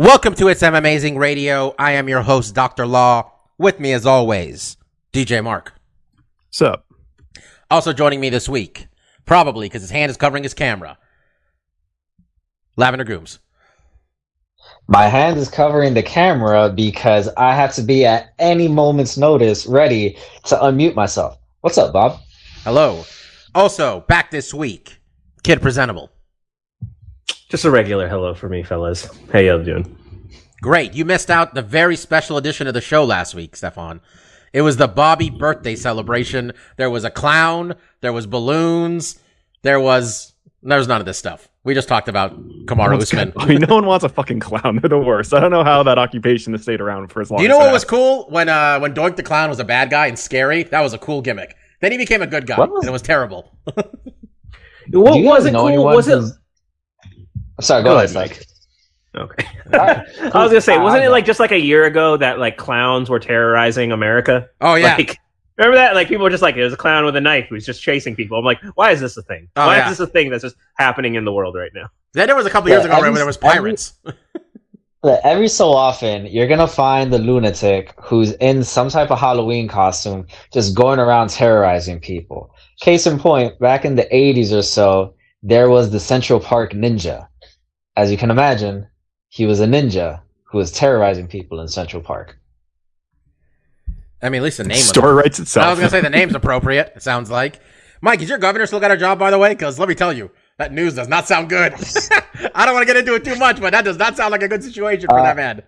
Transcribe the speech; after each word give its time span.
Welcome 0.00 0.34
to 0.36 0.48
It's 0.48 0.62
M 0.62 0.74
Amazing 0.74 1.18
Radio. 1.18 1.74
I 1.78 1.92
am 1.92 2.08
your 2.08 2.22
host, 2.22 2.54
Dr. 2.54 2.86
Law. 2.86 3.32
With 3.58 3.78
me, 3.78 3.92
as 3.92 4.06
always, 4.06 4.78
DJ 5.12 5.44
Mark. 5.44 5.74
What's 6.46 6.62
up? 6.62 6.86
Also 7.70 7.92
joining 7.92 8.18
me 8.18 8.30
this 8.30 8.48
week, 8.48 8.88
probably 9.26 9.66
because 9.66 9.82
his 9.82 9.90
hand 9.90 10.08
is 10.08 10.16
covering 10.16 10.42
his 10.42 10.54
camera, 10.54 10.96
Lavender 12.78 13.04
Gooms. 13.04 13.40
My 14.88 15.06
hand 15.06 15.36
is 15.36 15.50
covering 15.50 15.92
the 15.92 16.02
camera 16.02 16.72
because 16.74 17.28
I 17.36 17.54
have 17.54 17.74
to 17.74 17.82
be 17.82 18.06
at 18.06 18.32
any 18.38 18.68
moment's 18.68 19.18
notice 19.18 19.66
ready 19.66 20.16
to 20.46 20.56
unmute 20.56 20.94
myself. 20.94 21.36
What's 21.60 21.76
up, 21.76 21.92
Bob? 21.92 22.18
Hello. 22.64 23.04
Also, 23.54 24.00
back 24.08 24.30
this 24.30 24.54
week, 24.54 24.98
Kid 25.42 25.60
Presentable. 25.60 26.10
Just 27.48 27.64
a 27.64 27.70
regular 27.70 28.08
hello 28.08 28.34
for 28.34 28.48
me, 28.48 28.62
fellas. 28.62 29.08
How 29.32 29.38
y'all 29.40 29.62
doing? 29.62 29.96
Great. 30.62 30.94
You 30.94 31.04
missed 31.04 31.30
out 31.30 31.54
the 31.54 31.62
very 31.62 31.96
special 31.96 32.36
edition 32.36 32.66
of 32.66 32.74
the 32.74 32.80
show 32.80 33.04
last 33.04 33.34
week, 33.34 33.56
Stefan. 33.56 34.00
It 34.52 34.62
was 34.62 34.76
the 34.76 34.88
Bobby 34.88 35.30
birthday 35.30 35.74
celebration. 35.76 36.52
There 36.76 36.90
was 36.90 37.04
a 37.04 37.10
clown. 37.10 37.74
There 38.02 38.12
was 38.12 38.26
balloons. 38.26 39.18
There 39.62 39.80
was, 39.80 40.32
there 40.62 40.78
was 40.78 40.88
none 40.88 41.00
of 41.00 41.06
this 41.06 41.18
stuff. 41.18 41.48
We 41.62 41.74
just 41.74 41.88
talked 41.88 42.08
about 42.08 42.32
Kamaru 42.66 43.00
Usman. 43.00 43.32
I 43.36 43.46
mean, 43.46 43.60
no 43.68 43.74
one 43.74 43.86
wants 43.86 44.04
a 44.04 44.08
fucking 44.08 44.40
clown. 44.40 44.76
They're 44.82 44.88
the 44.88 44.98
worst. 44.98 45.34
I 45.34 45.40
don't 45.40 45.50
know 45.50 45.64
how 45.64 45.82
that 45.82 45.98
occupation 45.98 46.52
has 46.54 46.62
stayed 46.62 46.80
around 46.80 47.08
for 47.08 47.20
as 47.20 47.30
long. 47.30 47.38
Do 47.38 47.42
you 47.42 47.48
know 47.48 47.56
as 47.56 47.64
what 47.64 47.70
it 47.70 47.72
was 47.72 47.84
cool 47.84 48.26
when 48.30 48.48
uh 48.48 48.78
when 48.80 48.94
Doink 48.94 49.16
the 49.16 49.22
Clown 49.22 49.50
was 49.50 49.60
a 49.60 49.64
bad 49.64 49.90
guy 49.90 50.06
and 50.06 50.18
scary? 50.18 50.62
That 50.62 50.80
was 50.80 50.94
a 50.94 50.98
cool 50.98 51.20
gimmick. 51.20 51.54
Then 51.80 51.92
he 51.92 51.98
became 51.98 52.22
a 52.22 52.26
good 52.26 52.46
guy, 52.46 52.58
What 52.58 52.70
and 52.70 52.84
it 52.84 52.92
was 52.92 53.02
terrible. 53.02 53.56
What 54.92 55.12
Do 55.12 55.18
you 55.20 55.24
guys 55.24 55.44
was 55.44 55.46
it 55.46 55.52
cool? 55.52 55.84
Was 55.84 56.08
it? 56.08 56.34
Who's- 57.60 57.70
I'm 57.70 57.82
sorry, 57.82 57.82
go, 57.82 57.90
Go 57.90 57.96
ahead, 57.98 58.14
ahead, 58.16 58.30
Mike. 58.30 58.46
Okay. 59.16 59.46
Alright, 59.74 60.06
I 60.34 60.42
was 60.42 60.50
gonna 60.50 60.60
say, 60.60 60.78
wasn't 60.78 61.02
Uh, 61.02 61.06
it 61.06 61.10
like 61.10 61.24
just 61.24 61.40
like 61.40 61.50
a 61.52 61.58
year 61.58 61.84
ago 61.84 62.16
that 62.16 62.38
like 62.38 62.56
clowns 62.56 63.10
were 63.10 63.18
terrorizing 63.18 63.92
America? 63.92 64.48
Oh 64.60 64.74
yeah, 64.76 64.94
Like, 64.96 65.18
remember 65.56 65.76
that? 65.76 65.94
Like 65.94 66.08
people 66.08 66.22
were 66.22 66.30
just 66.30 66.42
like, 66.42 66.54
"There's 66.54 66.72
a 66.72 66.76
clown 66.76 67.04
with 67.04 67.16
a 67.16 67.20
knife 67.20 67.46
who's 67.50 67.66
just 67.66 67.82
chasing 67.82 68.14
people." 68.14 68.38
I'm 68.38 68.44
like, 68.44 68.60
why 68.76 68.92
is 68.92 69.00
this 69.00 69.16
a 69.16 69.22
thing? 69.22 69.48
Oh, 69.56 69.66
why 69.66 69.78
yeah. 69.78 69.90
is 69.90 69.98
this 69.98 70.08
a 70.08 70.10
thing 70.10 70.30
that's 70.30 70.42
just 70.44 70.56
happening 70.78 71.16
in 71.16 71.24
the 71.24 71.32
world 71.32 71.54
right 71.56 71.72
now? 71.74 71.88
then 72.14 72.26
there 72.28 72.36
was 72.36 72.46
a 72.46 72.50
couple 72.50 72.68
Yeah, 72.70 72.76
years 72.76 72.84
ago 72.86 72.94
every- 72.96 73.10
where 73.10 73.16
there 73.18 73.26
was 73.26 73.36
pirates. 73.36 73.94
Look, 75.02 75.18
Every 75.24 75.48
so 75.48 75.70
often, 75.70 76.26
you're 76.26 76.46
gonna 76.46 76.66
find 76.68 77.10
the 77.12 77.18
lunatic 77.18 77.94
who's 78.02 78.32
in 78.32 78.62
some 78.62 78.90
type 78.90 79.10
of 79.10 79.18
Halloween 79.18 79.66
costume, 79.66 80.26
just 80.52 80.74
going 80.76 80.98
around 80.98 81.30
terrorizing 81.30 81.98
people. 82.00 82.54
Case 82.82 83.06
in 83.06 83.18
point, 83.18 83.58
back 83.58 83.84
in 83.86 83.94
the 83.96 84.04
80s 84.12 84.52
or 84.52 84.60
so, 84.62 85.14
there 85.42 85.70
was 85.70 85.90
the 85.90 85.98
Central 86.00 86.38
Park 86.38 86.72
Ninja. 86.74 87.26
As 87.96 88.10
you 88.10 88.16
can 88.16 88.30
imagine, 88.30 88.86
he 89.28 89.46
was 89.46 89.60
a 89.60 89.66
ninja 89.66 90.20
who 90.50 90.58
was 90.58 90.72
terrorizing 90.72 91.26
people 91.28 91.60
in 91.60 91.68
Central 91.68 92.02
Park. 92.02 92.38
I 94.22 94.28
mean, 94.28 94.40
at 94.40 94.44
least 94.44 94.58
the 94.58 94.64
name. 94.64 94.70
The 94.76 94.80
was- 94.80 94.88
story 94.88 95.14
writes 95.14 95.38
itself. 95.38 95.66
I 95.66 95.70
was 95.70 95.78
gonna 95.78 95.90
say 95.90 96.00
the 96.00 96.10
name's 96.10 96.34
appropriate. 96.34 96.92
It 96.96 97.02
sounds 97.02 97.30
like. 97.30 97.60
Mike, 98.02 98.20
is 98.22 98.28
your 98.28 98.38
governor 98.38 98.66
still 98.66 98.80
got 98.80 98.90
a 98.90 98.96
job, 98.96 99.18
by 99.18 99.30
the 99.30 99.38
way? 99.38 99.50
Because 99.50 99.78
let 99.78 99.88
me 99.88 99.94
tell 99.94 100.12
you, 100.12 100.30
that 100.58 100.72
news 100.72 100.94
does 100.94 101.08
not 101.08 101.26
sound 101.28 101.48
good. 101.50 101.74
I 102.54 102.64
don't 102.64 102.74
want 102.74 102.86
to 102.86 102.92
get 102.92 102.96
into 102.96 103.14
it 103.14 103.24
too 103.24 103.36
much, 103.36 103.60
but 103.60 103.72
that 103.72 103.84
does 103.84 103.98
not 103.98 104.16
sound 104.16 104.32
like 104.32 104.42
a 104.42 104.48
good 104.48 104.64
situation 104.64 105.06
for 105.08 105.18
Uh, 105.18 105.22
that 105.22 105.36
man. 105.36 105.62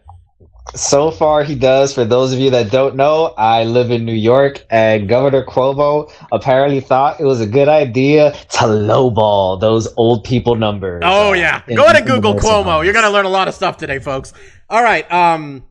So 0.75 1.11
far, 1.11 1.43
he 1.43 1.55
does. 1.55 1.93
For 1.93 2.05
those 2.05 2.33
of 2.33 2.39
you 2.39 2.49
that 2.51 2.71
don't 2.71 2.95
know, 2.97 3.35
I 3.37 3.65
live 3.65 3.91
in 3.91 4.05
New 4.05 4.15
York, 4.15 4.65
and 4.71 5.09
Governor 5.09 5.45
Cuomo 5.45 6.11
apparently 6.31 6.81
thought 6.81 7.21
it 7.21 7.25
was 7.25 7.41
a 7.41 7.47
good 7.47 7.69
idea 7.69 8.33
to 8.33 8.59
lowball 8.65 9.61
those 9.61 9.93
old 9.97 10.25
people 10.25 10.55
numbers. 10.55 11.03
Oh 11.05 11.31
uh, 11.31 11.33
yeah, 11.35 11.63
in- 11.67 11.77
go 11.77 11.85
ahead 11.85 11.97
and 11.97 12.07
Google 12.07 12.35
Cuomo. 12.35 12.65
homes. 12.65 12.85
You're 12.85 12.95
gonna 12.95 13.11
learn 13.11 13.27
a 13.27 13.31
lot 13.31 13.49
of 13.49 13.55
stuff 13.55 13.77
today, 13.77 13.99
folks. 13.99 14.33
All 14.71 14.83
right, 14.83 15.11
um, 15.13 15.65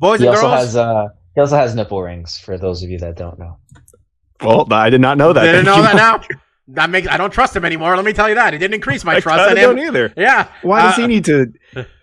boys 0.00 0.20
He 0.20 0.26
and 0.26 0.34
also 0.34 0.48
girls. 0.48 0.60
has 0.60 0.76
uh, 0.76 1.08
he 1.34 1.40
also 1.40 1.56
has 1.56 1.74
nipple 1.74 2.02
rings. 2.02 2.38
For 2.38 2.58
those 2.58 2.82
of 2.82 2.90
you 2.90 2.98
that 2.98 3.16
don't 3.16 3.38
know, 3.38 3.58
well, 4.42 4.66
I 4.72 4.90
did 4.90 5.00
not 5.00 5.18
know 5.18 5.32
that. 5.32 5.42
Didn't 5.44 5.66
know 5.66 5.76
you, 5.76 5.82
that 5.82 5.96
now. 5.96 6.20
That 6.72 6.90
makes 6.90 7.08
I 7.08 7.16
don't 7.16 7.32
trust 7.32 7.56
him 7.56 7.64
anymore. 7.64 7.96
Let 7.96 8.04
me 8.04 8.12
tell 8.12 8.28
you 8.28 8.34
that. 8.34 8.52
It 8.52 8.58
didn't 8.58 8.74
increase 8.74 9.02
my 9.02 9.14
I 9.16 9.20
trust 9.20 9.40
I 9.40 9.54
don't 9.54 9.78
either. 9.78 10.12
Yeah. 10.18 10.48
Why 10.60 10.82
does 10.82 10.98
Uh, 10.98 11.00
he 11.00 11.06
need 11.06 11.24
to, 11.24 11.50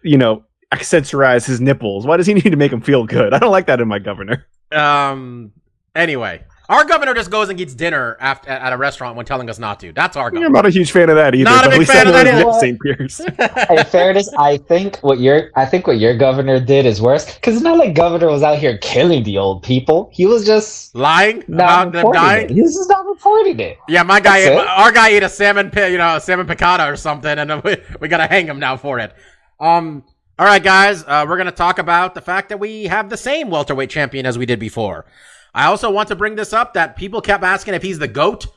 you 0.02 0.18
know, 0.18 0.44
accessorize 0.76 1.46
his 1.46 1.62
nipples? 1.62 2.06
Why 2.06 2.18
does 2.18 2.28
he 2.28 2.34
need 2.40 2.50
to 2.52 2.58
make 2.58 2.72
him 2.72 2.82
feel 2.82 3.06
good? 3.06 3.34
I 3.34 3.40
don't 3.40 3.52
like 3.52 3.68
that 3.68 3.80
in 3.82 3.88
my 3.88 4.00
governor. 4.00 4.46
Um. 4.72 5.52
Anyway, 5.96 6.44
our 6.68 6.84
governor 6.84 7.14
just 7.14 7.32
goes 7.32 7.48
and 7.48 7.58
eats 7.62 7.74
dinner 7.74 8.18
after 8.20 8.50
at 8.50 8.74
a 8.74 8.78
restaurant 8.78 9.16
when 9.16 9.26
telling 9.26 9.50
us 9.50 9.60
not 9.60 9.80
to. 9.80 9.94
That's 9.94 10.18
our 10.18 10.30
governor. 10.30 10.48
I'm 10.48 10.52
not 10.52 10.66
a 10.66 10.70
huge 10.70 10.92
fan 10.92 11.10
of 11.10 11.16
that 11.16 11.34
either. 11.34 11.46
Not 11.46 11.68
a 11.68 11.70
big 11.70 11.88
fan 11.88 12.08
of 12.08 12.16
I 12.16 12.24
that 12.26 12.40
know 12.42 12.50
either. 12.50 12.60
St. 12.60 12.82
Pierce. 12.82 13.20
in 13.70 13.86
fairness, 13.86 14.30
I 14.38 14.58
think 14.58 14.98
what 14.98 15.20
your 15.20 15.52
I 15.56 15.66
think 15.66 15.88
what 15.88 16.00
your 16.00 16.18
governor 16.18 16.60
did 16.60 16.86
is 16.86 17.02
worse 17.02 17.34
because 17.36 17.56
it's 17.56 17.64
not 17.64 17.78
like 17.78 17.94
governor 17.96 18.28
was 18.28 18.44
out 18.44 18.58
here 18.58 18.78
killing 18.80 19.24
the 19.24 19.38
old 19.38 19.64
people. 19.64 20.10
He 20.12 20.26
was 20.26 20.46
just 20.46 20.94
Lying 20.96 21.44
not 21.48 21.88
about 21.88 21.92
them 21.94 21.94
reporting 22.00 22.22
dying. 22.22 22.46
it. 22.50 22.54
He 22.54 22.62
was 22.62 22.76
just 22.76 22.90
not 22.90 23.06
reporting 23.06 23.60
it. 23.62 23.78
Yeah, 23.88 24.04
my 24.04 24.20
guy, 24.20 24.42
That's 24.42 24.62
it. 24.62 24.68
our 24.68 24.92
guy 24.92 25.10
ate 25.10 25.24
a 25.24 25.30
salmon, 25.30 25.72
pi- 25.72 25.88
you 25.88 25.98
know, 25.98 26.20
salmon 26.20 26.48
piccata 26.48 26.92
or 26.92 26.98
something, 26.98 27.40
and 27.40 27.64
we, 27.64 27.78
we 28.02 28.08
gotta 28.10 28.28
hang 28.28 28.48
him 28.48 28.60
now 28.60 28.76
for 28.76 29.00
it. 29.00 29.14
Um, 29.62 30.04
all 30.38 30.46
right, 30.46 30.64
guys, 30.64 31.04
uh, 31.08 31.26
we're 31.28 31.38
gonna 31.38 31.52
talk 31.52 31.80
about 31.80 32.16
the 32.16 32.22
fact 32.22 32.50
that 32.50 32.60
we 32.60 32.86
have 32.86 33.10
the 33.10 33.18
same 33.18 33.50
welterweight 33.50 33.90
champion 33.90 34.26
as 34.26 34.38
we 34.38 34.46
did 34.46 34.60
before. 34.60 35.06
I 35.54 35.66
also 35.68 35.90
want 35.90 36.10
to 36.10 36.16
bring 36.16 36.36
this 36.36 36.52
up 36.52 36.74
that 36.74 36.98
people 36.98 37.22
kept 37.22 37.44
asking 37.44 37.76
if 37.76 37.82
he's 37.82 38.00
the 38.00 38.10
goat, 38.10 38.48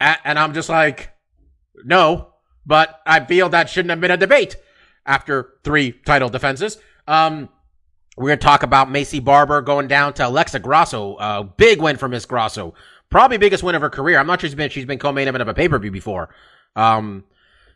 and 0.00 0.38
I'm 0.38 0.54
just 0.54 0.70
like, 0.70 1.12
no, 1.84 2.32
but 2.64 3.00
I 3.04 3.24
feel 3.24 3.50
that 3.50 3.68
shouldn't 3.68 3.90
have 3.90 4.00
been 4.00 4.10
a 4.10 4.16
debate 4.16 4.56
after 5.04 5.54
three 5.64 5.92
title 5.92 6.28
defenses. 6.30 6.78
Um, 7.06 7.48
we're 8.16 8.28
going 8.28 8.38
to 8.38 8.44
talk 8.44 8.62
about 8.62 8.88
Maycee 8.88 9.24
Barber 9.24 9.60
going 9.60 9.88
down 9.88 10.14
to 10.14 10.26
Alexa 10.26 10.60
Grasso. 10.60 11.14
Uh, 11.16 11.42
big 11.42 11.80
win 11.80 11.96
for 11.96 12.08
Miss 12.08 12.24
Grasso. 12.24 12.74
Probably 13.10 13.38
biggest 13.38 13.62
win 13.62 13.74
of 13.74 13.82
her 13.82 13.90
career. 13.90 14.18
I'm 14.18 14.26
not 14.26 14.40
sure 14.40 14.48
she's 14.48 14.54
been, 14.54 14.70
she's 14.70 14.84
been 14.84 14.98
co-main 14.98 15.28
event 15.28 15.42
of 15.42 15.48
a 15.48 15.54
pay-per-view 15.54 15.90
before. 15.90 16.34
Um, 16.76 17.24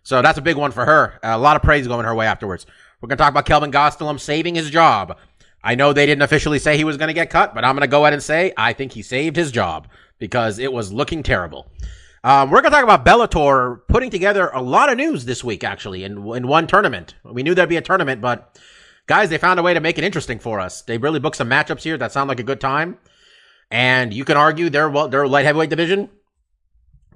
so 0.02 0.22
that's 0.22 0.38
a 0.38 0.42
big 0.42 0.56
one 0.56 0.70
for 0.70 0.84
her. 0.84 1.18
A 1.22 1.38
lot 1.38 1.56
of 1.56 1.62
praise 1.62 1.86
going 1.86 2.04
her 2.04 2.14
way 2.14 2.26
afterwards. 2.26 2.66
We're 3.04 3.08
going 3.08 3.18
to 3.18 3.22
talk 3.24 3.32
about 3.32 3.44
Kelvin 3.44 3.70
Gastelum 3.70 4.18
saving 4.18 4.54
his 4.54 4.70
job. 4.70 5.18
I 5.62 5.74
know 5.74 5.92
they 5.92 6.06
didn't 6.06 6.22
officially 6.22 6.58
say 6.58 6.78
he 6.78 6.84
was 6.84 6.96
going 6.96 7.08
to 7.08 7.12
get 7.12 7.28
cut, 7.28 7.54
but 7.54 7.62
I'm 7.62 7.74
going 7.74 7.82
to 7.82 7.86
go 7.86 8.02
ahead 8.02 8.14
and 8.14 8.22
say 8.22 8.54
I 8.56 8.72
think 8.72 8.92
he 8.92 9.02
saved 9.02 9.36
his 9.36 9.52
job 9.52 9.88
because 10.18 10.58
it 10.58 10.72
was 10.72 10.90
looking 10.90 11.22
terrible. 11.22 11.70
Um, 12.22 12.48
we're 12.48 12.62
going 12.62 12.72
to 12.72 12.78
talk 12.80 12.82
about 12.82 13.04
Bellator 13.04 13.80
putting 13.88 14.08
together 14.08 14.48
a 14.54 14.62
lot 14.62 14.90
of 14.90 14.96
news 14.96 15.26
this 15.26 15.44
week, 15.44 15.64
actually, 15.64 16.02
in, 16.02 16.26
in 16.34 16.48
one 16.48 16.66
tournament. 16.66 17.14
We 17.24 17.42
knew 17.42 17.54
there'd 17.54 17.68
be 17.68 17.76
a 17.76 17.82
tournament, 17.82 18.22
but 18.22 18.58
guys, 19.06 19.28
they 19.28 19.36
found 19.36 19.60
a 19.60 19.62
way 19.62 19.74
to 19.74 19.80
make 19.80 19.98
it 19.98 20.04
interesting 20.04 20.38
for 20.38 20.58
us. 20.58 20.80
They 20.80 20.96
really 20.96 21.20
booked 21.20 21.36
some 21.36 21.50
matchups 21.50 21.82
here 21.82 21.98
that 21.98 22.10
sound 22.10 22.28
like 22.28 22.40
a 22.40 22.42
good 22.42 22.58
time. 22.62 22.96
And 23.70 24.14
you 24.14 24.24
can 24.24 24.38
argue 24.38 24.70
their, 24.70 24.88
well, 24.88 25.08
their 25.08 25.28
light 25.28 25.44
heavyweight 25.44 25.68
division 25.68 26.08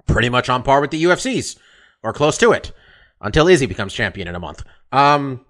pretty 0.05 0.29
much 0.29 0.49
on 0.49 0.61
par 0.61 0.81
with 0.81 0.91
the 0.91 1.03
UFC's 1.05 1.55
or 2.03 2.13
close 2.13 2.37
to 2.37 2.51
it 2.51 2.73
until 3.21 3.47
Izzy 3.47 3.65
becomes 3.65 3.95
champion 3.95 4.27
in 4.27 4.35
a 4.35 4.39
month. 4.39 4.63
Um, 4.91 5.47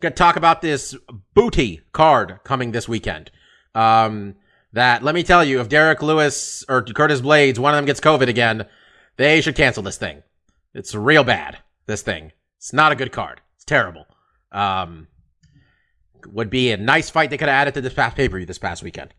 gonna 0.00 0.14
talk 0.14 0.36
about 0.36 0.62
this 0.62 0.96
booty 1.34 1.82
card 1.92 2.40
coming 2.44 2.72
this 2.72 2.88
weekend. 2.88 3.30
Um, 3.74 4.36
that 4.72 5.02
let 5.02 5.14
me 5.14 5.22
tell 5.22 5.44
you, 5.44 5.60
if 5.60 5.68
Derrick 5.68 6.02
Lewis 6.02 6.64
or 6.68 6.82
Curtis 6.82 7.20
Blaydes, 7.20 7.58
one 7.58 7.74
of 7.74 7.78
them 7.78 7.86
gets 7.86 8.00
COVID 8.00 8.28
again, 8.28 8.66
they 9.16 9.40
should 9.40 9.56
cancel 9.56 9.82
this 9.82 9.96
thing. 9.96 10.22
It's 10.74 10.94
real 10.94 11.24
bad. 11.24 11.58
This 11.86 12.02
thing. 12.02 12.32
It's 12.58 12.72
not 12.72 12.92
a 12.92 12.96
good 12.96 13.12
card. 13.12 13.40
It's 13.56 13.64
terrible. 13.64 14.06
Um, 14.52 15.08
would 16.26 16.50
be 16.50 16.70
a 16.72 16.76
nice 16.76 17.08
fight 17.10 17.30
they 17.30 17.38
could 17.38 17.48
have 17.48 17.60
added 17.60 17.74
to 17.74 17.80
this 17.80 17.94
past 17.94 18.16
pay 18.16 18.28
per 18.28 18.36
view 18.36 18.46
this 18.46 18.58
past 18.58 18.82
weekend. 18.82 19.14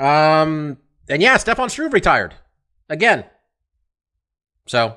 Um, 0.00 0.78
and 1.08 1.22
yeah, 1.22 1.36
Stefan 1.36 1.70
Struve 1.70 1.92
retired 1.92 2.34
again. 2.88 3.24
So 4.66 4.96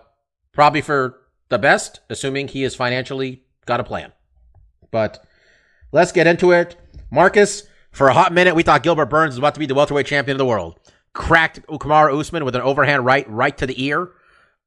probably 0.51 0.81
for 0.81 1.19
the 1.49 1.59
best, 1.59 1.99
assuming 2.09 2.47
he 2.47 2.63
is 2.63 2.75
financially 2.75 3.43
got 3.65 3.79
a 3.79 3.83
plan. 3.83 4.13
But 4.95 5.25
let's 5.91 6.13
get 6.13 6.25
into 6.25 6.51
it. 6.51 6.77
Marcus, 7.11 7.63
for 7.91 8.07
a 8.07 8.13
hot 8.13 8.31
minute, 8.31 8.55
we 8.55 8.63
thought 8.63 8.81
Gilbert 8.81 9.07
Burns 9.07 9.31
was 9.31 9.39
about 9.39 9.53
to 9.55 9.59
be 9.59 9.65
the 9.65 9.75
welterweight 9.75 10.05
champion 10.05 10.35
of 10.35 10.37
the 10.37 10.45
world. 10.45 10.79
Cracked 11.11 11.67
Kamaru 11.67 12.17
Usman 12.17 12.45
with 12.45 12.55
an 12.55 12.61
overhand 12.61 13.03
right, 13.03 13.29
right 13.29 13.57
to 13.57 13.67
the 13.67 13.83
ear. 13.83 14.11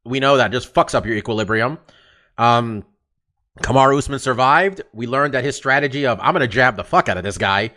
We 0.05 0.21
know 0.21 0.37
that 0.37 0.53
just 0.53 0.75
fucks 0.75 0.95
up 0.95 1.07
your 1.07 1.17
equilibrium. 1.17 1.79
Um, 2.37 2.85
Usman 3.67 4.19
survived. 4.19 4.83
We 4.93 5.07
learned 5.07 5.33
that 5.33 5.45
his 5.45 5.57
strategy 5.57 6.05
of 6.05 6.21
I'm 6.21 6.35
going 6.35 6.43
to 6.43 6.47
jab 6.47 6.77
the 6.77 6.85
fuck 6.85 7.09
out 7.09 7.17
of 7.17 7.25
this 7.25 7.39
guy 7.39 7.71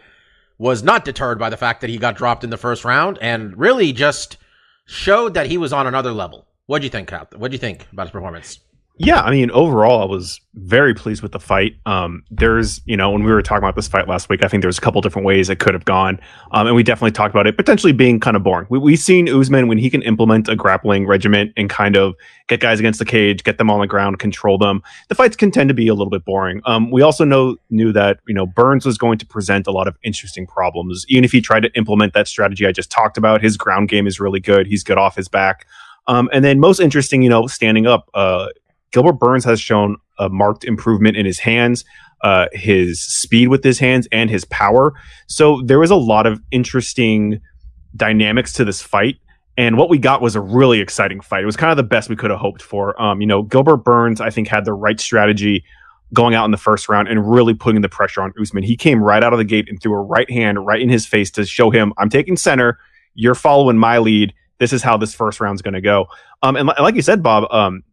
was 0.58 0.84
not 0.84 1.06
deterred 1.06 1.40
by 1.40 1.50
the 1.50 1.56
fact 1.56 1.80
that 1.80 1.90
he 1.90 1.98
got 1.98 2.18
dropped 2.18 2.44
in 2.44 2.50
the 2.50 2.58
first 2.58 2.84
round 2.84 3.18
and 3.22 3.58
really 3.58 3.94
just 3.94 4.36
showed 4.88 5.36
that 5.36 5.48
he 5.48 5.58
was 5.58 5.72
on 5.72 5.88
another 5.88 6.12
level. 6.12 6.50
What'd 6.66 6.84
you 6.84 6.90
think, 6.90 7.08
Cap? 7.08 7.34
What'd 7.34 7.54
you 7.54 7.60
think 7.60 7.88
about 7.94 8.08
his 8.08 8.12
performance? 8.12 8.60
Yeah, 8.98 9.22
I 9.22 9.32
mean, 9.32 9.50
overall, 9.52 10.04
I 10.04 10.06
was 10.06 10.40
very 10.54 10.94
pleased 10.94 11.24
with 11.24 11.32
the 11.32 11.40
fight. 11.40 11.76
Um, 11.88 12.24
there's, 12.30 12.82
you 12.86 12.96
know, 12.96 13.10
when 13.10 13.24
we 13.24 13.32
were 13.32 13.42
talking 13.42 13.64
about 13.64 13.76
this 13.76 13.88
fight 13.88 14.08
last 14.08 14.30
week, 14.30 14.44
I 14.44 14.48
think 14.48 14.62
there's 14.62 14.78
a 14.78 14.82
couple 14.82 15.02
different 15.02 15.26
ways 15.26 15.50
it 15.50 15.58
could 15.60 15.74
have 15.74 15.86
gone. 15.86 16.20
Um, 16.52 16.68
and 16.68 16.76
we 16.76 16.84
definitely 16.84 17.12
talked 17.12 17.34
about 17.34 17.48
it 17.48 17.58
potentially 17.58 17.94
being 17.94 18.20
kind 18.20 18.38
of 18.38 18.44
boring. 18.44 18.68
We, 18.70 18.78
we've 18.78 19.00
seen 19.00 19.28
Usman 19.28 19.68
when 19.68 19.80
he 19.80 19.90
can 19.90 20.04
implement 20.04 20.50
a 20.50 20.56
grappling 20.56 21.08
regiment 21.08 21.52
and 21.58 21.68
kind 21.68 21.96
of 21.96 22.14
get 22.48 22.60
guys 22.60 22.80
against 22.80 23.00
the 23.00 23.06
cage, 23.06 23.44
get 23.44 23.58
them 23.58 23.72
on 23.72 23.80
the 23.80 23.88
ground, 23.88 24.20
control 24.20 24.60
them. 24.60 24.84
The 25.10 25.16
fights 25.16 25.36
can 25.36 25.50
tend 25.50 25.70
to 25.70 25.74
be 25.74 25.88
a 25.88 25.96
little 25.96 26.12
bit 26.12 26.24
boring. 26.24 26.62
Um, 26.66 26.92
we 26.92 27.02
also 27.02 27.26
know 27.26 27.56
knew 27.72 27.92
that 27.94 28.20
you 28.28 28.36
know 28.36 28.46
Burns 28.46 28.86
was 28.86 29.00
going 29.00 29.18
to 29.20 29.26
present 29.26 29.66
a 29.66 29.72
lot 29.72 29.88
of 29.88 29.98
interesting 30.04 30.46
problems, 30.46 31.06
even 31.08 31.24
if 31.24 31.32
he 31.32 31.42
tried 31.42 31.62
to 31.62 31.74
implement 31.74 32.14
that 32.14 32.28
strategy 32.28 32.68
I 32.68 32.72
just 32.72 32.92
talked 32.92 33.18
about. 33.18 33.42
His 33.42 33.58
ground 33.58 33.90
game 33.90 34.06
is 34.06 34.20
really 34.20 34.42
good. 34.42 34.68
He's 34.68 34.84
good 34.84 35.00
off 35.00 35.16
his 35.16 35.28
back. 35.28 35.66
Um, 36.08 36.30
and 36.34 36.44
then 36.44 36.60
most 36.60 36.80
interesting, 36.80 37.22
you 37.22 37.30
know, 37.30 37.48
standing 37.48 37.88
up. 37.88 38.10
Uh, 38.14 38.48
Gilbert 38.92 39.14
Burns 39.14 39.46
has 39.46 39.60
shown 39.60 39.98
a 40.20 40.30
marked 40.30 40.64
improvement 40.64 41.18
in 41.18 41.26
his 41.26 41.40
hands, 41.40 41.86
uh, 42.22 42.48
his 42.54 43.02
speed 43.02 43.48
with 43.48 43.64
his 43.64 43.80
hands, 43.80 44.08
and 44.12 44.30
his 44.30 44.46
power. 44.46 44.94
So 45.28 45.62
there 45.66 45.80
was 45.80 45.92
a 45.92 45.96
lot 45.96 46.28
of 46.28 46.42
interesting 46.52 47.42
dynamics 47.96 48.54
to 48.54 48.66
this 48.66 48.82
fight. 48.82 49.18
And 49.58 49.78
what 49.78 49.90
we 49.90 49.98
got 49.98 50.22
was 50.22 50.36
a 50.36 50.42
really 50.42 50.80
exciting 50.80 51.20
fight. 51.22 51.44
It 51.44 51.46
was 51.46 51.58
kind 51.58 51.72
of 51.72 51.78
the 51.78 51.84
best 51.84 52.10
we 52.10 52.16
could 52.16 52.32
have 52.32 52.40
hoped 52.40 52.62
for. 52.62 53.00
Um, 53.02 53.22
you 53.22 53.28
know, 53.28 53.44
Gilbert 53.44 53.78
Burns, 53.78 54.22
I 54.22 54.30
think, 54.30 54.48
had 54.48 54.66
the 54.66 54.74
right 54.74 55.00
strategy 55.00 55.64
going 56.14 56.36
out 56.36 56.46
in 56.46 56.52
the 56.52 56.58
first 56.58 56.90
round 56.90 57.08
and 57.08 57.32
really 57.32 57.54
putting 57.54 57.82
the 57.82 57.90
pressure 57.90 58.22
on 58.22 58.34
Usman. 58.40 58.64
He 58.64 58.76
came 58.76 59.02
right 59.02 59.24
out 59.24 59.34
of 59.34 59.40
the 59.40 59.46
gate 59.46 59.68
and 59.70 59.82
threw 59.82 59.94
a 59.94 60.02
right 60.02 60.30
hand 60.30 60.66
right 60.66 60.82
in 60.82 60.90
his 60.90 61.06
face 61.06 61.32
to 61.32 61.46
show 61.46 61.70
him, 61.70 61.94
I'm 61.98 62.10
taking 62.10 62.38
center. 62.38 62.80
You're 63.14 63.36
following 63.36 63.78
my 63.78 63.98
lead. 63.98 64.34
This 64.58 64.74
is 64.74 64.84
how 64.84 64.98
this 64.98 65.14
first 65.14 65.40
round's 65.40 65.62
going 65.62 65.74
to 65.74 65.82
go. 65.82 66.08
Um, 66.44 66.56
and 66.56 66.68
li- 66.68 66.76
like 66.80 66.96
you 66.96 67.02
said, 67.02 67.24
Bob, 67.24 67.52
um, 67.52 67.84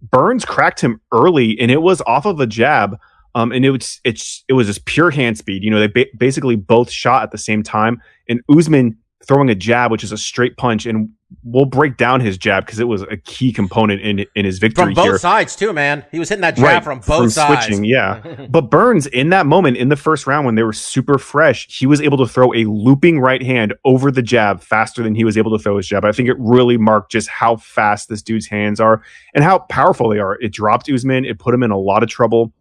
Burns 0.00 0.44
cracked 0.44 0.80
him 0.80 1.00
early, 1.12 1.58
and 1.58 1.70
it 1.70 1.82
was 1.82 2.00
off 2.02 2.26
of 2.26 2.40
a 2.40 2.46
jab. 2.46 2.98
Um, 3.34 3.52
and 3.52 3.64
it 3.64 3.70
was 3.70 4.00
it's 4.04 4.44
it 4.48 4.54
was 4.54 4.66
just 4.66 4.84
pure 4.84 5.10
hand 5.10 5.38
speed. 5.38 5.62
You 5.62 5.70
know, 5.70 5.78
they 5.78 5.86
ba- 5.86 6.10
basically 6.16 6.56
both 6.56 6.90
shot 6.90 7.22
at 7.22 7.30
the 7.30 7.38
same 7.38 7.62
time, 7.62 8.00
and 8.28 8.40
Usman 8.50 8.96
throwing 9.26 9.50
a 9.50 9.54
jab, 9.54 9.90
which 9.90 10.02
is 10.02 10.12
a 10.12 10.18
straight 10.18 10.56
punch, 10.56 10.86
and 10.86 11.10
we'll 11.44 11.66
break 11.66 11.96
down 11.98 12.20
his 12.20 12.38
jab 12.38 12.64
because 12.64 12.78
it 12.80 12.88
was 12.88 13.02
a 13.02 13.16
key 13.16 13.52
component 13.52 14.00
in 14.00 14.24
in 14.34 14.44
his 14.46 14.58
victory 14.58 14.86
From 14.86 14.94
both 14.94 15.04
here. 15.04 15.18
sides, 15.18 15.54
too, 15.56 15.72
man. 15.72 16.04
He 16.10 16.18
was 16.18 16.28
hitting 16.30 16.40
that 16.40 16.56
jab 16.56 16.64
Right, 16.64 16.84
from 16.84 17.00
both 17.00 17.32
sides. 17.32 17.66
switching, 17.66 17.84
yeah. 17.84 18.46
but 18.50 18.70
Burns, 18.70 19.06
in 19.06 19.28
that 19.30 19.44
moment, 19.46 19.76
in 19.76 19.88
the 19.90 19.96
first 19.96 20.26
round, 20.26 20.46
when 20.46 20.54
they 20.54 20.62
were 20.62 20.72
super 20.72 21.18
fresh, 21.18 21.66
he 21.68 21.86
was 21.86 22.00
able 22.00 22.16
to 22.18 22.26
throw 22.26 22.54
a 22.54 22.64
looping 22.64 23.20
right 23.20 23.42
hand 23.42 23.74
over 23.84 24.10
the 24.10 24.22
jab 24.22 24.60
faster 24.62 25.02
than 25.02 25.14
he 25.14 25.24
was 25.24 25.36
able 25.36 25.56
to 25.56 25.62
throw 25.62 25.76
his 25.76 25.86
jab. 25.86 26.04
I 26.04 26.12
think 26.12 26.28
it 26.28 26.36
really 26.38 26.78
marked 26.78 27.12
just 27.12 27.28
how 27.28 27.56
fast 27.56 28.08
this 28.08 28.22
dude's 28.22 28.46
hands 28.46 28.80
are 28.80 29.02
and 29.34 29.44
how 29.44 29.58
powerful 29.60 30.08
they 30.08 30.18
are. 30.18 30.40
It 30.40 30.52
dropped 30.52 30.90
Usman. 30.90 31.24
It 31.26 31.38
put 31.38 31.52
him 31.54 31.62
in 31.62 31.70
a 31.70 31.78
lot 31.78 32.02
of 32.02 32.08
trouble. 32.08 32.52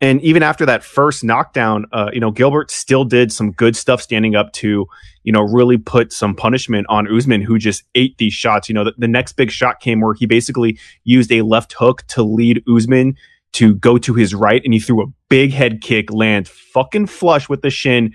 And 0.00 0.20
even 0.22 0.42
after 0.42 0.66
that 0.66 0.84
first 0.84 1.22
knockdown, 1.24 1.86
uh, 1.92 2.10
you 2.12 2.20
know, 2.20 2.30
Gilbert 2.32 2.70
still 2.70 3.04
did 3.04 3.32
some 3.32 3.52
good 3.52 3.76
stuff 3.76 4.02
standing 4.02 4.34
up 4.34 4.52
to, 4.54 4.86
you 5.24 5.32
know, 5.32 5.42
really 5.42 5.76
put 5.78 6.12
some 6.12 6.34
punishment 6.34 6.86
on 6.88 7.12
Usman, 7.12 7.40
who 7.42 7.58
just 7.58 7.82
ate 7.94 8.16
these 8.18 8.32
shots. 8.32 8.68
You 8.68 8.74
know, 8.74 8.84
the, 8.84 8.92
the 8.96 9.08
next 9.08 9.32
big 9.32 9.50
shot 9.50 9.80
came 9.80 10.00
where 10.00 10.14
he 10.14 10.26
basically 10.26 10.78
used 11.02 11.32
a 11.32 11.42
left 11.42 11.72
hook 11.72 12.04
to 12.08 12.22
lead 12.22 12.62
Usman 12.72 13.16
to 13.54 13.74
go 13.76 13.98
to 13.98 14.14
his 14.14 14.34
right, 14.34 14.62
and 14.64 14.72
he 14.72 14.80
threw 14.80 15.02
a 15.02 15.06
big 15.28 15.52
head 15.52 15.80
kick, 15.80 16.12
land 16.12 16.46
fucking 16.48 17.06
flush 17.06 17.48
with 17.48 17.62
the 17.62 17.70
shin. 17.70 18.12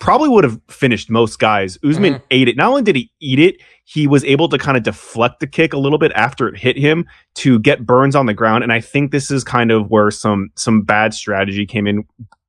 Probably 0.00 0.28
would 0.28 0.44
have 0.44 0.60
finished 0.68 1.08
most 1.08 1.38
guys. 1.38 1.78
Usman 1.84 2.14
Mhm. 2.14 2.22
ate 2.30 2.48
it. 2.48 2.56
Not 2.56 2.68
only 2.68 2.82
did 2.82 2.96
he 2.96 3.10
eat 3.20 3.38
it, 3.38 3.56
he 3.84 4.06
was 4.06 4.24
able 4.24 4.48
to 4.48 4.58
kind 4.58 4.76
of 4.76 4.82
deflect 4.82 5.40
the 5.40 5.46
kick 5.46 5.72
a 5.72 5.78
little 5.78 5.98
bit 5.98 6.10
after 6.14 6.48
it 6.48 6.58
hit 6.58 6.76
him 6.76 7.06
to 7.36 7.58
get 7.60 7.86
Burns 7.86 8.16
on 8.16 8.26
the 8.26 8.34
ground. 8.34 8.64
And 8.64 8.72
I 8.72 8.80
think 8.80 9.12
this 9.12 9.30
is 9.30 9.44
kind 9.44 9.70
of 9.70 9.90
where 9.90 10.10
some 10.10 10.50
some 10.56 10.82
bad 10.82 11.14
strategy 11.14 11.64
came 11.64 11.86
in. 11.86 12.04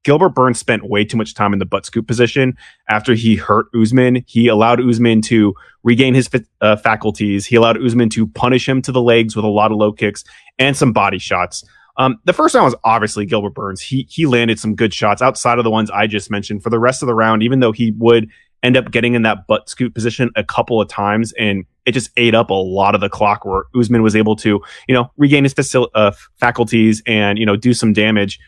Gilbert 0.05 0.29
Burns 0.29 0.59
spent 0.59 0.87
way 0.87 1.03
too 1.03 1.17
much 1.17 1.33
time 1.33 1.51
in 1.51 1.59
the 1.59 1.65
butt 1.65 1.85
scoop 1.85 2.07
position 2.07 2.55
after 2.87 3.15
he 3.15 3.35
hurt 3.35 3.65
Usman. 3.75 4.23
He 4.27 4.47
allowed 4.47 4.79
Usman 4.79 5.21
to 5.23 5.55
regain 5.83 6.13
his 6.13 6.29
uh, 6.61 6.75
faculties. 6.77 7.47
He 7.47 7.55
allowed 7.55 7.83
Usman 7.83 8.09
to 8.11 8.27
punish 8.27 8.69
him 8.69 8.81
to 8.83 8.91
the 8.91 9.01
legs 9.01 9.35
with 9.35 9.43
a 9.43 9.49
lot 9.49 9.71
of 9.71 9.77
low 9.77 9.91
kicks 9.91 10.23
and 10.59 10.77
some 10.77 10.93
body 10.93 11.17
shots. 11.17 11.63
Um, 11.97 12.17
the 12.23 12.33
first 12.33 12.53
round 12.53 12.65
was 12.65 12.75
obviously 12.83 13.25
Gilbert 13.25 13.55
Burns. 13.55 13.81
He 13.81 14.05
he 14.09 14.25
landed 14.25 14.59
some 14.59 14.75
good 14.75 14.93
shots 14.93 15.21
outside 15.21 15.57
of 15.57 15.63
the 15.63 15.71
ones 15.71 15.89
I 15.89 16.07
just 16.07 16.29
mentioned. 16.29 16.61
For 16.61 16.69
the 16.69 16.79
rest 16.79 17.01
of 17.01 17.07
the 17.07 17.15
round, 17.15 17.41
even 17.41 17.59
though 17.59 17.71
he 17.71 17.91
would 17.97 18.29
end 18.61 18.77
up 18.77 18.91
getting 18.91 19.15
in 19.15 19.23
that 19.23 19.47
butt 19.47 19.69
scoop 19.69 19.93
position 19.93 20.29
a 20.35 20.43
couple 20.43 20.81
of 20.81 20.87
times, 20.87 21.33
and 21.33 21.65
it 21.85 21.93
just 21.93 22.11
ate 22.17 22.35
up 22.35 22.49
a 22.49 22.53
lot 22.53 22.95
of 22.95 23.01
the 23.01 23.09
clock 23.09 23.45
where 23.45 23.63
Usman 23.79 24.03
was 24.03 24.15
able 24.15 24.35
to, 24.37 24.61
you 24.87 24.93
know, 24.93 25.09
regain 25.17 25.43
his 25.45 25.55
uh, 25.93 26.11
faculties 26.37 27.01
and 27.07 27.39
you 27.39 27.45
know 27.45 27.55
do 27.55 27.73
some 27.73 27.93
damage. 27.93 28.39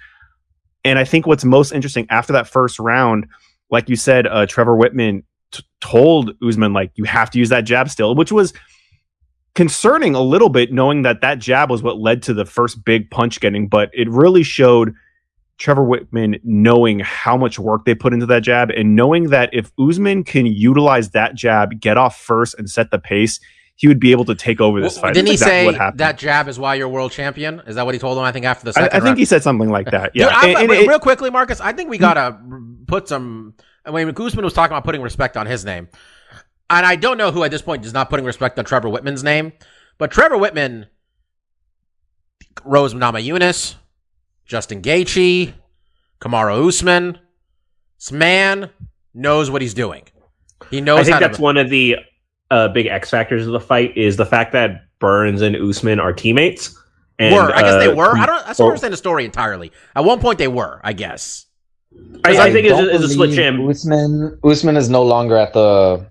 And 0.88 0.98
I 0.98 1.04
think 1.04 1.28
what's 1.28 1.44
most 1.44 1.74
interesting 1.74 2.08
after 2.10 2.32
that 2.34 2.48
first 2.48 2.80
round, 2.80 3.28
like 3.70 3.90
you 3.90 3.98
said, 3.98 4.26
uh, 4.26 4.46
Trevor 4.46 4.78
Wittman 4.78 5.24
t- 5.52 5.64
told 5.82 6.32
Usman 6.42 6.72
like 6.72 6.92
you 6.96 7.04
have 7.04 7.30
to 7.32 7.40
use 7.40 7.50
that 7.50 7.66
jab 7.66 7.90
still, 7.90 8.16
which 8.16 8.32
was 8.32 8.54
concerning 9.54 10.16
a 10.16 10.22
little 10.22 10.48
bit, 10.48 10.72
knowing 10.72 11.02
that 11.02 11.20
that 11.20 11.40
jab 11.40 11.70
was 11.70 11.84
what 11.84 12.00
led 12.00 12.24
to 12.24 12.34
the 12.34 12.46
first 12.46 12.86
big 12.86 13.12
punch 13.12 13.42
getting. 13.42 13.68
But 13.68 13.90
it 13.94 14.10
really 14.10 14.44
showed 14.44 14.94
Trevor 15.58 15.84
Wittman 15.86 16.40
knowing 16.46 17.00
how 17.00 17.36
much 17.36 17.60
work 17.60 17.84
they 17.84 17.94
put 17.94 18.14
into 18.14 18.28
that 18.28 18.44
jab 18.44 18.70
and 18.70 18.96
knowing 18.96 19.26
that 19.26 19.50
if 19.52 19.72
Usman 19.78 20.24
can 20.24 20.46
utilize 20.46 21.10
that 21.10 21.36
jab, 21.36 21.82
get 21.82 21.98
off 21.98 22.18
first, 22.18 22.56
and 22.58 22.70
set 22.70 22.92
the 22.92 23.00
pace, 23.00 23.42
he 23.78 23.88
would 23.88 24.00
be 24.00 24.12
able 24.12 24.26
to 24.26 24.36
take 24.36 24.60
over 24.60 24.82
this 24.82 24.96
Well, 24.96 25.04
fight. 25.04 25.14
Didn't 25.14 25.28
he 25.28 25.34
exactly 25.34 25.74
say 25.74 25.80
what 25.80 25.98
that 25.98 26.18
jab 26.18 26.48
is 26.50 26.58
why 26.60 26.76
you're 26.76 26.90
world 26.90 27.12
champion? 27.12 27.62
Is 27.68 27.76
that 27.76 27.86
what 27.86 27.94
he 27.96 28.00
told 28.00 28.18
him? 28.18 28.24
I 28.24 28.32
think 28.32 28.46
after 28.46 28.66
the 28.66 28.72
I, 28.72 28.74
second 28.74 28.90
I 28.90 28.94
think 28.96 29.04
round? 29.06 29.18
he 29.20 29.26
said 29.26 29.44
something 29.44 29.70
like 29.70 29.90
that. 29.92 30.12
Yeah, 30.16 30.26
Dude, 30.26 30.34
I'm- 30.34 30.46
And- 30.50 30.58
and 30.58 30.70
real, 30.72 30.82
it- 30.82 30.88
real 30.90 31.00
quickly, 31.00 31.30
Marcus. 31.30 31.62
I 31.62 31.72
think 31.74 31.90
we 31.90 31.98
gotta 31.98 32.38
put 32.88 33.08
some. 33.08 33.54
I 33.86 33.92
mean, 33.92 34.12
Guzman 34.14 34.44
was 34.44 34.54
talking 34.54 34.74
about 34.74 34.84
putting 34.84 35.02
respect 35.02 35.38
on 35.38 35.46
his 35.46 35.64
name, 35.64 35.88
and 36.70 36.86
I 36.86 36.96
don't 36.98 37.18
know 37.18 37.32
who 37.32 37.44
at 37.44 37.52
this 37.52 37.62
point 37.62 37.86
is 37.86 37.94
not 37.94 38.10
putting 38.10 38.26
respect 38.26 38.60
on 38.60 38.66
Trevor 38.66 38.90
Wittman's 38.90 39.24
name, 39.24 39.54
but 39.98 40.12
Trevor 40.12 40.36
Wittman, 40.38 40.88
Rose 42.66 42.94
Namajunas, 42.94 43.76
Justin 44.46 44.82
Gaethje, 44.82 45.54
Kamaru 46.20 46.68
Usman, 46.68 47.20
this 48.00 48.12
man 48.12 48.72
knows 49.14 49.50
what 49.52 49.62
he's 49.62 49.74
doing. 49.74 50.04
He 50.72 50.82
knows 50.82 51.02
I 51.02 51.04
think 51.04 51.14
how 51.14 51.20
that's 51.20 51.38
to. 51.38 51.44
one 51.44 51.58
of 51.58 51.70
the 51.70 51.98
uh, 52.52 52.68
big 52.70 52.88
X 52.88 53.10
factors 53.10 53.46
of 53.46 53.54
the 53.54 53.60
fight 53.60 53.96
is 53.98 54.18
the 54.18 54.26
fact 54.26 54.52
that 54.54 54.86
Burns 55.00 55.42
and 55.42 55.56
Usman 55.56 56.00
are 56.00 56.14
teammates. 56.14 56.78
And, 57.20 57.34
were 57.34 57.52
I 57.54 57.62
guess 57.62 57.84
they 57.84 57.92
uh, 57.92 57.96
were. 57.96 58.16
I 58.16 58.26
don't. 58.26 58.48
I 58.48 58.54
don't 58.54 58.60
or- 58.60 58.70
understand 58.70 58.94
the 58.94 58.98
story 58.98 59.26
entirely. 59.26 59.72
At 59.96 60.06
one 60.06 60.20
point, 60.20 60.38
they 60.38 60.48
were. 60.48 60.80
I 60.84 60.94
guess. 60.94 61.46
I, 62.24 62.38
I 62.38 62.52
think 62.52 62.68
it's, 62.68 62.80
a- 62.80 62.94
it's 62.94 63.04
a 63.06 63.10
split 63.10 63.32
believe 63.32 63.36
gym. 63.36 63.68
Usman, 63.68 64.40
Usman 64.44 64.78
is 64.78 64.90
no 64.90 65.04
longer 65.04 65.36
at 65.36 65.54
the 65.54 66.08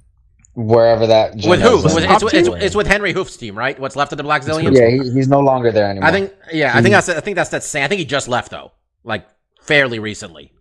wherever 0.54 1.06
that 1.06 1.36
gym 1.36 1.50
With 1.50 1.60
is. 1.62 1.66
who? 1.68 1.98
It's, 1.98 2.34
it's, 2.34 2.48
it's 2.48 2.74
with 2.74 2.88
Henri 2.88 3.12
Hooft's 3.12 3.36
team, 3.36 3.56
right? 3.56 3.78
What's 3.78 3.94
left 3.94 4.10
of 4.12 4.18
the 4.18 4.24
Blackzilians? 4.24 4.76
yeah, 4.76 4.88
he, 4.88 5.12
he's 5.12 5.28
no 5.28 5.40
longer 5.40 5.70
there 5.70 5.88
anymore. 5.88 6.08
I 6.08 6.12
think. 6.12 6.34
Yeah, 6.52 6.76
I 6.76 6.82
think 6.82 6.92
that's. 6.92 7.08
I 7.08 7.20
think 7.20 7.36
that's 7.36 7.50
that 7.50 7.62
same. 7.62 7.84
I 7.84 7.88
think 7.88 8.00
he 8.00 8.04
just 8.04 8.26
left 8.26 8.50
though, 8.50 8.72
like 9.04 9.26
fairly 9.60 10.00
recently. 10.00 10.52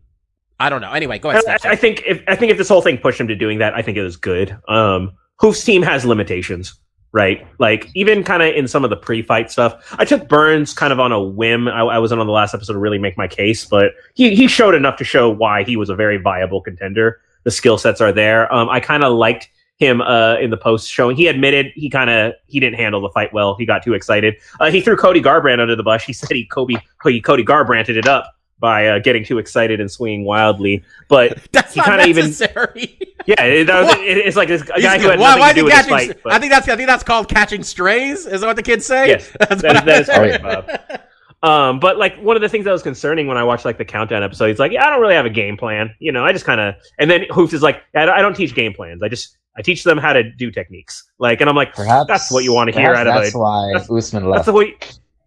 I 0.60 0.70
don't 0.70 0.82
know. 0.82 0.91
Anyway, 0.91 1.17
go 1.20 1.32
ahead. 1.32 1.44
I, 1.48 1.58
Steph. 1.58 1.72
I 1.72 1.75
think 1.75 2.03
if 2.05 2.22
I 2.27 2.36
think 2.36 2.51
if 2.51 2.58
this 2.58 2.70
whole 2.70 2.82
thing 2.82 2.98
pushed 3.00 3.20
him 3.20 3.29
to 3.29 3.36
doing 3.36 3.60
that, 3.60 3.74
I 3.74 3.82
think 3.82 3.98
it 3.98 4.03
was 4.03 4.15
good. 4.15 4.55
Um, 4.67 5.13
Hooft's 5.39 5.63
team 5.63 5.82
has 5.82 6.06
limitations, 6.06 6.80
right? 7.12 7.46
Like 7.60 7.89
even 7.96 8.24
kind 8.24 8.42
of 8.42 8.56
in 8.56 8.68
some 8.68 8.84
of 8.84 8.89
the 8.89 8.96
pre-fight 8.96 9.51
stuff. 9.51 9.96
I 9.98 10.06
took 10.06 10.27
Burns 10.27 10.74
kind 10.74 10.94
of 10.94 11.00
on 11.00 11.12
a 11.12 11.22
whim. 11.22 11.68
I, 11.68 11.82
I 11.82 12.00
wasn't 12.00 12.22
on 12.22 12.27
the 12.27 12.34
last 12.34 12.54
episode 12.54 12.74
to 12.74 12.80
really 12.80 13.00
make 13.00 13.18
my 13.18 13.27
case, 13.27 13.65
but 13.65 13.94
he 14.13 14.36
he 14.36 14.48
showed 14.48 14.75
enough 14.75 14.98
to 14.98 15.04
show 15.04 15.30
why 15.30 15.63
he 15.63 15.77
was 15.77 15.89
a 15.89 15.96
very 15.96 16.18
viable 16.18 16.62
contender. 16.62 17.22
The 17.44 17.51
skill 17.51 17.77
sets 17.77 18.01
are 18.01 18.12
there. 18.12 18.51
Um, 18.54 18.70
I 18.70 18.80
kind 18.80 19.04
of 19.04 19.13
liked 19.13 19.50
him 19.77 20.01
uh, 20.01 20.38
in 20.38 20.50
the 20.50 20.58
post 20.58 20.89
showing. 20.89 21.18
He 21.18 21.27
admitted 21.27 21.68
he 21.75 21.89
kind 21.89 22.10
of 22.10 22.34
he 22.48 22.60
didn't 22.60 22.77
handle 22.77 23.01
the 23.01 23.10
fight 23.10 23.34
well. 23.34 23.56
He 23.56 23.65
got 23.65 23.84
too 23.84 23.94
excited. 23.94 24.36
Uh, 24.60 24.72
he 24.72 24.82
threw 24.82 24.96
Cody 24.96 25.22
Garbrandt 25.22 25.60
under 25.60 25.75
the 25.75 25.84
bus. 25.84 26.04
He 26.04 26.13
said 26.13 26.32
he 26.32 26.46
Kobe 26.46 26.75
Cody, 27.01 27.22
Cody 27.22 27.44
Garbrandted 27.44 27.98
it 27.98 28.08
up 28.08 28.35
by 28.59 28.88
uh, 28.88 29.00
getting 29.00 29.24
too 29.25 29.38
excited 29.38 29.79
and 29.79 29.91
swinging 29.91 30.25
wildly. 30.25 30.83
But 31.09 31.39
that's 31.51 31.74
he 31.74 31.79
not 31.81 32.00
kinda 32.00 32.07
even- 32.07 32.25
yeah, 33.25 33.43
it, 33.43 33.65
that 33.65 33.83
was, 33.83 33.95
it- 33.97 34.17
it's 34.25 34.38
like 34.38 34.47
this 34.47 34.62
a 34.63 34.81
guy 34.81 34.97
who 35.00 35.09
had 35.09 35.19
why, 35.19 35.35
nothing 35.35 35.39
why 35.41 35.47
to 35.47 35.50
is 35.50 35.55
he 35.55 35.62
do 35.62 35.65
with 35.65 35.74
catching? 35.74 35.89
fight. 36.13 36.19
But 36.24 36.33
I 36.33 36.39
think 36.39 36.51
that's. 36.51 36.67
I 36.69 36.75
think 36.75 36.88
that's 36.88 37.03
called 37.03 37.27
catching 37.29 37.63
strays. 37.63 38.25
Is 38.25 38.41
that 38.41 38.47
what 38.47 38.55
the 38.55 38.63
kids 38.63 38.85
say? 38.85 39.07
Yes, 39.09 39.31
that's 39.39 39.62
that 39.62 39.75
what 39.75 39.75
is- 39.77 39.83
that 39.85 40.01
is 40.01 40.09
I- 40.09 40.17
correct, 40.39 40.43
Bob. 40.43 41.00
Um, 41.43 41.79
but 41.79 41.97
like 41.97 42.17
one 42.21 42.35
of 42.35 42.41
the 42.41 42.50
things 42.50 42.65
that 42.65 42.71
was 42.71 42.81
concerning 42.81 43.27
when 43.27 43.38
I 43.38 43.43
watched 43.43 43.65
like 43.65 43.77
the 43.77 43.85
countdown 43.85 44.24
episode, 44.24 44.47
he's 44.47 44.57
like, 44.57 44.71
"Yeah, 44.71 44.85
I 44.88 44.89
don't 44.89 45.00
really 45.01 45.13
have 45.13 45.25
a 45.27 45.29
game 45.29 45.57
plan. 45.57 45.93
You 46.00 46.12
know, 46.12 46.25
I 46.25 46.31
just 46.31 46.45
kind 46.45 46.59
of." 46.59 46.74
And 46.97 47.12
then 47.12 47.21
Hooft 47.29 47.53
is 47.53 47.62
like, 47.62 47.83
"I 47.93 48.05
don't- 48.05 48.15
"I 48.17 48.21
don't 48.21 48.33
teach 48.35 48.55
game 48.55 48.74
plans. 48.74 49.03
I 49.03 49.09
just 49.09 49.38
I 49.55 49.62
teach 49.62 49.83
them 49.83 49.97
how 50.00 50.13
to 50.13 50.24
do 50.24 50.50
techniques." 50.50 51.03
Like, 51.19 51.41
and 51.41 51.50
I'm 51.50 51.55
like, 51.55 51.75
perhaps 51.75 52.07
"That's 52.07 52.31
what 52.31 52.43
you 52.43 52.51
want 52.53 52.71
to 52.74 52.79
hear 52.79 52.93
out 52.95 53.05
of 53.05 53.13
That's 53.13 53.35
a 53.35 53.38
why 53.38 53.67
that's- 53.74 53.91
Usman 53.91 54.24
that's 54.24 54.31
left. 54.31 54.45
the 54.47 54.53
way." 54.53 54.75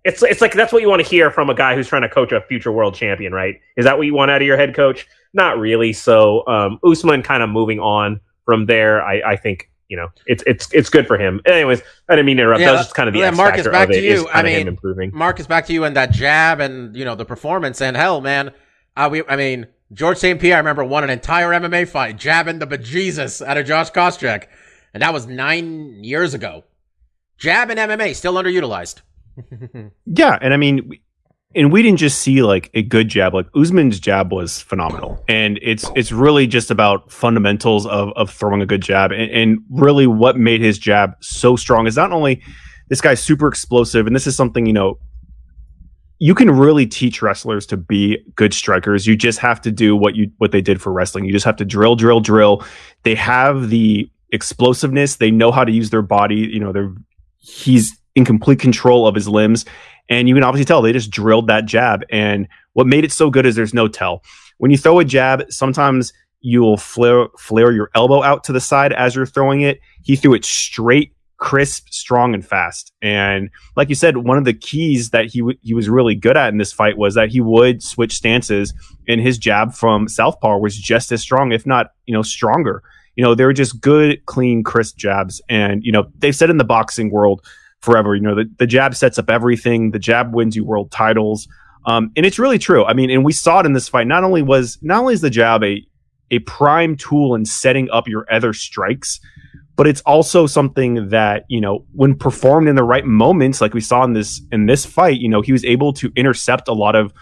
It's 0.09 0.23
it's 0.23 0.41
like 0.41 0.55
that's 0.55 0.73
what 0.73 0.81
you 0.83 0.89
want 0.89 1.03
to 1.03 1.09
hear 1.09 1.31
from 1.31 1.51
a 1.51 1.55
guy 1.55 1.75
who's 1.75 1.87
trying 1.87 2.03
to 2.03 2.09
coach 2.09 2.33
a 2.33 2.41
future 2.41 2.73
world 2.73 2.95
champion, 2.95 3.33
right? 3.33 3.61
Is 3.77 3.85
that 3.85 3.99
what 3.99 4.07
you 4.07 4.15
want 4.15 4.31
out 4.31 4.41
of 4.41 4.47
your 4.47 4.57
head 4.57 4.75
coach? 4.75 5.07
Not 5.35 5.59
really. 5.59 5.93
So 5.93 6.47
um, 6.47 6.79
Usman 6.83 7.23
kind 7.23 7.43
of 7.43 7.51
moving 7.51 7.79
on 7.79 8.21
from 8.45 8.67
there. 8.67 9.05
I, 9.05 9.21
I 9.33 9.37
think 9.37 9.71
you 9.89 9.97
know 9.99 10.09
it's 10.27 10.43
it's 10.47 10.73
it's 10.73 10.89
good 10.89 11.07
for 11.07 11.19
him. 11.19 11.43
Anyways, 11.45 11.83
I 12.09 12.15
didn't 12.15 12.25
mean 12.27 12.39
to 12.39 12.45
interrupt. 12.45 12.63
Yeah, 12.63 12.73
was 12.73 12.81
just 12.81 12.95
kind 12.95 13.09
of 13.09 13.13
the 13.13 13.21
yeah, 13.21 13.29
X 13.29 13.37
Marcus, 13.37 13.59
factor 13.59 13.71
back 13.71 13.89
of 13.89 13.95
to 13.95 13.99
it. 13.99 14.05
is 14.05 14.23
you. 14.23 14.29
I 14.31 14.43
mean, 14.43 14.67
improving. 14.67 15.11
Marcus, 15.13 15.47
back 15.47 15.67
to 15.67 15.75
you 15.75 15.85
and 15.85 15.95
that 15.97 16.11
jab 16.11 16.61
and 16.61 16.97
you 16.97 17.05
know 17.05 17.15
the 17.15 17.27
performance 17.27 17.83
and 17.83 17.95
hell, 17.97 18.23
man. 18.23 18.53
Uh, 18.97 19.09
we, 19.13 19.23
I 19.29 19.37
mean, 19.37 19.67
George 19.93 20.17
St. 20.17 20.41
Pierre, 20.41 20.57
I 20.57 20.59
remember 20.59 20.85
won 20.85 21.05
an 21.05 21.11
entire 21.11 21.51
MMA 21.51 21.87
fight 21.87 22.17
jabbing 22.17 22.59
the 22.59 22.67
bejesus 22.67 23.47
out 23.47 23.59
of 23.59 23.67
Josh 23.67 23.91
Koscheck, 23.91 24.47
and 24.95 25.03
that 25.03 25.13
was 25.13 25.27
nine 25.27 26.03
years 26.03 26.33
ago. 26.33 26.65
Jab 27.37 27.71
and 27.71 27.79
MMA 27.79 28.17
still 28.17 28.35
underutilized. 28.35 29.03
Yeah, 30.07 30.39
and 30.41 30.53
I 30.53 30.57
mean, 30.57 30.99
and 31.55 31.73
we 31.73 31.83
didn't 31.83 31.99
just 31.99 32.21
see 32.21 32.43
like 32.43 32.71
a 32.75 32.83
good 32.83 33.09
jab. 33.09 33.35
Like 33.35 33.47
Usman's 33.55 33.99
jab 33.99 34.33
was 34.33 34.61
phenomenal, 34.61 35.25
and 35.29 35.59
it's 35.63 35.91
it's 35.97 36.13
really 36.13 36.47
just 36.47 36.71
about 36.71 37.11
fundamentals 37.11 37.87
of 37.87 38.13
of 38.17 38.31
throwing 38.31 38.63
a 38.63 38.67
good 38.67 38.83
jab, 38.83 39.13
and, 39.13 39.31
and 39.31 39.59
really 39.71 40.07
what 40.07 40.37
made 40.37 40.61
his 40.61 40.79
jab 40.79 41.13
so 41.21 41.57
strong 41.57 41.87
is 41.87 41.97
not 41.97 42.13
only 42.13 42.43
this 42.89 43.01
guy's 43.01 43.23
super 43.23 43.49
explosive, 43.49 44.07
and 44.07 44.15
this 44.15 44.27
is 44.27 44.37
something 44.37 44.67
you 44.67 44.73
know 44.73 44.99
you 46.19 46.35
can 46.35 46.51
really 46.51 46.87
teach 46.87 47.23
wrestlers 47.23 47.65
to 47.67 47.77
be 47.77 48.19
good 48.35 48.53
strikers. 48.53 49.07
You 49.07 49.17
just 49.17 49.39
have 49.39 49.61
to 49.63 49.71
do 49.71 49.97
what 49.97 50.17
you 50.17 50.31
what 50.39 50.53
they 50.53 50.61
did 50.61 50.83
for 50.83 50.93
wrestling. 50.93 51.25
You 51.25 51.33
just 51.33 51.47
have 51.47 51.57
to 51.57 51.65
drill, 51.65 51.97
drill, 51.97 52.21
drill. 52.21 52.65
They 53.05 53.15
have 53.15 53.71
the 53.71 54.11
explosiveness. 54.33 55.17
They 55.17 55.31
know 55.31 55.53
how 55.53 55.65
to 55.65 55.73
use 55.73 55.91
their 55.91 56.03
body. 56.03 56.37
You 56.37 56.61
know, 56.61 56.73
they're 56.73 56.93
he's 57.39 57.99
in 58.19 58.25
complete 58.25 58.61
control 58.61 59.07
of 59.07 59.15
his 59.15 59.27
limbs. 59.29 59.65
And 60.11 60.29
you 60.29 60.35
can 60.35 60.45
obviously 60.45 60.67
tell 60.67 60.83
they 60.83 60.93
just 60.93 61.11
drilled 61.11 61.47
that 61.49 61.65
jab. 61.65 62.05
And 62.11 62.49
what 62.75 62.87
made 62.87 63.05
it 63.05 63.13
so 63.13 63.31
good 63.31 63.47
is 63.47 63.57
there's 63.57 63.75
no 63.75 63.89
tell. 63.89 64.23
When 64.59 64.71
you 64.71 64.77
throw 64.77 64.99
a 64.99 65.05
jab, 65.05 65.51
sometimes 65.51 66.13
you 66.41 66.61
will 66.61 66.77
flare 66.77 67.27
flare 67.39 67.73
your 67.73 67.91
elbow 67.95 68.23
out 68.23 68.45
to 68.45 68.53
the 68.53 68.61
side 68.61 68.93
as 68.93 69.15
you're 69.15 69.27
throwing 69.27 69.63
it. 69.63 69.81
He 70.03 70.17
threw 70.17 70.35
it 70.35 70.45
straight, 70.45 71.13
crisp, 71.37 71.89
strong, 71.91 72.35
and 72.35 72.47
fast. 72.47 72.93
And 73.03 73.51
like 73.77 73.89
you 73.89 73.95
said, 73.95 74.19
one 74.19 74.39
of 74.39 74.45
the 74.45 74.55
keys 74.55 75.11
that 75.11 75.27
he 75.27 75.41
w- 75.41 75.59
he 75.63 75.75
was 75.75 75.89
really 75.89 76.15
good 76.15 76.37
at 76.37 76.51
in 76.51 76.59
this 76.59 76.73
fight 76.73 76.97
was 76.97 77.15
that 77.15 77.31
he 77.31 77.41
would 77.41 77.83
switch 77.83 78.15
stances, 78.15 78.73
and 79.09 79.21
his 79.21 79.39
jab 79.39 79.75
from 79.75 80.09
southpaw 80.09 80.59
was 80.59 80.77
just 80.77 81.13
as 81.13 81.21
strong, 81.21 81.53
if 81.53 81.67
not 81.67 81.93
you 82.07 82.15
know 82.15 82.23
stronger. 82.23 82.83
You 83.17 83.25
know, 83.25 83.35
they 83.35 83.45
were 83.45 83.53
just 83.53 83.81
good, 83.81 84.25
clean, 84.27 84.63
crisp 84.63 84.97
jabs. 84.97 85.43
And 85.49 85.83
you 85.85 85.91
know, 85.91 86.09
they've 86.19 86.37
said 86.37 86.51
in 86.51 86.59
the 86.59 86.65
boxing 86.65 87.11
world 87.11 87.45
forever, 87.81 88.15
you 88.15 88.23
know, 88.23 88.35
the, 88.35 88.51
the 88.59 88.67
jab 88.67 88.95
sets 88.95 89.19
up 89.19 89.31
everything. 89.31 89.91
The 89.91 89.99
jab 89.99 90.35
wins 90.35 90.57
you 90.57 90.65
world 90.65 90.91
titles. 90.91 91.49
Um, 91.87 92.11
and 92.17 92.27
it's 92.27 92.39
really 92.39 92.59
true. 92.59 92.85
I 92.85 92.93
mean, 92.93 93.11
and 93.11 93.25
we 93.25 93.33
saw 93.33 93.61
it 93.61 93.67
in 93.67 93.73
this 93.73 93.89
fight. 93.89 94.07
Not 94.07 94.25
only 94.25 94.43
was 94.43 94.79
not 94.83 95.01
only 95.01 95.15
is 95.15 95.21
the 95.21 95.31
jab 95.31 95.63
a 95.65 95.85
a 96.31 96.41
prime 96.41 96.97
tool 96.97 97.35
in 97.35 97.45
setting 97.45 97.89
up 97.91 98.07
your 98.07 98.27
other 98.31 98.53
strikes, 98.53 99.21
but 99.77 99.87
it's 99.87 100.03
also 100.03 100.47
something 100.47 101.09
that 101.09 101.45
you 101.49 101.61
know 101.61 101.87
when 101.95 102.15
performed 102.15 102.69
in 102.69 102.77
the 102.77 102.83
right 102.83 103.07
moments, 103.07 103.61
like 103.61 103.75
we 103.75 103.81
saw 103.81 104.05
in 104.05 104.13
this 104.13 104.43
in 104.53 104.67
this 104.67 104.85
fight. 104.85 105.21
You 105.21 105.29
know, 105.29 105.41
he 105.41 105.53
was 105.53 105.65
able 105.65 105.93
to 105.95 106.13
intercept 106.17 106.69
a 106.69 106.75
lot 106.75 106.95
of 106.95 107.13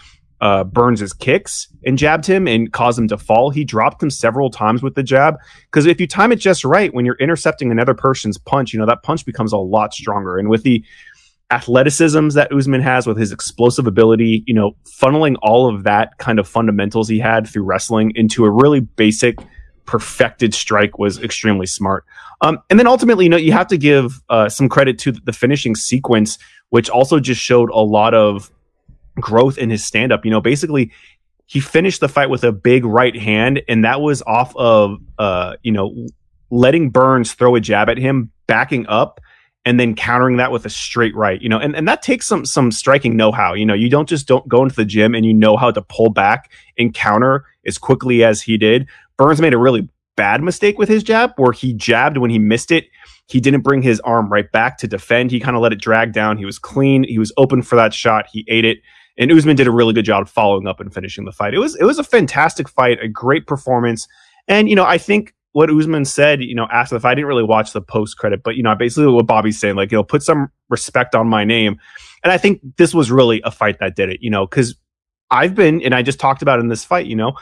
uh, 0.41 0.63
Burns' 0.63 1.13
kicks 1.13 1.67
and 1.85 1.97
jabbed 1.97 2.25
him 2.25 2.47
and 2.47 2.71
caused 2.71 2.99
him 2.99 3.07
to 3.07 3.17
fall. 3.17 3.49
He 3.49 3.63
dropped 3.63 4.01
him 4.01 4.09
several 4.09 4.49
times 4.49 4.83
with 4.83 4.95
the 4.95 5.03
jab 5.03 5.35
because 5.71 5.85
if 5.85 5.99
you 5.99 6.07
time 6.07 6.31
it 6.31 6.37
just 6.37 6.63
right, 6.63 6.93
when 6.93 7.05
you're 7.05 7.17
intercepting 7.19 7.71
another 7.71 7.93
person's 7.93 8.37
punch, 8.37 8.73
you 8.73 8.79
know 8.79 8.85
that 8.85 9.03
punch 9.03 9.25
becomes 9.25 9.53
a 9.53 9.57
lot 9.57 9.93
stronger. 9.93 10.37
And 10.37 10.49
with 10.49 10.63
the 10.63 10.83
athleticisms 11.49 12.33
that 12.33 12.51
Usman 12.51 12.81
has 12.81 13.07
with 13.07 13.17
his 13.17 13.31
explosive 13.31 13.87
ability, 13.87 14.43
you 14.45 14.53
know, 14.53 14.75
funneling 14.85 15.35
all 15.41 15.73
of 15.73 15.83
that 15.83 16.17
kind 16.17 16.39
of 16.39 16.47
fundamentals 16.47 17.07
he 17.07 17.19
had 17.19 17.47
through 17.47 17.63
wrestling 17.63 18.11
into 18.15 18.43
a 18.43 18.51
really 18.51 18.81
basic, 18.81 19.37
perfected 19.85 20.53
strike 20.53 20.99
was 20.99 21.21
extremely 21.23 21.65
smart. 21.65 22.03
Um, 22.41 22.59
and 22.69 22.77
then 22.77 22.85
ultimately, 22.85 23.25
you 23.25 23.29
know, 23.29 23.37
you 23.37 23.53
have 23.53 23.67
to 23.67 23.77
give 23.77 24.21
uh, 24.29 24.49
some 24.49 24.67
credit 24.67 24.99
to 24.99 25.11
the 25.11 25.33
finishing 25.33 25.75
sequence, 25.75 26.37
which 26.69 26.89
also 26.89 27.19
just 27.19 27.41
showed 27.41 27.69
a 27.69 27.79
lot 27.79 28.13
of 28.13 28.51
growth 29.19 29.57
in 29.57 29.69
his 29.69 29.83
stand 29.83 30.11
up. 30.11 30.25
You 30.25 30.31
know, 30.31 30.41
basically, 30.41 30.91
he 31.45 31.59
finished 31.59 32.01
the 32.01 32.09
fight 32.09 32.29
with 32.29 32.43
a 32.43 32.51
big 32.51 32.85
right 32.85 33.15
hand, 33.15 33.61
and 33.67 33.85
that 33.85 34.01
was 34.01 34.21
off 34.23 34.55
of, 34.55 34.97
uh, 35.17 35.55
you 35.63 35.71
know, 35.71 36.07
letting 36.49 36.89
Burns 36.89 37.33
throw 37.33 37.55
a 37.55 37.59
jab 37.59 37.89
at 37.89 37.97
him, 37.97 38.31
backing 38.47 38.85
up, 38.87 39.19
and 39.65 39.79
then 39.79 39.95
countering 39.95 40.37
that 40.37 40.51
with 40.51 40.65
a 40.65 40.69
straight 40.69 41.15
right. 41.15 41.41
You 41.41 41.49
know, 41.49 41.59
and, 41.59 41.75
and 41.75 41.87
that 41.87 42.01
takes 42.01 42.25
some 42.25 42.45
some 42.45 42.71
striking 42.71 43.17
know 43.17 43.31
how. 43.31 43.53
You 43.53 43.65
know, 43.65 43.73
you 43.73 43.89
don't 43.89 44.07
just 44.07 44.27
don't 44.27 44.47
go 44.47 44.63
into 44.63 44.75
the 44.75 44.85
gym 44.85 45.13
and 45.13 45.25
you 45.25 45.33
know 45.33 45.57
how 45.57 45.71
to 45.71 45.81
pull 45.81 46.09
back 46.09 46.51
and 46.77 46.93
counter 46.93 47.45
as 47.65 47.77
quickly 47.77 48.23
as 48.23 48.41
he 48.41 48.57
did. 48.57 48.87
Burns 49.17 49.41
made 49.41 49.53
a 49.53 49.57
really 49.57 49.89
bad 50.15 50.41
mistake 50.41 50.77
with 50.77 50.89
his 50.89 51.03
jab 51.03 51.31
where 51.37 51.51
he 51.51 51.73
jabbed 51.73 52.17
when 52.17 52.29
he 52.29 52.39
missed 52.39 52.71
it. 52.71 52.87
He 53.27 53.41
didn't 53.41 53.61
bring 53.61 53.81
his 53.81 53.99
arm 54.01 54.31
right 54.31 54.49
back 54.51 54.77
to 54.79 54.87
defend. 54.87 55.31
He 55.31 55.39
kind 55.39 55.55
of 55.57 55.61
let 55.61 55.73
it 55.73 55.81
drag 55.81 56.13
down. 56.13 56.37
He 56.37 56.45
was 56.45 56.59
clean. 56.59 57.03
He 57.03 57.19
was 57.19 57.33
open 57.35 57.61
for 57.61 57.75
that 57.75 57.93
shot. 57.93 58.27
He 58.31 58.45
ate 58.47 58.63
it. 58.65 58.79
And 59.17 59.31
Usman 59.31 59.55
did 59.55 59.67
a 59.67 59.71
really 59.71 59.93
good 59.93 60.05
job 60.05 60.29
following 60.29 60.67
up 60.67 60.79
and 60.79 60.93
finishing 60.93 61.25
the 61.25 61.31
fight. 61.31 61.53
It 61.53 61.59
was 61.59 61.75
it 61.75 61.83
was 61.83 61.99
a 61.99 62.03
fantastic 62.03 62.69
fight, 62.69 62.99
a 63.01 63.07
great 63.07 63.47
performance. 63.47 64.07
And 64.47 64.69
you 64.69 64.75
know, 64.75 64.85
I 64.85 64.97
think 64.97 65.33
what 65.53 65.71
Usman 65.71 66.05
said, 66.05 66.43
you 66.43 66.53
know, 66.53 66.67
after 66.71 66.95
the 66.95 66.99
fight, 66.99 67.13
I 67.13 67.15
didn't 67.15 67.27
really 67.27 67.43
watch 67.43 67.73
the 67.73 67.81
post 67.81 68.17
credit, 68.17 68.43
but 68.43 68.55
you 68.55 68.63
know, 68.63 68.75
basically 68.75 69.11
what 69.11 69.25
Bobby's 69.25 69.59
saying, 69.59 69.75
like, 69.75 69.91
you 69.91 69.97
know, 69.97 70.03
put 70.03 70.21
some 70.21 70.51
respect 70.69 71.15
on 71.15 71.27
my 71.27 71.43
name. 71.43 71.79
And 72.23 72.31
I 72.31 72.37
think 72.37 72.61
this 72.77 72.93
was 72.93 73.09
really 73.09 73.41
a 73.43 73.49
fight 73.51 73.79
that 73.79 73.95
did 73.95 74.09
it, 74.09 74.21
you 74.21 74.29
know, 74.29 74.45
because 74.45 74.75
I've 75.31 75.55
been, 75.55 75.81
and 75.81 75.95
I 75.95 76.03
just 76.03 76.19
talked 76.19 76.41
about 76.41 76.59
in 76.59 76.67
this 76.67 76.85
fight, 76.85 77.07
you 77.07 77.15
know, 77.15 77.33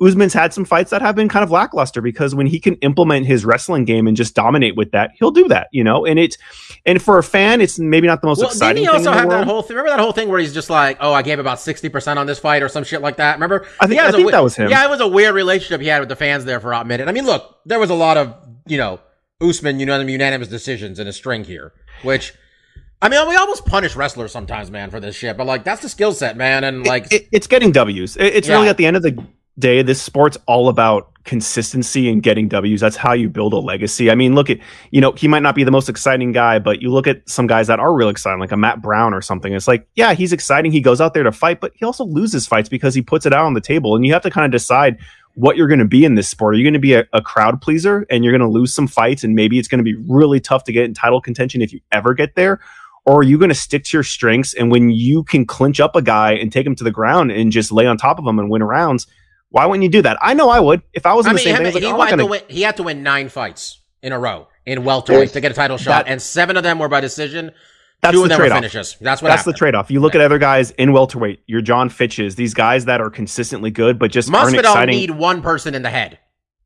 Usman's 0.00 0.32
had 0.32 0.52
some 0.52 0.64
fights 0.64 0.90
that 0.90 1.00
have 1.00 1.14
been 1.14 1.28
kind 1.28 1.44
of 1.44 1.50
lackluster 1.50 2.00
because 2.00 2.34
when 2.34 2.46
he 2.46 2.58
can 2.58 2.74
implement 2.76 3.24
his 3.26 3.44
wrestling 3.44 3.84
game 3.84 4.08
and 4.08 4.16
just 4.16 4.34
dominate 4.34 4.74
with 4.76 4.90
that, 4.90 5.12
he'll 5.18 5.30
do 5.30 5.46
that, 5.48 5.68
you 5.72 5.84
know. 5.84 6.04
And 6.04 6.18
it's 6.18 6.36
and 6.84 7.00
for 7.00 7.18
a 7.18 7.22
fan, 7.22 7.60
it's 7.60 7.78
maybe 7.78 8.06
not 8.08 8.20
the 8.20 8.26
most 8.26 8.38
Well, 8.38 8.48
exciting. 8.48 8.82
didn't 8.82 8.94
he 8.94 9.06
also 9.08 9.12
have 9.12 9.28
that 9.30 9.44
whole 9.46 9.62
thing? 9.62 9.76
Remember 9.76 9.96
that 9.96 10.02
whole 10.02 10.12
thing 10.12 10.28
where 10.28 10.40
he's 10.40 10.52
just 10.54 10.70
like, 10.70 10.96
"Oh, 11.00 11.12
I 11.12 11.22
gave 11.22 11.38
about 11.38 11.60
sixty 11.60 11.88
percent 11.88 12.18
on 12.18 12.26
this 12.26 12.38
fight" 12.40 12.62
or 12.62 12.68
some 12.68 12.82
shit 12.84 13.00
like 13.00 13.16
that. 13.18 13.34
Remember? 13.34 13.66
I 13.80 13.86
think- 13.86 14.00
I 14.00 14.10
think 14.10 14.26
we- 14.26 14.32
that 14.32 14.42
was 14.42 14.56
him. 14.56 14.70
Yeah, 14.70 14.84
it 14.84 14.90
was 14.90 15.00
a 15.00 15.06
weird 15.06 15.34
relationship 15.34 15.80
he 15.80 15.86
had 15.86 16.00
with 16.00 16.08
the 16.08 16.16
fans 16.16 16.44
there 16.44 16.58
for 16.58 16.72
a 16.72 16.84
minute. 16.84 17.06
I 17.08 17.12
mean, 17.12 17.26
look, 17.26 17.58
there 17.66 17.78
was 17.78 17.90
a 17.90 17.94
lot 17.94 18.16
of 18.16 18.34
you 18.66 18.78
know 18.78 18.98
Usman, 19.40 19.78
you 19.78 19.86
know, 19.86 20.00
unanimous 20.00 20.48
decisions 20.48 20.98
in 20.98 21.06
a 21.06 21.12
string 21.12 21.44
here, 21.44 21.72
which. 22.02 22.32
I 23.04 23.08
mean, 23.08 23.28
we 23.28 23.34
almost 23.34 23.66
punish 23.66 23.96
wrestlers 23.96 24.30
sometimes, 24.30 24.70
man, 24.70 24.88
for 24.90 25.00
this 25.00 25.16
shit. 25.16 25.36
But 25.36 25.44
like, 25.48 25.64
that's 25.64 25.82
the 25.82 25.88
skill 25.88 26.12
set, 26.12 26.36
man. 26.36 26.62
And 26.62 26.86
like, 26.86 27.12
it, 27.12 27.26
it's 27.32 27.48
getting 27.48 27.72
W's. 27.72 28.16
It- 28.16 28.26
it's 28.26 28.46
Yeah. 28.46 28.54
really 28.54 28.68
at 28.68 28.76
the 28.76 28.86
end 28.86 28.96
of 28.96 29.02
the 29.02 29.18
day, 29.58 29.82
this 29.82 30.00
sport's 30.00 30.38
all 30.46 30.68
about 30.68 31.12
consistency 31.24 32.08
and 32.08 32.22
getting 32.22 32.48
W's. 32.48 32.80
That's 32.80 32.96
how 32.96 33.12
you 33.12 33.28
build 33.28 33.52
a 33.52 33.58
legacy. 33.58 34.10
I 34.10 34.14
mean, 34.14 34.34
look 34.34 34.50
at 34.50 34.58
you 34.90 35.00
know 35.00 35.12
he 35.12 35.28
might 35.28 35.42
not 35.42 35.54
be 35.54 35.64
the 35.64 35.70
most 35.70 35.88
exciting 35.88 36.32
guy, 36.32 36.58
but 36.58 36.82
you 36.82 36.90
look 36.90 37.06
at 37.06 37.28
some 37.28 37.46
guys 37.46 37.66
that 37.68 37.78
are 37.78 37.94
real 37.94 38.08
exciting, 38.08 38.40
like 38.40 38.52
a 38.52 38.56
Matt 38.56 38.82
Brown 38.82 39.14
or 39.14 39.20
something. 39.20 39.52
It's 39.52 39.68
like, 39.68 39.86
yeah, 39.94 40.14
he's 40.14 40.32
exciting. 40.32 40.72
He 40.72 40.80
goes 40.80 41.00
out 41.00 41.14
there 41.14 41.22
to 41.22 41.32
fight, 41.32 41.60
but 41.60 41.72
he 41.76 41.84
also 41.84 42.04
loses 42.04 42.46
fights 42.46 42.68
because 42.68 42.94
he 42.94 43.02
puts 43.02 43.26
it 43.26 43.32
out 43.32 43.44
on 43.44 43.54
the 43.54 43.60
table, 43.60 43.94
and 43.94 44.04
you 44.06 44.12
have 44.12 44.22
to 44.22 44.30
kind 44.30 44.44
of 44.44 44.50
decide 44.50 44.98
what 45.34 45.56
you're 45.56 45.68
going 45.68 45.78
to 45.78 45.86
be 45.86 46.04
in 46.04 46.14
this 46.14 46.28
sport. 46.28 46.54
Are 46.54 46.58
you 46.58 46.64
going 46.64 46.74
to 46.74 46.78
be 46.78 46.92
a, 46.92 47.06
a 47.14 47.22
crowd 47.22 47.62
pleaser 47.62 48.06
and 48.10 48.22
you're 48.22 48.36
going 48.36 48.46
to 48.46 48.52
lose 48.52 48.74
some 48.74 48.86
fights, 48.86 49.24
and 49.24 49.34
maybe 49.34 49.58
it's 49.58 49.68
going 49.68 49.78
to 49.78 49.84
be 49.84 49.94
really 50.08 50.40
tough 50.40 50.64
to 50.64 50.72
get 50.72 50.84
in 50.84 50.94
title 50.94 51.20
contention 51.20 51.62
if 51.62 51.72
you 51.72 51.80
ever 51.90 52.14
get 52.14 52.34
there? 52.34 52.60
or 53.04 53.18
are 53.18 53.22
you 53.24 53.36
going 53.36 53.48
to 53.48 53.54
stick 53.54 53.84
to 53.84 53.96
your 53.96 54.04
strengths? 54.04 54.54
And 54.54 54.70
when 54.70 54.90
you 54.90 55.24
can 55.24 55.44
clinch 55.44 55.80
up 55.80 55.96
a 55.96 56.02
guy 56.02 56.34
and 56.34 56.52
take 56.52 56.64
him 56.66 56.76
to 56.76 56.84
the 56.84 56.90
ground 56.90 57.32
and 57.32 57.50
just 57.50 57.72
lay 57.72 57.86
on 57.86 57.96
top 57.96 58.18
of 58.18 58.24
him 58.24 58.38
and 58.38 58.48
win 58.48 58.62
rounds, 58.62 59.06
why 59.52 59.66
wouldn't 59.66 59.84
you 59.84 59.88
do 59.90 60.02
that? 60.02 60.18
I 60.20 60.34
know 60.34 60.48
I 60.50 60.58
would. 60.60 60.82
If 60.92 61.06
I 61.06 61.14
was 61.14 61.26
in 61.26 61.30
I 61.30 61.32
the 61.32 61.36
mean, 61.36 61.44
same 61.44 61.64
he, 61.66 61.70
thing, 61.80 61.84
I 61.86 61.92
like, 61.92 61.92
he 61.92 61.92
oh, 61.92 62.00
had 62.00 62.10
gonna- 62.18 62.26
win, 62.26 62.40
he 62.48 62.62
had 62.62 62.76
to 62.78 62.82
win 62.82 63.02
nine 63.02 63.28
fights 63.28 63.80
in 64.02 64.12
a 64.12 64.18
row 64.18 64.48
in 64.66 64.82
welterweight 64.84 65.30
to 65.34 65.40
get 65.40 65.50
a 65.52 65.54
title 65.54 65.76
shot, 65.78 66.06
and 66.08 66.20
seven 66.20 66.56
of 66.56 66.62
them 66.64 66.78
were 66.78 66.88
by 66.88 67.00
decision. 67.00 67.52
That's 68.00 68.12
Two 68.14 68.18
the 68.18 68.24
of 68.24 68.28
them 68.30 68.38
trade-off. 68.40 68.56
finishes. 68.58 68.96
That's 69.00 69.22
what 69.22 69.28
That's 69.28 69.42
the 69.44 69.50
happened. 69.50 69.56
trade 69.58 69.74
off. 69.76 69.88
You 69.90 70.00
look 70.00 70.16
at 70.16 70.20
other 70.20 70.38
guys 70.38 70.72
in 70.72 70.92
welterweight, 70.92 71.44
your 71.46 71.60
John 71.60 71.88
Fitches, 71.88 72.34
these 72.34 72.52
guys 72.52 72.86
that 72.86 73.00
are 73.00 73.10
consistently 73.10 73.70
good, 73.70 73.96
but 74.00 74.10
just 74.10 74.32
aren't 74.34 74.56
Masvidal 74.56 74.58
exciting. 74.58 74.96
need 74.96 75.10
one 75.12 75.40
person 75.40 75.74
in 75.76 75.82
the 75.82 75.90
head. 75.90 76.18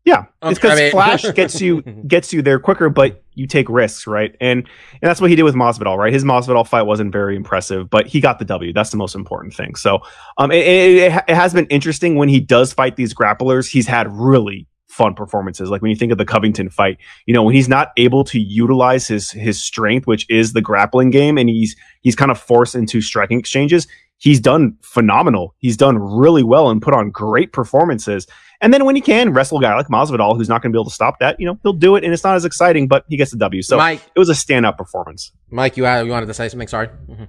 Yeah, 0.07 0.19
Okay, 0.43 0.51
it's 0.53 0.59
because 0.61 0.79
I 0.79 0.83
mean- 0.83 0.91
Flash 0.93 1.31
gets 1.35 1.61
you 1.61 1.83
gets 1.83 2.33
you 2.33 2.41
there 2.41 2.61
quicker, 2.61 2.89
but 2.89 3.25
you 3.35 3.47
take 3.49 3.69
risks, 3.69 4.07
right? 4.07 4.35
And 4.41 4.61
and 4.61 5.03
that's 5.03 5.21
what 5.21 5.29
he 5.31 5.37
did 5.37 5.43
with 5.43 5.57
Masvidal, 5.57 5.99
right? 5.99 6.13
His 6.13 6.25
Masvidal 6.25 6.67
fight 6.67 6.83
wasn't 6.83 7.13
very 7.13 7.35
impressive, 7.35 7.91
but 7.91 8.07
he 8.07 8.21
got 8.21 8.39
the 8.39 8.45
W. 8.45 8.73
That's 8.73 8.91
the 8.91 8.97
most 8.97 9.17
important 9.17 9.53
thing. 9.53 9.75
So, 9.75 9.99
um, 10.39 10.53
it, 10.53 10.65
it, 10.65 11.13
it 11.13 11.25
it 11.29 11.35
has 11.35 11.53
been 11.53 11.67
interesting 11.67 12.15
when 12.15 12.29
he 12.29 12.39
does 12.39 12.73
fight 12.73 12.95
these 12.95 13.13
grapplers. 13.13 13.69
He's 13.69 13.89
had 13.89 14.07
really 14.13 14.69
fun 14.87 15.13
performances. 15.13 15.69
Like 15.69 15.83
when 15.83 15.91
you 15.91 15.97
think 15.97 16.13
of 16.13 16.19
the 16.19 16.25
Covington 16.25 16.71
fight, 16.71 16.97
you 17.27 17.35
know, 17.35 17.43
when 17.43 17.55
he's 17.55 17.69
not 17.69 17.91
able 17.99 18.23
to 18.25 18.39
utilize 18.41 19.09
his 19.09 19.33
his 19.33 19.61
strength, 19.61 20.07
which 20.07 20.25
is 20.31 20.53
the 20.53 20.63
grappling 20.63 21.11
game, 21.11 21.37
and 21.37 21.49
he's 21.49 21.75
he's 22.03 22.15
kind 22.15 22.31
of 22.31 22.39
forced 22.39 22.77
into 22.77 23.01
striking 23.01 23.39
exchanges. 23.41 23.89
He's 24.19 24.41
done 24.41 24.77
phenomenal. 24.83 25.55
He's 25.59 25.77
done 25.77 25.99
really 25.99 26.43
well 26.43 26.71
and 26.71 26.81
put 26.81 26.95
on 26.95 27.11
great 27.11 27.53
performances. 27.53 28.27
And 28.63 28.73
then 28.73 28.87
when 28.87 28.97
he 28.97 29.03
can 29.03 29.33
wrestle 29.35 29.59
a 29.59 29.61
guy 29.61 29.75
like 29.75 29.89
Masvidal, 29.89 30.37
who's 30.37 30.49
not 30.49 30.63
going 30.63 30.73
to 30.73 30.77
be 30.77 30.79
able 30.79 30.87
to 30.89 30.95
stop 30.95 31.19
that, 31.21 31.39
you 31.39 31.45
know, 31.47 31.59
he'll 31.63 31.75
do 31.75 31.97
it, 31.97 32.05
and 32.05 32.13
it's 32.15 32.25
not 32.25 32.35
as 32.37 32.45
exciting, 32.47 32.89
but 32.89 33.05
he 33.09 33.17
gets 33.19 33.31
the 33.31 33.37
W. 33.37 33.61
So 33.61 33.77
Mike, 33.77 34.01
it 34.15 34.19
was 34.19 34.31
a 34.31 34.33
standout 34.33 34.79
performance. 34.79 35.33
Mike, 35.51 35.77
you, 35.77 35.87
uh, 35.87 36.03
you 36.03 36.11
wanted 36.11 36.27
to 36.27 36.35
say 36.35 36.49
something? 36.49 36.69
Sorry. 36.69 36.89
Mhm. 37.11 37.29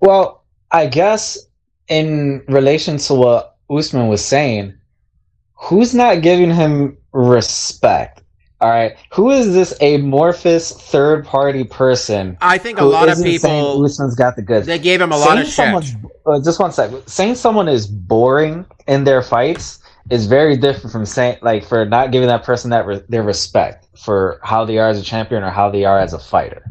Well, 0.00 0.44
I 0.72 0.86
guess 0.86 1.38
in 1.88 2.42
relation 2.48 2.96
to 2.98 3.14
what 3.14 3.56
Usman 3.70 4.08
was 4.08 4.24
saying, 4.24 4.74
who's 5.54 5.94
not 5.94 6.22
giving 6.22 6.52
him 6.52 6.96
respect? 7.12 8.19
All 8.60 8.68
right, 8.68 8.94
who 9.10 9.30
is 9.30 9.54
this 9.54 9.74
amorphous 9.80 10.72
third 10.72 11.24
party 11.24 11.64
person? 11.64 12.36
I 12.42 12.58
think 12.58 12.78
a 12.78 12.84
lot 12.84 13.08
of 13.08 13.12
isn't 13.12 13.24
saying 13.24 13.64
people 13.64 13.84
Usman's 13.84 14.14
got 14.14 14.36
the 14.36 14.42
goods. 14.42 14.66
they 14.66 14.78
gave 14.78 15.00
him 15.00 15.12
a 15.12 15.16
lot 15.16 15.46
saying 15.46 15.76
of 15.76 15.84
shit. 15.84 15.96
uh, 16.26 16.40
just 16.42 16.60
one 16.60 16.70
sec. 16.70 16.90
Saying 17.06 17.36
someone 17.36 17.68
is 17.68 17.86
boring 17.86 18.66
in 18.86 19.04
their 19.04 19.22
fights 19.22 19.78
is 20.10 20.26
very 20.26 20.58
different 20.58 20.92
from 20.92 21.06
saying 21.06 21.38
like 21.40 21.64
for 21.64 21.86
not 21.86 22.12
giving 22.12 22.28
that 22.28 22.42
person 22.44 22.68
that 22.70 22.84
re- 22.84 23.02
their 23.08 23.22
respect 23.22 23.86
for 23.96 24.38
how 24.42 24.64
they 24.66 24.76
are 24.76 24.88
as 24.88 24.98
a 25.00 25.02
champion 25.02 25.42
or 25.42 25.50
how 25.50 25.70
they 25.70 25.84
are 25.84 25.98
as 25.98 26.12
a 26.12 26.18
fighter. 26.18 26.62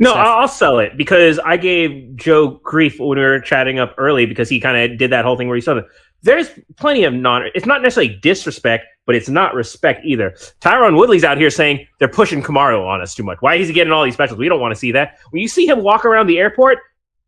No, 0.00 0.12
I'll, 0.12 0.42
I'll 0.42 0.48
sell 0.48 0.78
it 0.78 0.96
because 0.96 1.40
I 1.40 1.56
gave 1.56 2.14
Joe 2.14 2.60
grief 2.62 3.00
when 3.00 3.18
we 3.18 3.24
were 3.24 3.40
chatting 3.40 3.80
up 3.80 3.94
early 3.98 4.26
because 4.26 4.48
he 4.48 4.60
kind 4.60 4.92
of 4.92 4.96
did 4.98 5.10
that 5.10 5.24
whole 5.24 5.36
thing 5.36 5.48
where 5.48 5.56
he 5.56 5.60
said, 5.60 5.82
"There's 6.22 6.50
plenty 6.76 7.04
of 7.04 7.14
non. 7.14 7.48
It's 7.54 7.66
not 7.66 7.82
necessarily 7.82 8.16
disrespect, 8.16 8.86
but 9.06 9.14
it's 9.14 9.28
not 9.28 9.54
respect 9.54 10.04
either." 10.04 10.34
Tyron 10.60 10.96
Woodley's 10.96 11.24
out 11.24 11.38
here 11.38 11.50
saying 11.50 11.86
they're 11.98 12.08
pushing 12.08 12.42
Kamaru 12.42 12.86
on 12.86 13.00
us 13.00 13.14
too 13.14 13.22
much. 13.22 13.38
Why 13.40 13.54
is 13.56 13.68
he 13.68 13.74
getting 13.74 13.92
all 13.92 14.04
these 14.04 14.14
specials? 14.14 14.38
We 14.38 14.48
don't 14.48 14.60
want 14.60 14.72
to 14.72 14.78
see 14.78 14.92
that. 14.92 15.18
When 15.30 15.42
you 15.42 15.48
see 15.48 15.66
him 15.66 15.82
walk 15.82 16.04
around 16.04 16.26
the 16.26 16.38
airport, 16.38 16.78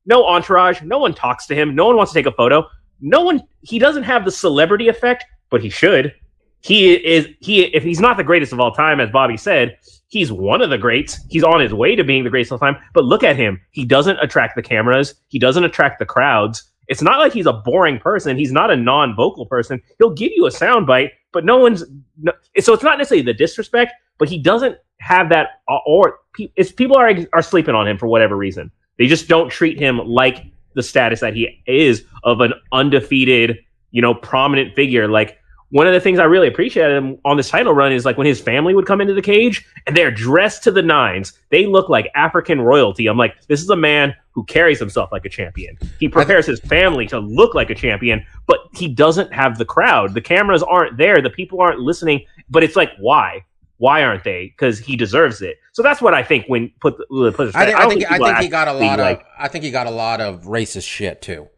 no 0.06 0.26
entourage, 0.26 0.82
no 0.82 0.98
one 0.98 1.14
talks 1.14 1.46
to 1.46 1.54
him, 1.54 1.74
no 1.74 1.86
one 1.86 1.96
wants 1.96 2.12
to 2.12 2.18
take 2.18 2.26
a 2.26 2.32
photo. 2.32 2.66
No 3.00 3.22
one. 3.22 3.42
He 3.62 3.78
doesn't 3.78 4.02
have 4.02 4.24
the 4.24 4.30
celebrity 4.30 4.88
effect, 4.88 5.24
but 5.50 5.62
he 5.62 5.70
should. 5.70 6.14
He 6.62 6.92
is 6.92 7.28
he 7.40 7.62
if 7.64 7.82
he's 7.82 8.00
not 8.00 8.16
the 8.16 8.24
greatest 8.24 8.52
of 8.52 8.60
all 8.60 8.72
time, 8.72 9.00
as 9.00 9.10
Bobby 9.10 9.36
said, 9.36 9.78
he's 10.08 10.30
one 10.30 10.60
of 10.60 10.70
the 10.70 10.78
greats. 10.78 11.18
He's 11.30 11.42
on 11.42 11.60
his 11.60 11.72
way 11.72 11.96
to 11.96 12.04
being 12.04 12.24
the 12.24 12.30
greatest 12.30 12.52
of 12.52 12.62
all 12.62 12.72
time. 12.72 12.82
But 12.92 13.04
look 13.04 13.24
at 13.24 13.36
him. 13.36 13.60
He 13.70 13.84
doesn't 13.84 14.18
attract 14.20 14.56
the 14.56 14.62
cameras. 14.62 15.14
He 15.28 15.38
doesn't 15.38 15.64
attract 15.64 15.98
the 15.98 16.06
crowds. 16.06 16.69
It's 16.90 17.00
not 17.00 17.20
like 17.20 17.32
he's 17.32 17.46
a 17.46 17.52
boring 17.52 18.00
person. 18.00 18.36
He's 18.36 18.50
not 18.50 18.70
a 18.70 18.76
non-vocal 18.76 19.46
person. 19.46 19.80
He'll 19.98 20.12
give 20.12 20.32
you 20.34 20.46
a 20.46 20.50
soundbite, 20.50 21.10
but 21.32 21.44
no 21.44 21.56
one's. 21.56 21.84
No, 22.20 22.32
so 22.58 22.74
it's 22.74 22.82
not 22.82 22.98
necessarily 22.98 23.24
the 23.24 23.32
disrespect, 23.32 23.92
but 24.18 24.28
he 24.28 24.38
doesn't 24.38 24.76
have 24.98 25.28
that. 25.30 25.62
Uh, 25.68 25.78
or 25.86 26.18
it's 26.56 26.72
people 26.72 26.96
are 26.96 27.12
are 27.32 27.42
sleeping 27.42 27.76
on 27.76 27.86
him 27.86 27.96
for 27.96 28.08
whatever 28.08 28.36
reason. 28.36 28.72
They 28.98 29.06
just 29.06 29.28
don't 29.28 29.48
treat 29.48 29.78
him 29.78 29.98
like 29.98 30.44
the 30.74 30.82
status 30.82 31.20
that 31.20 31.34
he 31.34 31.62
is 31.66 32.04
of 32.24 32.40
an 32.40 32.52
undefeated, 32.72 33.58
you 33.92 34.02
know, 34.02 34.12
prominent 34.12 34.74
figure. 34.74 35.06
Like 35.06 35.38
one 35.70 35.86
of 35.86 35.92
the 35.92 36.00
things 36.00 36.18
I 36.18 36.24
really 36.24 36.48
appreciated 36.48 36.96
him 36.96 37.18
on 37.24 37.36
this 37.36 37.48
title 37.48 37.72
run 37.72 37.92
is 37.92 38.04
like 38.04 38.18
when 38.18 38.26
his 38.26 38.40
family 38.40 38.74
would 38.74 38.86
come 38.86 39.00
into 39.00 39.14
the 39.14 39.22
cage 39.22 39.64
and 39.86 39.96
they're 39.96 40.10
dressed 40.10 40.64
to 40.64 40.72
the 40.72 40.82
nines. 40.82 41.32
They 41.50 41.66
look 41.66 41.88
like 41.88 42.10
African 42.14 42.60
royalty. 42.60 43.06
I'm 43.06 43.16
like, 43.16 43.46
this 43.46 43.62
is 43.62 43.70
a 43.70 43.76
man 43.76 44.14
who 44.32 44.44
carries 44.44 44.80
himself 44.80 45.12
like 45.12 45.24
a 45.24 45.28
champion. 45.28 45.78
He 46.00 46.08
prepares 46.08 46.46
his 46.46 46.60
family 46.60 47.06
to 47.08 47.20
look 47.20 47.54
like 47.54 47.70
a 47.70 47.74
champion, 47.74 48.24
but 48.46 48.58
he 48.72 48.88
doesn't 48.88 49.32
have 49.32 49.58
the 49.58 49.64
crowd. 49.64 50.14
The 50.14 50.20
cameras 50.20 50.62
aren't 50.62 50.96
there. 50.96 51.22
The 51.22 51.30
people 51.30 51.60
aren't 51.60 51.80
listening. 51.80 52.24
But 52.48 52.64
it's 52.64 52.74
like, 52.74 52.90
why? 52.98 53.44
Why 53.78 54.02
aren't 54.02 54.24
they? 54.24 54.46
Because 54.46 54.78
he 54.78 54.96
deserves 54.96 55.40
it. 55.40 55.56
So 55.72 55.82
that's 55.82 56.02
what 56.02 56.14
I 56.14 56.22
think 56.22 56.46
when 56.48 56.70
put 56.80 56.98
the 56.98 57.32
put 57.32 57.54
I 57.54 57.64
think, 57.64 57.78
I 57.78 57.82
don't 57.82 57.90
think, 57.90 58.10
I 58.10 58.18
think 58.18 58.38
he 58.38 58.48
got 58.48 58.68
a 58.68 58.72
lot 58.72 59.00
of 59.00 59.04
like, 59.04 59.24
I 59.38 59.48
think 59.48 59.64
he 59.64 59.70
got 59.70 59.86
a 59.86 59.90
lot 59.90 60.20
of 60.20 60.44
racist 60.44 60.86
shit 60.86 61.22
too 61.22 61.48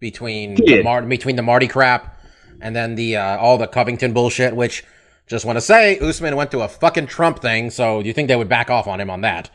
between 0.00 0.56
the. 0.56 0.82
Mar- 0.82 1.02
between 1.02 1.36
the 1.36 1.42
Marty 1.42 1.68
crap 1.68 2.18
and 2.60 2.74
then 2.74 2.94
the 2.94 3.16
uh, 3.16 3.38
all 3.38 3.58
the 3.58 3.66
Covington 3.66 4.12
bullshit. 4.12 4.54
Which 4.56 4.84
just 5.26 5.44
want 5.44 5.56
to 5.56 5.60
say, 5.60 5.98
Usman 5.98 6.36
went 6.36 6.50
to 6.52 6.60
a 6.60 6.68
fucking 6.68 7.06
Trump 7.06 7.40
thing, 7.40 7.70
so 7.70 8.00
you 8.00 8.12
think 8.12 8.28
they 8.28 8.36
would 8.36 8.48
back 8.48 8.70
off 8.70 8.86
on 8.86 9.00
him 9.00 9.10
on 9.10 9.20
that? 9.22 9.50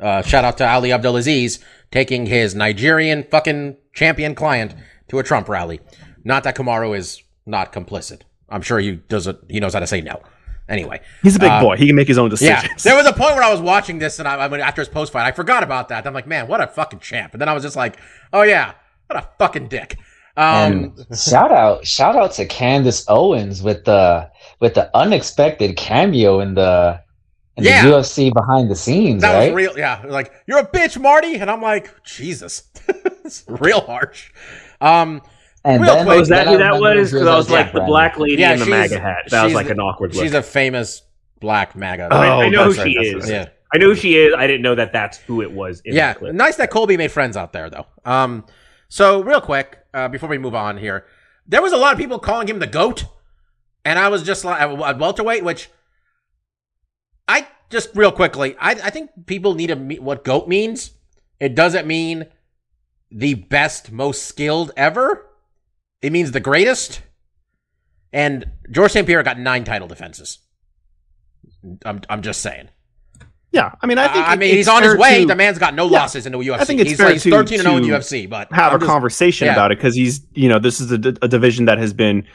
Uh, 0.00 0.22
shout 0.22 0.44
out 0.44 0.58
to 0.58 0.68
Ali 0.68 0.92
Abdelaziz 0.92 1.60
taking 1.90 2.26
his 2.26 2.54
Nigerian 2.54 3.22
fucking 3.24 3.76
champion 3.94 4.34
client 4.34 4.74
to 5.08 5.18
a 5.18 5.22
Trump 5.22 5.48
rally. 5.48 5.80
Not 6.24 6.42
that 6.44 6.56
Kamaru 6.56 6.96
is 6.96 7.22
not 7.46 7.72
complicit. 7.72 8.22
I'm 8.48 8.60
sure 8.62 8.78
he 8.80 8.92
does 8.92 9.26
it. 9.26 9.38
He 9.48 9.60
knows 9.60 9.72
how 9.74 9.80
to 9.80 9.86
say 9.86 10.00
no. 10.00 10.20
Anyway, 10.68 10.98
He's 11.22 11.36
a 11.36 11.38
big 11.38 11.50
Uh, 11.50 11.60
boy. 11.60 11.76
He 11.76 11.86
can 11.86 11.94
make 11.94 12.08
his 12.08 12.16
own 12.16 12.30
decisions. 12.30 12.62
yeah, 12.84 12.90
there 12.90 12.96
was 12.96 13.06
a 13.06 13.12
point 13.12 13.34
where 13.34 13.44
I 13.44 13.50
was 13.52 13.60
watching 13.60 13.98
this, 13.98 14.18
and 14.18 14.26
I, 14.26 14.46
I 14.46 14.48
mean, 14.48 14.60
after 14.60 14.80
his 14.80 14.88
post 14.88 15.12
fight, 15.12 15.26
I 15.26 15.32
forgot 15.32 15.62
about 15.62 15.90
that. 15.90 16.06
I'm 16.06 16.14
like, 16.14 16.26
man, 16.26 16.48
what 16.48 16.60
a 16.62 16.66
fucking 16.66 17.00
champ. 17.00 17.32
And 17.34 17.40
then 17.40 17.48
I 17.50 17.52
was 17.52 17.62
just 17.62 17.76
like, 17.76 17.98
oh 18.32 18.42
yeah, 18.42 18.72
what 19.06 19.18
a 19.22 19.28
fucking 19.38 19.68
dick. 19.68 19.98
Um, 20.36 20.92
And 21.06 21.18
shout 21.18 21.52
out, 21.52 21.86
shout 21.86 22.16
out 22.16 22.32
to 22.32 22.46
Candace 22.46 23.04
Owens 23.08 23.62
with 23.62 23.84
the 23.84 24.30
with 24.60 24.74
the 24.74 24.90
unexpected 24.96 25.76
cameo 25.76 26.40
in 26.40 26.54
the 26.54 27.00
in 27.56 27.64
Yeah. 27.64 27.84
the 27.86 27.90
UFC 27.90 28.32
behind 28.32 28.68
the 28.70 28.74
scenes, 28.74 29.22
that 29.22 29.32
right? 29.34 29.52
was 29.52 29.54
real. 29.54 29.78
Yeah, 29.78 30.02
like 30.06 30.32
you're 30.46 30.58
a 30.58 30.66
bitch, 30.66 31.00
Marty, 31.00 31.36
and 31.36 31.48
I'm 31.50 31.62
like, 31.62 32.02
Jesus, 32.04 32.64
it's 32.88 33.44
real 33.46 33.80
harsh. 33.80 34.32
Um, 34.80 35.22
and 35.66 35.82
Real 35.82 35.94
then, 35.94 36.06
quick, 36.06 36.20
is 36.20 36.28
that 36.28 36.44
then 36.44 36.52
who 36.54 36.58
that 36.58 36.78
was? 36.80 37.08
she 37.08 37.14
Because 37.14 37.26
I 37.28 37.36
was 37.36 37.50
like 37.50 37.72
the 37.72 37.80
black 37.80 38.18
lady 38.18 38.42
yeah, 38.42 38.52
in 38.52 38.58
the 38.58 38.66
MAGA 38.66 39.00
hat. 39.00 39.22
That 39.30 39.44
was 39.44 39.54
like 39.54 39.70
an 39.70 39.80
awkward 39.80 40.14
look. 40.14 40.22
She's 40.22 40.34
a 40.34 40.42
famous 40.42 41.02
black 41.40 41.74
MAGA. 41.74 42.08
Oh, 42.10 42.16
I, 42.16 42.44
I 42.44 42.48
know 42.50 42.64
who 42.64 42.72
that's 42.74 42.86
she 42.88 42.96
right, 42.98 43.06
is. 43.16 43.30
yeah, 43.30 43.48
I 43.72 43.78
know 43.78 43.86
who 43.86 43.94
she 43.94 44.16
is. 44.16 44.34
I 44.36 44.46
didn't 44.46 44.60
know 44.62 44.74
that 44.74 44.92
that's 44.92 45.16
who 45.18 45.40
it 45.40 45.50
was. 45.50 45.80
In 45.86 45.94
yeah. 45.94 46.12
the 46.12 46.18
clip. 46.18 46.34
Nice 46.34 46.56
that 46.56 46.70
Colby 46.70 46.96
made 46.98 47.12
friends 47.12 47.36
out 47.36 47.52
there, 47.54 47.70
though. 47.70 47.86
Um, 48.04 48.44
so 48.88 49.22
real 49.22 49.40
quick, 49.40 49.78
uh, 49.94 50.08
before 50.08 50.28
we 50.28 50.38
move 50.38 50.54
on 50.54 50.76
here, 50.76 51.06
there 51.46 51.62
was 51.62 51.72
a 51.72 51.76
lot 51.76 51.92
of 51.92 51.98
people 51.98 52.18
calling 52.18 52.48
him 52.48 52.58
the 52.58 52.66
goat, 52.66 53.04
and 53.84 53.98
I 53.98 54.08
was 54.08 54.22
just 54.22 54.44
like 54.44 54.60
at 54.60 54.98
welterweight, 54.98 55.44
which 55.44 55.70
I 57.28 57.46
just 57.70 57.90
real 57.94 58.12
quickly, 58.12 58.56
I 58.58 58.72
I 58.72 58.90
think 58.90 59.10
people 59.26 59.54
need 59.54 59.68
to 59.68 59.76
meet 59.76 60.02
what 60.02 60.24
goat 60.24 60.48
means. 60.48 60.90
It 61.40 61.54
doesn't 61.54 61.86
mean 61.86 62.26
the 63.10 63.34
best, 63.34 63.92
most 63.92 64.24
skilled 64.24 64.72
ever. 64.76 65.26
It 66.02 66.12
means 66.12 66.32
the 66.32 66.40
greatest. 66.40 67.02
And 68.12 68.50
George 68.70 68.92
St. 68.92 69.06
Pierre 69.06 69.22
got 69.22 69.38
nine 69.38 69.64
title 69.64 69.88
defenses. 69.88 70.38
I'm 71.84 72.00
I'm 72.08 72.22
just 72.22 72.40
saying. 72.40 72.68
Yeah, 73.54 73.70
I 73.80 73.86
mean, 73.86 73.98
I 73.98 74.08
think 74.12 74.26
uh, 74.26 74.30
I 74.30 74.36
mean, 74.36 74.54
he's 74.56 74.66
on 74.66 74.82
his 74.82 74.96
way. 74.96 75.20
to 75.20 75.26
The 75.26 75.36
man's 75.36 75.58
got 75.58 75.74
no 75.74 75.84
Yeah. 75.88 76.00
losses 76.00 76.26
in 76.26 76.32
the 76.32 76.38
UFC. 76.38 76.58
I 76.60 76.64
think 76.64 76.80
it's 76.80 76.90
he's 76.90 76.98
fair 76.98 77.10
like, 77.10 77.20
to- 77.22 77.30
13 77.30 77.60
and 77.60 77.66
0 77.68 77.76
in 77.76 77.84
UFC, 77.84 78.28
but 78.28 78.52
have 78.52 78.72
I'm 78.72 78.76
a 78.76 78.78
just- 78.80 78.90
conversation 78.90 79.46
yeah. 79.46 79.52
about 79.52 79.70
it 79.70 79.78
because 79.78 79.94
he's, 79.94 80.22
you 80.34 80.48
know, 80.48 80.58
this 80.58 80.80
is 80.80 80.90
a, 80.90 80.96
a 81.22 81.28
division 81.28 81.66
that 81.66 81.78
has 81.78 81.92
been, 81.92 82.26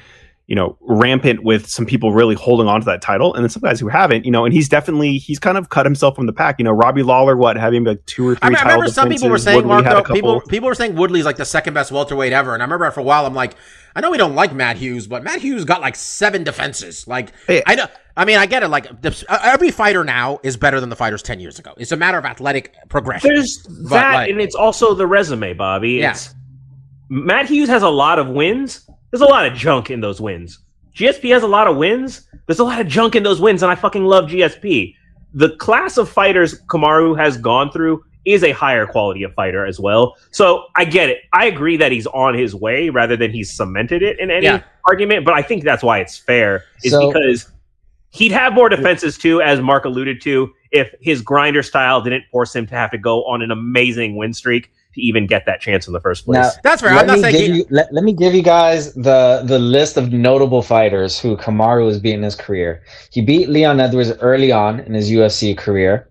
you 0.50 0.56
know, 0.56 0.76
rampant 0.82 1.44
with 1.44 1.70
some 1.70 1.86
people 1.86 2.12
really 2.12 2.34
holding 2.34 2.68
on 2.68 2.82
to 2.82 2.86
that 2.86 3.04
title, 3.04 3.36
and 3.36 3.44
then 3.44 3.50
some 3.52 3.62
guys 3.62 3.80
who 3.80 3.88
haven't, 3.88 4.26
you 4.26 4.32
know, 4.32 4.46
and 4.46 4.54
he's 4.54 4.68
definitely 4.68 5.20
he's 5.20 5.38
kind 5.38 5.60
of 5.60 5.70
cut 5.70 5.86
himself 5.86 6.16
from 6.16 6.26
the 6.26 6.34
pack. 6.34 6.56
You 6.58 6.66
know, 6.66 6.72
Robbie 6.72 7.04
Lawler, 7.04 7.38
what 7.38 7.56
having 7.56 7.84
like 7.84 8.04
two 8.08 8.30
or 8.30 8.34
three. 8.34 8.40
I, 8.42 8.50
mean, 8.50 8.58
I 8.58 8.64
remember 8.64 8.88
some 8.88 9.10
people 9.10 9.30
were 9.30 9.38
saying, 9.38 9.58
Woodley 9.58 9.84
Mark, 9.84 10.08
though, 10.08 10.14
people 10.14 10.42
people 10.42 10.68
were 10.68 10.74
saying 10.74 10.96
Woodley's 10.96 11.24
like 11.24 11.38
the 11.38 11.46
second 11.46 11.76
best 11.76 11.92
welterweight 11.92 12.34
ever, 12.34 12.56
and 12.56 12.64
I 12.64 12.66
remember 12.66 12.90
for 12.90 13.02
a 13.02 13.04
while 13.04 13.28
I'm 13.28 13.36
like, 13.36 13.54
I 13.96 14.02
know 14.02 14.10
we 14.10 14.18
don't 14.18 14.34
like 14.34 14.52
Matt 14.52 14.78
Hughes, 14.78 15.06
but 15.06 15.24
Matt 15.24 15.40
Hughes 15.40 15.66
got 15.66 15.82
like 15.82 15.96
seven 15.96 16.44
defenses. 16.44 17.08
Like 17.08 17.32
Hey. 17.46 17.62
I 17.68 17.76
know, 17.76 17.86
I 18.18 18.26
mean, 18.26 18.40
I 18.40 18.48
get 18.48 18.64
it. 18.64 18.70
Like 18.70 18.88
uh, 18.88 19.40
every 19.44 19.70
fighter 19.70 20.04
now 20.04 20.40
is 20.42 20.58
better 20.58 20.80
than 20.80 20.90
the 20.90 20.96
fighters 20.96 21.22
ten 21.22 21.40
years 21.40 21.60
ago. 21.60 21.76
It's 21.78 21.92
a 21.92 21.98
matter 21.98 22.18
of 22.18 22.26
athletic 22.26 22.74
progression. 22.90 23.30
There's 23.30 23.62
that, 23.92 24.16
like- 24.16 24.32
and 24.32 24.42
it's 24.42 24.56
also 24.56 24.96
the 24.96 25.06
resume, 25.06 25.54
Bobby. 25.54 25.92
Yeah. 25.92 26.10
It's, 26.10 26.34
Matt 27.08 27.46
Hughes 27.50 27.70
has 27.70 27.84
a 27.84 27.90
lot 27.90 28.18
of 28.18 28.30
wins. 28.30 28.90
There's 29.12 29.22
a 29.22 29.26
lot 29.26 29.46
of 29.46 29.54
junk 29.54 29.90
in 29.90 30.02
those 30.02 30.22
wins. 30.22 30.60
GSP 30.96 31.32
has 31.34 31.44
a 31.44 31.48
lot 31.48 31.68
of 31.68 31.78
wins. 31.78 32.28
There's 32.46 32.60
a 32.60 32.64
lot 32.64 32.82
of 32.82 32.88
junk 32.88 33.16
in 33.16 33.24
those 33.24 33.40
wins, 33.40 33.64
and 33.64 33.72
I 33.72 33.76
fucking 33.76 34.06
love 34.06 34.26
GSP. 34.26 34.96
The 35.34 35.56
class 35.58 35.98
of 35.98 36.10
fighters 36.10 36.62
Kamaru 36.64 37.18
has 37.18 37.38
gone 37.38 37.72
through 37.72 38.04
is 38.26 38.44
a 38.44 38.52
higher 38.52 38.86
quality 38.86 39.24
of 39.24 39.34
fighter 39.34 39.66
as 39.66 39.80
well. 39.80 40.18
So 40.32 40.66
I 40.76 40.86
get 40.86 41.10
it. 41.10 41.20
I 41.34 41.46
agree 41.46 41.78
that 41.78 41.92
he's 41.92 42.06
on 42.08 42.34
his 42.34 42.54
way 42.54 42.90
rather 42.90 43.16
than 43.16 43.32
he's 43.32 43.56
cemented 43.56 44.04
it 44.04 44.20
in 44.20 44.30
any 44.30 44.46
Yeah. 44.46 44.62
argument, 44.88 45.26
but 45.26 45.34
I 45.34 45.42
think 45.42 45.64
that's 45.64 45.84
why 45.84 46.00
it's 46.00 46.18
fair, 46.18 46.64
is 46.84 46.92
So- 46.92 47.12
because 47.12 47.52
he'd 48.10 48.32
have 48.32 48.54
more 48.54 48.70
defenses 48.70 49.18
too, 49.18 49.42
as 49.42 49.62
Mark 49.62 49.86
alluded 49.86 50.22
to, 50.22 50.52
if 50.72 50.94
his 51.00 51.22
grinder 51.22 51.64
style 51.64 52.02
didn't 52.02 52.24
force 52.32 52.56
him 52.56 52.68
to 52.68 52.76
have 52.76 52.92
to 52.92 52.98
go 52.98 53.24
on 53.24 53.42
an 53.42 53.52
amazing 53.52 54.16
win 54.18 54.34
streak 54.34 54.70
to 54.94 55.02
even 55.02 55.28
get 55.28 55.46
that 55.46 55.62
chance 55.62 55.88
in 55.88 55.94
the 55.94 56.00
first 56.00 56.26
place. 56.26 56.36
Now, 56.38 56.50
That's 56.64 56.82
fair. 56.82 56.92
let 56.92 57.02
I'm 57.02 57.08
not 57.08 57.16
me 57.18 57.22
saying 57.22 57.36
give 57.48 57.56
you, 57.56 57.66
let, 57.70 57.94
let 57.94 58.04
me 58.04 58.14
give 58.14 58.34
you 58.34 58.42
guys 58.42 58.94
the 58.94 59.42
the 59.46 59.60
list 59.60 59.98
of 59.98 60.12
notable 60.12 60.62
fighters 60.62 61.20
who 61.20 61.38
Kamaru 61.38 61.88
has 61.88 62.00
beaten 62.00 62.20
in 62.20 62.24
his 62.24 62.36
career. 62.36 62.84
He 63.12 63.22
beat 63.22 63.50
Leon 63.50 63.80
Edwards 63.80 64.12
early 64.22 64.52
on 64.52 64.80
in 64.82 64.94
his 64.94 65.12
UFC 65.12 65.56
career, 65.58 66.10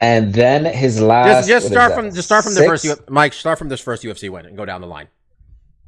and 0.00 0.34
then 0.34 0.64
his 0.64 1.00
last. 1.00 1.46
just 1.46 1.48
just 1.48 1.66
start 1.68 1.94
from 1.94 2.10
just 2.12 2.26
start 2.26 2.42
from 2.44 2.54
the 2.54 2.64
first 2.64 2.84
U- 2.84 2.96
Mike. 3.08 3.32
Start 3.32 3.58
from 3.58 3.68
this 3.68 3.80
first 3.80 4.02
UFC 4.02 4.28
win 4.28 4.46
and 4.46 4.56
go 4.56 4.64
down 4.64 4.80
the 4.80 4.86
line. 4.88 5.08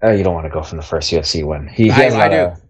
Oh, 0.03 0.12
you 0.12 0.22
don't 0.22 0.35
want 0.35 0.46
to 0.46 0.51
go 0.51 0.62
from 0.62 0.77
the 0.79 0.85
first 0.85 1.11
UFC 1.11 1.44
win. 1.44 1.66
He, 1.66 1.85
he 1.85 1.90
I- 1.90 1.94
has 1.94 2.14
a 2.14 2.16
I 2.16 2.20
lot 2.20 2.31
do. 2.31 2.37
of- 2.53 2.61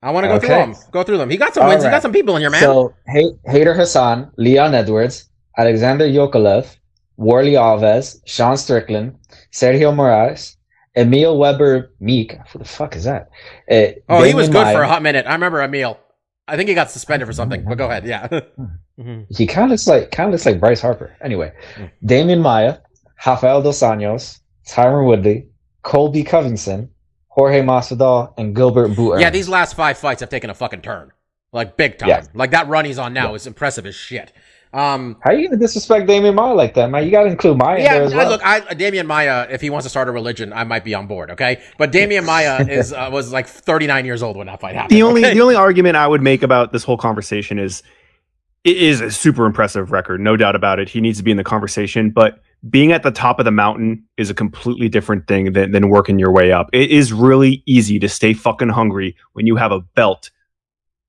I 0.00 0.12
want 0.12 0.24
to 0.24 0.28
go 0.28 0.38
through 0.38 0.48
them. 0.50 0.74
Go 0.92 1.02
through 1.02 1.18
them. 1.18 1.28
He 1.28 1.36
got 1.36 1.52
some 1.54 1.64
All 1.64 1.68
wins. 1.70 1.82
He 1.82 1.90
got 1.90 2.02
some 2.02 2.12
people 2.12 2.36
in 2.36 2.40
here, 2.40 2.50
man. 2.50 2.60
So, 2.60 2.94
Hay- 3.08 3.32
Hayder 3.46 3.74
Hassan, 3.74 4.30
Leon 4.36 4.72
Edwards, 4.72 5.28
Alexander 5.58 6.06
Yakovlev, 6.06 6.76
Warley 7.18 7.52
Alves, 7.52 8.20
Sean 8.24 8.56
Strickland, 8.56 9.18
Sergio 9.52 9.92
Moraes, 9.92 10.56
Emil 10.96 11.36
Weber 11.36 11.92
Meek. 12.00 12.38
Who 12.52 12.58
the 12.60 12.64
fuck 12.64 12.96
is 12.96 13.04
that? 13.04 13.28
Uh, 13.70 13.98
oh, 14.08 14.22
he 14.22 14.32
was 14.34 14.48
good 14.48 14.54
Maia. 14.64 14.74
for 14.74 14.82
a 14.82 14.88
hot 14.88 15.02
minute. 15.02 15.26
I 15.26 15.32
remember 15.32 15.60
Emil. 15.60 15.98
I 16.46 16.56
think 16.56 16.68
he 16.70 16.74
got 16.74 16.90
suspended 16.90 17.26
for 17.26 17.32
something. 17.34 17.64
But 17.64 17.76
go 17.76 17.86
ahead. 17.90 18.04
Yeah. 18.06 18.40
Mhm. 18.98 19.26
He 19.30 19.46
kind 19.46 19.66
of 19.66 19.70
looks 19.70 19.86
like 19.86 20.10
kind 20.10 20.26
of 20.26 20.32
looks 20.32 20.44
like 20.44 20.58
Bryce 20.58 20.80
Harper. 20.80 21.14
Anyway, 21.22 21.52
Hmm. 21.76 21.84
Demian 22.04 22.40
Maia, 22.40 22.78
Rafael 23.24 23.62
dos 23.62 23.78
Anjos, 23.78 24.40
Tyron 24.66 25.06
Woodley, 25.06 25.46
Colby 25.82 26.24
Covington, 26.24 26.90
Jorge 27.28 27.60
Masvidal, 27.62 28.34
and 28.36 28.56
Gilbert 28.56 28.96
Burns. 28.96 29.20
Yeah, 29.20 29.30
these 29.30 29.48
last 29.48 29.74
five 29.76 29.98
fights 29.98 30.18
have 30.18 30.30
taken 30.30 30.50
a 30.50 30.54
fucking 30.54 30.80
turn. 30.82 31.12
Like 31.52 31.76
big 31.76 31.98
time. 31.98 32.08
Yeah. 32.08 32.24
Like 32.34 32.50
that 32.50 32.66
run 32.66 32.86
he's 32.86 32.98
on 32.98 33.12
now 33.14 33.34
is 33.34 33.46
impressive 33.46 33.86
as 33.86 33.94
shit. 33.94 34.32
Um 34.72 35.16
How 35.20 35.30
are 35.30 35.34
you 35.34 35.48
gonna 35.48 35.60
disrespect 35.60 36.08
Demian 36.08 36.34
Maia 36.34 36.54
like 36.54 36.74
that, 36.74 36.90
man? 36.90 37.04
You 37.04 37.10
gotta 37.10 37.30
include 37.30 37.58
Maia 37.58 37.76
in 37.76 37.84
yeah, 37.84 37.94
there 37.94 38.02
as 38.04 38.14
well. 38.14 38.30
look, 38.30 38.44
I, 38.44 38.60
Demian 38.60 39.06
Maia, 39.06 39.46
if 39.50 39.60
he 39.60 39.70
wants 39.70 39.86
to 39.86 39.90
start 39.90 40.08
a 40.08 40.12
religion, 40.12 40.52
I 40.52 40.64
might 40.64 40.84
be 40.84 40.94
on 40.94 41.06
board. 41.06 41.30
Okay, 41.32 41.62
but 41.78 41.92
Demian 41.92 42.24
Maia 42.24 42.60
is 42.68 42.92
uh, 42.92 43.08
was 43.12 43.32
like 43.32 43.46
39 43.46 44.04
years 44.04 44.22
old 44.22 44.36
when 44.36 44.46
that 44.46 44.60
fight 44.60 44.74
happened. 44.74 44.90
the 44.90 45.02
only 45.02 45.24
okay? 45.24 45.34
the 45.34 45.40
only 45.40 45.54
argument 45.54 45.96
I 45.96 46.06
would 46.06 46.22
make 46.22 46.42
about 46.42 46.72
this 46.72 46.84
whole 46.84 46.98
conversation 46.98 47.58
is 47.58 47.82
it 48.64 48.76
is 48.76 49.00
a 49.00 49.10
super 49.10 49.46
impressive 49.46 49.92
record, 49.92 50.20
no 50.20 50.36
doubt 50.36 50.54
about 50.54 50.78
it. 50.78 50.88
He 50.88 51.00
needs 51.00 51.18
to 51.18 51.24
be 51.24 51.30
in 51.30 51.36
the 51.36 51.44
conversation, 51.44 52.10
but 52.10 52.40
being 52.68 52.92
at 52.92 53.02
the 53.02 53.10
top 53.10 53.38
of 53.38 53.44
the 53.44 53.50
mountain 53.50 54.04
is 54.16 54.30
a 54.30 54.34
completely 54.34 54.88
different 54.88 55.28
thing 55.28 55.52
than, 55.52 55.70
than 55.70 55.88
working 55.88 56.18
your 56.18 56.32
way 56.32 56.50
up. 56.50 56.68
It 56.72 56.90
is 56.90 57.12
really 57.12 57.62
easy 57.66 57.98
to 58.00 58.08
stay 58.08 58.34
fucking 58.34 58.70
hungry 58.70 59.16
when 59.32 59.46
you 59.46 59.56
have 59.56 59.70
a 59.70 59.80
belt 59.80 60.30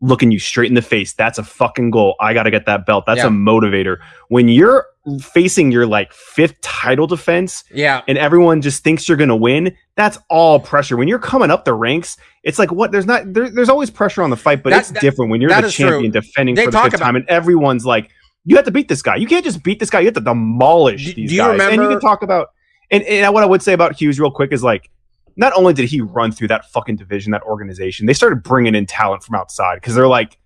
looking 0.02 0.32
you 0.32 0.40
straight 0.40 0.70
in 0.70 0.76
the 0.76 0.82
face. 0.82 1.14
That's 1.14 1.38
a 1.38 1.44
fucking 1.44 1.92
goal. 1.92 2.16
I 2.22 2.34
got 2.34 2.44
to 2.44 2.52
get 2.52 2.66
that 2.68 2.86
belt. 2.86 3.06
That's 3.06 3.20
Yeah. 3.20 3.28
a 3.28 3.32
motivator. 3.32 3.98
When 4.30 4.48
you're 4.48 4.86
facing 5.22 5.72
your 5.72 5.86
like 5.88 6.14
fifth 6.14 6.60
title 6.62 7.08
defense 7.08 7.64
yeah, 7.74 8.02
and 8.08 8.18
everyone 8.18 8.62
just 8.62 8.84
thinks 8.84 9.08
you're 9.10 9.18
going 9.18 9.30
to 9.30 9.36
win, 9.36 9.76
that's 9.96 10.18
all 10.30 10.60
pressure. 10.60 10.96
When 10.96 11.08
you're 11.08 11.20
coming 11.20 11.52
up 11.52 11.66
the 11.66 11.74
ranks, 11.74 12.16
it's 12.44 12.60
like 12.60 12.72
what 12.72 12.92
there's 12.92 13.06
not 13.08 13.34
there, 13.34 13.50
there's 13.50 13.70
always 13.70 13.90
pressure 13.90 14.22
on 14.24 14.30
the 14.30 14.38
fight, 14.38 14.64
but 14.64 14.70
That- 14.70 14.80
it's 14.80 14.92
that- 14.92 15.02
different 15.02 15.32
when 15.32 15.42
you're 15.42 15.50
the 15.50 15.66
is 15.68 15.74
true. 15.76 15.90
champion 15.90 16.12
defending 16.12 16.56
They 16.56 16.66
for 16.66 16.72
the 16.72 16.78
fifth 16.82 16.94
about- 16.96 17.06
time 17.06 17.16
and 17.16 17.26
everyone's 17.28 17.86
like 17.86 18.10
you 18.46 18.56
have 18.56 18.66
to 18.66 18.72
beat 18.72 18.88
this 18.88 19.02
guy. 19.02 19.16
You 19.18 19.28
can't 19.28 19.44
just 19.44 19.64
beat 19.64 19.80
this 19.80 19.90
guy. 19.90 20.00
You 20.00 20.06
have 20.06 20.14
to 20.16 20.22
demolish 20.22 21.08
Do- 21.08 21.14
these 21.14 21.30
do 21.32 21.36
you 21.36 21.42
guys. 21.42 21.60
and 21.60 21.82
you 21.82 21.90
can 21.90 22.00
talk 22.00 22.22
about 22.24 22.50
and, 22.92 23.04
and 23.04 23.34
what 23.34 23.44
I 23.44 23.48
would 23.48 23.62
say 23.62 23.74
about 23.74 24.00
Hughes 24.00 24.20
real 24.20 24.32
quick 24.32 24.52
is 24.54 24.64
like 24.64 24.90
not 25.36 25.54
only 25.56 25.74
did 25.74 25.90
he 25.90 26.02
run 26.02 26.32
through 26.32 26.50
that 26.50 26.66
fucking 26.72 26.96
division, 26.96 27.32
that 27.32 27.44
organization, 27.44 28.06
they 28.06 28.14
started 28.14 28.44
bringing 28.44 28.76
in 28.76 28.86
talent 28.86 29.24
from 29.24 29.36
outside 29.36 29.76
because 29.76 29.96
they're 29.96 30.08
like, 30.08 30.38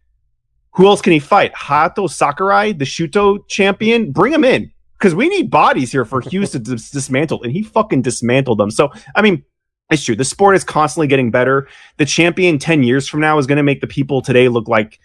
who 0.72 0.88
else 0.88 1.02
can 1.02 1.14
he 1.14 1.20
fight? 1.20 1.54
Hato 1.54 2.08
Sakurai, 2.08 2.74
the 2.74 2.86
Shooto 2.86 3.48
champion, 3.48 4.12
bring 4.12 4.34
him 4.34 4.44
in 4.44 4.72
because 4.98 5.14
we 5.14 5.30
need 5.30 5.50
bodies 5.52 5.92
here 5.92 6.06
for 6.06 6.22
Hughes 6.22 6.52
to 6.52 6.60
dis- 6.60 6.90
dismantle, 6.90 7.44
and 7.44 7.52
he 7.52 7.62
fucking 7.62 8.02
dismantled 8.02 8.58
them. 8.58 8.72
So, 8.72 8.92
I 9.16 9.22
mean, 9.22 9.44
it's 9.92 10.04
true. 10.04 10.16
The 10.16 10.26
sport 10.26 10.56
is 10.56 10.64
constantly 10.64 11.08
getting 11.08 11.30
better. 11.30 11.68
The 11.98 12.06
champion 12.06 12.58
10 12.58 12.84
years 12.84 13.08
from 13.08 13.20
now 13.20 13.38
is 13.38 13.46
going 13.46 13.58
to 13.58 13.64
make 13.64 13.82
the 13.82 13.88
people 13.88 14.22
today 14.22 14.48
look 14.48 14.68
like 14.68 15.00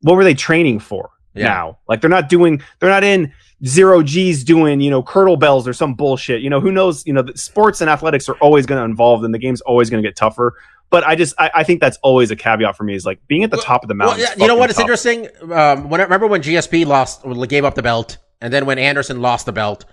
what 0.00 0.16
were 0.16 0.24
they 0.24 0.34
training 0.34 0.80
for 0.80 1.10
Yeah. 1.34 1.44
now? 1.44 1.78
Like 1.86 2.00
they're 2.00 2.10
not 2.10 2.28
doing, 2.28 2.60
they're 2.80 2.90
not 2.90 3.04
in 3.04 3.32
zero 3.64 4.02
G's 4.02 4.44
doing, 4.44 4.80
you 4.80 4.90
know, 4.90 5.02
curdle 5.02 5.36
bells 5.36 5.68
or 5.68 5.72
some 5.72 5.94
bullshit. 5.94 6.42
You 6.42 6.50
know, 6.50 6.60
who 6.60 6.72
knows? 6.72 7.06
You 7.06 7.12
know, 7.12 7.22
the 7.22 7.36
sports 7.36 7.80
and 7.80 7.88
athletics 7.90 8.28
are 8.28 8.34
always 8.36 8.66
going 8.66 8.78
to 8.80 8.84
involve 8.84 9.24
and 9.24 9.32
the 9.32 9.38
game's 9.38 9.60
always 9.62 9.88
going 9.90 10.02
to 10.02 10.08
get 10.08 10.16
tougher. 10.16 10.54
But 10.90 11.04
I 11.06 11.14
just, 11.14 11.34
I, 11.38 11.50
I 11.54 11.62
think 11.64 11.80
that's 11.80 11.96
always 12.02 12.30
a 12.30 12.36
caveat 12.36 12.76
for 12.76 12.84
me 12.84 12.94
is 12.94 13.06
like 13.06 13.26
being 13.26 13.44
at 13.44 13.50
the 13.50 13.56
Well- 13.56 13.64
top 13.64 13.82
of 13.82 13.88
the 13.88 13.94
Well, 13.98 14.08
mountain. 14.08 14.26
yeah, 14.28 14.42
you 14.42 14.46
know 14.48 14.56
what? 14.56 14.68
It's 14.70 14.78
tough. 14.78 14.82
interesting. 14.84 15.28
Um, 15.50 15.88
when 15.88 16.00
remember 16.00 16.26
when 16.26 16.42
GSP 16.42 16.84
lost, 16.86 17.22
gave 17.48 17.64
up 17.64 17.74
the 17.74 17.82
belt, 17.82 18.18
and 18.40 18.52
then 18.52 18.66
when 18.66 18.78
Anderson 18.78 19.22
lost 19.22 19.46
the 19.46 19.52
belt, 19.52 19.84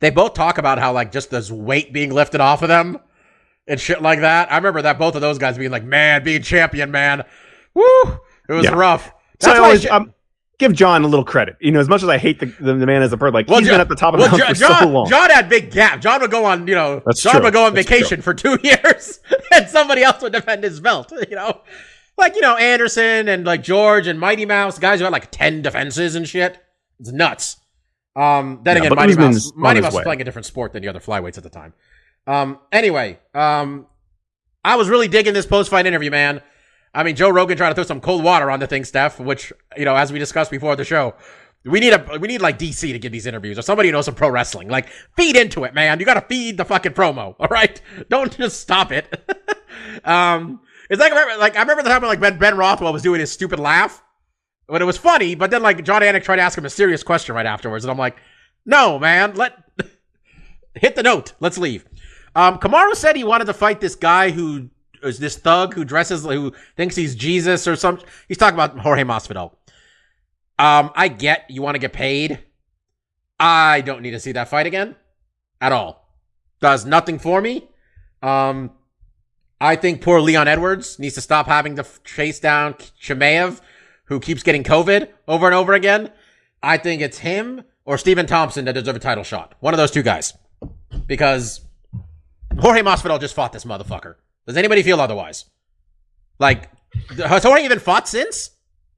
they 0.00 0.10
both 0.10 0.34
talk 0.34 0.58
about 0.58 0.78
how 0.78 0.92
like 0.92 1.12
just 1.12 1.30
this 1.30 1.50
weight 1.50 1.92
being 1.92 2.12
lifted 2.14 2.40
off 2.40 2.62
of 2.62 2.68
them 2.68 2.98
and 3.66 3.80
shit 3.80 4.00
like 4.00 4.20
that. 4.20 4.50
I 4.52 4.56
remember 4.56 4.82
that 4.82 4.98
both 4.98 5.14
of 5.14 5.20
those 5.20 5.38
guys 5.38 5.58
being 5.58 5.70
like, 5.70 5.84
"Man, 5.84 6.22
being 6.22 6.40
champion, 6.42 6.90
man, 6.90 7.24
woo, 7.74 7.82
it 8.48 8.52
was 8.52 8.64
Yeah. 8.64 8.74
rough." 8.74 9.06
So 9.40 9.48
That's 9.48 9.58
I 9.58 9.60
why 9.60 9.66
always 9.66 9.82
shit- 9.82 9.90
um, 9.90 10.14
give 10.58 10.72
John 10.72 11.04
a 11.04 11.06
little 11.06 11.24
credit. 11.24 11.56
You 11.60 11.70
know, 11.72 11.80
as 11.80 11.88
much 11.88 12.02
as 12.02 12.08
I 12.08 12.18
hate 12.18 12.40
the, 12.40 12.46
the, 12.46 12.74
the 12.74 12.86
man 12.86 13.02
as 13.02 13.12
a 13.12 13.16
bird, 13.16 13.34
like 13.34 13.48
Well, 13.48 13.58
he's 13.58 13.68
Jo- 13.68 13.74
been 13.74 13.80
at 13.80 13.88
the 13.88 13.94
top 13.94 14.14
of 14.14 14.20
the 14.20 14.26
well, 14.26 14.38
mountain 14.38 14.54
Jo- 14.56 14.66
for 14.66 14.72
John, 14.72 14.82
so 14.82 14.88
long. 14.88 15.08
John 15.08 15.30
had 15.30 15.48
big 15.48 15.70
gap. 15.70 16.00
John 16.00 16.20
would 16.20 16.30
go 16.30 16.44
on, 16.44 16.66
you 16.66 16.74
know, 16.74 17.02
That's 17.04 17.22
John 17.22 17.34
true. 17.36 17.42
would 17.44 17.52
go 17.52 17.66
on 17.66 17.74
That's 17.74 17.88
vacation 17.88 18.22
for 18.22 18.34
two 18.34 18.58
years, 18.62 19.20
and 19.52 19.68
somebody 19.68 20.02
else 20.02 20.22
would 20.22 20.32
defend 20.32 20.64
his 20.64 20.80
belt. 20.80 21.12
You 21.28 21.36
know, 21.36 21.60
like 22.18 22.34
you 22.34 22.40
know 22.40 22.56
Anderson 22.56 23.28
and 23.28 23.44
like 23.44 23.62
George 23.62 24.06
and 24.06 24.18
Mighty 24.18 24.46
Mouse, 24.46 24.78
guys 24.78 25.00
who 25.00 25.04
had 25.04 25.12
like 25.12 25.30
ten 25.30 25.60
defenses 25.62 26.14
and 26.14 26.26
shit. 26.26 26.58
It's 27.00 27.12
nuts. 27.12 27.56
Um, 28.14 28.60
then 28.64 28.76
Yeah, 28.76 28.84
again, 28.84 28.96
Mighty 28.96 29.14
Mouse, 29.14 29.52
Mighty 29.54 29.80
Mouse 29.82 29.92
was 29.92 30.02
playing 30.02 30.22
a 30.22 30.24
different 30.24 30.46
sport 30.46 30.72
than 30.72 30.82
the 30.82 30.88
other 30.88 31.00
flyweights 31.00 31.36
at 31.36 31.42
the 31.42 31.50
time. 31.50 31.74
Um, 32.26 32.58
anyway, 32.72 33.18
um, 33.34 33.86
I 34.64 34.76
was 34.76 34.88
really 34.88 35.08
digging 35.08 35.34
this 35.34 35.44
post 35.46 35.70
fight 35.70 35.84
interview, 35.86 36.10
man. 36.10 36.40
I 36.96 37.02
mean, 37.02 37.14
Joe 37.14 37.28
Rogan 37.28 37.58
trying 37.58 37.72
to 37.72 37.74
throw 37.74 37.84
some 37.84 38.00
cold 38.00 38.24
water 38.24 38.50
on 38.50 38.58
the 38.58 38.66
thing, 38.66 38.84
Steph, 38.84 39.20
which, 39.20 39.52
you 39.76 39.84
know, 39.84 39.94
as 39.94 40.10
we 40.10 40.18
discussed 40.18 40.50
before 40.50 40.74
the 40.76 40.84
show, 40.84 41.14
we 41.64 41.78
need 41.78 41.92
a, 41.92 42.18
we 42.18 42.26
need 42.26 42.40
like 42.40 42.58
DC 42.58 42.80
to 42.90 42.98
give 42.98 43.12
these 43.12 43.26
interviews 43.26 43.58
or 43.58 43.62
somebody 43.62 43.88
who 43.88 43.92
knows 43.92 44.06
some 44.06 44.14
pro 44.14 44.30
wrestling. 44.30 44.68
Like, 44.68 44.88
feed 45.14 45.36
into 45.36 45.64
it, 45.64 45.74
man. 45.74 46.00
You 46.00 46.06
gotta 46.06 46.22
feed 46.22 46.56
the 46.56 46.64
fucking 46.64 46.92
promo, 46.92 47.36
alright? 47.40 47.82
Don't 48.08 48.34
just 48.34 48.60
stop 48.60 48.92
it. 48.92 49.12
um, 50.04 50.60
it's 50.88 50.98
like, 50.98 51.12
I 51.12 51.20
remember, 51.20 51.40
like, 51.40 51.56
I 51.56 51.60
remember 51.60 51.82
the 51.82 51.90
time 51.90 52.00
when 52.00 52.08
like 52.08 52.20
Ben, 52.20 52.38
Ben 52.38 52.56
Rothwell 52.56 52.94
was 52.94 53.02
doing 53.02 53.20
his 53.20 53.30
stupid 53.30 53.60
laugh. 53.60 54.02
But 54.68 54.82
it 54.82 54.86
was 54.86 54.96
funny, 54.96 55.36
but 55.36 55.50
then 55.52 55.62
like 55.62 55.84
Jon 55.84 56.02
Anik 56.02 56.24
tried 56.24 56.36
to 56.36 56.42
ask 56.42 56.58
him 56.58 56.64
a 56.64 56.70
serious 56.70 57.04
question 57.04 57.36
right 57.36 57.46
afterwards, 57.46 57.84
and 57.84 57.90
I'm 57.92 57.98
like, 57.98 58.16
no, 58.64 58.98
man, 58.98 59.34
let, 59.34 59.52
hit 60.74 60.96
the 60.96 61.04
note. 61.04 61.34
Let's 61.38 61.56
leave. 61.56 61.84
Um, 62.34 62.58
Kamaru 62.58 62.96
said 62.96 63.14
he 63.14 63.22
wanted 63.22 63.44
to 63.44 63.54
fight 63.54 63.80
this 63.80 63.94
guy 63.94 64.30
who 64.30 64.70
is 65.06 65.18
this 65.18 65.36
thug 65.36 65.74
who 65.74 65.84
dresses 65.84 66.24
who 66.24 66.52
thinks 66.76 66.96
he's 66.96 67.14
Jesus 67.14 67.66
or 67.66 67.76
some. 67.76 68.00
He's 68.28 68.38
talking 68.38 68.54
about 68.54 68.78
Jorge 68.78 69.04
Masvidal. 69.04 69.52
Um, 70.58 70.90
I 70.94 71.08
get 71.08 71.46
you 71.48 71.62
want 71.62 71.74
to 71.74 71.78
get 71.78 71.92
paid. 71.92 72.40
I 73.38 73.82
don't 73.82 74.02
need 74.02 74.12
to 74.12 74.20
see 74.20 74.32
that 74.32 74.48
fight 74.48 74.66
again 74.66 74.96
at 75.60 75.72
all. 75.72 76.08
Does 76.60 76.86
nothing 76.86 77.18
for 77.18 77.40
me. 77.40 77.68
Um, 78.22 78.72
I 79.60 79.76
think 79.76 80.02
poor 80.02 80.20
Leon 80.20 80.48
Edwards 80.48 80.98
needs 80.98 81.14
to 81.14 81.20
stop 81.20 81.46
having 81.46 81.76
to 81.76 81.86
chase 82.04 82.40
down 82.40 82.74
Chimaev, 82.74 83.60
who 84.04 84.20
keeps 84.20 84.42
getting 84.42 84.64
COVID 84.64 85.08
over 85.28 85.46
and 85.46 85.54
over 85.54 85.72
again. 85.74 86.10
I 86.62 86.78
think 86.78 87.00
it's 87.00 87.18
him 87.18 87.64
or 87.84 87.96
Stephen 87.98 88.26
Thompson 88.26 88.64
that 88.64 88.72
deserve 88.72 88.96
a 88.96 88.98
title 88.98 89.24
shot. 89.24 89.54
One 89.60 89.72
of 89.72 89.78
those 89.78 89.90
two 89.90 90.02
guys. 90.02 90.34
Because 91.06 91.60
Jorge 92.58 92.82
Masvidal 92.82 93.20
just 93.20 93.34
fought 93.34 93.52
this 93.52 93.64
motherfucker. 93.64 94.16
Does 94.46 94.56
anybody 94.56 94.82
feel 94.82 95.00
otherwise? 95.00 95.44
Like, 96.38 96.70
has 97.18 97.42
Jorge 97.42 97.64
even 97.64 97.78
fought 97.78 98.08
since? 98.08 98.50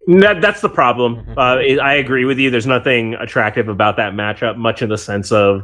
That, 0.07 0.41
that's 0.41 0.61
the 0.61 0.69
problem. 0.69 1.27
Uh, 1.37 1.59
I 1.83 1.95
agree 1.95 2.25
with 2.25 2.39
you. 2.39 2.51
There's 2.51 2.67
nothing 2.67 3.15
attractive 3.15 3.69
about 3.69 3.97
that 3.97 4.13
matchup, 4.13 4.57
much 4.57 4.83
in 4.83 4.89
the 4.89 4.99
sense 4.99 5.33
of, 5.33 5.63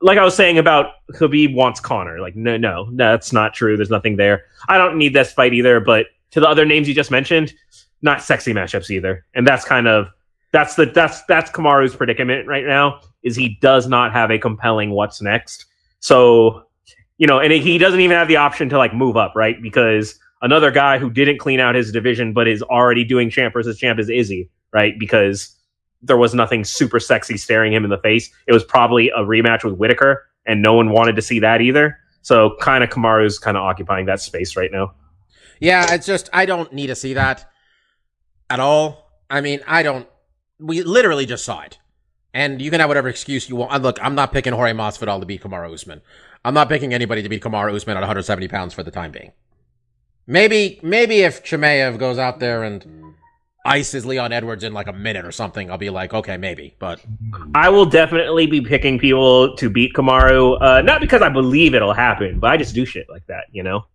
like 0.00 0.18
I 0.18 0.24
was 0.24 0.34
saying 0.34 0.58
about 0.58 0.94
Khabib 1.12 1.54
wants 1.54 1.78
Conor. 1.78 2.20
Like, 2.20 2.34
no, 2.34 2.56
no, 2.56 2.88
that's 2.94 3.32
not 3.32 3.54
true. 3.54 3.76
There's 3.76 3.90
nothing 3.90 4.16
there. 4.16 4.44
I 4.68 4.78
don't 4.78 4.98
need 4.98 5.14
this 5.14 5.32
fight 5.32 5.54
either. 5.54 5.78
But 5.78 6.06
to 6.32 6.40
the 6.40 6.48
other 6.48 6.64
names 6.64 6.88
you 6.88 6.94
just 6.94 7.10
mentioned, 7.10 7.54
not 8.00 8.22
sexy 8.22 8.52
matchups 8.52 8.90
either. 8.90 9.24
And 9.34 9.46
that's 9.46 9.64
kind 9.64 9.86
of 9.86 10.08
that's 10.52 10.74
the 10.74 10.86
that's 10.86 11.22
that's 11.24 11.50
Kamaru's 11.50 11.94
predicament 11.94 12.46
right 12.48 12.64
now. 12.64 13.00
Is 13.22 13.36
he 13.36 13.58
does 13.60 13.86
not 13.86 14.12
have 14.12 14.30
a 14.30 14.38
compelling 14.38 14.90
what's 14.90 15.22
next. 15.22 15.66
So, 16.00 16.64
you 17.18 17.26
know, 17.26 17.38
and 17.38 17.52
he 17.52 17.78
doesn't 17.78 18.00
even 18.00 18.16
have 18.16 18.28
the 18.28 18.36
option 18.36 18.68
to 18.70 18.78
like 18.78 18.94
move 18.94 19.16
up, 19.16 19.32
right? 19.34 19.60
Because 19.62 20.18
another 20.40 20.70
guy 20.70 20.98
who 20.98 21.10
didn't 21.10 21.38
clean 21.38 21.60
out 21.60 21.74
his 21.74 21.92
division 21.92 22.32
but 22.32 22.48
is 22.48 22.62
already 22.62 23.04
doing 23.04 23.30
champ 23.30 23.52
versus 23.52 23.78
champ 23.78 23.98
is 23.98 24.10
Izzy, 24.10 24.50
right? 24.72 24.98
Because 24.98 25.56
there 26.02 26.16
was 26.16 26.34
nothing 26.34 26.64
super 26.64 26.98
sexy 26.98 27.36
staring 27.36 27.72
him 27.72 27.84
in 27.84 27.90
the 27.90 27.98
face. 27.98 28.30
It 28.46 28.52
was 28.52 28.64
probably 28.64 29.08
a 29.10 29.20
rematch 29.20 29.64
with 29.64 29.74
Whittaker, 29.74 30.26
and 30.46 30.62
no 30.62 30.74
one 30.74 30.90
wanted 30.90 31.16
to 31.16 31.22
see 31.22 31.38
that 31.40 31.60
either. 31.60 31.96
So 32.22 32.56
kind 32.60 32.82
of 32.84 32.90
Kamaru's 32.90 33.38
kind 33.38 33.56
of 33.56 33.62
occupying 33.62 34.06
that 34.06 34.20
space 34.20 34.56
right 34.56 34.70
now. 34.72 34.94
Yeah, 35.60 35.94
it's 35.94 36.06
just 36.06 36.28
I 36.32 36.46
don't 36.46 36.72
need 36.72 36.88
to 36.88 36.96
see 36.96 37.14
that 37.14 37.48
at 38.50 38.58
all. 38.58 39.10
I 39.30 39.40
mean, 39.40 39.60
I 39.66 39.82
don't. 39.82 40.08
We 40.58 40.82
literally 40.82 41.26
just 41.26 41.44
saw 41.44 41.62
it, 41.62 41.78
and 42.34 42.60
you 42.60 42.70
can 42.70 42.80
have 42.80 42.88
whatever 42.88 43.08
excuse 43.08 43.48
you 43.48 43.56
want. 43.56 43.72
Uh, 43.72 43.78
Look, 43.78 43.98
I'm 44.02 44.14
not 44.14 44.32
picking 44.32 44.52
Jorge 44.52 44.72
Masvidal 44.72 45.20
to 45.20 45.26
beat 45.26 45.42
Kamaru 45.42 45.72
Usman. 45.72 46.02
I'm 46.44 46.54
not 46.54 46.68
picking 46.68 46.92
anybody 46.92 47.22
to 47.22 47.28
beat 47.28 47.42
Kamaru 47.42 47.74
Usman 47.74 47.96
at 47.96 48.00
170 48.00 48.48
pounds 48.48 48.74
for 48.74 48.82
the 48.82 48.90
time 48.90 49.12
being. 49.12 49.32
Maybe, 50.26 50.80
maybe 50.82 51.20
if 51.20 51.44
Chimaev 51.44 51.98
goes 51.98 52.18
out 52.18 52.40
there 52.40 52.62
and 52.62 53.14
ices 53.64 54.04
Leon 54.04 54.32
Edwards 54.32 54.64
in 54.64 54.72
like 54.72 54.88
a 54.88 54.92
minute 54.92 55.24
or 55.24 55.32
something, 55.32 55.70
I'll 55.70 55.78
be 55.78 55.90
like, 55.90 56.12
okay, 56.12 56.36
maybe. 56.36 56.74
But 56.78 57.00
I 57.54 57.68
will 57.68 57.86
definitely 57.86 58.46
be 58.46 58.60
picking 58.60 58.98
people 58.98 59.56
to 59.56 59.70
beat 59.70 59.94
Kamaru, 59.94 60.60
uh, 60.60 60.82
not 60.82 61.00
because 61.00 61.22
I 61.22 61.28
believe 61.28 61.74
it'll 61.74 61.92
happen, 61.92 62.38
but 62.40 62.50
I 62.50 62.56
just 62.56 62.74
do 62.74 62.84
shit 62.84 63.08
like 63.08 63.26
that, 63.26 63.44
you 63.52 63.62
know. 63.62 63.86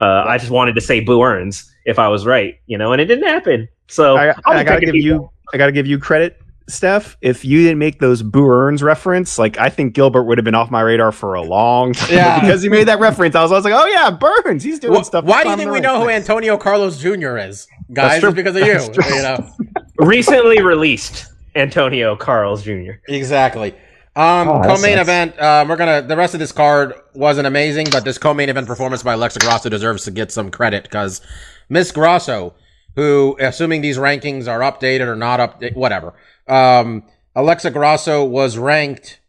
Uh, 0.00 0.24
I 0.26 0.38
just 0.38 0.50
wanted 0.50 0.74
to 0.74 0.80
say 0.80 1.00
Boo 1.00 1.22
Earns 1.22 1.72
if 1.86 1.98
I 1.98 2.08
was 2.08 2.26
right, 2.26 2.60
you 2.66 2.78
know, 2.78 2.92
and 2.92 3.00
it 3.00 3.06
didn't 3.06 3.26
happen. 3.26 3.68
So 3.88 4.16
I, 4.16 4.28
I'll 4.44 4.54
be 4.54 4.60
I 4.60 4.64
gotta 4.64 4.80
give 4.80 4.92
people. 4.92 5.06
you, 5.06 5.30
I 5.54 5.56
gotta 5.56 5.72
give 5.72 5.86
you 5.86 5.98
credit, 5.98 6.40
Steph. 6.68 7.16
If 7.20 7.44
you 7.44 7.62
didn't 7.62 7.78
make 7.78 8.00
those 8.00 8.22
Boo 8.22 8.48
Earns 8.50 8.82
reference, 8.82 9.38
like 9.38 9.58
I 9.58 9.68
think 9.68 9.94
Gilbert 9.94 10.24
would 10.24 10.38
have 10.38 10.44
been 10.44 10.54
off 10.54 10.70
my 10.70 10.80
radar 10.80 11.12
for 11.12 11.34
a 11.34 11.42
long 11.42 11.92
time. 11.92 12.12
Yeah. 12.12 12.40
because 12.42 12.62
he 12.62 12.68
made 12.68 12.88
that 12.88 12.98
reference, 13.00 13.34
I 13.34 13.42
was, 13.42 13.52
I 13.52 13.54
was 13.56 13.64
like, 13.64 13.74
oh 13.74 13.86
yeah, 13.86 14.10
Burns, 14.10 14.62
he's 14.64 14.78
doing 14.80 15.00
Wh- 15.00 15.04
stuff. 15.04 15.24
why 15.24 15.42
do 15.44 15.50
you 15.50 15.56
think 15.56 15.70
we 15.70 15.80
know 15.80 16.00
who. 16.02 16.08
Antonio 16.08 16.56
Carlos 16.56 16.98
Jr. 16.98 17.36
is, 17.38 17.66
guys? 17.92 18.22
It's 18.22 18.34
because 18.34 18.56
of 18.56 18.62
you. 18.66 18.80
You 19.14 19.22
know. 19.22 19.50
recently 19.98 20.62
released 20.62 21.26
Antonio 21.54 22.16
Carlos 22.16 22.62
Jr. 22.62 22.92
Exactly. 23.08 23.72
Um, 24.14 24.48
Oh, 24.48 24.62
co-main 24.64 24.96
nice. 24.96 25.02
event. 25.02 25.40
Um, 25.40 25.68
we're 25.68 25.76
gonna. 25.76 26.00
The 26.02 26.16
rest 26.16 26.32
of 26.34 26.40
this 26.40 26.50
card 26.52 26.94
wasn't 27.14 27.46
amazing, 27.46 27.88
but 27.90 28.02
this 28.04 28.16
co-main 28.18 28.48
event 28.48 28.66
performance 28.66 29.02
by 29.02 29.12
Alexa 29.12 29.38
Grasso 29.40 29.68
deserves 29.68 30.04
to 30.04 30.10
get 30.10 30.32
some 30.32 30.50
credit 30.50 30.84
because 30.84 31.20
Miss 31.68 31.92
Grasso, 31.92 32.54
who, 32.96 33.36
assuming 33.38 33.82
these 33.82 33.98
rankings 33.98 34.48
are 34.48 34.60
updated 34.60 35.06
or 35.06 35.14
not 35.16 35.38
updated, 35.38 35.76
whatever. 35.76 36.14
Um, 36.48 37.04
Alexa 37.34 37.70
Grasso 37.70 38.24
was 38.24 38.58
ranked. 38.58 39.20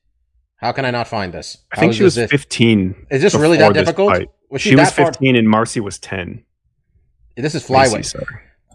How 0.56 0.72
can 0.72 0.86
I 0.86 0.92
not 0.92 1.08
find 1.08 1.34
this? 1.34 1.58
I 1.72 1.80
think 1.80 1.94
she 1.94 2.04
was 2.04 2.16
this? 2.16 2.32
15. 2.32 3.08
Is 3.12 3.22
this 3.22 3.36
really 3.36 3.58
that 3.58 3.74
this 3.74 3.84
difficult? 3.84 4.14
fight. 4.14 4.30
Was 4.50 4.62
She, 4.62 4.76
was 4.76 4.88
that 4.88 4.96
far- 4.96 5.06
15 5.08 5.36
and 5.36 5.48
Marcy 5.48 5.80
was 5.82 6.00
10. 6.00 6.44
This 7.36 7.54
is 7.54 7.68
Maycee, 7.68 7.94
flyweight. 7.94 8.06
sorry. 8.06 8.26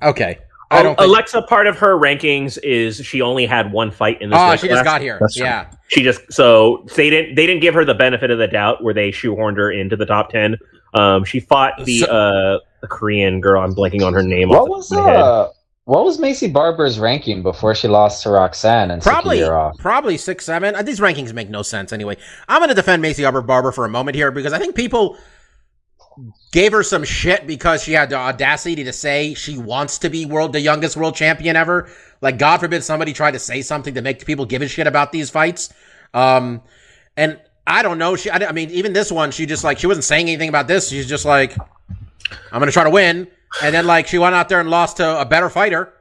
Okay. 0.02 0.38
I 0.70 0.82
don't. 0.82 0.96
Think, 0.96 1.08
Alexa, 1.08 1.42
part 1.42 1.66
of 1.66 1.78
her 1.78 1.98
rankings 1.98 2.58
is 2.62 2.96
she 3.04 3.20
only 3.20 3.44
had 3.44 3.72
one 3.72 3.90
fight 3.90 4.22
in 4.22 4.30
this. 4.30 4.38
oh, 4.40 4.52
she 4.56 4.68
just 4.68 4.82
class. 4.82 4.84
got 4.84 5.00
here. 5.02 5.18
That's 5.20 5.36
yeah. 5.36 5.70
She 5.88 6.02
just 6.02 6.32
so 6.32 6.86
they 6.96 7.10
didn't 7.10 7.34
they 7.34 7.44
didn't 7.46 7.60
give 7.60 7.74
her 7.74 7.84
the 7.84 7.92
benefit 7.94 8.30
of 8.30 8.38
the 8.38 8.46
doubt 8.46 8.82
where 8.82 8.94
they 8.94 9.10
shoehorned 9.10 9.56
her 9.56 9.70
into 9.70 9.96
the 9.96 10.06
top 10.06 10.30
ten. 10.30 10.56
Um, 10.94 11.24
she 11.24 11.40
fought 11.40 11.74
the 11.84 11.98
So- 12.00 12.06
uh 12.06 12.58
the 12.80 12.88
Korean 12.88 13.40
girl. 13.40 13.62
I'm 13.62 13.74
blanking 13.74 14.04
on 14.04 14.12
her 14.14 14.22
name. 14.22 14.48
What 14.48 14.58
off 14.58 14.66
the 14.66 14.70
was 14.72 14.88
top 14.88 14.98
of 14.98 15.04
my 15.04 15.10
head. 15.12 15.20
uh, 15.20 15.48
what 15.84 16.04
was 16.04 16.18
Maycee 16.18 16.52
Barber's 16.52 16.98
ranking 16.98 17.42
before 17.42 17.74
she 17.74 17.88
lost 17.88 18.22
to 18.24 18.30
Roxanne 18.30 18.90
and 18.90 19.02
Probably, 19.02 19.38
took 19.38 19.44
a 19.44 19.46
year 19.48 19.54
off? 19.56 19.78
probably 19.78 20.16
six, 20.16 20.44
seven. 20.44 20.74
Uh, 20.76 20.82
These 20.82 21.00
rankings 21.00 21.32
make 21.32 21.48
no 21.50 21.62
sense 21.62 21.92
anyway. 21.92 22.16
I'm 22.48 22.58
going 22.60 22.68
to 22.68 22.74
defend 22.74 23.02
Maycee 23.02 23.22
Barber 23.22 23.42
Barber 23.42 23.72
for 23.72 23.84
a 23.84 23.88
moment 23.88 24.14
here 24.16 24.30
because 24.30 24.52
I 24.52 24.58
think 24.58 24.74
people 24.76 25.16
gave 26.52 26.72
her 26.72 26.82
some 26.82 27.02
shit 27.04 27.46
because 27.46 27.82
she 27.82 27.92
had 27.92 28.10
the 28.10 28.16
audacity 28.16 28.84
to 28.84 28.92
say 28.92 29.34
she 29.34 29.56
wants 29.58 29.98
to 29.98 30.10
be 30.10 30.26
world 30.26 30.52
the 30.52 30.60
youngest 30.60 30.96
world 30.96 31.14
champion 31.16 31.56
ever. 31.56 31.88
Like, 32.20 32.38
God 32.38 32.58
forbid 32.58 32.84
somebody 32.84 33.12
tried 33.12 33.32
to 33.32 33.38
say 33.38 33.62
something 33.62 33.94
to 33.94 34.02
make 34.02 34.24
people 34.26 34.44
give 34.44 34.62
a 34.62 34.68
shit 34.68 34.86
about 34.86 35.10
these 35.10 35.30
fights. 35.30 35.72
Um, 36.14 36.62
and 37.16 37.40
I 37.66 37.82
don't 37.82 37.98
know. 37.98 38.16
She, 38.16 38.28
I, 38.30 38.36
I 38.48 38.52
mean, 38.52 38.70
even 38.70 38.92
this 38.92 39.10
one, 39.12 39.30
she 39.30 39.46
just 39.46 39.62
like 39.64 39.78
she 39.78 39.86
wasn't 39.86 40.04
saying 40.04 40.28
anything 40.28 40.48
about 40.48 40.66
this. 40.68 40.88
She's 40.88 41.08
just 41.08 41.24
like, 41.24 41.56
I'm 41.58 42.58
going 42.58 42.66
to 42.66 42.72
try 42.72 42.84
to 42.84 42.90
win. 42.90 43.28
And 43.62 43.74
then 43.74 43.86
like 43.86 44.06
she 44.06 44.18
went 44.18 44.34
out 44.34 44.48
there 44.48 44.60
and 44.60 44.70
lost 44.70 44.96
to 44.98 45.20
a 45.20 45.24
better 45.24 45.48
fighter. 45.48 45.92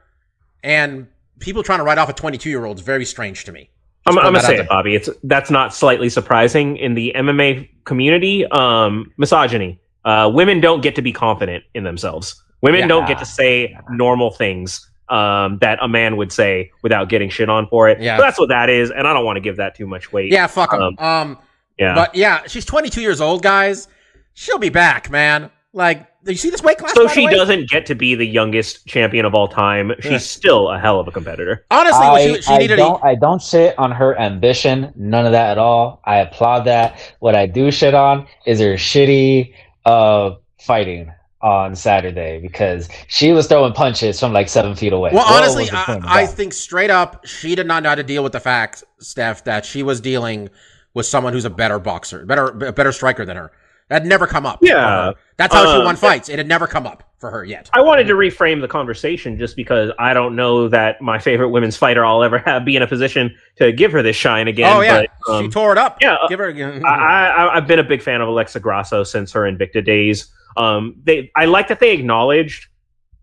And 0.64 1.06
people 1.38 1.62
trying 1.62 1.78
to 1.80 1.84
write 1.84 1.98
off 1.98 2.08
a 2.08 2.12
22 2.12 2.48
year 2.50 2.64
old 2.64 2.78
is 2.78 2.84
very 2.84 3.04
strange 3.04 3.44
to 3.44 3.52
me. 3.52 3.68
I'm, 4.06 4.18
I'm 4.18 4.32
gonna 4.32 4.40
say 4.40 4.56
it, 4.56 4.68
Bobby. 4.68 4.96
It's 4.96 5.08
that's 5.22 5.48
not 5.50 5.72
slightly 5.72 6.08
surprising 6.08 6.76
in 6.76 6.94
the 6.94 7.12
MMA 7.14 7.68
community. 7.84 8.44
Um, 8.46 9.12
misogyny. 9.16 9.80
Uh, 10.04 10.28
women 10.34 10.60
don't 10.60 10.82
get 10.82 10.96
to 10.96 11.02
be 11.02 11.12
confident 11.12 11.62
in 11.74 11.84
themselves. 11.84 12.42
Women 12.62 12.80
Yeah. 12.80 12.86
don't 12.88 13.06
get 13.06 13.18
to 13.20 13.24
say 13.24 13.76
normal 13.90 14.32
things 14.32 14.88
um, 15.08 15.58
that 15.60 15.78
a 15.80 15.86
man 15.86 16.16
would 16.16 16.32
say 16.32 16.72
without 16.82 17.08
getting 17.10 17.30
shit 17.30 17.48
on 17.48 17.68
for 17.68 17.88
it. 17.88 18.00
Yeah. 18.00 18.16
That's 18.16 18.40
what 18.40 18.48
that 18.48 18.68
is, 18.70 18.90
and 18.90 19.06
I 19.06 19.12
don't 19.12 19.24
want 19.24 19.36
to 19.36 19.40
give 19.40 19.58
that 19.58 19.76
too 19.76 19.86
much 19.86 20.12
weight. 20.12 20.32
Yeah, 20.32 20.48
fuck 20.48 20.72
'em. 20.72 20.82
Um, 20.82 20.98
Um, 20.98 21.38
yeah. 21.82 21.94
but 21.94 22.14
yeah, 22.14 22.42
she's 22.46 22.64
22 22.64 23.00
years 23.00 23.20
old, 23.20 23.42
guys. 23.42 23.88
She'll 24.34 24.58
be 24.58 24.68
back, 24.70 25.10
man. 25.10 25.50
Like, 25.74 26.06
do 26.24 26.30
you 26.32 26.38
see 26.38 26.50
this 26.50 26.62
weight 26.62 26.78
class? 26.78 26.92
so 26.94 27.02
by 27.04 27.08
the 27.08 27.14
she 27.14 27.26
way? 27.26 27.34
doesn't 27.34 27.68
get 27.70 27.86
to 27.86 27.94
be 27.94 28.14
the 28.14 28.26
youngest 28.26 28.86
champion 28.86 29.24
of 29.24 29.34
all 29.34 29.48
time. 29.48 29.92
She's 30.00 30.12
Yeah. 30.12 30.18
still 30.18 30.70
a 30.70 30.78
hell 30.78 31.00
of 31.00 31.08
a 31.08 31.10
competitor. 31.10 31.64
Honestly, 31.70 31.98
what 32.06 32.20
I, 32.20 32.26
she, 32.34 32.42
she 32.42 32.52
I 32.52 32.58
needed. 32.58 32.76
don't 32.76 33.02
I 33.04 33.14
don't 33.14 33.42
shit 33.42 33.78
on 33.78 33.90
her 33.90 34.18
ambition, 34.18 34.92
none 34.96 35.26
of 35.26 35.32
that 35.32 35.50
at 35.52 35.58
all. 35.58 36.00
I 36.04 36.16
applaud 36.18 36.60
that. 36.66 37.00
What 37.20 37.34
I 37.34 37.46
do 37.46 37.70
shit 37.70 37.94
on 37.94 38.26
is 38.46 38.60
her 38.60 38.74
shitty 38.74 39.54
uh 39.84 40.32
fighting 40.60 41.10
on 41.40 41.74
Saturday 41.74 42.38
because 42.40 42.88
she 43.08 43.32
was 43.32 43.48
throwing 43.48 43.72
punches 43.72 44.20
from 44.20 44.32
like 44.32 44.48
seven 44.48 44.76
feet 44.76 44.92
away. 44.92 45.10
well, 45.12 45.24
What 45.24 45.42
honestly, 45.42 45.68
I, 45.72 46.00
I 46.22 46.26
think 46.26 46.52
straight 46.52 46.90
up, 46.90 47.26
she 47.26 47.56
did 47.56 47.66
not 47.66 47.82
know 47.82 47.88
how 47.88 47.94
to 47.96 48.04
deal 48.04 48.22
with 48.22 48.30
the 48.32 48.38
fact, 48.40 48.84
Steph, 49.00 49.42
that 49.44 49.64
she 49.66 49.82
was 49.82 50.00
dealing 50.00 50.50
with 50.94 51.06
someone 51.06 51.32
who's 51.32 51.44
a 51.44 51.50
better 51.50 51.78
boxer, 51.78 52.24
better, 52.26 52.48
a 52.66 52.72
better 52.72 52.92
striker 52.92 53.24
than 53.24 53.36
her. 53.36 53.52
That 53.88 54.06
never 54.06 54.26
come 54.26 54.46
up. 54.46 54.60
Yeah. 54.62 55.12
that's 55.36 55.52
how 55.52 55.64
she 55.66 55.78
Um, 55.78 55.84
won 55.84 55.96
fights. 55.96 56.28
It 56.30 56.38
had 56.38 56.46
never 56.48 56.66
come 56.66 56.86
up 56.86 57.02
for 57.18 57.30
her 57.30 57.44
yet. 57.44 57.68
I 57.74 57.82
wanted 57.82 58.04
to 58.06 58.14
reframe 58.14 58.60
the 58.62 58.68
conversation 58.68 59.38
just 59.38 59.54
because 59.54 59.90
I 59.98 60.14
don't 60.14 60.34
know 60.34 60.68
that 60.68 61.02
my 61.02 61.18
favorite 61.18 61.50
women's 61.50 61.76
fighter 61.76 62.02
I'll 62.04 62.22
ever 62.22 62.38
have 62.38 62.64
be 62.64 62.74
in 62.76 62.82
a 62.82 62.86
position 62.86 63.34
to 63.56 63.70
give 63.70 63.92
her 63.92 64.02
this 64.02 64.16
shine 64.16 64.48
again. 64.48 64.74
oh 64.74 64.80
yeah, 64.80 65.02
but, 65.26 65.34
um, 65.34 65.44
she 65.44 65.50
tore 65.50 65.72
it 65.72 65.78
up. 65.78 65.98
yeah, 66.00 66.14
uh, 66.14 66.28
give 66.28 66.38
her. 66.38 66.50
I, 66.86 67.26
I, 67.28 67.56
I've 67.56 67.66
been 67.66 67.80
a 67.80 67.84
big 67.84 68.00
fan 68.00 68.20
of 68.22 68.28
Alexa 68.28 68.60
Grasso 68.60 69.04
since 69.04 69.30
her 69.32 69.42
Invicta 69.42 69.84
days. 69.84 70.32
Um, 70.56 70.96
they, 71.02 71.30
I 71.36 71.44
like 71.44 71.68
that 71.68 71.80
they 71.80 71.92
acknowledged 71.92 72.68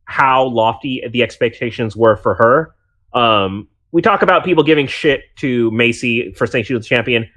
how 0.05 0.43
lofty 0.45 1.03
the 1.11 1.23
expectations 1.23 1.95
were 1.95 2.15
for 2.17 2.35
her. 2.35 2.75
Um, 3.19 3.67
we 3.91 4.01
talk 4.03 4.21
about 4.21 4.43
people 4.45 4.63
giving 4.63 4.85
shit 4.87 5.21
to 5.37 5.71
Maycee 5.71 6.35
for 6.37 6.45
saying 6.45 6.65
she 6.65 6.73
was 6.75 6.85
champion. 6.85 7.27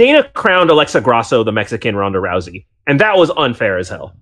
Dana 0.00 0.26
crowned 0.32 0.70
Alexa 0.70 1.02
Grasso 1.02 1.44
the 1.44 1.52
Mexican 1.52 1.94
Ronda 1.94 2.20
Rousey, 2.20 2.64
and 2.86 2.98
that 3.00 3.18
was 3.18 3.30
unfair 3.36 3.76
as 3.76 3.90
hell. 3.90 4.16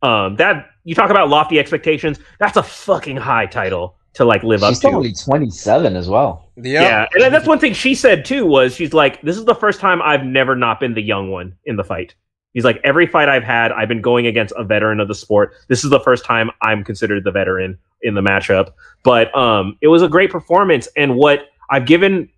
Um, 0.00 0.36
that 0.36 0.70
you 0.84 0.94
talk 0.94 1.10
about 1.10 1.28
lofty 1.28 1.58
expectations. 1.58 2.18
That's 2.40 2.56
a 2.56 2.62
fucking 2.62 3.18
high 3.18 3.44
title 3.44 3.98
to 4.14 4.24
like 4.24 4.42
live 4.42 4.60
she's 4.60 4.68
up 4.68 4.74
still 4.76 4.90
to. 4.92 4.96
only 4.96 5.12
twenty 5.12 5.50
seven 5.50 5.96
as 5.96 6.08
well. 6.08 6.50
Yeah, 6.56 7.04
and 7.12 7.34
that's 7.34 7.46
one 7.46 7.58
thing 7.58 7.74
she 7.74 7.94
said 7.94 8.24
too 8.24 8.46
was 8.46 8.74
she's 8.74 8.94
like, 8.94 9.20
"This 9.20 9.36
is 9.36 9.44
the 9.44 9.54
first 9.54 9.80
time 9.80 10.00
I've 10.00 10.24
never 10.24 10.56
not 10.56 10.80
been 10.80 10.94
the 10.94 11.02
young 11.02 11.30
one 11.30 11.54
in 11.66 11.76
the 11.76 11.84
fight." 11.84 12.14
He's 12.54 12.64
like, 12.64 12.80
"Every 12.82 13.06
fight 13.06 13.28
I've 13.28 13.44
had, 13.44 13.70
I've 13.70 13.88
been 13.88 14.00
going 14.00 14.26
against 14.26 14.54
a 14.56 14.64
veteran 14.64 14.98
of 14.98 15.08
the 15.08 15.14
sport. 15.14 15.52
This 15.68 15.84
is 15.84 15.90
the 15.90 16.00
first 16.00 16.24
time 16.24 16.50
I'm 16.62 16.82
considered 16.82 17.24
the 17.24 17.32
veteran 17.32 17.76
in 18.00 18.14
the 18.14 18.22
matchup." 18.22 18.70
But 19.04 19.36
um, 19.36 19.76
it 19.82 19.88
was 19.88 20.00
a 20.00 20.08
great 20.08 20.30
performance, 20.30 20.88
and 20.96 21.16
what 21.16 21.48
I've 21.68 21.84
given 21.84 22.30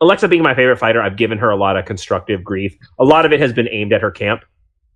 Alexa 0.00 0.28
being 0.28 0.42
my 0.42 0.54
favorite 0.54 0.78
fighter, 0.78 1.00
I've 1.00 1.16
given 1.16 1.38
her 1.38 1.50
a 1.50 1.56
lot 1.56 1.76
of 1.76 1.84
constructive 1.84 2.42
grief. 2.42 2.76
A 2.98 3.04
lot 3.04 3.24
of 3.24 3.32
it 3.32 3.40
has 3.40 3.52
been 3.52 3.68
aimed 3.70 3.92
at 3.92 4.02
her 4.02 4.10
camp. 4.10 4.44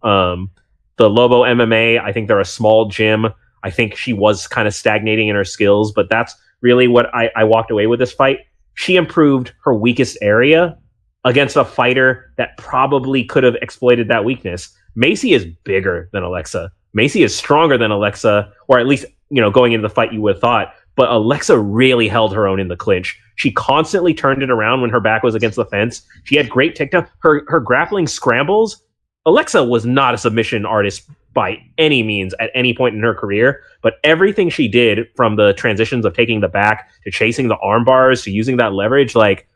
Um, 0.03 0.51
the 0.97 1.09
Lobo 1.09 1.43
MMA, 1.43 2.01
I 2.03 2.13
think 2.13 2.29
they're 2.29 2.41
a 2.41 2.45
small 2.45 2.89
gym. 2.89 3.27
I 3.63 3.71
think 3.71 3.97
she 3.97 4.13
was 4.13 4.47
kind 4.47 4.69
of 4.69 4.75
stagnating 4.75 5.29
in 5.29 5.37
her 5.37 5.45
skills, 5.45 5.93
but 5.93 6.09
that's 6.11 6.35
really 6.61 6.89
what 6.89 7.13
I, 7.15 7.31
I 7.37 7.45
walked 7.45 7.71
away 7.71 7.87
with 7.87 8.01
this 8.01 8.13
fight. 8.13 8.41
She 8.75 8.97
improved 8.97 9.53
her 9.65 9.75
weakest 9.75 10.19
area 10.21 10.77
against 11.25 11.57
a 11.57 11.65
fighter 11.65 12.33
that 12.37 12.57
probably 12.57 13.25
could 13.25 13.45
have 13.45 13.57
exploited 13.57 14.09
that 14.09 14.25
weakness. 14.25 14.77
Maycee 14.97 15.35
is 15.35 15.47
bigger 15.65 16.09
than 16.13 16.23
Alexa. 16.23 16.73
Maycee 16.97 17.25
is 17.25 17.37
stronger 17.37 17.79
than 17.79 17.91
Alexa, 17.91 18.53
or 18.67 18.79
at 18.79 18.87
least, 18.87 19.07
you 19.31 19.41
know, 19.41 19.51
going 19.51 19.73
into 19.73 19.87
the 19.87 19.95
fight 19.95 20.13
you 20.13 20.21
would 20.23 20.35
have 20.35 20.41
thought. 20.41 20.75
But 20.97 21.11
Alexa 21.11 21.59
really 21.59 22.09
held 22.09 22.35
her 22.35 22.49
own 22.49 22.59
in 22.59 22.69
the 22.69 22.77
clinch. 22.77 23.21
She 23.39 23.53
constantly 23.53 24.13
turned 24.15 24.43
it 24.43 24.51
around 24.51 24.81
when 24.81 24.91
her 24.91 24.99
back 24.99 25.23
was 25.23 25.37
against 25.37 25.57
the 25.57 25.65
fence. 25.65 26.03
She 26.25 26.35
had 26.35 26.51
great 26.51 26.77
takedown. 26.77 27.09
Her 27.21 27.45
her 27.49 27.61
grappling 27.61 28.09
scrambles. 28.09 28.83
Alexa 29.27 29.63
was 29.63 29.87
not 29.87 30.13
a 30.13 30.19
submission 30.19 30.67
artist 30.67 31.09
by 31.35 31.63
any 31.79 32.03
means 32.03 32.35
at 32.41 32.51
any 32.53 32.75
point 32.75 32.97
in 32.97 33.03
her 33.03 33.15
career, 33.15 33.63
but 33.81 33.95
everything 34.03 34.51
she 34.51 34.67
did 34.67 35.07
from 35.15 35.37
the 35.37 35.53
transitions 35.53 36.05
of 36.05 36.15
taking 36.15 36.41
the 36.41 36.49
back 36.49 36.89
to 37.05 37.13
chasing 37.13 37.47
the 37.47 37.57
arm 37.59 37.85
bars 37.85 38.23
to 38.23 38.33
using 38.33 38.57
that 38.57 38.73
leverage, 38.73 39.15
like 39.15 39.47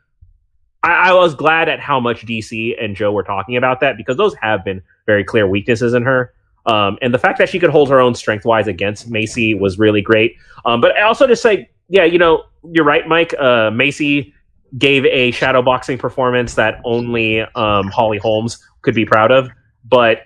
I, 0.83 1.09
I 1.09 1.13
was 1.13 1.35
glad 1.35 1.67
at 1.67 1.81
how 1.81 1.99
much 1.99 2.25
DC 2.25 2.81
and 2.81 2.95
Joe 2.95 3.11
were 3.11 3.23
talking 3.23 3.57
about 3.57 3.81
that 3.81 3.97
because 3.97 4.15
those 4.15 4.33
have 4.35 4.63
been 4.63 4.81
very 5.05 5.25
clear 5.25 5.45
weaknesses 5.45 5.93
in 5.93 6.03
her. 6.03 6.33
Um, 6.67 6.97
and 7.01 7.13
the 7.13 7.19
fact 7.19 7.37
that 7.39 7.49
she 7.49 7.59
could 7.59 7.69
hold 7.69 7.89
her 7.89 7.99
own 7.99 8.15
strength 8.15 8.45
wise 8.45 8.67
against 8.67 9.11
Maycee 9.11 9.59
was 9.59 9.77
really 9.77 10.01
great. 10.01 10.37
Um, 10.63 10.79
but 10.79 10.95
I 10.95 11.01
also 11.01 11.27
just 11.27 11.41
say, 11.41 11.69
yeah, 11.93 12.05
you 12.05 12.17
know, 12.17 12.45
you're 12.71 12.85
right, 12.85 13.07
Mike. 13.07 13.35
Uh, 13.37 13.69
Maycee 13.69 14.33
gave 14.79 15.05
a 15.05 15.29
shadow 15.29 15.61
boxing 15.61 15.99
performance 15.99 16.55
that 16.55 16.81
only 16.85 17.41
um, 17.41 17.87
Holly 17.89 18.17
Holmes 18.17 18.57
could 18.81 18.95
be 18.95 19.05
proud 19.05 19.31
of. 19.31 19.47
But 19.85 20.23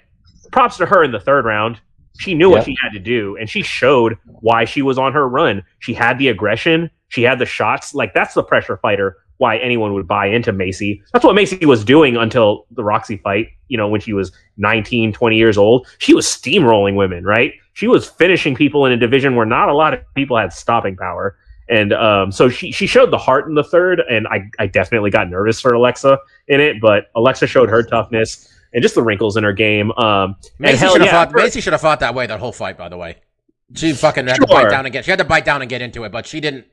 props 0.54 0.78
to 0.78 0.86
her 0.86 1.04
in 1.04 1.12
the 1.12 1.20
third 1.20 1.44
round. 1.44 1.82
She 2.20 2.34
knew 2.34 2.50
what 2.50 2.64
she 2.64 2.76
had 2.82 2.94
to 2.94 3.00
do, 3.00 3.36
and 3.36 3.50
she 3.50 3.62
showed 3.62 4.18
why 4.40 4.64
she 4.64 4.82
was 4.82 4.98
on 4.98 5.12
her 5.12 5.28
run. 5.28 5.62
She 5.80 5.94
had 5.94 6.18
the 6.18 6.30
aggression, 6.30 6.90
she 7.10 7.24
had 7.24 7.38
the 7.38 7.46
shots. 7.46 7.94
Like 7.94 8.14
that's 8.14 8.34
the 8.34 8.44
pressure 8.44 8.78
fighter. 8.78 9.18
Why 9.36 9.58
anyone 9.58 9.94
would 9.94 10.08
buy 10.08 10.28
into 10.28 10.52
Maycee. 10.54 11.02
That's 11.12 11.24
what 11.24 11.36
Maycee 11.36 11.66
was 11.66 11.84
doing 11.84 12.16
until 12.16 12.66
the 12.72 12.84
Roxy 12.84 13.18
fight. 13.18 13.50
You 13.68 13.78
know, 13.78 13.88
when 13.88 14.02
she 14.02 14.14
was 14.14 14.32
19, 14.56 15.14
20 15.14 15.36
years 15.36 15.58
old, 15.58 15.86
she 16.00 16.16
was 16.16 16.26
steamrolling 16.26 16.96
women. 16.96 17.26
Right? 17.26 17.54
She 17.74 17.88
was 17.88 18.10
finishing 18.10 18.56
people 18.56 18.86
in 18.86 18.94
a 18.94 18.98
division 18.98 19.36
where 19.36 19.46
not 19.46 19.70
a 19.70 19.76
lot 19.76 19.94
of 19.94 20.00
people 20.16 20.38
had 20.38 20.54
stopping 20.54 20.96
power. 20.96 21.38
And 21.70 21.94
um, 21.94 22.32
so 22.32 22.50
she 22.50 22.72
she 22.72 22.88
showed 22.88 23.12
the 23.12 23.18
heart 23.18 23.48
in 23.48 23.56
the 23.56 23.64
third, 23.64 24.00
and 24.00 24.28
I, 24.28 24.50
I 24.58 24.68
definitely 24.68 25.12
got 25.12 25.30
nervous 25.30 25.60
for 25.60 25.74
Alexa 25.74 26.18
in 26.48 26.62
it, 26.62 26.78
but 26.82 27.12
Alexa 27.16 27.48
showed 27.48 27.70
her 27.70 27.84
toughness 27.84 28.54
and 28.74 28.82
just 28.82 28.96
the 28.96 29.02
wrinkles 29.02 29.38
in 29.38 29.44
her 29.44 29.54
game. 29.54 29.92
Um, 29.94 30.36
Maycee 30.60 30.92
should 30.92 31.02
have 31.02 31.06
yeah, 31.06 31.26
fought. 31.26 31.34
Maycee 31.34 31.62
should 31.62 31.74
have 31.74 31.82
fought 31.82 32.00
that 32.00 32.16
way 32.16 32.28
that 32.28 32.40
whole 32.40 32.52
fight. 32.52 32.78
By 32.78 32.90
the 32.90 32.98
way, 32.98 33.18
she 33.76 33.94
fucking 33.94 34.28
had 34.28 34.38
to 34.38 34.48
bite 34.48 34.70
down 34.70 34.86
and 34.86 34.94
get. 34.94 35.06
She 35.06 35.12
had 35.12 35.20
to 35.20 35.26
bite 35.26 35.46
down 35.46 35.62
and 35.62 35.70
get 35.70 35.82
into 35.82 36.04
it, 36.04 36.12
but 36.12 36.26
she 36.26 36.40
didn't. 36.40 36.66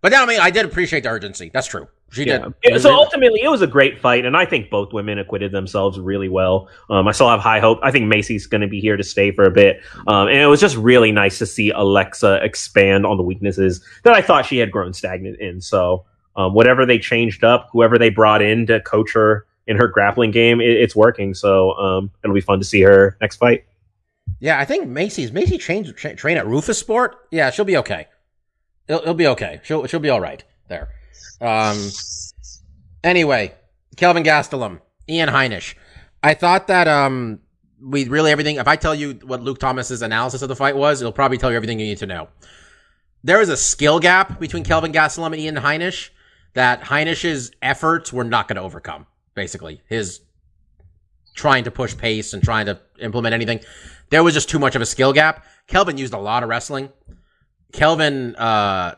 But 0.00 0.12
then 0.12 0.22
I 0.22 0.26
mean, 0.26 0.40
I 0.40 0.50
did 0.50 0.64
appreciate 0.64 1.02
the 1.02 1.08
urgency. 1.08 1.50
That's 1.52 1.66
true. 1.66 1.88
She 2.12 2.24
Yeah. 2.24 2.38
did. 2.38 2.54
Yeah, 2.64 2.78
So 2.78 2.94
ultimately, 2.94 3.40
it 3.42 3.48
was 3.48 3.62
a 3.62 3.66
great 3.66 3.98
fight, 3.98 4.24
and 4.24 4.36
I 4.36 4.44
think 4.44 4.70
both 4.70 4.92
women 4.92 5.18
acquitted 5.18 5.52
themselves 5.52 5.98
really 5.98 6.28
well. 6.28 6.68
Um, 6.88 7.08
I 7.08 7.12
still 7.12 7.28
have 7.28 7.40
high 7.40 7.58
hope. 7.60 7.78
I 7.82 7.90
think 7.90 8.06
Maycee's 8.12 8.46
going 8.46 8.60
to 8.60 8.68
be 8.68 8.80
here 8.80 8.96
to 8.96 9.02
stay 9.02 9.32
for 9.32 9.44
a 9.44 9.50
bit, 9.50 9.80
um, 10.06 10.28
and 10.28 10.38
it 10.38 10.46
was 10.46 10.60
just 10.60 10.76
really 10.76 11.10
nice 11.12 11.38
to 11.38 11.46
see 11.46 11.70
Alexa 11.70 12.44
expand 12.44 13.04
on 13.06 13.16
the 13.16 13.22
weaknesses 13.24 13.84
that 14.04 14.14
I 14.14 14.22
thought 14.22 14.46
she 14.46 14.58
had 14.58 14.70
grown 14.70 14.92
stagnant 14.92 15.40
in. 15.40 15.60
So 15.60 16.04
um, 16.36 16.54
whatever 16.54 16.86
they 16.86 16.98
changed 16.98 17.42
up, 17.44 17.68
whoever 17.72 17.98
they 17.98 18.10
brought 18.10 18.40
in 18.40 18.66
to 18.66 18.80
coach 18.80 19.12
her 19.14 19.46
in 19.66 19.76
her 19.76 19.88
grappling 19.88 20.30
game, 20.30 20.60
it, 20.60 20.70
it's 20.70 20.94
working. 20.94 21.34
So 21.34 21.72
um, 21.72 22.10
it'll 22.22 22.34
be 22.34 22.40
fun 22.40 22.60
to 22.60 22.64
see 22.64 22.82
her 22.82 23.16
next 23.20 23.36
fight. 23.36 23.64
Yeah, 24.38 24.58
I 24.60 24.64
think 24.64 24.86
Maycee's 24.88 25.30
Maycee 25.32 25.58
changed 25.58 25.96
tra- 25.96 26.14
train 26.14 26.36
at 26.36 26.46
Roufusport. 26.46 27.10
Yeah, 27.30 27.50
she'll 27.50 27.64
be 27.64 27.76
okay. 27.78 28.06
It'll, 28.86 29.02
it'll 29.02 29.14
be 29.14 29.26
okay. 29.28 29.60
She'll 29.64 29.86
she'll 29.86 30.00
be 30.00 30.10
all 30.10 30.20
right 30.20 30.44
there. 30.68 30.90
Um. 31.40 31.90
Anyway, 33.04 33.54
Kelvin 33.96 34.24
Gastelum, 34.24 34.80
Ian 35.08 35.28
Heinisch. 35.28 35.74
I 36.22 36.34
thought 36.34 36.66
that 36.68 36.88
um 36.88 37.40
we 37.80 38.08
really 38.08 38.30
everything. 38.30 38.56
If 38.56 38.68
I 38.68 38.76
tell 38.76 38.94
you 38.94 39.18
what 39.24 39.42
Luke 39.42 39.58
Thomas's 39.58 40.02
analysis 40.02 40.42
of 40.42 40.48
the 40.48 40.56
fight 40.56 40.76
was, 40.76 41.00
it'll 41.00 41.12
probably 41.12 41.38
tell 41.38 41.50
you 41.50 41.56
everything 41.56 41.78
you 41.78 41.86
need 41.86 41.98
to 41.98 42.06
know. 42.06 42.28
There 43.22 43.40
is 43.40 43.48
a 43.48 43.56
skill 43.56 44.00
gap 44.00 44.38
between 44.38 44.64
Kelvin 44.64 44.92
Gastelum 44.92 45.26
and 45.26 45.36
Ian 45.36 45.56
Heinisch 45.56 46.10
that 46.54 46.82
Heinisch's 46.82 47.52
efforts 47.60 48.12
were 48.12 48.24
not 48.24 48.48
going 48.48 48.56
to 48.56 48.62
overcome. 48.62 49.06
Basically, 49.34 49.82
his 49.88 50.20
trying 51.34 51.64
to 51.64 51.70
push 51.70 51.96
pace 51.96 52.32
and 52.32 52.42
trying 52.42 52.66
to 52.66 52.80
implement 52.98 53.34
anything. 53.34 53.60
There 54.10 54.24
was 54.24 54.34
just 54.34 54.48
too 54.48 54.58
much 54.58 54.74
of 54.74 54.82
a 54.82 54.86
skill 54.86 55.12
gap. 55.12 55.44
Kelvin 55.66 55.98
used 55.98 56.14
a 56.14 56.18
lot 56.18 56.42
of 56.42 56.48
wrestling. 56.48 56.90
Kelvin, 57.72 58.34
uh, 58.36 58.94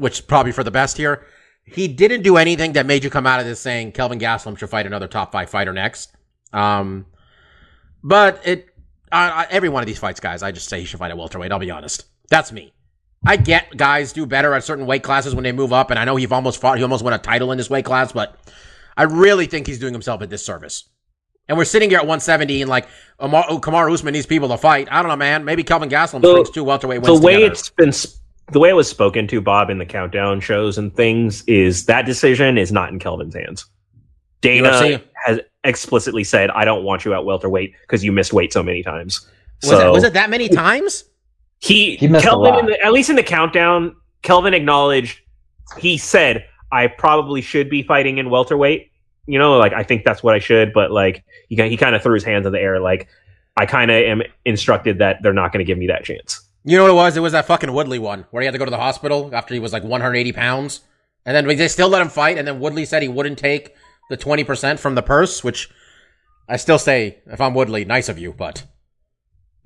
which 0.00 0.26
probably 0.26 0.52
for 0.52 0.64
the 0.64 0.70
best 0.70 0.96
here, 0.96 1.24
he 1.64 1.86
didn't 1.88 2.22
do 2.22 2.36
anything 2.36 2.72
that 2.72 2.86
made 2.86 3.04
you 3.04 3.10
come 3.10 3.26
out 3.26 3.38
of 3.40 3.46
this 3.46 3.60
saying 3.60 3.92
Kelvin 3.92 4.18
Gastelum 4.18 4.58
should 4.58 4.70
fight 4.70 4.86
another 4.86 5.06
top 5.06 5.30
five 5.32 5.50
fighter 5.50 5.72
next. 5.72 6.16
Um, 6.52 7.06
but 8.02 8.40
it, 8.44 8.68
uh, 9.12 9.44
every 9.50 9.68
one 9.68 9.82
of 9.82 9.86
these 9.86 9.98
fights, 9.98 10.20
guys, 10.20 10.42
I 10.42 10.52
just 10.52 10.68
say 10.68 10.80
he 10.80 10.86
should 10.86 10.98
fight 10.98 11.10
at 11.10 11.18
welterweight. 11.18 11.52
I'll 11.52 11.58
be 11.58 11.70
honest. 11.70 12.04
That's 12.28 12.50
me. 12.50 12.72
I 13.26 13.36
get 13.36 13.76
guys 13.76 14.12
do 14.12 14.24
better 14.24 14.54
at 14.54 14.64
certain 14.64 14.86
weight 14.86 15.02
classes 15.02 15.34
when 15.34 15.44
they 15.44 15.52
move 15.52 15.72
up, 15.72 15.90
and 15.90 15.98
I 15.98 16.04
know 16.06 16.16
he's 16.16 16.32
almost 16.32 16.60
fought, 16.60 16.78
he 16.78 16.82
almost 16.82 17.04
won 17.04 17.12
a 17.12 17.18
title 17.18 17.52
in 17.52 17.58
this 17.58 17.68
weight 17.68 17.84
class, 17.84 18.12
but 18.12 18.38
I 18.96 19.02
really 19.02 19.46
think 19.46 19.66
he's 19.66 19.78
doing 19.78 19.92
himself 19.92 20.22
a 20.22 20.26
disservice. 20.26 20.88
And 21.46 21.58
we're 21.58 21.64
sitting 21.66 21.90
here 21.90 21.98
at 21.98 22.04
170 22.04 22.62
and 22.62 22.70
like 22.70 22.88
Omar, 23.18 23.44
oh, 23.48 23.58
Kamaru 23.58 23.92
Usman 23.92 24.12
needs 24.12 24.24
people 24.24 24.48
to 24.48 24.56
fight. 24.56 24.88
I 24.90 25.02
don't 25.02 25.08
know, 25.10 25.16
man. 25.16 25.44
Maybe 25.44 25.64
Kelvin 25.64 25.88
Gastelum 25.90 26.22
So, 26.22 26.32
brings 26.34 26.50
two 26.50 26.64
welterweight 26.64 27.02
wins 27.02 27.20
the 27.20 27.26
way 27.26 27.34
together. 27.34 27.52
it's 27.52 27.70
been 27.70 27.92
the 28.52 28.58
way 28.58 28.68
it 28.68 28.74
was 28.74 28.88
spoken 28.88 29.26
to 29.26 29.40
bob 29.40 29.70
in 29.70 29.78
the 29.78 29.86
countdown 29.86 30.40
shows 30.40 30.78
and 30.78 30.94
things 30.94 31.42
is 31.44 31.86
that 31.86 32.06
decision 32.06 32.58
is 32.58 32.72
not 32.72 32.90
in 32.90 32.98
kelvin's 32.98 33.34
hands 33.34 33.66
dana 34.40 34.70
UFC? 34.70 35.02
has 35.24 35.40
explicitly 35.64 36.24
said 36.24 36.50
i 36.50 36.64
don't 36.64 36.84
want 36.84 37.04
you 37.04 37.14
at 37.14 37.24
welterweight 37.24 37.74
because 37.82 38.04
you 38.04 38.12
missed 38.12 38.32
weight 38.32 38.52
so 38.52 38.62
many 38.62 38.82
times 38.82 39.28
was, 39.62 39.72
it, 39.72 39.92
was 39.92 40.04
it 40.04 40.14
that 40.14 40.30
many 40.30 40.48
times? 40.48 41.04
he, 41.58 41.96
He 41.96 42.08
missed 42.08 42.24
a 42.24 42.28
kelvin 42.28 42.50
lot. 42.52 42.60
in 42.60 42.66
the, 42.66 42.80
at 42.82 42.92
least 42.92 43.10
in 43.10 43.16
the 43.16 43.22
countdown 43.22 43.94
kelvin 44.22 44.54
acknowledged 44.54 45.20
he 45.78 45.98
said 45.98 46.44
i 46.72 46.86
probably 46.86 47.40
should 47.40 47.68
be 47.68 47.82
fighting 47.82 48.18
in 48.18 48.30
welterweight 48.30 48.90
you 49.26 49.38
know 49.38 49.58
like 49.58 49.72
i 49.72 49.82
think 49.82 50.04
that's 50.04 50.22
what 50.22 50.34
i 50.34 50.38
should 50.38 50.72
but 50.72 50.90
like 50.90 51.24
he, 51.48 51.56
he 51.68 51.76
kind 51.76 51.94
of 51.94 52.02
threw 52.02 52.14
his 52.14 52.24
hands 52.24 52.46
in 52.46 52.52
the 52.52 52.60
air 52.60 52.80
like 52.80 53.08
i 53.56 53.66
kind 53.66 53.90
of 53.90 53.96
am 54.02 54.22
instructed 54.44 54.98
that 54.98 55.18
they're 55.22 55.32
not 55.32 55.52
going 55.52 55.64
to 55.64 55.64
give 55.64 55.78
me 55.78 55.86
that 55.86 56.04
chance 56.04 56.39
You 56.64 56.76
know 56.76 56.84
what 56.84 56.90
it 56.90 56.94
was? 56.94 57.16
It 57.16 57.20
was 57.20 57.32
that 57.32 57.46
fucking 57.46 57.72
Woodley 57.72 57.98
one 57.98 58.26
where 58.30 58.42
he 58.42 58.46
had 58.46 58.52
to 58.52 58.58
go 58.58 58.64
to 58.64 58.70
the 58.70 58.76
hospital 58.76 59.30
after 59.32 59.54
he 59.54 59.60
was 59.60 59.72
like 59.72 59.82
180 59.82 60.32
pounds. 60.32 60.80
And 61.24 61.34
then 61.36 61.56
they 61.56 61.68
still 61.68 61.88
let 61.88 62.02
him 62.02 62.08
fight. 62.08 62.38
And 62.38 62.46
then 62.46 62.60
Woodley 62.60 62.84
said 62.84 63.02
he 63.02 63.08
wouldn't 63.08 63.38
take 63.38 63.74
the 64.08 64.16
20% 64.16 64.78
from 64.78 64.94
the 64.94 65.02
purse, 65.02 65.42
which 65.42 65.70
I 66.48 66.56
still 66.56 66.78
say, 66.78 67.18
if 67.26 67.40
I'm 67.40 67.54
Woodley, 67.54 67.84
nice 67.84 68.08
of 68.08 68.18
you, 68.18 68.32
but 68.32 68.64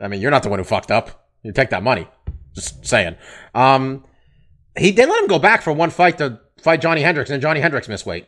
I 0.00 0.08
mean, 0.08 0.20
you're 0.20 0.30
not 0.30 0.42
the 0.42 0.48
one 0.48 0.58
who 0.58 0.64
fucked 0.64 0.90
up. 0.90 1.28
You 1.42 1.52
take 1.52 1.70
that 1.70 1.82
money. 1.82 2.08
Just 2.54 2.86
saying. 2.86 3.16
Um, 3.54 4.04
he 4.76 4.92
did 4.92 5.08
let 5.08 5.22
him 5.22 5.28
go 5.28 5.38
back 5.38 5.62
for 5.62 5.72
one 5.72 5.90
fight 5.90 6.18
to 6.18 6.40
fight 6.60 6.80
Johny 6.80 7.02
Hendricks, 7.02 7.30
and 7.30 7.42
Johny 7.42 7.60
Hendricks 7.60 7.88
missed 7.88 8.06
weight, 8.06 8.26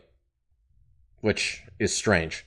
which 1.21 1.63
is 1.79 1.95
strange. 1.95 2.45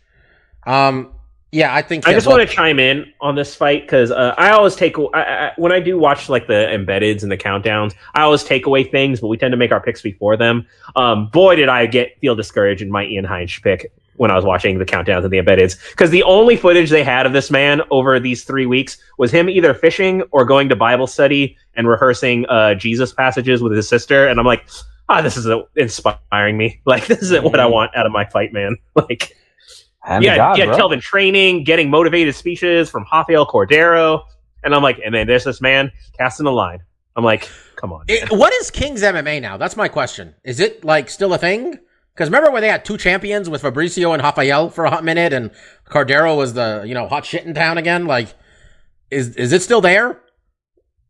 Um, 0.66 1.14
yeah, 1.52 1.74
I 1.74 1.82
think 1.82 2.08
I 2.08 2.14
just 2.14 2.28
want 2.28 2.48
to 2.48 2.56
chime 2.56 2.80
in 2.80 3.12
on 3.22 3.34
this 3.34 3.56
fight 3.56 3.82
because 3.82 4.12
uh, 4.12 4.36
I 4.38 4.52
always 4.52 4.76
take 4.76 5.00
I, 5.00 5.22
I, 5.22 5.52
when 5.58 5.72
I 5.72 5.80
do 5.80 5.98
watch 5.98 6.30
like 6.30 6.46
the 6.46 6.68
embeds 6.72 7.24
and 7.24 7.32
the 7.32 7.38
countdowns. 7.38 7.96
I 8.14 8.22
always 8.22 8.44
take 8.44 8.68
away 8.68 8.84
things, 8.84 9.20
but 9.20 9.28
we 9.28 9.38
tend 9.38 9.52
to 9.54 9.58
make 9.58 9.72
our 9.72 9.82
picks 9.82 10.02
before 10.02 10.38
them. 10.38 10.68
Um, 10.96 11.28
boy, 11.30 11.56
did 11.56 11.68
I 11.68 11.88
get 11.88 12.20
feel 12.20 12.36
discouraged 12.36 12.84
in 12.84 12.92
my 12.92 13.04
Ian 13.06 13.26
Heinisch 13.26 13.64
pick 13.64 13.92
when 14.18 14.30
I 14.30 14.36
was 14.36 14.46
watching 14.46 14.78
the 14.78 14.86
countdowns 14.86 15.24
and 15.24 15.32
the 15.32 15.38
embeddeds 15.38 15.78
because 15.90 16.12
the 16.12 16.22
only 16.24 16.56
footage 16.56 16.92
they 16.92 17.04
had 17.04 17.26
of 17.26 17.34
this 17.34 17.50
man 17.50 17.82
over 17.90 18.20
these 18.20 18.44
three 18.44 18.68
weeks 18.68 18.98
was 19.18 19.32
him 19.32 19.50
either 19.50 19.74
fishing 19.74 20.22
or 20.32 20.46
going 20.46 20.70
to 20.70 20.76
Bible 20.76 21.08
study 21.08 21.58
and 21.76 21.88
rehearsing 21.88 22.46
uh, 22.48 22.76
Jesus 22.76 23.12
passages 23.12 23.64
with 23.64 23.72
his 23.72 23.90
sister. 23.90 24.28
And 24.28 24.40
I'm 24.40 24.46
like, 24.46 24.68
ah, 25.08 25.22
this 25.22 25.36
isn't 25.36 25.66
inspiring 25.78 26.58
me. 26.58 26.80
Like 26.86 27.08
this 27.08 27.24
isn't 27.24 27.44
what 27.44 27.60
I 27.60 27.66
want 27.66 27.96
out 27.96 28.06
of 28.06 28.12
my 28.12 28.26
fight, 28.26 28.54
man. 28.54 28.78
Like. 28.96 29.36
Hand 30.10 30.24
yeah, 30.24 30.32
to 30.34 30.38
God, 30.38 30.58
yeah, 30.58 30.66
bro. 30.66 30.76
Kelvin 30.76 31.00
training, 31.00 31.64
getting 31.64 31.90
motivated 31.92 32.34
speeches 32.34 32.90
from 32.90 33.06
Rafael 33.12 33.46
Cordeiro, 33.46 34.24
and 34.64 34.74
I'm 34.74 34.82
like, 34.82 35.00
and 35.06 35.14
then 35.14 35.28
there's 35.28 35.44
this 35.44 35.62
man 35.62 35.92
casting 36.18 36.48
a 36.48 36.52
line. 36.52 36.80
I'm 37.16 37.24
like, 37.24 37.48
come 37.76 37.94
on, 37.94 38.06
It, 38.08 38.32
what 38.32 38.52
is 38.56 38.72
King's 38.72 39.04
MMA 39.04 39.40
now? 39.40 39.58
That's 39.58 39.76
my 39.78 39.88
question. 39.88 40.34
Is 40.44 40.60
it 40.60 40.84
like 40.84 41.12
still 41.12 41.32
a 41.34 41.38
thing? 41.38 41.78
Because 42.16 42.28
remember 42.28 42.50
when 42.50 42.62
they 42.64 42.70
had 42.70 42.84
two 42.84 42.98
champions 42.98 43.50
with 43.50 43.62
Fabricio 43.62 44.14
and 44.14 44.24
Rafael 44.24 44.72
for 44.72 44.86
a 44.86 44.90
hot 44.90 45.04
minute, 45.04 45.32
and 45.32 45.52
Cordeiro 45.86 46.36
was 46.36 46.54
the 46.54 46.84
you 46.88 46.96
know 46.96 47.08
hot 47.08 47.24
shit 47.26 47.46
in 47.46 47.54
town 47.54 47.78
again? 47.78 48.08
Like, 48.08 48.34
is 49.12 49.36
is 49.36 49.54
it 49.54 49.62
still 49.62 49.80
there? 49.80 50.20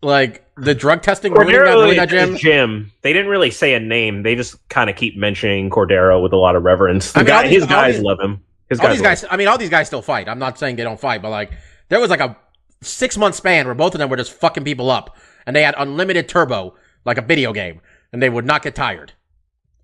Like 0.01 0.45
the 0.57 0.75
drug 0.75 1.03
testing 1.03 1.33
ruining 1.33 1.53
that, 1.53 1.61
Cordeiro 1.61 1.75
ruining 1.75 1.97
that 1.97 2.11
is 2.13 2.27
gym? 2.29 2.37
Jim. 2.37 2.91
They 3.01 3.13
didn't 3.13 3.31
really 3.31 3.51
say 3.51 3.73
a 3.75 3.79
name. 3.79 4.23
They 4.23 4.35
just 4.35 4.67
kind 4.67 4.89
of 4.89 4.97
keep 4.97 5.15
mentioning 5.17 5.69
Cordeiro 5.69 6.21
with 6.21 6.33
a 6.33 6.37
lot 6.37 6.55
of 6.57 6.63
reverence. 6.63 7.13
The 7.13 7.19
I 7.19 7.23
mean, 7.23 7.27
guy, 7.27 7.43
these- 7.43 7.53
his 7.53 7.65
guys 7.65 7.95
these- 7.95 8.03
love 8.03 8.19
him. 8.19 8.43
His 8.69 8.79
All 8.79 8.85
guys, 8.87 8.95
these 8.97 9.01
guys. 9.01 9.25
I 9.29 9.37
mean, 9.37 9.47
all 9.47 9.57
these 9.57 9.69
guys 9.69 9.87
still 9.87 10.01
fight. 10.01 10.27
I'm 10.29 10.39
not 10.39 10.59
saying 10.59 10.75
they 10.75 10.83
don't 10.83 10.99
fight, 10.99 11.21
but 11.21 11.29
like 11.31 11.51
there 11.89 11.99
was 11.99 12.09
like 12.09 12.19
a 12.19 12.37
six 12.81 13.17
month 13.17 13.35
span 13.35 13.65
where 13.65 13.75
both 13.75 13.95
of 13.95 13.99
them 13.99 14.09
were 14.09 14.17
just 14.17 14.31
fucking 14.33 14.63
people 14.63 14.89
up, 14.91 15.17
and 15.45 15.55
they 15.55 15.63
had 15.63 15.75
unlimited 15.77 16.29
turbo 16.29 16.75
like 17.05 17.17
a 17.17 17.21
video 17.21 17.51
game, 17.53 17.81
and 18.13 18.21
they 18.21 18.29
would 18.29 18.45
not 18.45 18.61
get 18.61 18.75
tired. 18.75 19.13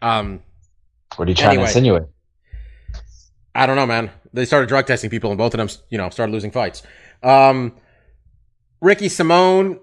Um, 0.02 0.42
What 1.16 1.28
are 1.28 1.32
you 1.32 1.36
trying 1.36 1.50
Anyway. 1.52 1.64
to 1.64 1.70
insinuate? 1.70 2.04
I 3.54 3.66
don't 3.66 3.76
know, 3.78 3.86
man. 3.86 4.12
They 4.34 4.46
started 4.46 4.68
drug 4.68 4.86
testing 4.86 5.10
people, 5.10 5.32
and 5.32 5.38
both 5.38 5.54
of 5.54 5.58
them, 5.58 5.70
you 5.90 5.98
know, 5.98 6.10
started 6.10 6.34
losing 6.34 6.52
fights. 6.52 6.84
Um, 7.24 7.74
Ricky 8.82 9.08
Simone, 9.10 9.80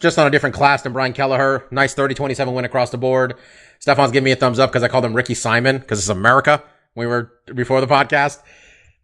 just 0.00 0.18
on 0.18 0.26
a 0.26 0.30
different 0.30 0.54
class 0.56 0.82
than 0.82 0.92
Brian 0.94 1.12
Kelleher. 1.12 1.64
Nice 1.70 1.94
30-27 1.94 2.54
win 2.54 2.64
across 2.64 2.90
the 2.90 2.96
board. 2.98 3.34
Stefan's 3.78 4.10
giving 4.10 4.24
me 4.24 4.30
a 4.32 4.36
thumbs 4.36 4.58
up 4.58 4.70
because 4.70 4.82
I 4.82 4.88
called 4.88 5.04
him 5.04 5.12
Ricky 5.14 5.34
Simon 5.34 5.78
because 5.78 5.98
it's 5.98 6.08
America. 6.08 6.62
We 6.94 7.06
were 7.06 7.32
before 7.54 7.80
the 7.80 7.86
podcast. 7.86 8.38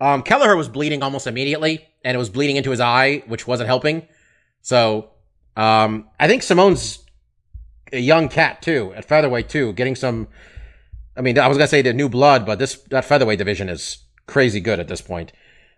Um, 0.01 0.23
Kelleher 0.23 0.57
was 0.57 0.69
bleeding 0.69 1.03
almost 1.03 1.27
immediately, 1.27 1.87
and 2.05 2.15
it 2.15 2.19
was 2.19 2.29
bleeding 2.29 2.57
into 2.57 2.71
his 2.71 2.81
eye, 2.81 3.23
which 3.27 3.47
wasn't 3.47 3.69
helping. 3.69 4.07
So, 4.61 5.11
um, 5.57 6.09
I 6.21 6.29
think 6.29 6.43
Simone's 6.43 7.05
a 7.93 7.99
young 7.99 8.29
cat 8.29 8.63
too 8.63 8.93
at 8.95 9.05
featherweight 9.05 9.49
too, 9.49 9.73
getting 9.73 9.95
some. 9.95 10.29
I 11.17 11.23
mean, 11.23 11.39
I 11.39 11.49
was 11.49 11.57
gonna 11.57 11.69
say 11.69 11.83
the 11.83 11.95
new 11.95 12.09
blood, 12.09 12.45
but 12.45 12.59
this 12.59 12.75
that 12.91 13.05
featherweight 13.05 13.39
division 13.39 13.69
is 13.69 13.99
crazy 14.27 14.61
good 14.61 14.81
at 14.81 14.89
this 14.89 15.01
point. 15.01 15.33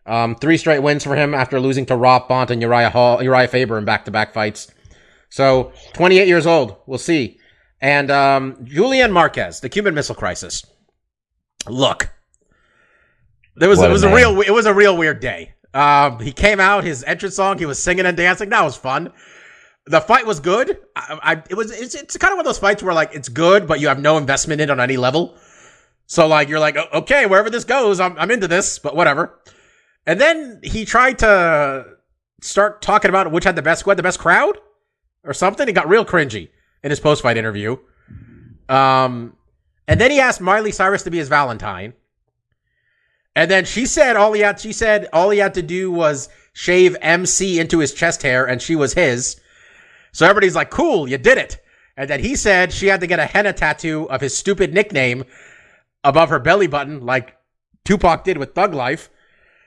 Um, 0.07 0.35
three 0.37 0.57
straight 0.57 0.81
wins 0.81 1.05
for 1.05 1.15
him 1.15 1.35
after 1.35 1.61
losing 1.61 1.85
to 1.87 1.97
Rob 1.97 2.29
Font 2.29 2.51
and 2.51 2.63
Uriah 2.63 2.89
Hall, 2.89 3.19
Urijah 3.19 3.51
Faber 3.51 3.77
in 3.77 3.85
back-to-back 3.85 4.33
fights. 4.33 4.73
So, 5.29 5.73
28 5.93 6.27
years 6.27 6.47
old. 6.47 6.77
We'll 6.87 6.97
see. 6.97 7.39
And 7.83 8.11
um, 8.11 8.65
Julian 8.65 9.13
Marquez, 9.13 9.61
the 9.61 9.69
Cuban 9.69 9.95
Missile 9.95 10.15
Crisis. 10.15 10.65
Look, 11.67 12.11
there 13.57 13.69
was 13.69 13.79
What 13.79 13.91
it 13.91 13.93
was 13.93 14.03
a 14.05 14.07
name. 14.07 14.17
real 14.17 14.41
it 14.41 14.51
was 14.51 14.67
a 14.67 14.75
real 14.75 14.97
weird 14.97 15.21
day. 15.21 15.55
Um, 15.75 16.21
he 16.21 16.33
came 16.33 16.61
out, 16.61 16.85
his 16.85 17.05
entrance 17.05 17.35
song, 17.37 17.59
he 17.59 17.67
was 17.67 17.83
singing 17.83 18.07
and 18.07 18.17
dancing. 18.17 18.49
That 18.49 18.63
was 18.63 18.77
fun. 18.77 19.13
The 19.87 20.01
fight 20.01 20.27
was 20.27 20.41
good. 20.41 20.79
I, 20.97 21.19
I 21.23 21.43
it 21.51 21.55
was 21.55 21.71
it's, 21.71 21.95
it's 21.95 22.17
kind 22.17 22.33
of 22.33 22.37
one 22.37 22.47
of 22.47 22.49
those 22.49 22.59
fights 22.59 22.83
where 22.83 22.95
like 22.95 23.15
it's 23.15 23.29
good, 23.29 23.67
but 23.67 23.81
you 23.81 23.89
have 23.89 23.99
no 24.01 24.17
investment 24.17 24.61
in 24.61 24.69
it 24.69 24.73
on 24.73 24.81
any 24.81 24.97
level. 24.97 25.37
So 26.07 26.27
like 26.27 26.49
you're 26.49 26.61
like 26.61 26.77
okay, 26.77 27.27
wherever 27.27 27.51
this 27.51 27.65
goes, 27.65 28.01
I'm 28.01 28.19
I'm 28.19 28.31
into 28.31 28.49
this, 28.49 28.79
but 28.79 28.95
whatever. 28.97 29.39
And 30.07 30.21
then 30.21 30.61
he 30.63 30.85
tried 30.85 31.19
to 31.19 31.85
start 32.41 32.81
talking 32.81 33.09
about 33.09 33.31
which 33.31 33.45
had 33.45 33.57
the 33.57 33.63
best, 33.63 33.83
who 33.83 33.95
the 33.95 34.03
best 34.03 34.19
crowd 34.19 34.59
or 35.25 35.35
something. 35.35 35.67
He 35.67 35.73
got 35.73 35.89
real 35.89 36.05
cringy 36.05 36.49
in 36.83 36.91
his 36.91 37.01
post 37.01 37.23
fight 37.23 37.37
interview. 37.37 37.77
Um, 38.69 39.37
and 39.89 39.99
then 39.99 40.11
he 40.11 40.21
asked 40.21 40.41
Miley 40.41 40.71
Cyrus 40.71 41.03
to 41.05 41.11
be 41.11 41.17
his 41.17 41.31
Valentine. 41.31 41.95
And 43.35 43.51
then 43.51 43.65
she 43.65 43.87
said 43.87 44.17
all 44.17 44.33
he 44.35 44.43
had, 44.43 44.61
she 44.61 44.73
said 44.73 45.09
all 45.13 45.31
he 45.31 45.39
had 45.39 45.55
to 45.55 45.63
do 45.63 45.91
was 45.91 46.29
shave 46.53 46.95
MC 47.01 47.59
into 47.59 47.79
his 47.79 47.95
chest 47.95 48.23
hair 48.23 48.47
and 48.47 48.61
she 48.61 48.77
was 48.77 48.93
his. 48.93 49.41
So 50.13 50.27
everybody's 50.27 50.55
like, 50.55 50.71
cool, 50.71 51.09
you 51.09 51.17
did 51.17 51.39
it. 51.39 51.65
And 51.97 52.11
then 52.11 52.21
he 52.21 52.37
said 52.37 52.73
she 52.73 52.89
had 52.89 53.01
to 53.01 53.07
get 53.07 53.19
a 53.19 53.27
henna 53.27 53.53
tattoo 53.53 54.09
of 54.11 54.21
his 54.21 54.37
stupid 54.37 54.75
nickname 54.75 55.25
above 56.05 56.29
her 56.29 56.39
belly 56.39 56.67
button, 56.67 57.07
like 57.07 57.37
Tupac 57.85 58.25
did 58.25 58.37
with 58.37 58.55
Thug 58.55 58.75
Life. 58.75 59.09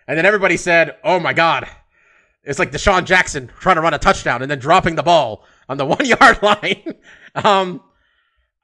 And 0.07 0.17
then 0.17 0.25
everybody 0.25 0.57
said, 0.57 0.97
oh 1.03 1.19
my 1.19 1.33
God. 1.33 1.67
It's 2.43 2.59
like 2.59 2.71
DeSean 2.71 3.05
Jackson 3.05 3.51
trying 3.59 3.75
to 3.75 3.81
run 3.81 3.93
a 3.93 3.99
touchdown 3.99 4.41
and 4.41 4.51
then 4.51 4.59
dropping 4.59 4.95
the 4.95 5.03
ball 5.03 5.45
on 5.67 5.77
the 5.77 5.85
one 5.97 6.05
yard 6.05 6.43
line. 6.43 6.95
um, 7.35 7.81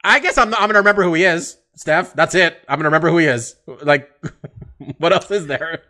I 0.04 0.20
guess 0.20 0.38
I'm, 0.38 0.54
I'm 0.54 0.60
going 0.60 0.74
to 0.74 0.78
remember 0.78 1.02
who 1.02 1.14
he 1.14 1.24
is. 1.24 1.58
Steph. 1.78 2.12
That's 2.14 2.34
it. 2.34 2.58
I'm 2.68 2.78
gonna 2.78 2.88
remember 2.88 3.08
who 3.08 3.18
he 3.18 3.26
is. 3.26 3.54
Like, 3.82 4.10
what 4.98 5.12
else 5.12 5.30
is 5.30 5.46
there? 5.46 5.82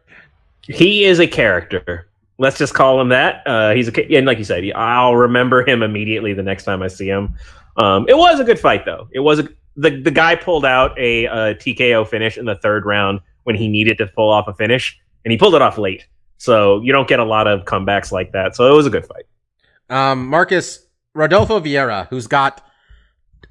He 0.62 1.04
is 1.04 1.18
a 1.18 1.26
character. 1.26 2.08
Let's 2.36 2.58
just 2.58 2.74
call 2.74 3.00
him 3.00 3.08
that. 3.08 3.42
Uh, 3.46 3.72
he's 3.72 3.88
a 3.88 4.14
and 4.14 4.26
like 4.26 4.36
you 4.36 4.44
said, 4.44 4.70
I'll 4.74 5.16
remember 5.16 5.66
him 5.66 5.82
immediately 5.82 6.34
the 6.34 6.42
next 6.42 6.64
time 6.64 6.82
I 6.82 6.88
see 6.88 7.08
him. 7.08 7.34
Um, 7.78 8.04
it 8.06 8.18
was 8.18 8.38
a 8.38 8.44
good 8.44 8.58
fight 8.58 8.84
though. 8.84 9.08
It 9.12 9.20
was 9.20 9.38
a, 9.38 9.48
the 9.76 10.02
the 10.02 10.10
guy 10.10 10.36
pulled 10.36 10.66
out 10.66 10.96
a, 10.98 11.26
uh 11.26 11.54
TKO 11.54 12.06
finish 12.06 12.36
in 12.36 12.44
the 12.44 12.56
third 12.56 12.84
round 12.84 13.20
when 13.44 13.56
he 13.56 13.66
needed 13.66 13.96
to 13.96 14.06
pull 14.08 14.28
off 14.28 14.46
a 14.46 14.52
finish, 14.52 15.00
and 15.24 15.32
he 15.32 15.38
pulled 15.38 15.54
it 15.54 15.62
off 15.62 15.78
late. 15.78 16.06
So 16.36 16.82
you 16.82 16.92
don't 16.92 17.08
get 17.08 17.18
a 17.18 17.24
lot 17.24 17.46
of 17.46 17.64
comebacks 17.64 18.12
like 18.12 18.32
that. 18.32 18.54
So 18.54 18.70
it 18.70 18.76
was 18.76 18.86
a 18.86 18.90
good 18.90 19.06
fight. 19.06 19.24
Um, 19.88 20.26
Marcus 20.26 20.86
Rodolfo 21.14 21.60
Vieira, 21.60 22.08
who's 22.08 22.26
got, 22.26 22.62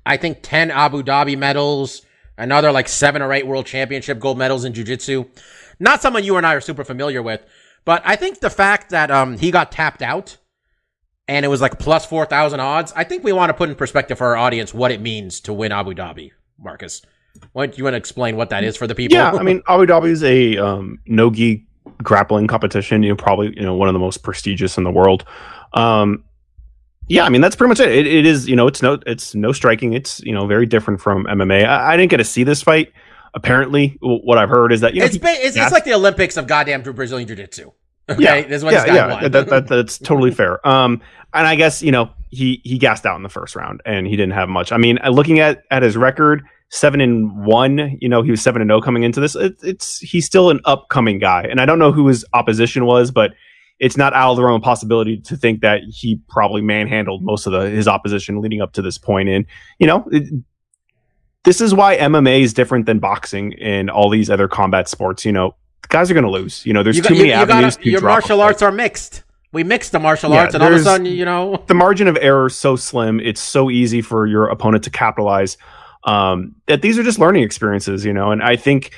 I 0.06 0.18
think, 0.18 0.40
10 0.42 0.72
Abu 0.72 1.04
Dhabi 1.04 1.38
medals, 1.38 2.02
another 2.38 2.72
like 2.72 2.88
seven 2.88 3.22
or 3.22 3.34
eight 3.34 3.48
world 3.48 3.66
championship 3.66 4.20
gold 4.20 4.38
medals 4.38 4.66
in 4.66 4.74
jiu-jitsu. 4.74 5.26
Not 5.80 6.02
someone 6.02 6.24
you 6.24 6.38
and 6.38 6.46
I 6.46 6.54
are 6.56 6.62
super 6.62 6.84
familiar 6.84 7.22
with, 7.22 7.46
but 7.86 8.02
I 8.06 8.16
think 8.16 8.40
the 8.40 8.50
fact 8.50 8.90
that, 8.92 9.12
um, 9.12 9.38
he 9.38 9.52
got 9.52 9.72
tapped 9.72 10.02
out 10.02 10.38
and 11.28 11.46
it 11.46 11.50
was 11.50 11.62
like 11.62 11.78
plus 11.78 12.06
4,000 12.06 12.60
odds, 12.60 12.94
I 12.96 13.04
think 13.04 13.24
we 13.24 13.34
want 13.34 13.50
to 13.50 13.54
put 13.54 13.70
in 13.70 13.76
perspective 13.76 14.18
for 14.18 14.28
our 14.28 14.38
audience 14.38 14.74
what 14.74 14.92
it 14.92 15.02
means 15.02 15.42
to 15.42 15.54
win 15.54 15.72
Abu 15.72 15.94
Dhabi, 15.94 16.32
Marcus. 16.58 17.02
What, 17.54 17.78
you 17.78 17.84
want 17.84 17.94
to 17.94 17.98
explain 17.98 18.36
what 18.36 18.50
that 18.50 18.64
is 18.64 18.78
for 18.78 18.88
the 18.88 18.96
people? 18.96 19.18
Yeah, 19.18 19.32
I 19.32 19.44
mean, 19.44 19.62
Abu 19.68 19.86
Dhabi 19.86 20.10
is 20.10 20.24
a 20.24 20.58
um, 20.58 21.00
no 21.06 21.30
gi 21.30 21.68
grappling 22.02 22.48
competition. 22.48 23.04
You 23.04 23.10
know, 23.10 23.16
probably 23.16 23.54
you 23.56 23.64
know 23.64 23.76
one 23.76 23.90
of 23.90 23.94
the 23.94 24.00
most 24.00 24.24
prestigious 24.24 24.78
in 24.78 24.84
the 24.84 24.92
world. 24.92 25.24
Um, 25.74 26.24
yeah, 27.08 27.24
I 27.26 27.30
mean 27.30 27.42
that's 27.42 27.56
pretty 27.56 27.70
much 27.70 27.80
it. 27.80 27.90
it. 27.90 28.08
It 28.08 28.26
is 28.26 28.48
you 28.48 28.56
know 28.56 28.68
it's 28.68 28.82
no 28.82 29.00
it's 29.06 29.36
no 29.36 29.52
striking. 29.52 29.94
It's 29.94 30.20
you 30.22 30.34
know 30.34 30.46
very 30.48 30.66
different 30.66 31.02
from 31.02 31.26
MMA. 31.26 31.66
I, 31.66 31.94
I 31.94 31.98
didn't 31.98 32.12
get 32.12 32.18
to 32.18 32.24
see 32.24 32.44
this 32.44 32.62
fight. 32.62 32.92
Apparently, 33.34 33.98
what 34.02 34.38
I've 34.38 34.50
heard 34.50 34.72
is 34.72 34.82
that 34.82 34.94
you 34.94 35.02
know 35.02 35.06
it's, 35.06 35.16
he- 35.16 35.20
ba- 35.20 35.28
it's, 35.46 35.56
it's 35.56 35.72
like 35.72 35.84
the 35.84 35.94
Olympics 35.94 36.38
of 36.38 36.48
goddamn 36.48 36.82
Brazilian 36.82 37.28
Jiu-Jitsu. 37.28 37.72
Okay, 38.10 38.24
Yeah, 38.24 38.42
this 38.42 38.58
is 38.58 38.64
what 38.64 38.74
yeah, 38.74 38.80
this 38.82 38.90
guy 38.90 38.96
yeah, 38.96 39.22
won. 39.22 39.32
that, 39.32 39.50
that, 39.50 39.68
that's 39.68 39.98
totally 40.00 40.32
fair. 40.32 40.66
Um, 40.68 41.02
and 41.34 41.46
I 41.46 41.56
guess 41.56 41.84
you 41.84 41.92
know 41.92 42.10
he 42.30 42.62
he 42.64 42.78
gassed 42.78 43.06
out 43.06 43.16
in 43.18 43.24
the 43.24 43.30
first 43.30 43.56
round 43.56 43.82
and 43.86 44.08
he 44.08 44.16
didn't 44.16 44.34
have 44.34 44.50
much. 44.50 44.72
I 44.72 44.78
mean, 44.78 44.98
uh, 45.04 45.10
looking 45.10 45.40
at 45.40 45.64
at 45.70 45.84
his 45.84 45.98
record, 45.98 46.42
seven 46.70 47.02
and 47.02 47.46
one. 47.46 47.98
You 48.02 48.10
know, 48.10 48.22
he 48.24 48.32
was 48.32 48.42
seven 48.42 48.62
and 48.62 48.70
zero 48.70 48.82
coming 48.82 49.04
into 49.04 49.20
this. 49.20 49.36
It, 49.36 49.58
it's 49.62 50.00
he's 50.00 50.26
still 50.26 50.50
an 50.50 50.62
upcoming 50.66 51.20
guy, 51.20 51.44
and 51.50 51.60
I 51.60 51.66
don't 51.66 51.80
know 51.80 51.92
who 51.92 52.08
his 52.08 52.26
opposition 52.34 52.86
was, 52.86 53.12
but 53.12 53.34
it's 53.80 53.98
not 53.98 54.14
out 54.14 54.32
of 54.32 54.38
the 54.38 54.44
realm 54.44 54.56
of 54.56 54.62
possibility 54.64 55.18
to 55.18 55.38
think 55.38 55.62
that 55.62 55.82
he 55.88 56.20
probably 56.30 56.62
manhandled 56.62 57.24
most 57.24 57.46
of 57.46 57.52
the 57.54 57.70
his 57.70 57.88
opposition 57.88 58.42
leading 58.42 58.62
up 58.62 58.74
to 58.74 58.82
this 58.82 58.98
point. 58.98 59.30
And 59.30 59.46
you 59.80 59.88
know. 59.88 60.08
It, 60.12 60.34
this 61.44 61.62
is 61.62 61.74
why 61.74 61.96
MMA 61.96 62.42
is 62.42 62.54
different 62.54 62.88
than 62.88 63.00
boxing 63.00 63.54
and 63.62 63.90
all 63.90 64.10
these 64.10 64.30
other 64.30 64.50
combat 64.50 64.90
sports. 64.90 65.24
You 65.24 65.32
know, 65.32 65.56
guys 65.88 66.12
are 66.12 66.14
going 66.14 66.26
to 66.26 66.30
lose. 66.30 66.66
You 66.66 66.74
know, 66.74 66.84
there's 66.84 66.98
You 66.98 67.04
too 67.04 67.14
many 67.14 67.20
you- 67.20 67.26
you 67.28 67.32
gotta- 67.40 67.54
avenues 67.54 67.78
to 67.78 67.90
your 67.90 68.02
martial 68.02 68.42
arts 68.42 68.62
are 68.62 68.72
mixed. 68.72 69.24
We 69.54 69.64
mixed 69.64 69.94
the 69.94 70.00
martial 70.00 70.32
Yeah, 70.34 70.42
arts, 70.42 70.56
and 70.56 70.62
all 70.64 70.70
of 70.74 70.76
a 70.76 70.84
sudden, 70.84 71.06
you 71.06 71.24
know, 71.24 71.64
the 71.68 71.74
margin 71.74 72.10
of 72.10 72.18
error 72.20 72.48
is 72.48 72.56
so 72.58 72.76
slim. 72.76 73.22
It's 73.22 73.40
so 73.40 73.72
easy 73.72 74.02
for 74.02 74.28
your 74.28 74.48
opponent 74.50 74.84
to 74.84 74.90
capitalize. 74.90 75.58
Um, 76.04 76.56
that 76.68 76.82
these 76.82 77.00
are 77.00 77.04
just 77.04 77.18
learning 77.18 77.44
experiences, 77.44 78.04
you 78.04 78.12
know. 78.12 78.32
And 78.32 78.44
I 78.44 78.58
think 78.58 78.92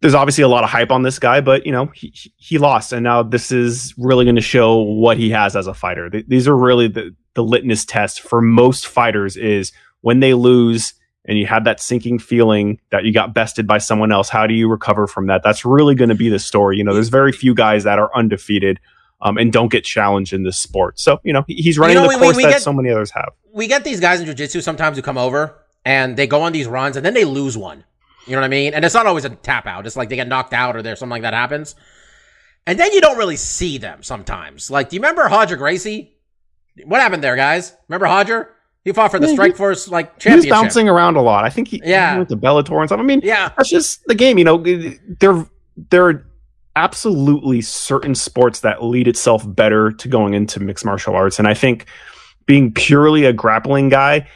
there's 0.00 0.14
obviously 0.14 0.42
a 0.44 0.48
lot 0.48 0.64
of 0.64 0.70
hype 0.70 0.90
on 0.90 1.02
this 1.02 1.18
guy, 1.18 1.40
but 1.40 1.64
you 1.66 1.72
know 1.72 1.86
he 1.94 2.12
he- 2.36 2.58
lost, 2.58 2.92
and 2.92 3.02
now 3.04 3.22
this 3.22 3.50
is 3.52 3.94
really 3.96 4.24
going 4.24 4.34
to 4.36 4.40
show 4.42 4.76
what 4.78 5.16
he 5.16 5.30
has 5.30 5.56
as 5.56 5.66
a 5.66 5.74
fighter. 5.74 6.10
Th- 6.10 6.26
These 6.28 6.46
are 6.48 6.56
really 6.56 6.88
the 6.88 7.14
the 7.34 7.42
litmus 7.42 7.84
test 7.84 8.20
for 8.20 8.40
most 8.40 8.86
fighters 8.86 9.36
is 9.36 9.72
when 10.02 10.20
they 10.20 10.34
lose 10.34 10.94
and 11.26 11.38
you 11.38 11.46
have 11.46 11.64
that 11.64 11.80
sinking 11.80 12.18
feeling 12.18 12.78
that 12.90 13.04
you 13.04 13.12
got 13.12 13.32
bested 13.34 13.66
by 13.66 13.78
someone 13.78 14.12
else. 14.12 14.28
How 14.28 14.46
do 14.46 14.52
you 14.54 14.68
recover 14.68 15.06
from 15.06 15.26
that? 15.28 15.42
That's 15.42 15.64
really 15.64 15.94
going 15.94 16.10
to 16.10 16.14
be 16.14 16.28
the 16.28 16.38
story. 16.38 16.76
You 16.76 16.84
know, 16.84 16.92
there's 16.92 17.08
very 17.08 17.32
few 17.32 17.54
guys 17.54 17.84
that 17.84 17.98
are 17.98 18.10
undefeated. 18.14 18.78
Um, 19.22 19.38
and 19.38 19.50
don't 19.50 19.70
get 19.72 19.84
challenged 19.84 20.34
in 20.34 20.42
this 20.42 20.58
sport. 20.58 21.00
So, 21.00 21.18
you 21.24 21.32
know, 21.32 21.44
he- 21.46 21.54
he's 21.54 21.78
running 21.78 21.94
know, 21.96 22.02
the 22.02 22.08
we- 22.08 22.16
we- 22.16 22.20
course 22.20 22.36
we 22.36 22.42
that 22.42 22.50
get- 22.50 22.62
so 22.62 22.74
many 22.74 22.90
others 22.90 23.10
have. 23.12 23.30
we 23.54 23.66
get 23.66 23.82
these 23.84 23.98
guys 23.98 24.20
in 24.20 24.26
jiu-jitsu 24.26 24.60
sometimes 24.60 24.96
who 24.98 25.02
come 25.02 25.16
over 25.16 25.54
and 25.82 26.14
they 26.18 26.26
go 26.26 26.42
on 26.42 26.52
these 26.52 26.66
runs 26.66 26.94
and 26.98 27.06
then 27.06 27.14
they 27.14 27.24
lose 27.24 27.56
one. 27.56 27.84
You 28.26 28.32
know 28.32 28.38
what 28.40 28.46
I 28.46 28.48
mean? 28.48 28.74
And 28.74 28.84
it's 28.84 28.94
not 28.94 29.06
always 29.06 29.24
a 29.24 29.30
tap 29.30 29.66
out. 29.66 29.86
It's 29.86 29.96
like 29.96 30.08
they 30.08 30.16
get 30.16 30.28
knocked 30.28 30.52
out 30.54 30.76
or 30.76 30.82
there's 30.82 30.98
something 30.98 31.10
like 31.10 31.22
that 31.22 31.34
happens. 31.34 31.74
And 32.66 32.78
then 32.78 32.92
you 32.92 33.00
don't 33.00 33.18
really 33.18 33.36
see 33.36 33.76
them 33.78 34.02
sometimes. 34.02 34.70
Like, 34.70 34.88
do 34.88 34.96
you 34.96 35.00
remember 35.02 35.28
Hodger 35.28 35.58
Gracie? 35.58 36.16
What 36.86 37.00
happened 37.00 37.22
there, 37.22 37.36
guys? 37.36 37.74
Remember 37.88 38.06
Hodger? 38.06 38.48
He 38.84 38.92
fought 38.92 39.10
for 39.10 39.18
the 39.18 39.28
he- 39.28 39.34
Strike 39.34 39.56
Force 39.56 39.88
like 39.88 40.22
He 40.22 40.34
was 40.34 40.46
bouncing 40.46 40.88
around 40.88 41.16
a 41.16 41.22
lot. 41.22 41.44
I 41.44 41.50
think 41.50 41.68
he, 41.68 41.80
Yeah. 41.84 42.12
he 42.12 42.16
went 42.18 42.28
to 42.30 42.36
Bellator 42.36 42.78
and 42.80 42.88
stuff. 42.88 43.00
I 43.00 43.02
mean, 43.02 43.20
Yeah. 43.22 43.50
that's 43.56 43.68
just 43.70 44.04
the 44.06 44.14
game. 44.14 44.38
You 44.38 44.44
know, 44.44 44.58
there 45.20 45.44
there 45.90 46.06
are 46.06 46.26
absolutely 46.76 47.60
certain 47.60 48.14
sports 48.14 48.60
that 48.60 48.82
lead 48.82 49.08
itself 49.08 49.42
better 49.46 49.90
to 49.92 50.08
going 50.08 50.34
into 50.34 50.60
mixed 50.60 50.84
martial 50.84 51.14
arts, 51.14 51.38
and 51.38 51.46
I 51.48 51.54
think 51.54 51.86
being 52.46 52.72
purely 52.72 53.24
a 53.24 53.32
grappling 53.32 53.88
guy. 53.88 54.26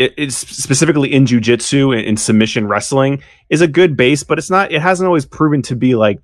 It, 0.00 0.14
it's 0.16 0.36
specifically 0.36 1.12
in 1.12 1.26
jujitsu 1.26 1.94
and 1.96 2.06
in 2.06 2.16
submission 2.16 2.66
wrestling 2.66 3.22
is 3.50 3.60
a 3.60 3.68
good 3.68 3.96
base, 3.98 4.22
but 4.22 4.38
it's 4.38 4.50
not. 4.50 4.72
It 4.72 4.80
hasn't 4.80 5.06
always 5.06 5.26
proven 5.26 5.60
to 5.62 5.76
be 5.76 5.94
like 5.94 6.18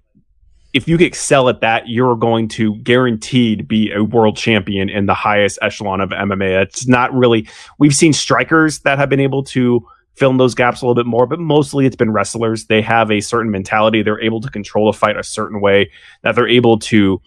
if 0.72 0.89
you 0.89 0.97
excel 0.97 1.49
at 1.49 1.61
that, 1.61 1.89
you're 1.89 2.16
going 2.16 2.49
to 2.49 2.74
guaranteed 2.77 3.68
be 3.68 3.93
a 3.93 4.03
world 4.03 4.37
champion 4.37 4.89
in 4.89 5.07
the 5.07 5.14
highest 5.14 5.59
echelon 5.62 6.01
of 6.01 6.11
MMA. 6.11 6.62
It's 6.62 6.87
not 6.87 7.12
really. 7.14 7.49
We've 7.79 7.95
seen 7.95 8.12
strikers 8.12 8.81
that 8.81 8.99
have 8.99 9.09
been 9.09 9.20
able 9.20 9.43
to 9.45 9.87
fill 10.16 10.31
in 10.31 10.39
those 10.39 10.55
gaps 10.55 10.83
a 10.83 10.87
little 10.87 10.95
bit 10.95 11.07
more, 11.07 11.27
but 11.27 11.39
mostly 11.39 11.87
it's 11.87 11.97
been 11.97 12.11
wrestlers. 12.11 12.66
They 12.66 12.83
have 12.83 13.11
a 13.11 13.20
certain 13.20 13.51
mentality. 13.51 14.03
They're 14.03 14.20
able 14.20 14.41
to 14.41 14.51
control 14.51 14.89
a 14.89 14.93
fight 14.93 15.16
a 15.16 15.22
certain 15.22 15.61
way 15.61 15.91
that 16.22 16.35
they're 16.35 16.49
able 16.49 16.79
to 16.81 17.20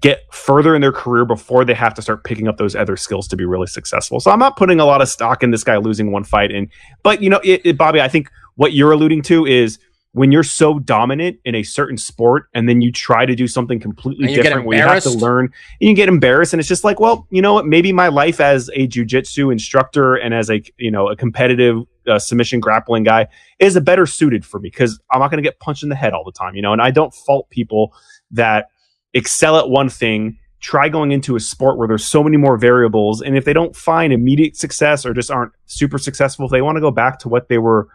get 0.00 0.22
further 0.32 0.74
in 0.74 0.80
their 0.80 0.92
career 0.92 1.24
before 1.24 1.64
they 1.64 1.74
have 1.74 1.94
to 1.94 2.02
start 2.02 2.24
picking 2.24 2.46
up 2.46 2.58
those 2.58 2.76
other 2.76 2.96
skills 2.96 3.26
to 3.28 3.36
be 3.36 3.44
really 3.44 3.66
successful. 3.66 4.20
So 4.20 4.30
I'm 4.30 4.38
not 4.38 4.56
putting 4.56 4.80
a 4.80 4.84
lot 4.84 5.00
of 5.00 5.08
stock 5.08 5.42
in 5.42 5.50
this 5.50 5.64
guy 5.64 5.76
losing 5.76 6.12
one 6.12 6.24
fight. 6.24 6.52
And 6.52 6.68
but 7.02 7.22
you 7.22 7.30
know, 7.30 7.40
it, 7.42 7.62
it, 7.64 7.78
Bobby, 7.78 8.00
I 8.00 8.08
think 8.08 8.30
what 8.56 8.72
you're 8.72 8.92
alluding 8.92 9.22
to 9.22 9.46
is 9.46 9.78
when 10.12 10.32
you're 10.32 10.42
so 10.42 10.78
dominant 10.78 11.38
in 11.44 11.54
a 11.54 11.62
certain 11.62 11.96
sport 11.96 12.48
and 12.54 12.68
then 12.68 12.80
you 12.80 12.90
try 12.90 13.26
to 13.26 13.34
do 13.34 13.46
something 13.46 13.78
completely 13.78 14.34
different 14.34 14.66
where 14.66 14.78
you 14.78 14.84
have 14.84 15.02
to 15.02 15.10
learn 15.10 15.44
and 15.80 15.88
you 15.88 15.94
get 15.94 16.08
embarrassed 16.08 16.52
and 16.52 16.60
it's 16.60 16.68
just 16.68 16.82
like 16.82 16.98
well 16.98 17.26
you 17.30 17.42
know 17.42 17.54
what 17.54 17.66
maybe 17.66 17.92
my 17.92 18.08
life 18.08 18.40
as 18.40 18.70
a 18.74 18.88
jujitsu 18.88 19.52
instructor 19.52 20.14
and 20.14 20.34
as 20.34 20.50
a 20.50 20.62
you 20.78 20.90
know 20.90 21.08
a 21.08 21.14
competitive 21.14 21.84
uh, 22.08 22.18
submission 22.18 22.58
grappling 22.58 23.02
guy 23.04 23.26
is 23.58 23.76
a 23.76 23.80
better 23.82 24.06
suited 24.06 24.46
for 24.46 24.58
me 24.58 24.70
because 24.70 24.98
i'm 25.12 25.20
not 25.20 25.30
going 25.30 25.42
to 25.42 25.46
get 25.46 25.60
punched 25.60 25.82
in 25.82 25.90
the 25.90 25.94
head 25.94 26.14
all 26.14 26.24
the 26.24 26.32
time 26.32 26.56
you 26.56 26.62
know 26.62 26.72
and 26.72 26.80
i 26.80 26.90
don't 26.90 27.14
fault 27.14 27.48
people 27.50 27.92
that 28.30 28.70
excel 29.14 29.56
at 29.56 29.68
one 29.68 29.88
thing 29.88 30.38
try 30.60 30.88
going 30.88 31.12
into 31.12 31.36
a 31.36 31.40
sport 31.40 31.78
where 31.78 31.86
there's 31.86 32.04
so 32.04 32.22
many 32.22 32.36
more 32.36 32.56
variables 32.56 33.20
and 33.22 33.36
if 33.36 33.44
they 33.44 33.52
don't 33.52 33.76
find 33.76 34.12
immediate 34.12 34.56
success 34.56 35.06
or 35.06 35.14
just 35.14 35.30
aren't 35.30 35.52
super 35.66 35.98
successful 35.98 36.46
if 36.46 36.50
they 36.50 36.62
want 36.62 36.76
to 36.76 36.80
go 36.80 36.90
back 36.90 37.18
to 37.18 37.28
what 37.28 37.48
they 37.48 37.58
were 37.58 37.88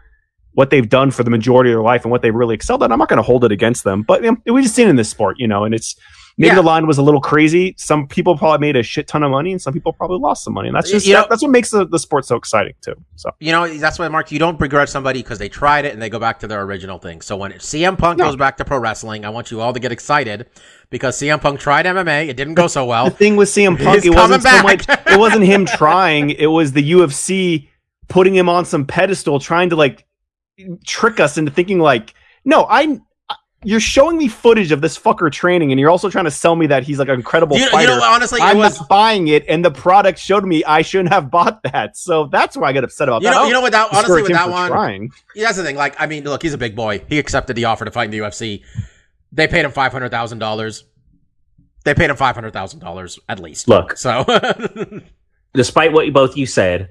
what 0.53 0.69
they've 0.69 0.89
done 0.89 1.11
for 1.11 1.23
the 1.23 1.29
majority 1.29 1.71
of 1.71 1.75
their 1.75 1.83
life 1.83 2.03
and 2.03 2.11
what 2.11 2.21
they 2.21 2.31
really 2.31 2.55
excelled 2.55 2.83
at. 2.83 2.91
I'm 2.91 2.99
not 2.99 3.09
going 3.09 3.17
to 3.17 3.23
hold 3.23 3.43
it 3.43 3.51
against 3.51 3.83
them, 3.83 4.03
but 4.03 4.23
you 4.23 4.31
know, 4.31 4.53
we 4.53 4.61
just 4.61 4.75
seen 4.75 4.87
in 4.87 4.95
this 4.95 5.09
sport, 5.09 5.39
you 5.39 5.47
know, 5.47 5.63
and 5.63 5.73
it's 5.73 5.95
maybe 6.37 6.49
Yeah. 6.49 6.55
the 6.55 6.61
line 6.63 6.87
was 6.87 6.97
a 6.97 7.01
little 7.01 7.21
crazy. 7.21 7.75
Some 7.77 8.07
people 8.07 8.37
probably 8.37 8.59
made 8.65 8.75
a 8.75 8.83
shit 8.83 9.07
ton 9.07 9.21
of 9.23 9.31
money, 9.31 9.51
and 9.51 9.61
some 9.61 9.73
people 9.73 9.93
probably 9.93 10.19
lost 10.19 10.43
some 10.43 10.53
money, 10.53 10.67
and 10.69 10.75
that's 10.75 10.89
just 10.91 11.05
You 11.05 11.13
know- 11.13 11.25
that's 11.29 11.41
what 11.41 11.51
makes 11.51 11.69
the, 11.71 11.85
the 11.85 11.99
sport 11.99 12.25
so 12.25 12.35
exciting 12.35 12.73
too. 12.81 12.95
So 13.15 13.29
You 13.39 13.51
know, 13.51 13.67
that's 13.77 13.99
why, 13.99 14.07
Mark, 14.07 14.31
you 14.31 14.39
don't 14.39 14.57
begrudge 14.57 14.89
somebody 14.89 15.21
because 15.21 15.37
they 15.39 15.49
tried 15.49 15.85
it 15.85 15.93
and 15.93 16.01
they 16.01 16.09
go 16.09 16.19
back 16.19 16.39
to 16.39 16.47
their 16.47 16.61
original 16.63 16.97
thing. 16.97 17.21
So 17.21 17.35
when 17.37 17.51
CM 17.53 17.97
Punk 17.97 18.17
No. 18.19 18.25
goes 18.25 18.35
back 18.35 18.57
to 18.57 18.65
pro 18.65 18.77
wrestling, 18.79 19.25
I 19.25 19.29
want 19.29 19.51
you 19.51 19.61
all 19.61 19.73
to 19.73 19.79
get 19.79 19.91
excited 19.91 20.47
because 20.89 21.17
CM 21.17 21.39
Punk 21.39 21.59
tried 21.59 21.85
MMA. 21.85 22.27
It 22.27 22.35
didn't 22.37 22.55
go 22.55 22.67
so 22.67 22.85
well. 22.85 23.05
the 23.05 23.11
thing 23.11 23.35
with 23.35 23.49
CM 23.49 23.77
Punk, 23.77 24.03
He's 24.03 24.05
it 24.05 24.15
wasn't 24.15 24.43
so 24.43 24.63
much. 24.63 24.85
It 24.89 25.19
wasn't 25.19 25.43
him 25.45 25.65
trying. 25.65 26.31
It 26.31 26.47
was 26.47 26.71
the 26.73 26.91
UFC 26.93 27.69
putting 28.09 28.35
him 28.35 28.49
on 28.49 28.65
some 28.65 28.85
pedestal, 28.85 29.39
trying 29.39 29.69
to 29.69 29.75
like 29.75 30.05
trick 30.85 31.19
us 31.19 31.37
into 31.37 31.51
thinking 31.51 31.79
like, 31.79 32.13
no, 32.45 32.65
I. 32.69 32.99
You're 33.65 33.79
showing 33.79 34.17
me 34.17 34.27
footage 34.27 34.71
of 34.71 34.81
this 34.81 34.97
fucker 34.97 35.31
training, 35.31 35.71
and 35.71 35.79
you're 35.79 35.89
also 35.89 36.09
trying 36.09 36.25
to 36.25 36.31
sell 36.31 36.55
me 36.55 36.67
that 36.67 36.83
he's 36.83 36.99
like 36.99 37.07
an 37.07 37.15
incredible 37.15 37.57
You, 37.57 37.63
you 37.63 37.69
fighter. 37.69 37.95
know, 37.97 38.03
honestly, 38.03 38.41
I'm 38.41 38.57
was. 38.57 38.79
not 38.79 38.89
buying 38.89 39.27
it, 39.29 39.45
and 39.47 39.63
the 39.63 39.71
product 39.71 40.19
showed 40.19 40.45
me 40.45 40.63
I 40.65 40.81
shouldn't 40.81 41.13
have 41.13 41.29
bought 41.31 41.63
that. 41.63 41.95
So 42.03 42.25
that's 42.27 42.55
why 42.57 42.69
I 42.69 42.73
get 42.73 42.83
upset 42.83 43.07
about 43.07 43.21
You 43.21 43.29
that. 43.29 43.35
know, 43.35 43.45
you 43.47 43.53
know 43.53 43.61
what 43.61 43.71
that 43.71 43.93
honestly 43.93 44.21
with 44.21 44.31
him 44.31 44.35
that 44.37 44.45
for 44.45 44.51
one. 44.51 44.69
trying. 44.69 45.11
Yeah, 45.35 45.45
that's 45.45 45.57
the 45.57 45.63
thing. 45.63 45.75
Like, 45.75 45.95
I 45.99 46.05
mean, 46.07 46.23
look, 46.23 46.41
he's 46.41 46.53
a 46.53 46.57
big 46.57 46.75
boy. 46.75 47.03
He 47.07 47.17
accepted 47.19 47.55
the 47.55 47.65
offer 47.65 47.85
to 47.85 47.91
fight 47.91 48.05
in 48.05 48.11
the 48.11 48.19
UFC. 48.19 48.61
They 49.31 49.47
paid 49.47 49.65
him 49.65 49.71
five 49.71 49.91
hundred 49.91 50.09
thousand 50.11 50.39
dollars. 50.39 50.83
They 51.85 51.93
paid 51.93 52.09
him 52.09 52.15
five 52.15 52.35
hundred 52.35 52.53
thousand 52.53 52.79
dollars 52.79 53.19
at 53.29 53.39
least. 53.39 53.67
Look. 53.67 53.97
so 53.97 54.23
despite 55.53 55.93
what 55.93 56.11
both 56.13 56.37
you 56.37 56.45
said, 56.45 56.89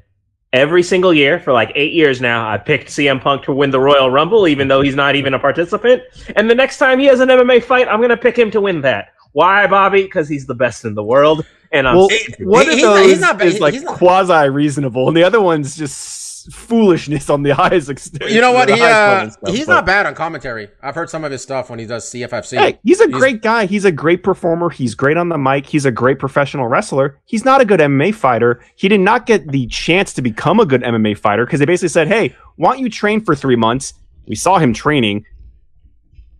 every 0.53 0.82
single 0.82 1.14
year 1.14 1.38
for 1.40 1.53
like 1.53 1.72
eight 1.74 1.92
years 1.92 2.20
now, 2.20 2.48
I 2.48 2.59
picked 2.59 2.88
CM 2.88 3.20
Punk 3.20 3.42
to 3.44 3.53
win 3.53 3.70
the 3.70 3.80
Royal 3.80 4.11
Rumble, 4.11 4.46
even 4.46 4.68
though 4.68 4.80
he's 4.82 4.94
not 4.96 5.16
even 5.16 5.34
a 5.34 5.38
participant. 5.38 6.03
And 6.36 6.48
the 6.50 6.55
next 6.55 6.78
time 6.78 6.98
he 6.98 7.07
has 7.07 7.20
an 7.20 7.28
MMA 7.28 7.62
fight, 7.64 7.88
I'm 7.88 7.98
going 8.00 8.11
to 8.11 8.16
pick 8.16 8.36
him 8.38 8.50
to 8.53 8.61
win 8.61 8.80
that. 8.82 9.09
Why, 9.32 9.66
Bobby? 9.66 10.03
Because 10.03 10.28
he's 10.28 10.46
the 10.46 10.55
best 10.55 10.84
in 10.84 10.94
the 10.94 11.03
world. 11.03 11.46
And 11.70 11.88
I'm 11.88 11.96
Well, 11.96 12.09
He- 12.11 12.44
one 12.44 12.66
he- 12.66 12.72
of 12.72 12.74
he's 12.74 12.82
not- 12.82 12.94
those 12.96 13.11
he's 13.11 13.20
not- 13.20 13.42
is 13.42 13.61
like 13.61 13.84
quasi 13.86 14.50
reasonable, 14.50 15.09
and 15.09 15.16
the 15.16 15.24
other 15.24 15.40
one's 15.40 15.74
just 15.74 16.21
foolishness 16.53 17.28
on 17.30 17.43
the 17.43 17.51
highest 17.55 17.88
extent. 17.90 18.30
You 18.30 18.40
know 18.40 18.53
what? 18.53 18.68
He 18.68 18.80
uh, 18.80 19.30
stuff, 19.30 19.55
he's 19.55 19.66
but- 19.66 19.72
not 19.74 19.86
bad 19.86 20.07
on 20.07 20.14
commentary. 20.14 20.68
I've 20.82 20.95
heard 20.95 21.11
some 21.11 21.24
of 21.24 21.30
his 21.32 21.43
stuff 21.43 21.70
when 21.70 21.78
he 21.78 21.86
does 21.86 22.05
CFFC. 22.11 22.59
Hey, 22.59 22.78
he's 22.84 23.01
a 23.01 23.07
He's- 23.07 23.18
great 23.18 23.43
guy. 23.43 23.66
He's 23.66 23.84
a 23.84 23.93
great 23.93 24.22
performer. 24.22 24.70
He's 24.70 24.95
great 24.95 25.16
on 25.16 25.28
the 25.28 25.38
mic. 25.38 25.66
He's 25.66 25.84
a 25.84 25.90
great 25.90 26.18
professional 26.18 26.66
wrestler. 26.68 27.18
He's 27.24 27.45
not 27.45 27.61
a 27.61 27.64
good 27.64 27.80
MMA 27.80 28.14
fighter. 28.14 28.61
He 28.76 28.88
did 28.88 29.01
not 29.01 29.26
get 29.26 29.49
the 29.51 29.66
chance 29.68 30.12
to 30.14 30.22
become 30.22 30.61
a 30.61 30.66
good 30.66 30.82
MMA 30.82 31.18
fighter 31.18 31.45
because 31.47 31.61
they 31.61 31.66
basically 31.66 31.88
said, 31.90 32.09
"Hey, 32.09 32.34
why 32.57 32.72
don't 32.72 32.80
you 32.80 32.88
train 32.90 33.20
for 33.24 33.34
three 33.34 33.57
months?" 33.57 33.95
We 34.26 34.36
saw 34.36 34.59
him 34.59 34.72
training. 34.72 35.24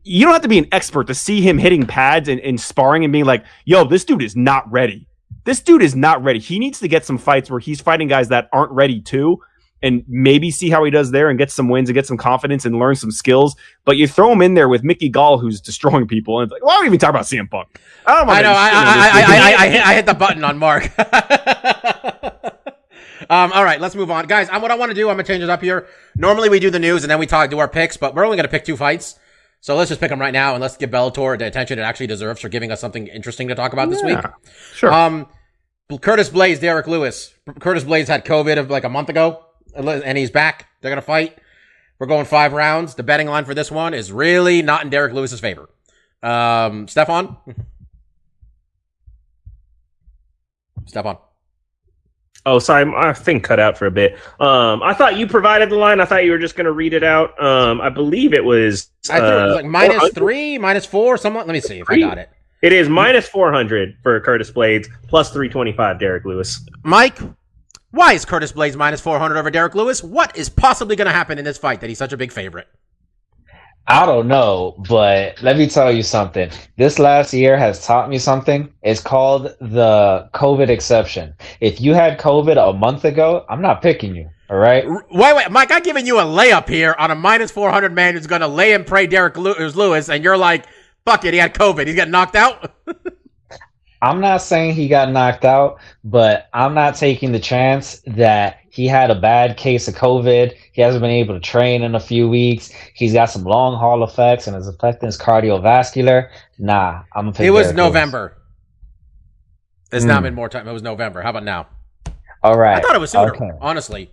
You 0.05 0.25
don't 0.25 0.33
have 0.33 0.43
to 0.43 0.49
be 0.49 0.59
an 0.59 0.67
expert 0.73 1.07
to 1.07 1.15
see 1.15 1.41
him 1.41 1.59
hitting 1.59 1.87
pads 1.87 2.29
and, 2.29 2.41
and 2.41 2.61
sparring 2.61 3.05
and 3.05 3.13
being 3.13 3.25
like, 3.25 3.45
"Yo, 3.65 3.85
this 3.85 4.05
dude 4.05 4.23
is 4.23 4.35
not 4.35 4.71
ready. 4.71 5.07
This 5.45 5.61
dude 5.61 5.83
is 5.83 5.95
not 5.97 6.23
ready. 6.23 6.39
He 6.39 6.59
needs 6.59 6.79
to 6.81 6.89
get 6.89 7.05
some 7.05 7.19
fights 7.19 7.51
where 7.51 7.59
he's 7.61 7.81
fighting 7.81 8.09
guys 8.09 8.29
that 8.29 8.49
aren't 8.53 8.73
ready 8.73 9.01
too." 9.01 9.41
And 9.83 10.05
maybe 10.07 10.51
see 10.51 10.71
how 10.71 10.85
he 10.85 10.91
does 10.91 11.11
there 11.11 11.29
and 11.29 11.39
get 11.39 11.51
some 11.51 11.69
wins 11.69 11.89
and 11.89 11.95
get 11.95 12.07
some 12.07 12.17
confidence 12.17 12.65
and 12.65 12.79
learn 12.79 12.95
some 12.95 13.11
skills. 13.11 13.57
But 13.85 13.97
you 13.97 14.07
throw 14.07 14.31
him 14.33 14.41
in 14.41 14.55
there 14.55 14.69
with 14.69 14.85
Mickey 14.85 15.09
Gall, 15.09 15.39
who's 15.39 15.61
destroying 15.61 16.07
people, 16.07 16.39
and 16.39 16.45
it's 16.45 16.53
like, 16.53 16.65
why 16.65 16.75
don't 16.75 16.83
we 16.83 16.87
even 16.87 16.99
talk 16.99 17.11
about 17.11 17.25
CM 17.25 17.51
Punk? 17.51 17.81
I 18.07 18.21
don't 18.21 18.29
I 18.31 18.43
know. 18.43 18.51
I, 18.51 18.55
I, 18.55 18.61
I. 18.63 18.73
I, 18.73 19.53
I, 19.53 19.57
I, 19.65 19.69
hit, 19.69 19.87
I 19.87 19.95
hit 19.95 20.07
the 20.07 20.15
button 20.15 20.45
on 20.45 20.59
Mark. 20.59 20.85
um, 23.31 23.53
all 23.53 23.65
right, 23.65 23.81
let's 23.81 23.95
move 23.95 24.11
on, 24.11 24.27
guys. 24.27 24.49
I'm, 24.51 24.63
what 24.63 24.71
I 24.71 24.77
want 24.77 24.91
to 24.91 24.95
do, 24.95 25.09
I'm 25.09 25.17
gonna 25.17 25.25
change 25.25 25.43
it 25.43 25.51
up 25.51 25.63
here. 25.63 25.89
Normally 26.17 26.49
we 26.49 26.61
do 26.61 26.71
the 26.71 26.79
news 26.79 27.03
and 27.03 27.11
then 27.11 27.19
we 27.19 27.27
talk, 27.27 27.51
do 27.51 27.59
our 27.59 27.69
picks, 27.69 27.97
but 27.97 28.15
we're 28.15 28.25
only 28.25 28.37
gonna 28.37 28.49
pick 28.49 28.65
two 28.65 28.77
fights. 28.77 29.19
So 29.61 29.77
let's 29.77 29.89
just 29.89 30.01
pick 30.01 30.11
them 30.11 30.21
right 30.21 30.33
now 30.33 30.55
and 30.55 30.61
let's 30.61 30.77
give 30.77 30.91
Bellator 30.91 31.39
the 31.39 31.47
attention 31.47 31.79
it 31.79 31.83
actually 31.83 32.09
deserves 32.09 32.41
for 32.41 32.49
giving 32.49 32.73
us 32.73 32.81
something 32.81 33.07
interesting 33.07 33.47
to 33.47 33.55
talk 33.55 33.73
about 33.73 33.91
this 33.91 34.03
week. 34.03 34.19
Sure. 34.75 34.93
Um, 34.93 35.29
Curtis 36.01 36.31
Blaydes, 36.31 36.61
Derrick 36.61 36.89
Lewis. 36.89 37.33
Curtis 37.61 37.85
Blaydes 37.85 38.09
had 38.09 38.25
COVID 38.25 38.59
of 38.59 38.71
like 38.71 38.83
a 38.83 38.89
month 38.89 39.09
ago, 39.09 39.45
and 39.75 40.19
he's 40.19 40.31
back. 40.31 40.69
They're 40.81 40.91
gonna 40.91 41.03
fight. 41.03 41.39
We're 41.99 42.07
going 42.07 42.27
five 42.27 42.53
rounds. 42.53 42.95
The 42.95 43.03
betting 43.03 43.29
line 43.29 43.45
for 43.45 43.55
this 43.55 43.71
one 43.71 43.95
is 43.95 44.11
really 44.11 44.63
not 44.63 44.83
in 44.83 44.91
Derrick 44.91 45.13
Lewis's 45.13 45.41
favor. 45.41 45.69
Um, 46.23 46.89
Stefan. 46.89 47.37
Stefan. 50.87 51.19
Oh, 52.45 52.59
sorry, 52.59 52.85
my 52.85 53.13
thing 53.13 53.41
cut 53.41 53.61
out 53.61 53.79
for 53.79 53.87
a 53.87 53.91
bit. 53.91 54.19
Um, 54.41 54.83
I 54.83 54.95
thought 54.95 55.17
you 55.17 55.29
provided 55.29 55.71
the 55.71 55.77
line. 55.77 56.01
I 56.01 56.05
thought 56.05 56.25
you 56.25 56.33
were 56.33 56.39
just 56.39 56.57
going 56.57 56.65
to 56.65 56.73
read 56.73 56.93
it 56.93 57.05
out. 57.05 57.41
Um, 57.41 57.81
I 57.81 57.89
believe 57.89 58.35
it 58.35 58.45
was. 58.45 58.91
I 59.09 59.19
threw 59.19 59.29
it 59.29 59.43
was 59.45 59.53
uh, 59.53 59.55
like 59.55 59.67
minus 59.67 60.13
three, 60.13 60.59
minus 60.59 60.85
four, 60.85 61.17
something. 61.17 61.47
Let 61.47 61.53
me 61.53 61.61
see 61.61 61.79
if 61.79 61.89
I 61.89 62.01
got 62.01 62.19
it. 62.19 62.31
It 62.61 62.73
is 62.73 62.89
minus 62.89 63.29
four 63.29 63.53
hundred 63.53 63.97
for 64.03 64.21
Curtis 64.21 64.51
Blaydes, 64.51 64.89
plus 65.07 65.33
three 65.33 65.49
twenty 65.49 65.73
five. 65.73 66.01
Derrick 66.01 66.25
Lewis. 66.25 66.67
Mike, 66.83 67.19
why 67.93 68.15
is 68.15 68.25
Curtis 68.25 68.53
Blaydes 68.53 68.75
minus 68.75 69.01
400 69.01 69.37
over 69.37 69.51
Derrick 69.51 69.75
Lewis? 69.75 70.03
What 70.03 70.37
is 70.37 70.49
possibly 70.49 70.97
going 70.97 71.07
to 71.07 71.13
happen 71.13 71.39
in 71.39 71.45
this 71.45 71.59
fight 71.59 71.81
that 71.83 71.89
he's 71.89 71.99
such 71.99 72.13
a 72.13 72.17
big 72.17 72.33
favorite? 72.33 72.67
I 73.87 74.07
don't 74.07 74.29
know, 74.29 74.77
but 74.89 75.43
let 75.43 75.59
me 75.59 75.69
tell 75.69 75.93
you 75.93 76.03
something. 76.03 76.51
This 76.77 76.99
last 76.99 77.35
year 77.35 77.57
has 77.57 77.85
taught 77.85 78.09
me 78.09 78.19
something. 78.19 78.73
It's 78.83 79.01
called 79.01 79.55
the 79.61 80.31
COVID 80.33 80.69
exception. 80.69 81.35
If 81.61 81.81
you 81.81 81.93
had 81.93 82.19
COVID 82.19 82.57
a 82.57 82.73
month 82.73 83.05
ago, 83.05 83.45
I'm 83.51 83.61
not 83.61 83.83
picking 83.83 84.15
you. 84.15 84.31
All 84.49 84.57
right. 84.57 84.85
Wait, 84.89 85.37
wait, 85.37 85.51
Mike, 85.51 85.73
I'm 85.73 85.83
giving 85.83 86.07
you 86.07 86.19
a 86.19 86.25
layup 86.25 86.69
here 86.69 86.95
on 86.99 87.11
a 87.11 87.15
minus 87.15 87.51
400 87.51 87.93
man 87.93 88.15
who's 88.15 88.27
going 88.27 88.41
to 88.41 88.49
lay 88.49 88.73
and 88.73 88.87
pray 88.87 89.07
Derrick 89.07 89.37
Lewis, 89.37 90.09
and 90.09 90.25
you're 90.25 90.39
like, 90.39 90.67
fuck 91.05 91.25
it, 91.25 91.35
he 91.35 91.41
had 91.41 91.53
COVID. 91.55 91.87
He's 91.87 91.97
getting 91.97 92.13
knocked 92.13 92.37
out. 92.37 92.73
I'm 94.03 94.21
not 94.21 94.43
saying 94.43 94.75
he 94.75 94.89
got 94.89 95.11
knocked 95.13 95.45
out, 95.45 95.79
but 96.03 96.49
I'm 96.53 96.75
not 96.75 96.97
taking 96.97 97.31
the 97.31 97.39
chance 97.39 98.03
that 98.09 98.59
he 98.69 98.89
had 98.89 99.11
a 99.13 99.15
bad 99.15 99.57
case 99.57 99.87
of 99.87 99.95
COVID. 99.95 100.53
He 100.73 100.83
hasn't 100.83 101.03
been 101.03 101.11
able 101.13 101.35
to 101.35 101.41
train 101.41 101.83
in 101.83 101.95
a 101.95 102.01
few 102.01 102.29
weeks. 102.29 102.71
He's 102.95 103.13
got 103.13 103.27
some 103.27 103.45
long 103.45 103.79
haul 103.79 104.03
effects 104.03 104.49
and 104.49 104.57
is 104.57 104.67
affecting 104.67 105.07
his 105.07 105.17
cardiovascular. 105.19 106.31
Nah, 106.59 107.03
I'm 107.15 107.27
gonna 107.27 107.33
pick 107.33 107.47
it 107.47 107.51
was 107.51 107.67
Derrick 107.69 107.77
Lewis. 107.77 107.87
November. 107.87 108.37
It's 109.93 110.05
not 110.05 110.19
Hmm. 110.19 110.23
been 110.25 110.35
more 110.35 110.49
time. 110.49 110.67
It 110.67 110.73
was 110.73 110.83
November. 110.83 111.23
How 111.23 111.31
about 111.31 111.45
now? 111.45 111.69
All 112.43 112.59
right. 112.59 112.77
I 112.79 112.81
thought 112.81 112.97
it 112.97 113.01
was 113.01 113.13
sooner, 113.13 113.33
Okay. 113.37 113.51
honestly. 113.61 114.11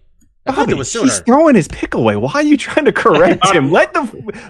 I 0.48 0.56
Bobby, 0.56 0.74
was 0.74 0.92
he's 0.92 1.20
throwing 1.20 1.54
his 1.54 1.68
pick 1.68 1.94
away. 1.94 2.16
Why 2.16 2.32
are 2.34 2.42
you 2.42 2.58
trying 2.58 2.86
to 2.86 2.92
correct 2.92 3.46
him? 3.54 3.72
Let 3.72 3.94
the 3.94 4.02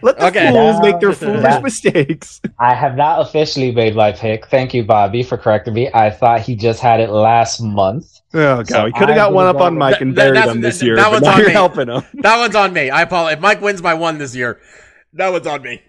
let 0.01 0.17
the 0.17 0.27
Okay. 0.27 0.49
fools 0.49 0.79
make 0.81 0.99
their 1.01 1.11
foolish 1.13 1.41
that- 1.41 1.63
mistakes. 1.63 2.39
I 2.59 2.73
have 2.73 2.95
not 2.95 3.19
officially 3.21 3.71
made 3.71 3.95
my 3.95 4.11
pick. 4.13 4.47
Thank 4.47 4.73
you, 4.73 4.83
Bobby, 4.85 5.23
for 5.23 5.37
correcting 5.37 5.73
me. 5.73 5.89
I 5.93 6.09
thought 6.09 6.41
he 6.41 6.55
just 6.55 6.79
had 6.79 6.99
it 7.01 7.09
last 7.09 7.59
month. 7.61 8.21
Oh 8.33 8.57
god, 8.57 8.67
So 8.67 8.85
we 8.85 8.91
could 8.93 9.09
have 9.09 9.15
got 9.17 9.33
one 9.33 9.47
up 9.47 9.55
on 9.57 9.73
gone- 9.73 9.77
Mike 9.79 9.99
and 10.01 10.15
That- 10.15 10.33
buried 10.33 10.49
him 10.49 10.61
this 10.61 10.79
that- 10.79 10.85
year. 10.85 10.95
that 10.95 11.05
but 11.05 11.11
one's 11.23 11.27
on 11.27 11.37
you're 11.39 11.47
me. 11.47 11.53
helping 11.53 11.87
him. 11.89 12.03
That 12.21 12.37
one's 12.37 12.55
on 12.55 12.71
me. 12.71 12.89
I 12.91 13.01
apologize. 13.01 13.37
If 13.37 13.41
Mike 13.41 13.59
wins 13.61 13.81
by 13.81 13.95
one 13.95 14.19
this 14.19 14.35
year, 14.35 14.59
that 15.13 15.31
one's 15.31 15.47
on 15.47 15.61
me. 15.63 15.81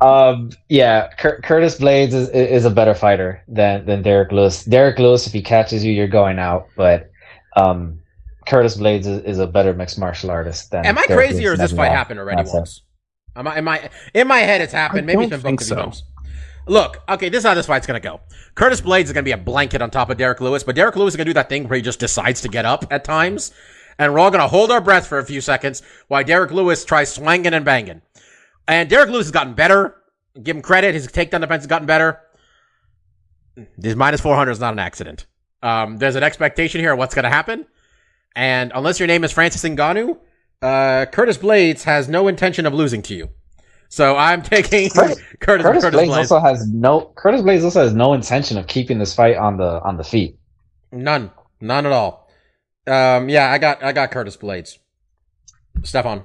Um, 0.00 0.50
yeah, 0.68 1.08
Cur- 1.18 1.40
Curtis 1.42 1.78
Blaydes 1.78 2.12
is, 2.12 2.28
is 2.30 2.64
a 2.64 2.70
better 2.70 2.94
fighter 2.94 3.42
than 3.48 3.86
than 3.86 4.02
Derrick 4.02 4.32
Lewis. 4.32 4.64
Derrick 4.64 4.98
Lewis, 4.98 5.26
if 5.26 5.32
he 5.32 5.40
catches 5.40 5.84
you, 5.84 5.92
you're 5.92 6.06
going 6.08 6.38
out. 6.38 6.66
But 6.76 7.10
um, 7.56 7.97
Curtis 8.48 8.76
Blaydes 8.76 9.06
is, 9.06 9.22
is 9.24 9.38
a 9.38 9.46
better 9.46 9.74
mixed 9.74 9.98
martial 9.98 10.30
artist 10.30 10.70
than. 10.70 10.86
Am 10.86 10.98
I 10.98 11.06
Derrick 11.06 11.28
crazy 11.30 11.46
or 11.46 11.50
has 11.50 11.58
this 11.58 11.72
fight 11.72 11.90
No, 11.90 11.96
happened 11.96 12.20
already 12.20 12.36
that's 12.36 12.52
it. 12.52 12.56
once? 12.56 12.82
Am 13.36 13.46
I, 13.46 13.56
am 13.58 13.68
I, 13.68 13.90
in 14.14 14.26
my 14.26 14.38
head 14.38 14.60
it's 14.60 14.72
happened. 14.72 15.02
I 15.02 15.14
Maybe 15.14 15.24
it's 15.24 15.30
don't 15.30 15.42
been 15.42 15.56
booked 15.56 15.60
think 15.60 15.60
a 15.60 15.64
few 15.64 15.76
so. 15.76 15.82
times. 15.82 16.04
Look, 16.66 17.02
okay, 17.08 17.28
this 17.28 17.38
is 17.38 17.44
how 17.46 17.54
this 17.54 17.66
fight's 17.66 17.86
gonna 17.86 18.00
go. 18.00 18.20
Curtis 18.54 18.80
Blaydes 18.80 19.04
is 19.04 19.12
gonna 19.12 19.22
be 19.22 19.32
a 19.32 19.38
blanket 19.38 19.80
on 19.80 19.90
top 19.90 20.10
of 20.10 20.16
Derrick 20.18 20.40
Lewis, 20.40 20.62
but 20.62 20.74
Derrick 20.74 20.96
Lewis 20.96 21.12
is 21.14 21.16
gonna 21.16 21.24
do 21.30 21.34
that 21.34 21.48
thing 21.48 21.68
where 21.68 21.76
he 21.76 21.82
just 21.82 22.00
decides 22.00 22.40
to 22.42 22.48
get 22.48 22.64
up 22.64 22.84
at 22.90 23.04
times, 23.04 23.52
and 23.98 24.12
we're 24.12 24.18
all 24.18 24.30
gonna 24.30 24.48
hold 24.48 24.70
our 24.70 24.80
breath 24.80 25.06
for 25.06 25.18
a 25.18 25.24
few 25.24 25.40
seconds 25.40 25.82
while 26.08 26.22
Derrick 26.24 26.50
Lewis 26.50 26.84
tries 26.84 27.12
swinging 27.12 27.54
and 27.54 27.64
banging. 27.64 28.02
And 28.66 28.88
Derrick 28.90 29.08
Lewis 29.10 29.26
has 29.26 29.30
gotten 29.32 29.54
better. 29.54 29.94
Give 30.42 30.56
him 30.56 30.62
credit; 30.62 30.94
his 30.94 31.08
takedown 31.08 31.40
defense 31.40 31.62
has 31.62 31.66
gotten 31.66 31.86
better. 31.86 32.20
This 33.76 33.94
minus 33.96 34.20
four 34.20 34.36
hundred 34.36 34.52
is 34.52 34.60
not 34.60 34.72
an 34.74 34.78
accident. 34.78 35.26
Um, 35.62 35.96
there's 35.96 36.16
an 36.16 36.22
expectation 36.22 36.80
here 36.80 36.92
of 36.92 36.98
what's 36.98 37.14
gonna 37.14 37.30
happen, 37.30 37.66
and 38.36 38.72
unless 38.74 38.98
your 39.00 39.06
name 39.06 39.24
is 39.24 39.32
Francis 39.32 39.62
Ngannou, 39.62 40.18
uh, 40.62 41.06
Curtis 41.06 41.38
Blaydes 41.38 41.82
has 41.84 42.08
no 42.08 42.28
intention 42.28 42.66
of 42.66 42.74
losing 42.74 43.02
to 43.02 43.14
you. 43.14 43.30
So 43.88 44.16
I'm 44.16 44.42
taking 44.42 44.90
Curtis- 44.90 45.20
Curtis, 45.40 45.64
Curtis, 45.64 45.82
Curtis, 45.84 46.00
Blaydes 46.00 46.08
Blaydes. 46.08 46.16
also 46.16 46.40
has 46.40 46.68
no. 46.68 47.12
Curtis 47.16 47.42
Blaydes 47.42 47.64
also 47.64 47.82
has 47.82 47.94
no 47.94 48.12
intention 48.12 48.58
of 48.58 48.66
keeping 48.66 48.98
this 48.98 49.14
fight 49.14 49.36
on 49.36 49.56
the 49.56 49.80
on 49.82 49.96
the 49.96 50.04
feet. 50.04 50.38
None, 50.92 51.30
none 51.60 51.86
at 51.86 51.92
all. 51.92 52.28
Um, 52.86 53.28
yeah, 53.28 53.50
I 53.50 53.58
got 53.58 53.82
I 53.82 53.92
got 53.92 54.10
Curtis 54.10 54.36
Blaydes. 54.36 54.78
Stefan. 55.82 56.24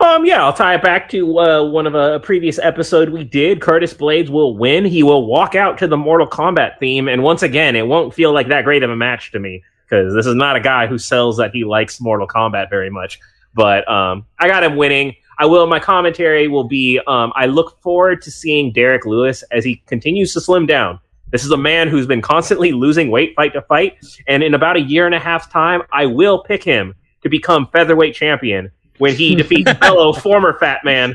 Um, 0.00 0.24
yeah, 0.24 0.42
I'll 0.42 0.52
tie 0.54 0.76
it 0.76 0.82
back 0.82 1.10
to 1.10 1.38
uh, 1.38 1.68
one 1.68 1.86
of 1.86 1.94
a 1.94 2.20
previous 2.20 2.58
episode 2.58 3.10
we 3.10 3.22
did. 3.22 3.60
Curtis 3.60 3.92
Blaydes 3.92 4.30
will 4.30 4.56
win. 4.56 4.84
He 4.86 5.02
will 5.02 5.26
walk 5.26 5.54
out 5.54 5.76
to 5.78 5.86
the 5.86 5.96
Mortal 5.96 6.26
Kombat 6.26 6.78
theme, 6.80 7.06
and 7.06 7.22
once 7.22 7.42
again, 7.42 7.76
it 7.76 7.86
won't 7.86 8.14
feel 8.14 8.32
like 8.32 8.48
that 8.48 8.64
great 8.64 8.82
of 8.82 8.88
a 8.90 8.96
match 8.96 9.30
to 9.32 9.38
me 9.38 9.62
because 9.92 10.14
this 10.14 10.24
is 10.24 10.34
not 10.34 10.56
a 10.56 10.60
guy 10.60 10.86
who 10.86 10.96
sells 10.96 11.36
that 11.36 11.50
he 11.52 11.64
likes 11.64 12.00
Mortal 12.00 12.26
Kombat 12.26 12.70
very 12.70 12.88
much. 12.88 13.20
But 13.52 13.86
um, 13.90 14.24
I 14.38 14.48
got 14.48 14.64
him 14.64 14.76
winning. 14.76 15.14
I 15.38 15.44
will. 15.44 15.66
My 15.66 15.78
commentary 15.78 16.48
will 16.48 16.64
be. 16.64 16.98
Um, 17.06 17.32
I 17.36 17.44
look 17.46 17.78
forward 17.82 18.22
to 18.22 18.30
seeing 18.30 18.72
Derrick 18.72 19.04
Lewis 19.04 19.42
as 19.52 19.64
he 19.64 19.76
continues 19.86 20.32
to 20.32 20.40
slim 20.40 20.64
down. 20.64 20.98
This 21.30 21.44
is 21.44 21.50
a 21.50 21.56
man 21.58 21.88
who's 21.88 22.06
been 22.06 22.22
constantly 22.22 22.72
losing 22.72 23.10
weight 23.10 23.34
fight 23.36 23.52
to 23.52 23.62
fight, 23.62 23.98
and 24.26 24.42
in 24.42 24.54
about 24.54 24.76
a 24.76 24.80
year 24.80 25.04
and 25.04 25.14
a 25.14 25.18
half 25.18 25.50
time, 25.50 25.82
I 25.92 26.06
will 26.06 26.42
pick 26.42 26.64
him 26.64 26.94
to 27.22 27.28
become 27.28 27.68
featherweight 27.68 28.14
champion 28.14 28.70
when 29.02 29.14
he 29.16 29.34
defeats 29.34 29.70
fellow 29.80 30.12
former 30.12 30.56
fat 30.58 30.84
man 30.84 31.14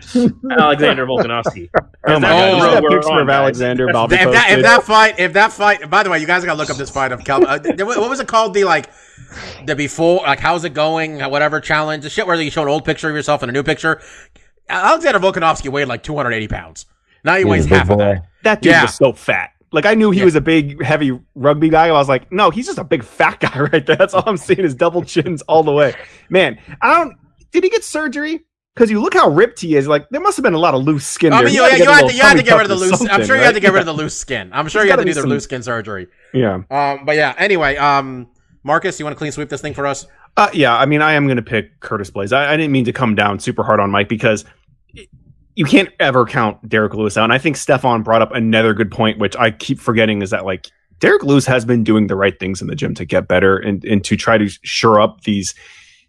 Alexander 0.59 1.05
Volkanovski. 1.05 1.69
Oh 2.05 2.19
my 2.19 2.29
god, 2.29 2.55
you 2.57 2.61
that 2.71 2.83
we're 2.83 2.89
picture 2.89 3.11
on, 3.11 3.21
of. 3.21 3.29
Alexander 3.29 3.87
Bobby 3.93 4.15
If 4.15 4.31
that, 4.31 4.51
if 4.51 4.61
that 4.63 4.83
fight, 4.83 5.19
if 5.19 5.33
that 5.33 5.53
fight, 5.53 5.89
by 5.89 6.03
the 6.03 6.09
way, 6.09 6.19
you 6.19 6.27
guys 6.27 6.43
gotta 6.43 6.57
look 6.57 6.69
up 6.69 6.77
this 6.77 6.89
fight 6.89 7.11
of 7.11 7.23
Cal. 7.23 7.45
Uh, 7.47 7.59
what 7.79 7.97
what 7.99 8.09
was 8.09 8.19
it 8.19 8.27
called? 8.27 8.53
The 8.53 8.65
like, 8.65 8.89
the 9.65 9.75
before, 9.75 10.21
like, 10.23 10.39
how's 10.39 10.63
it 10.65 10.73
going? 10.73 11.21
uh, 11.21 11.29
Whatever 11.29 11.59
challenge, 11.61 12.03
the 12.03 12.09
shit 12.09 12.27
where 12.27 12.39
you 12.41 12.51
show 12.51 12.61
an 12.63 12.67
old 12.67 12.83
picture 12.85 13.09
of 13.09 13.15
yourself 13.15 13.41
and 13.41 13.49
a 13.49 13.53
new 13.53 13.63
picture. 13.63 14.01
Alexander 14.69 15.19
Volkanovski 15.19 15.69
weighed 15.69 15.87
like 15.87 16.03
280 16.03 16.47
pounds. 16.49 16.85
Now 17.23 17.33
he 17.35 17.39
He's 17.39 17.45
weighs 17.47 17.65
a 17.71 17.77
half 17.77 17.89
of 17.89 17.97
that. 17.99 18.25
That 18.43 18.61
dude 18.61 18.71
Yeah. 18.71 18.81
was 18.83 18.95
so 18.95 19.13
fat. 19.13 19.51
Like 19.71 19.85
I 19.85 19.93
knew 19.95 20.11
he 20.11 20.19
Yeah. 20.19 20.25
was 20.25 20.35
a 20.35 20.41
big, 20.41 20.81
heavy 20.83 21.17
rugby 21.35 21.69
guy. 21.69 21.87
I 21.87 21.91
was 21.93 22.09
like, 22.09 22.31
no, 22.31 22.49
he's 22.49 22.65
just 22.65 22.77
a 22.77 22.83
big 22.83 23.03
fat 23.03 23.39
guy 23.39 23.59
right 23.71 23.85
there. 23.85 23.95
That's 23.95 24.13
all 24.13 24.23
I'm 24.25 24.37
seeing 24.37 24.59
is 24.59 24.75
double 24.75 25.03
chins 25.03 25.41
all 25.43 25.63
the 25.63 25.71
way. 25.73 25.93
Man, 26.29 26.57
I 26.81 26.93
don't. 27.03 27.17
Did 27.51 27.63
he 27.63 27.69
get 27.69 27.83
surgery? 27.83 28.45
Because 28.73 28.91
you 28.91 29.01
look 29.01 29.15
how 29.15 29.29
ripped 29.29 29.59
he 29.59 29.75
is. 29.75 29.87
Like 29.87 30.07
there 30.09 30.21
must 30.21 30.37
have 30.37 30.43
been 30.43 30.53
a 30.53 30.59
lot 30.59 30.75
of 30.75 30.83
loose 30.83 31.05
skin. 31.05 31.33
I 31.33 31.37
there. 31.37 31.45
mean, 31.45 31.51
He 31.51 31.57
you, 31.57 31.63
had 31.63 31.71
to 31.71 31.77
you, 31.83 31.89
had 31.89 32.07
to, 32.07 32.13
you 32.13 32.21
had 32.21 32.37
to 32.37 32.43
get 32.43 32.53
rid 32.57 32.63
of 32.63 32.69
the 32.69 32.75
loose. 32.75 33.01
I'm 33.09 33.25
sure 33.25 33.35
you 33.35 33.41
had 33.43 33.55
to 33.55 33.59
get 33.59 33.73
rid 33.73 33.79
of 33.79 33.85
the 33.87 33.93
loose 33.93 34.15
skin. 34.15 34.51
I'm 34.53 34.67
sure 34.67 34.81
There's 34.81 34.85
you 34.87 34.91
had 34.91 34.95
to 34.97 35.03
do 35.03 35.09
be 35.09 35.13
the 35.13 35.21
some- 35.21 35.29
loose 35.29 35.43
skin 35.45 35.63
surgery. 35.63 36.07
Yeah. 36.33 36.61
Um, 36.69 37.05
but 37.05 37.15
yeah. 37.15 37.33
Anyway, 37.37 37.75
um, 37.77 38.27
Marcus, 38.63 38.99
you 38.99 39.05
want 39.05 39.15
to 39.15 39.17
clean 39.17 39.31
sweep 39.31 39.49
this 39.49 39.61
thing 39.61 39.73
for 39.73 39.87
us? 39.87 40.05
Uh, 40.35 40.49
yeah, 40.53 40.77
I 40.77 40.85
mean, 40.85 41.01
I 41.01 41.13
am 41.13 41.25
going 41.25 41.37
to 41.37 41.41
pick 41.41 41.79
Curtis 41.79 42.11
Blaydes. 42.11 42.31
I, 42.31 42.53
I 42.53 42.57
didn't 42.57 42.71
mean 42.71 42.85
to 42.85 42.93
come 42.93 43.15
down 43.15 43.39
super 43.39 43.63
hard 43.63 43.79
on 43.79 43.89
Mike 43.89 44.07
because 44.09 44.45
you 45.55 45.65
can't 45.65 45.89
ever 45.99 46.25
count 46.25 46.69
Derrick 46.69 46.93
Lewis 46.93 47.17
out. 47.17 47.23
And 47.23 47.33
I 47.33 47.39
think 47.39 47.57
Stefan 47.57 48.03
brought 48.03 48.21
up 48.21 48.31
another 48.33 48.75
good 48.75 48.91
point, 48.91 49.17
which 49.17 49.35
I 49.37 49.49
keep 49.49 49.79
forgetting 49.79 50.21
is 50.21 50.29
that 50.29 50.45
like 50.45 50.67
Derrick 50.99 51.23
Lewis 51.23 51.47
has 51.47 51.65
been 51.65 51.83
doing 51.83 52.05
the 52.05 52.15
right 52.15 52.39
things 52.39 52.61
in 52.61 52.67
the 52.67 52.75
gym 52.75 52.93
to 52.95 53.05
get 53.05 53.27
better 53.27 53.57
and, 53.57 53.83
and 53.85 54.03
to 54.05 54.15
try 54.15 54.37
to 54.37 54.47
shore 54.61 54.99
up 54.99 55.21
these 55.21 55.55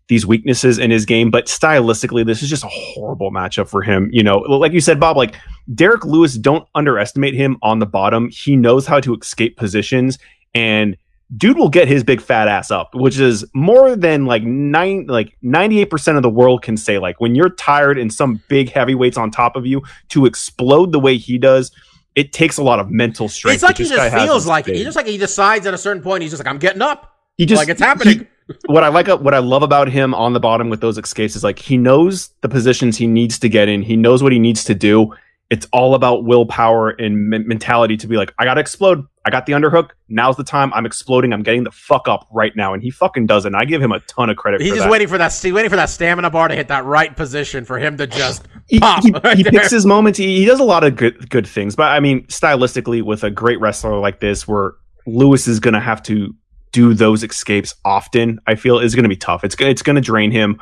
these 0.08 0.26
weaknesses 0.26 0.78
in 0.78 0.90
his 0.90 1.04
game. 1.04 1.30
But 1.30 1.46
stylistically, 1.46 2.24
this 2.26 2.42
is 2.42 2.48
just 2.48 2.64
a 2.64 2.68
horrible 2.68 3.30
matchup 3.30 3.68
for 3.68 3.82
him. 3.82 4.08
You 4.12 4.22
know, 4.22 4.38
like 4.38 4.72
you 4.72 4.80
said, 4.80 4.98
Bob, 4.98 5.16
like 5.16 5.36
Derrick 5.74 6.04
Lewis, 6.04 6.34
don't 6.34 6.66
underestimate 6.74 7.34
him 7.34 7.58
on 7.62 7.78
the 7.78 7.86
bottom. 7.86 8.28
He 8.30 8.56
knows 8.56 8.86
how 8.86 9.00
to 9.00 9.14
escape 9.14 9.56
positions 9.56 10.18
and 10.54 10.96
dude 11.36 11.58
will 11.58 11.68
get 11.68 11.86
his 11.88 12.02
big 12.02 12.22
fat 12.22 12.48
ass 12.48 12.70
up, 12.70 12.94
which 12.94 13.18
is 13.18 13.44
more 13.54 13.94
than 13.96 14.24
like 14.24 14.42
nine, 14.42 15.04
like 15.08 15.36
98% 15.44 16.16
of 16.16 16.22
the 16.22 16.30
world 16.30 16.62
can 16.62 16.78
say. 16.78 16.98
Like 16.98 17.20
when 17.20 17.34
you're 17.34 17.50
tired 17.50 17.98
and 17.98 18.10
some 18.10 18.42
big 18.48 18.70
heavyweights 18.72 19.18
on 19.18 19.30
top 19.30 19.54
of 19.56 19.66
you 19.66 19.82
to 20.08 20.24
explode 20.24 20.90
the 20.90 20.98
way 20.98 21.18
he 21.18 21.36
does, 21.36 21.70
it 22.14 22.32
takes 22.32 22.56
a 22.56 22.62
lot 22.62 22.80
of 22.80 22.90
mental 22.90 23.28
strength. 23.28 23.56
It's 23.56 23.62
like 23.62 23.76
he 23.76 23.84
just 23.84 24.14
feels 24.24 24.46
like 24.46 24.68
it. 24.68 24.76
He 24.76 24.84
just 24.84 24.96
like 24.96 25.06
he 25.06 25.18
decides 25.18 25.66
at 25.66 25.74
a 25.74 25.78
certain 25.78 26.02
point. 26.02 26.22
He's 26.22 26.32
just 26.32 26.42
like, 26.42 26.50
I'm 26.50 26.58
getting 26.58 26.80
up. 26.80 27.14
He 27.36 27.44
just 27.44 27.58
like 27.58 27.68
it's 27.68 27.80
happening. 27.82 28.20
he- 28.20 28.26
what 28.66 28.84
I 28.84 28.88
like, 28.88 29.08
uh, 29.08 29.18
what 29.18 29.34
I 29.34 29.38
love 29.38 29.62
about 29.62 29.88
him 29.88 30.14
on 30.14 30.32
the 30.32 30.40
bottom 30.40 30.70
with 30.70 30.80
those 30.80 30.98
escapes 30.98 31.36
is 31.36 31.44
like 31.44 31.58
he 31.58 31.76
knows 31.76 32.30
the 32.40 32.48
positions 32.48 32.96
he 32.96 33.06
needs 33.06 33.38
to 33.40 33.48
get 33.48 33.68
in. 33.68 33.82
He 33.82 33.96
knows 33.96 34.22
what 34.22 34.32
he 34.32 34.38
needs 34.38 34.64
to 34.64 34.74
do. 34.74 35.14
It's 35.50 35.66
all 35.72 35.94
about 35.94 36.24
willpower 36.24 36.90
and 36.90 37.30
men- 37.30 37.48
mentality 37.48 37.96
to 37.96 38.06
be 38.06 38.16
like, 38.16 38.34
I 38.38 38.44
gotta 38.44 38.60
explode. 38.60 39.06
I 39.24 39.30
got 39.30 39.46
the 39.46 39.52
underhook. 39.52 39.90
Now's 40.08 40.36
the 40.36 40.44
time. 40.44 40.72
I'm 40.74 40.86
exploding. 40.86 41.32
I'm 41.32 41.42
getting 41.42 41.64
the 41.64 41.70
fuck 41.70 42.08
up 42.08 42.26
right 42.30 42.54
now, 42.56 42.72
and 42.72 42.82
he 42.82 42.90
fucking 42.90 43.26
does 43.26 43.44
it. 43.44 43.48
And 43.48 43.56
I 43.56 43.64
give 43.64 43.82
him 43.82 43.92
a 43.92 44.00
ton 44.00 44.30
of 44.30 44.36
credit. 44.36 44.60
He's 44.60 44.70
for 44.70 44.76
just 44.76 44.84
that. 44.86 44.90
waiting 44.90 45.08
for 45.08 45.18
that. 45.18 45.32
He's 45.32 45.52
waiting 45.52 45.68
for 45.70 45.76
that 45.76 45.90
stamina 45.90 46.30
bar 46.30 46.48
to 46.48 46.54
hit 46.54 46.68
that 46.68 46.84
right 46.84 47.14
position 47.14 47.64
for 47.64 47.78
him 47.78 47.96
to 47.98 48.06
just 48.06 48.46
he, 48.66 48.78
pop. 48.78 49.02
he, 49.02 49.10
right 49.10 49.36
he 49.36 49.44
picks 49.44 49.70
his 49.70 49.84
moments. 49.86 50.18
He, 50.18 50.38
he 50.38 50.44
does 50.44 50.60
a 50.60 50.64
lot 50.64 50.84
of 50.84 50.96
good 50.96 51.28
good 51.30 51.46
things. 51.46 51.76
But 51.76 51.92
I 51.92 52.00
mean, 52.00 52.26
stylistically, 52.26 53.02
with 53.02 53.24
a 53.24 53.30
great 53.30 53.60
wrestler 53.60 53.98
like 53.98 54.20
this, 54.20 54.48
where 54.48 54.72
Lewis 55.06 55.48
is 55.48 55.60
going 55.60 55.74
to 55.74 55.80
have 55.80 56.02
to 56.04 56.34
do 56.72 56.94
those 56.94 57.22
escapes 57.22 57.74
often, 57.84 58.40
I 58.46 58.54
feel 58.54 58.78
is 58.78 58.94
going 58.94 59.04
to 59.04 59.08
be 59.08 59.16
tough. 59.16 59.44
It's 59.44 59.56
it's 59.58 59.82
going 59.82 59.96
to 59.96 60.02
drain 60.02 60.30
him. 60.30 60.60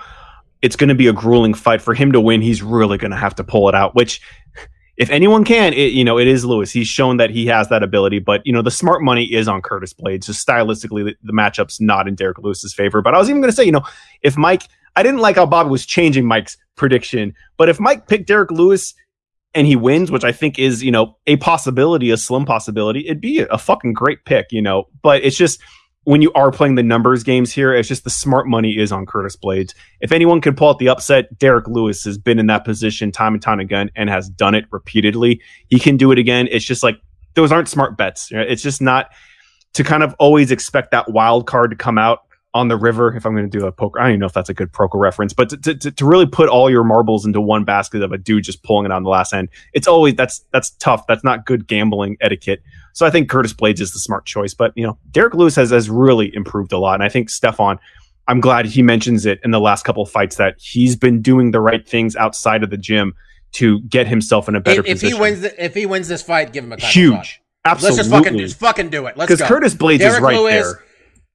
It's 0.62 0.76
going 0.76 0.88
to 0.88 0.94
be 0.94 1.06
a 1.06 1.12
grueling 1.12 1.54
fight 1.54 1.82
for 1.82 1.94
him 1.94 2.12
to 2.12 2.20
win. 2.20 2.40
He's 2.40 2.62
really 2.62 2.98
going 2.98 3.10
to 3.10 3.16
have 3.16 3.34
to 3.36 3.44
pull 3.44 3.68
it 3.68 3.74
out. 3.74 3.94
Which, 3.94 4.20
if 4.96 5.10
anyone 5.10 5.44
can, 5.44 5.72
it, 5.74 5.92
you 5.92 6.04
know, 6.04 6.18
it 6.18 6.26
is 6.26 6.44
Lewis. 6.44 6.72
He's 6.72 6.88
shown 6.88 7.18
that 7.18 7.30
he 7.30 7.46
has 7.46 7.68
that 7.68 7.82
ability. 7.82 8.20
But 8.20 8.42
you 8.44 8.52
know, 8.52 8.62
the 8.62 8.70
smart 8.70 9.02
money 9.02 9.24
is 9.24 9.48
on 9.48 9.62
Curtis 9.62 9.92
Blaydes. 9.92 10.26
Just 10.26 10.46
stylistically, 10.46 11.04
the, 11.04 11.16
the 11.22 11.32
matchup's 11.32 11.80
not 11.80 12.08
in 12.08 12.14
Derrick 12.14 12.38
Lewis's 12.38 12.74
favor. 12.74 13.02
But 13.02 13.14
I 13.14 13.18
was 13.18 13.28
even 13.28 13.40
going 13.40 13.50
to 13.50 13.56
say, 13.56 13.64
you 13.64 13.72
know, 13.72 13.84
if 14.22 14.36
Mike, 14.36 14.62
I 14.96 15.02
didn't 15.02 15.20
like 15.20 15.36
how 15.36 15.46
Bobby 15.46 15.70
was 15.70 15.84
changing 15.84 16.26
Mike's 16.26 16.56
prediction, 16.76 17.34
but 17.56 17.68
if 17.68 17.78
Mike 17.78 18.06
picked 18.06 18.26
Derrick 18.26 18.50
Lewis 18.50 18.94
and 19.56 19.66
he 19.66 19.74
wins, 19.74 20.10
which 20.10 20.24
I 20.24 20.32
think 20.32 20.58
is, 20.58 20.84
you 20.84 20.90
know, 20.90 21.16
a 21.26 21.36
possibility, 21.36 22.10
a 22.10 22.16
slim 22.16 22.44
possibility, 22.44 23.06
it'd 23.06 23.22
be 23.22 23.40
a, 23.40 23.58
fucking 23.58 23.94
great 23.94 24.24
pick, 24.26 24.48
you 24.50 24.60
know. 24.60 24.88
But 25.02 25.22
it's 25.24 25.36
just 25.36 25.60
when 26.06 26.22
you 26.22 26.32
are 26.34 26.52
playing 26.52 26.76
the 26.76 26.84
numbers 26.84 27.24
games 27.24 27.52
here, 27.52 27.74
it's 27.74 27.88
just 27.88 28.04
the 28.04 28.10
smart 28.10 28.46
money 28.46 28.78
is 28.78 28.92
on 28.92 29.06
Curtis 29.06 29.34
Blaydes. 29.34 29.74
If 30.00 30.12
anyone 30.12 30.40
could 30.40 30.56
pull 30.56 30.68
out 30.68 30.78
the 30.78 30.88
upset, 30.88 31.36
Derrick 31.36 31.66
Lewis 31.66 32.04
has 32.04 32.16
been 32.16 32.38
in 32.38 32.46
that 32.46 32.64
position 32.64 33.10
time 33.10 33.34
and 33.34 33.42
time 33.42 33.58
again 33.58 33.90
and 33.96 34.08
has 34.08 34.28
done 34.28 34.54
it 34.54 34.66
repeatedly. 34.70 35.40
He 35.66 35.80
can 35.80 35.96
do 35.96 36.12
it 36.12 36.18
again. 36.18 36.46
It's 36.48 36.64
just 36.64 36.84
like 36.84 37.00
those 37.34 37.50
aren't 37.50 37.68
smart 37.68 37.96
bets. 37.96 38.28
It's 38.30 38.62
just 38.62 38.80
not 38.80 39.10
to 39.72 39.82
kind 39.82 40.04
of 40.04 40.14
always 40.20 40.52
expect 40.52 40.92
that 40.92 41.10
wild 41.10 41.48
card 41.48 41.72
to 41.72 41.76
come 41.76 41.98
out 41.98 42.20
on 42.54 42.68
the 42.68 42.76
river. 42.76 43.12
If 43.16 43.26
I'm 43.26 43.34
going 43.34 43.50
to 43.50 43.58
do 43.58 43.66
a 43.66 43.72
poker, 43.72 43.98
I 43.98 44.04
don't 44.04 44.12
even 44.12 44.20
know 44.20 44.26
if 44.26 44.32
that's 44.32 44.48
a 44.48 44.54
good 44.54 44.72
poker 44.72 44.98
reference, 44.98 45.32
but 45.32 45.48
to, 45.50 45.74
to, 45.74 45.90
to 45.90 46.06
really 46.06 46.26
put 46.26 46.48
all 46.48 46.70
your 46.70 46.84
marbles 46.84 47.26
into 47.26 47.40
one 47.40 47.64
basket 47.64 48.00
of 48.00 48.12
a 48.12 48.18
dude 48.18 48.44
just 48.44 48.62
pulling 48.62 48.86
it 48.86 48.92
on 48.92 49.02
the 49.02 49.10
last 49.10 49.34
end, 49.34 49.48
it's 49.72 49.88
always 49.88 50.14
that's 50.14 50.44
that's 50.52 50.70
tough. 50.78 51.04
That's 51.08 51.24
not 51.24 51.46
good 51.46 51.66
gambling 51.66 52.16
etiquette. 52.20 52.62
So 52.96 53.04
I 53.04 53.10
think 53.10 53.28
Curtis 53.28 53.52
Blaydes 53.52 53.82
is 53.82 53.92
the 53.92 53.98
smart 53.98 54.24
choice. 54.24 54.54
But 54.54 54.72
you 54.74 54.86
know, 54.86 54.96
Derrick 55.10 55.34
Lewis 55.34 55.54
has 55.56 55.68
has 55.68 55.90
really 55.90 56.34
improved 56.34 56.72
a 56.72 56.78
lot, 56.78 56.94
and 56.94 57.02
I 57.02 57.10
think 57.10 57.28
Stefan. 57.28 57.78
I'm 58.26 58.40
glad 58.40 58.64
he 58.64 58.82
mentions 58.82 59.24
it 59.24 59.38
in 59.44 59.52
the 59.52 59.60
last 59.60 59.84
couple 59.84 60.02
of 60.02 60.10
fights 60.10 60.36
that 60.36 60.56
he's 60.58 60.96
been 60.96 61.22
doing 61.22 61.52
the 61.52 61.60
right 61.60 61.86
things 61.86 62.16
outside 62.16 62.64
of 62.64 62.70
the 62.70 62.76
gym 62.76 63.14
to 63.52 63.80
get 63.82 64.08
himself 64.08 64.48
in 64.48 64.56
a 64.56 64.60
better 64.60 64.80
If, 64.80 64.86
if 64.86 65.00
he 65.02 65.14
wins, 65.14 65.42
the, 65.42 65.64
if 65.64 65.74
he 65.74 65.86
wins 65.86 66.08
this 66.08 66.22
fight, 66.22 66.52
give 66.52 66.64
him 66.64 66.72
a 66.72 66.80
huge, 66.80 67.14
shot. 67.14 67.26
absolutely. 67.64 67.98
Let's 67.98 68.08
just 68.08 68.10
fucking 68.10 68.38
just 68.38 68.58
fucking 68.58 68.88
do 68.88 69.06
it. 69.06 69.16
Let's 69.16 69.30
because. 69.30 69.46
Curtis 69.46 69.74
Blaydes 69.74 70.00
is 70.00 70.18
right 70.18 70.36
Lewis, 70.36 70.52
there. 70.54 70.84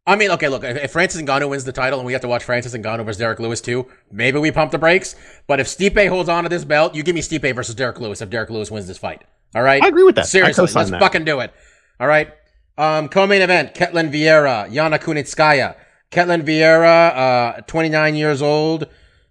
I 0.08 0.16
mean, 0.16 0.32
okay, 0.32 0.50
look, 0.50 0.64
if, 0.64 0.76
if 0.76 0.92
Francis 0.92 1.22
Ngannou 1.22 1.48
wins 1.48 1.64
the 1.64 1.72
title 1.72 2.00
and 2.00 2.08
we 2.08 2.14
have 2.14 2.24
to 2.24 2.28
watch 2.28 2.44
Francis 2.44 2.74
Ngannou 2.74 3.06
versus 3.06 3.20
Derrick 3.20 3.40
Lewis 3.40 3.62
too, 3.62 3.88
maybe 4.12 4.40
we 4.40 4.52
pump 4.52 4.72
the 4.72 4.80
brakes. 4.80 5.16
But 5.46 5.60
if 5.60 5.68
Stipe 5.68 6.10
holds 6.10 6.28
on 6.28 6.44
to 6.44 6.50
this 6.50 6.66
belt, 6.66 6.96
you 6.96 7.04
give 7.04 7.14
me 7.14 7.22
Stipe 7.22 7.54
versus 7.54 7.76
Derrick 7.76 8.00
Lewis 8.00 8.20
if 8.20 8.32
Derrick 8.32 8.50
Lewis 8.50 8.72
wins 8.72 8.88
this 8.88 8.98
fight. 8.98 9.24
All 9.56 9.62
right? 9.62 9.84
I 9.84 9.88
agree 9.88 10.04
with 10.04 10.16
that. 10.16 10.28
Seriously, 10.28 10.68
let's 10.74 10.92
that. 10.92 11.00
fucking 11.00 11.26
do 11.26 11.40
it. 11.40 11.54
All 12.00 12.08
right? 12.08 12.34
Um, 12.78 13.10
co-main 13.10 13.42
event, 13.42 13.74
Ketlin 13.74 14.12
Vieira, 14.12 14.70
Yana 14.72 15.00
Kunitskaya. 15.00 15.76
Ketlin 16.12 16.44
Vieira, 16.44 17.58
uh, 17.58 17.62
29 17.62 18.16
years 18.16 18.42
old, 18.42 18.88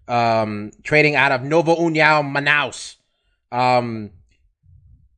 um, 0.08 0.70
trading 0.82 1.14
out 1.14 1.30
of 1.32 1.42
Novo 1.42 1.76
União, 1.76 2.24
Manaus. 2.24 2.96
Um, 3.52 4.10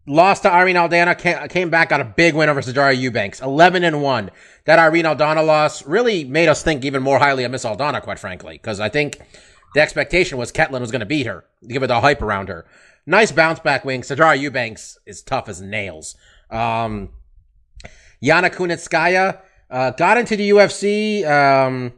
lost 0.06 0.42
to 0.42 0.52
Irene 0.52 0.76
Aldana, 0.76 1.48
came 1.48 1.70
back, 1.70 1.90
got 1.90 2.00
a 2.00 2.04
big 2.04 2.34
win 2.34 2.48
over 2.48 2.60
Sijara 2.60 2.96
Eubanks, 2.96 3.40
11 3.40 3.84
and 3.84 4.02
1. 4.02 4.30
That 4.64 4.78
Irene 4.78 5.04
Aldana 5.04 5.44
loss 5.46 5.86
really 5.86 6.24
made 6.24 6.48
us 6.48 6.62
think 6.62 6.84
even 6.84 7.02
more 7.02 7.18
highly 7.18 7.44
of 7.44 7.52
Miss 7.52 7.64
Aldana, 7.64 8.02
quite 8.02 8.18
frankly, 8.18 8.54
because 8.54 8.80
I 8.80 8.88
think 8.88 9.18
the 9.74 9.80
expectation 9.80 10.38
was 10.38 10.50
Ketlin 10.50 10.80
was 10.80 10.90
going 10.90 11.00
to 11.00 11.06
beat 11.06 11.26
her, 11.26 11.44
give 11.68 11.82
her 11.82 11.88
the 11.88 12.00
hype 12.00 12.22
around 12.22 12.48
her. 12.48 12.66
Nice 13.06 13.32
bounce 13.32 13.58
back 13.60 13.84
wing. 13.84 14.02
Sijara 14.02 14.38
Eubanks 14.38 14.98
is 15.06 15.22
tough 15.22 15.48
as 15.48 15.60
nails. 15.60 16.14
Um, 16.50 17.10
Yana 18.22 18.50
Kunitskaya 18.50 19.40
uh, 19.70 19.90
got 19.90 20.18
into 20.18 20.36
the 20.36 20.50
UFC, 20.50 21.26
um, 21.28 21.92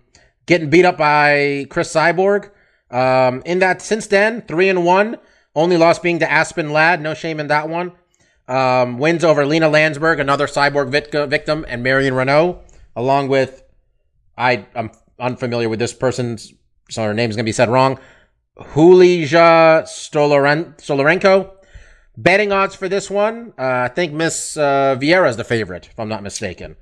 getting 0.47 0.71
beat 0.71 0.85
up 0.85 0.97
by 0.97 1.67
Cris 1.69 1.93
Cyborg. 1.93 2.51
Um, 2.91 3.43
in 3.45 3.59
that, 3.59 3.83
since 3.83 4.07
then, 4.07 4.43
three 4.43 4.69
and 4.69 4.85
one. 4.85 5.19
Only 5.55 5.77
loss 5.77 5.99
being 5.99 6.19
to 6.21 6.31
Aspen 6.31 6.73
Ladd. 6.73 7.01
No 7.01 7.15
shame 7.15 7.39
in 7.39 7.49
that 7.49 7.69
one. 7.69 7.93
Um, 8.49 8.99
wins 8.99 9.25
over 9.25 9.47
Lina 9.47 9.69
Länsberg, 9.69 10.21
another 10.21 10.47
Cyborg 10.47 10.91
vit- 10.91 11.31
victim, 11.31 11.65
and 11.69 11.83
Marion 11.83 12.15
Reneau, 12.15 12.61
along 12.95 13.29
with 13.29 13.63
I 14.37 14.67
I'm 14.75 14.91
unfamiliar 15.19 15.69
with 15.69 15.79
this 15.79 15.95
person's, 15.95 16.53
so 16.91 17.05
her 17.05 17.15
name's 17.15 17.37
gonna 17.37 17.45
be 17.45 17.53
said 17.53 17.71
wrong. 17.71 17.99
Hulija 18.59 19.83
Stoloren- 19.85 20.77
Stolorenko. 20.79 21.51
Betting 22.17 22.53
odds 22.53 22.77
for 22.77 22.89
this 22.89 23.11
one, 23.11 23.53
uh, 23.59 23.63
I 23.63 23.89
think 23.89 24.13
Miss 24.13 24.57
uh, 24.57 24.97
Vieira 25.01 25.29
is 25.29 25.37
the 25.37 25.43
favorite, 25.43 25.89
if 25.91 25.99
I'm 25.99 26.09
not 26.09 26.23
mistaken. 26.23 26.77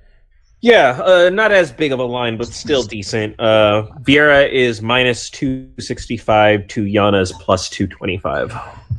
Yeah, 0.60 1.00
uh, 1.02 1.30
not 1.30 1.50
as 1.52 1.72
big 1.72 1.90
of 1.90 1.98
a 1.98 2.04
line, 2.04 2.36
but 2.36 2.48
still 2.48 2.82
decent. 2.82 3.40
Uh, 3.40 3.86
Vieira 4.02 4.48
is 4.52 4.82
minus 4.82 5.30
265 5.30 6.68
to 6.68 6.84
Yana's 6.84 7.32
plus 7.32 7.70
225. 7.70 8.52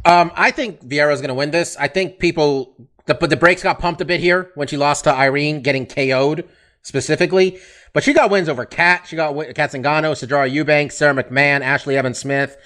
Um, 0.06 0.32
I 0.36 0.50
think 0.50 0.82
Vieira's 0.84 1.22
going 1.22 1.30
to 1.30 1.36
win 1.36 1.52
this. 1.52 1.78
I 1.78 1.88
think 1.88 2.18
people, 2.18 2.76
the, 3.06 3.14
but 3.14 3.30
the 3.30 3.38
brakes 3.38 3.62
got 3.62 3.80
pumped 3.80 4.02
a 4.02 4.06
bit 4.06 4.20
here 4.20 4.52
when 4.56 4.68
she 4.68 4.76
lost 4.76 5.04
to 5.04 5.14
Irene, 5.14 5.62
getting 5.62 5.86
KO'd 5.86 6.44
specifically. 6.82 7.60
But 7.94 8.04
she 8.04 8.14
got 8.14 8.32
wins 8.32 8.50
over 8.50 8.66
Kat. 8.66 9.06
She 9.08 9.16
got 9.16 9.28
wi- 9.28 9.54
Cat 9.54 9.72
Zingano, 9.72 10.14
Sijara 10.14 10.52
Eubanks, 10.52 10.96
Sarah 10.98 11.14
McMahon, 11.14 11.62
Ashlee 11.62 11.94
Evans 11.94 12.18
Smith. 12.18 12.58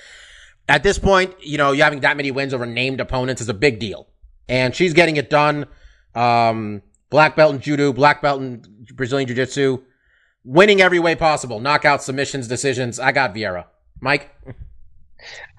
At 0.69 0.83
this 0.83 0.97
point, 0.97 1.33
you 1.41 1.57
know, 1.57 1.73
you 1.73 1.83
having 1.83 1.99
that 2.01 2.17
many 2.17 2.31
wins 2.31 2.53
over 2.53 2.65
named 2.65 2.99
opponents 2.99 3.41
is 3.41 3.49
a 3.49 3.53
big 3.53 3.79
deal. 3.79 4.07
And 4.49 4.73
she's 4.73 4.93
getting 4.93 5.17
it 5.17 5.29
done. 5.29 5.65
Um, 6.15 6.81
black 7.09 7.35
belt 7.35 7.53
in 7.53 7.61
judo, 7.61 7.91
black 7.93 8.21
belt 8.21 8.41
in 8.41 8.63
Brazilian 8.93 9.27
jiu 9.27 9.35
jitsu, 9.35 9.79
winning 10.43 10.81
every 10.81 10.99
way 10.99 11.15
possible. 11.15 11.59
Knockout, 11.59 12.01
submissions, 12.01 12.47
decisions. 12.47 12.99
I 12.99 13.11
got 13.11 13.35
Vieira. 13.35 13.65
Mike? 13.99 14.33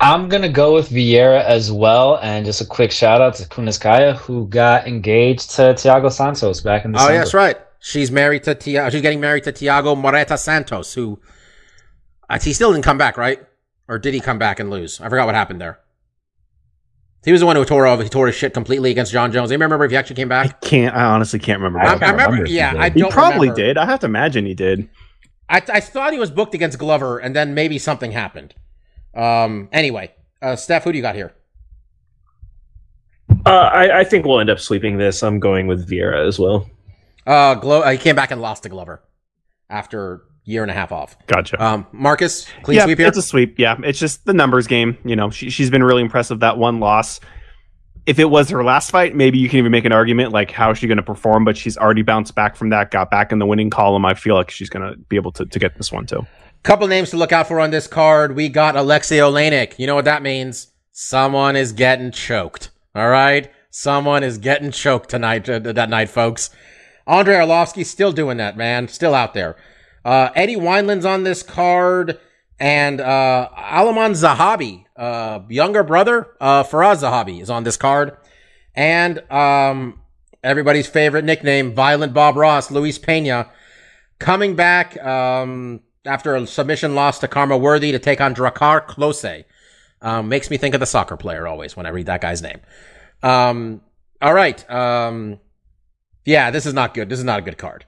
I'm 0.00 0.28
gonna 0.28 0.48
go 0.48 0.74
with 0.74 0.88
Vieira 0.88 1.42
as 1.44 1.72
well, 1.72 2.18
and 2.22 2.46
just 2.46 2.60
a 2.60 2.64
quick 2.64 2.92
shout 2.92 3.20
out 3.20 3.34
to 3.36 3.44
Kunitskaya, 3.44 4.14
who 4.16 4.46
got 4.46 4.86
engaged 4.86 5.50
to 5.56 5.62
Thiago 5.74 6.10
Santos 6.12 6.60
back 6.60 6.84
in 6.84 6.92
the 6.92 6.98
Oh, 7.00 7.08
yeah, 7.08 7.18
that's 7.18 7.34
right. 7.34 7.58
She's 7.80 8.10
married 8.10 8.42
to 8.44 8.54
Tia- 8.54 8.90
She's 8.90 9.02
getting 9.02 9.20
married 9.20 9.44
to 9.44 9.52
Tiago 9.52 9.94
Marreta 9.94 10.36
Santos, 10.36 10.94
who 10.94 11.20
uh, 12.28 12.38
he 12.40 12.52
still 12.52 12.72
didn't 12.72 12.84
come 12.84 12.98
back, 12.98 13.16
right? 13.16 13.40
Or 13.86 13.98
did 13.98 14.14
he 14.14 14.20
come 14.20 14.38
back 14.38 14.60
and 14.60 14.68
lose? 14.70 15.00
I 15.00 15.08
forgot 15.08 15.26
what 15.26 15.34
happened 15.34 15.60
there. 15.60 15.78
He 17.24 17.32
was 17.32 17.40
the 17.40 17.46
one 17.46 17.56
who 17.56 17.64
tore 17.64 17.86
over. 17.86 18.02
He 18.02 18.08
tore 18.08 18.26
his 18.26 18.36
shit 18.36 18.54
completely 18.54 18.90
against 18.90 19.12
Jon 19.12 19.32
Jones. 19.32 19.48
Do 19.48 19.54
you 19.54 19.58
remember 19.58 19.84
if 19.84 19.90
he 19.90 19.96
actually 19.96 20.16
came 20.16 20.28
back? 20.28 20.46
I 20.46 20.66
can't. 20.66 20.94
I 20.94 21.04
honestly 21.04 21.38
can't 21.38 21.60
remember. 21.60 21.80
I 21.80 21.84
I, 21.84 21.88
I 21.88 21.92
remember. 21.94 22.22
remember 22.24 22.44
he 22.46 22.56
Yeah. 22.56 22.74
I 22.76 22.90
He 22.90 23.00
don't 23.00 23.12
probably 23.12 23.48
remember. 23.48 23.60
did. 23.62 23.78
I 23.78 23.86
have 23.86 24.00
to 24.00 24.06
imagine 24.06 24.46
he 24.46 24.54
did. 24.54 24.88
I, 25.48 25.62
I 25.72 25.80
thought 25.80 26.12
he 26.12 26.18
was 26.18 26.30
booked 26.30 26.54
against 26.54 26.78
Glover, 26.78 27.18
and 27.18 27.34
then 27.34 27.54
maybe 27.54 27.78
something 27.78 28.12
happened. 28.12 28.54
Um. 29.14 29.68
Anyway, 29.72 30.12
uh, 30.42 30.54
Steph, 30.56 30.84
who 30.84 30.92
do 30.92 30.98
you 30.98 31.02
got 31.02 31.14
here? 31.14 31.32
Uh, 33.46 33.50
I, 33.50 34.00
I 34.00 34.04
think 34.04 34.24
we'll 34.26 34.40
end 34.40 34.50
up 34.50 34.60
sweeping 34.60 34.98
this. 34.98 35.22
I'm 35.22 35.40
going 35.40 35.66
with 35.66 35.88
Vieira 35.88 36.26
as 36.26 36.38
well. 36.38 36.68
Uh, 37.28 37.54
Glo- 37.56 37.82
uh, 37.82 37.90
he 37.90 37.98
came 37.98 38.16
back 38.16 38.30
and 38.30 38.40
lost 38.40 38.62
to 38.62 38.68
Glover 38.70 39.02
after 39.68 40.22
year 40.44 40.62
and 40.62 40.70
a 40.70 40.74
half 40.74 40.92
off. 40.92 41.14
Gotcha. 41.26 41.62
Um, 41.62 41.86
Marcus, 41.92 42.46
clean 42.62 42.78
yeah, 42.78 42.84
sweep 42.84 42.98
here. 42.98 43.06
it's 43.06 43.18
a 43.18 43.22
sweep. 43.22 43.58
Yeah, 43.58 43.76
it's 43.84 43.98
just 43.98 44.24
the 44.24 44.32
numbers 44.32 44.66
game. 44.66 44.96
You 45.04 45.14
know, 45.14 45.28
she, 45.28 45.50
she's 45.50 45.68
been 45.68 45.82
really 45.82 46.00
impressive. 46.00 46.40
That 46.40 46.56
one 46.56 46.80
loss, 46.80 47.20
if 48.06 48.18
it 48.18 48.24
was 48.24 48.48
her 48.48 48.64
last 48.64 48.90
fight, 48.90 49.14
maybe 49.14 49.38
you 49.38 49.50
can 49.50 49.58
even 49.58 49.70
make 49.70 49.84
an 49.84 49.92
argument 49.92 50.32
like 50.32 50.50
how 50.50 50.70
is 50.70 50.78
she 50.78 50.86
going 50.86 50.96
to 50.96 51.02
perform, 51.02 51.44
but 51.44 51.54
she's 51.54 51.76
already 51.76 52.00
bounced 52.00 52.34
back 52.34 52.56
from 52.56 52.70
that, 52.70 52.90
got 52.90 53.10
back 53.10 53.30
in 53.30 53.38
the 53.38 53.46
winning 53.46 53.68
column. 53.68 54.06
I 54.06 54.14
feel 54.14 54.34
like 54.34 54.50
she's 54.50 54.70
going 54.70 54.90
to 54.90 54.98
be 54.98 55.16
able 55.16 55.32
to, 55.32 55.44
to 55.44 55.58
get 55.58 55.76
this 55.76 55.92
one 55.92 56.06
too. 56.06 56.26
Couple 56.62 56.88
names 56.88 57.10
to 57.10 57.18
look 57.18 57.30
out 57.30 57.46
for 57.46 57.60
on 57.60 57.70
this 57.70 57.86
card. 57.86 58.34
We 58.34 58.48
got 58.48 58.74
Alexei 58.74 59.18
Oleinik. 59.18 59.78
You 59.78 59.86
know 59.86 59.94
what 59.94 60.06
that 60.06 60.22
means? 60.22 60.68
Someone 60.92 61.56
is 61.56 61.72
getting 61.72 62.10
choked. 62.10 62.70
All 62.94 63.10
right? 63.10 63.52
Someone 63.70 64.24
is 64.24 64.38
getting 64.38 64.70
choked 64.70 65.10
tonight, 65.10 65.48
uh, 65.48 65.58
that 65.58 65.90
night, 65.90 66.08
folks. 66.08 66.50
Andrei 67.08 67.36
Arlovski 67.36 67.84
still 67.84 68.12
doing 68.12 68.36
that, 68.36 68.56
man. 68.56 68.86
Still 68.88 69.14
out 69.14 69.32
there. 69.34 69.56
Uh, 70.04 70.28
Eddie 70.34 70.56
Wineland's 70.56 71.06
on 71.06 71.24
this 71.24 71.42
card 71.42 72.20
and, 72.60 73.00
uh, 73.00 73.48
Aiemann 73.56 74.12
Zahabi, 74.12 74.84
uh, 74.96 75.40
younger 75.48 75.82
brother, 75.82 76.28
uh, 76.40 76.62
Firas 76.64 77.02
Zahabi 77.02 77.40
is 77.40 77.50
on 77.50 77.64
this 77.64 77.76
card. 77.76 78.16
And, 78.74 79.22
um, 79.30 80.00
everybody's 80.42 80.86
favorite 80.86 81.24
nickname, 81.24 81.74
Violent 81.74 82.12
Bob 82.12 82.36
Ross, 82.36 82.70
Luis 82.70 82.98
Pena, 82.98 83.48
coming 84.18 84.54
back, 84.54 85.02
um, 85.02 85.80
after 86.04 86.36
a 86.36 86.46
submission 86.46 86.94
loss 86.94 87.18
to 87.20 87.28
Khama 87.28 87.56
Worthy 87.58 87.92
to 87.92 87.98
take 87.98 88.20
on 88.20 88.34
Drakkar 88.34 88.86
Klose. 88.86 89.44
Um, 90.00 90.28
makes 90.28 90.48
me 90.50 90.56
think 90.56 90.74
of 90.74 90.80
the 90.80 90.86
soccer 90.86 91.16
player 91.16 91.46
always 91.46 91.76
when 91.76 91.86
I 91.86 91.90
read 91.90 92.06
that 92.06 92.20
guy's 92.20 92.40
name. 92.40 92.60
Um, 93.22 93.80
all 94.22 94.32
right. 94.32 94.68
Um, 94.70 95.40
yeah, 96.28 96.50
this 96.50 96.66
is 96.66 96.74
not 96.74 96.92
good. 96.92 97.08
This 97.08 97.18
is 97.18 97.24
not 97.24 97.38
a 97.38 97.42
good 97.42 97.56
card. 97.56 97.86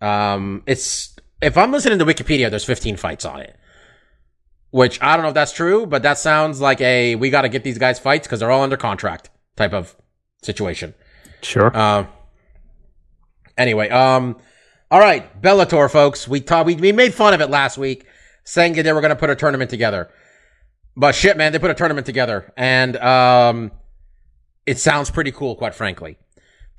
Um, 0.00 0.64
it's, 0.66 1.14
if 1.40 1.56
I'm 1.56 1.70
listening 1.70 2.00
to 2.00 2.04
Wikipedia, 2.04 2.50
there's 2.50 2.64
15 2.64 2.96
fights 2.96 3.24
on 3.24 3.38
it. 3.38 3.56
Which 4.72 5.00
I 5.00 5.14
don't 5.14 5.22
know 5.22 5.28
if 5.28 5.34
that's 5.34 5.52
true, 5.52 5.86
but 5.86 6.02
that 6.02 6.18
sounds 6.18 6.60
like 6.60 6.80
a, 6.80 7.14
we 7.14 7.30
gotta 7.30 7.48
get 7.48 7.62
these 7.62 7.78
guys 7.78 8.00
fights 8.00 8.26
because 8.26 8.40
they're 8.40 8.50
all 8.50 8.62
under 8.62 8.76
contract 8.76 9.30
type 9.54 9.72
of 9.72 9.94
situation. 10.42 10.92
Sure. 11.40 11.70
Uh, 11.72 12.06
anyway, 13.56 13.88
um, 13.90 14.38
all 14.90 14.98
right, 14.98 15.40
Bellator, 15.40 15.88
folks. 15.88 16.26
We 16.26 16.40
taught, 16.40 16.66
we, 16.66 16.74
we 16.74 16.90
made 16.90 17.14
fun 17.14 17.32
of 17.32 17.40
it 17.40 17.48
last 17.48 17.78
week, 17.78 18.06
saying 18.42 18.72
that 18.72 18.82
they 18.82 18.92
were 18.92 19.00
going 19.00 19.10
to 19.10 19.16
put 19.16 19.30
a 19.30 19.36
tournament 19.36 19.70
together. 19.70 20.10
But 20.96 21.14
shit, 21.14 21.36
man, 21.36 21.52
they 21.52 21.60
put 21.60 21.70
a 21.70 21.74
tournament 21.74 22.06
together, 22.06 22.52
and 22.56 22.96
um, 22.96 23.70
it 24.66 24.80
sounds 24.80 25.10
pretty 25.10 25.30
cool, 25.30 25.54
quite 25.54 25.76
frankly. 25.76 26.18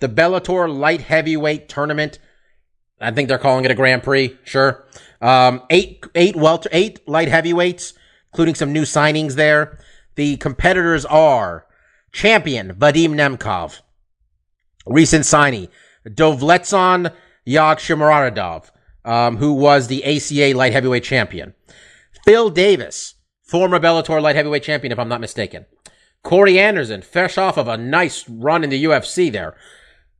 The 0.03 0.09
Bellator 0.09 0.67
light 0.67 0.99
heavyweight 0.99 1.69
tournament. 1.69 2.19
I 2.99 3.11
think 3.11 3.29
they're 3.29 3.37
calling 3.37 3.63
it 3.63 3.71
a 3.71 3.73
Grand 3.73 4.03
Prix. 4.03 4.37
Sure. 4.43 4.83
Um, 5.21 5.63
eight, 5.69 6.03
eight 6.13 6.35
welter, 6.35 6.67
eight 6.73 7.07
light 7.07 7.29
heavyweights, 7.29 7.93
including 8.33 8.55
some 8.55 8.73
new 8.73 8.81
signings 8.81 9.35
there. 9.35 9.79
The 10.15 10.35
competitors 10.35 11.05
are 11.05 11.67
champion 12.11 12.73
Vadim 12.73 13.11
Nemkov, 13.11 13.79
recent 14.85 15.23
signee 15.23 15.69
Dovletdzhan 16.05 17.13
Yagshimuradov, 17.47 18.71
um, 19.05 19.37
who 19.37 19.53
was 19.53 19.87
the 19.87 20.03
ACA 20.03 20.53
light 20.53 20.73
heavyweight 20.73 21.05
champion. 21.05 21.53
Phil 22.25 22.49
Davis, 22.49 23.13
former 23.41 23.79
Bellator 23.79 24.21
light 24.21 24.35
heavyweight 24.35 24.63
champion, 24.63 24.91
if 24.91 24.99
I'm 24.99 25.07
not 25.07 25.21
mistaken. 25.21 25.65
Corey 26.23 26.59
Anderson, 26.59 27.01
fresh 27.01 27.37
off 27.37 27.57
of 27.57 27.69
a 27.69 27.77
nice 27.77 28.27
run 28.27 28.65
in 28.65 28.69
the 28.69 28.83
UFC 28.83 29.31
there, 29.31 29.55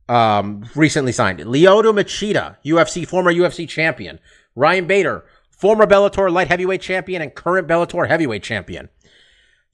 um, 0.08 0.64
recently 0.74 1.12
signed. 1.12 1.40
Lyoto 1.40 1.92
Machida, 1.92 2.56
UFC, 2.64 3.06
former 3.06 3.32
UFC 3.32 3.68
champion. 3.68 4.18
Ryan 4.54 4.86
Bader, 4.86 5.24
former 5.50 5.86
Bellator 5.86 6.30
light 6.30 6.48
heavyweight 6.48 6.80
champion 6.80 7.22
and 7.22 7.34
current 7.34 7.66
Bellator 7.66 8.08
heavyweight 8.08 8.42
champion. 8.42 8.88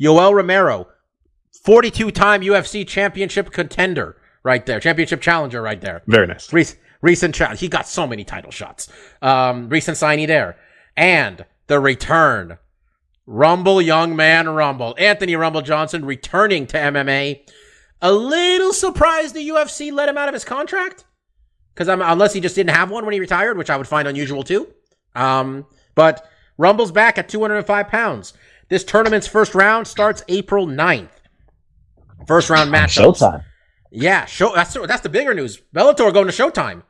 Yoel 0.01 0.35
Romero, 0.35 0.89
42 1.65 2.11
time 2.11 2.41
UFC 2.41 2.87
championship 2.87 3.51
contender 3.51 4.17
right 4.43 4.65
there, 4.65 4.81
championship 4.81 5.21
challenger 5.21 5.61
right 5.61 5.81
there. 5.81 6.03
Very 6.07 6.27
nice. 6.27 6.53
Recent, 6.53 6.81
recent 7.03 7.37
shot. 7.37 7.59
He 7.59 7.69
got 7.69 7.87
so 7.87 8.07
many 8.07 8.25
title 8.25 8.51
shots. 8.51 8.89
Um, 9.21 9.69
recent 9.69 9.97
signee 9.97 10.27
there. 10.27 10.57
And 10.97 11.45
the 11.67 11.81
return. 11.81 12.59
Rumble, 13.27 13.81
young 13.81 14.17
man 14.17 14.49
Rumble. 14.49 14.95
Anthony 14.99 15.37
Rumble 15.37 15.63
Johnson 15.63 16.05
returning 16.05 16.67
to 16.69 16.77
MMA. 16.77 17.43
A 18.03 18.13
little 18.13 18.73
surprised 18.73 19.35
the 19.35 19.49
UFC 19.49 19.93
let 19.93 20.09
him 20.09 20.17
out 20.17 20.29
of 20.29 20.35
his 20.35 20.45
contract. 20.45 21.05
Cause 21.75 21.89
I'm, 21.89 22.03
unless 22.03 22.33
he 22.33 22.41
just 22.41 22.55
didn't 22.55 22.75
have 22.75 22.91
one 22.91 23.05
when 23.05 23.15
he 23.15 23.21
retired, 23.21 23.57
which 23.57 23.71
I 23.71 23.77
would 23.77 23.89
find 23.89 24.07
unusual 24.07 24.43
too. 24.43 24.69
Um, 25.15 25.67
but 25.95 26.29
Rumble's 26.59 26.93
back 26.93 27.17
at 27.17 27.29
205 27.29 27.89
pounds. 27.89 28.35
This 28.69 28.85
tournament's 28.85 29.27
first 29.27 29.55
round 29.55 29.87
starts 29.87 30.23
April 30.29 30.67
9th. 30.67 31.09
First 32.27 32.51
round 32.51 32.71
match. 32.71 32.97
Showtime. 32.97 33.45
Yeah, 33.91 34.25
show 34.27 34.55
that's 34.55 34.75
that's 34.75 35.01
the 35.01 35.09
bigger 35.09 35.35
news. 35.35 35.61
Bellator 35.75 36.13
going 36.13 36.29
to 36.29 36.33
Showtime. 36.33 36.83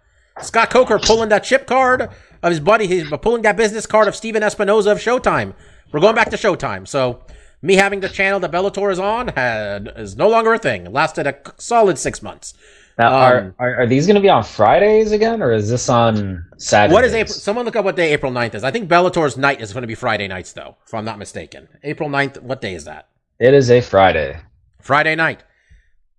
Scott 0.43 0.71
Coker 0.71 0.99
pulling 0.99 1.31
that 1.31 1.45
chip 1.45 1.67
card 1.67 2.03
of 2.43 2.51
his 2.51 2.61
buddy. 2.61 2.87
He's 2.87 3.09
pulling 3.23 3.43
that 3.43 3.57
business 3.57 3.87
card 3.87 4.09
of 4.09 4.15
Stephen 4.15 4.43
Espinoza 4.43 4.93
of 4.93 4.99
Showtime. 4.99 5.55
We're 5.93 6.01
going 6.01 6.15
back 6.15 6.31
to 6.31 6.37
Showtime. 6.37 6.87
So 6.87 7.25
me 7.63 7.75
having 7.75 8.01
the 8.01 8.09
channel 8.09 8.41
that 8.41 8.51
Bellator 8.51 8.91
is 8.91 8.99
on 8.99 9.29
had 9.29 9.93
is 9.97 10.17
no 10.17 10.29
longer 10.29 10.55
a 10.55 10.59
thing. 10.59 10.87
It 10.87 10.93
lasted 10.93 11.27
a 11.27 11.37
solid 11.59 11.99
six 11.99 12.23
months. 12.23 12.55
Now, 12.99 13.09
Um, 13.15 13.55
are, 13.59 13.69
are 13.69 13.77
are 13.83 13.87
these 13.87 14.07
going 14.07 14.17
to 14.17 14.21
be 14.21 14.29
on 14.29 14.45
Fridays 14.45 15.13
again, 15.13 15.41
or 15.43 15.53
is 15.53 15.71
this 15.71 15.89
on 15.89 16.45
Saturdays? 16.59 16.93
What 16.95 17.05
is 17.05 17.15
April? 17.15 17.33
Someone 17.35 17.65
look 17.65 17.77
up 17.77 17.85
what 17.85 17.97
day 17.97 18.13
April 18.13 18.31
9th 18.33 18.55
is. 18.57 18.65
I 18.65 18.71
think 18.71 18.89
Bellator's 18.91 19.37
night 19.39 19.61
is 19.61 19.73
going 19.73 19.83
to 19.83 19.87
be 19.89 19.95
Friday 19.95 20.29
nights, 20.29 20.53
though, 20.53 20.77
if 20.87 20.93
I'm 20.93 21.05
not 21.05 21.19
mistaken. 21.19 21.69
April 21.83 22.11
9th, 22.11 22.43
what 22.43 22.61
day 22.61 22.75
is 22.75 22.85
that? 22.85 23.09
It 23.39 23.55
is 23.55 23.71
a 23.71 23.81
Friday. 23.81 24.39
Friday 24.83 25.15
night. 25.15 25.43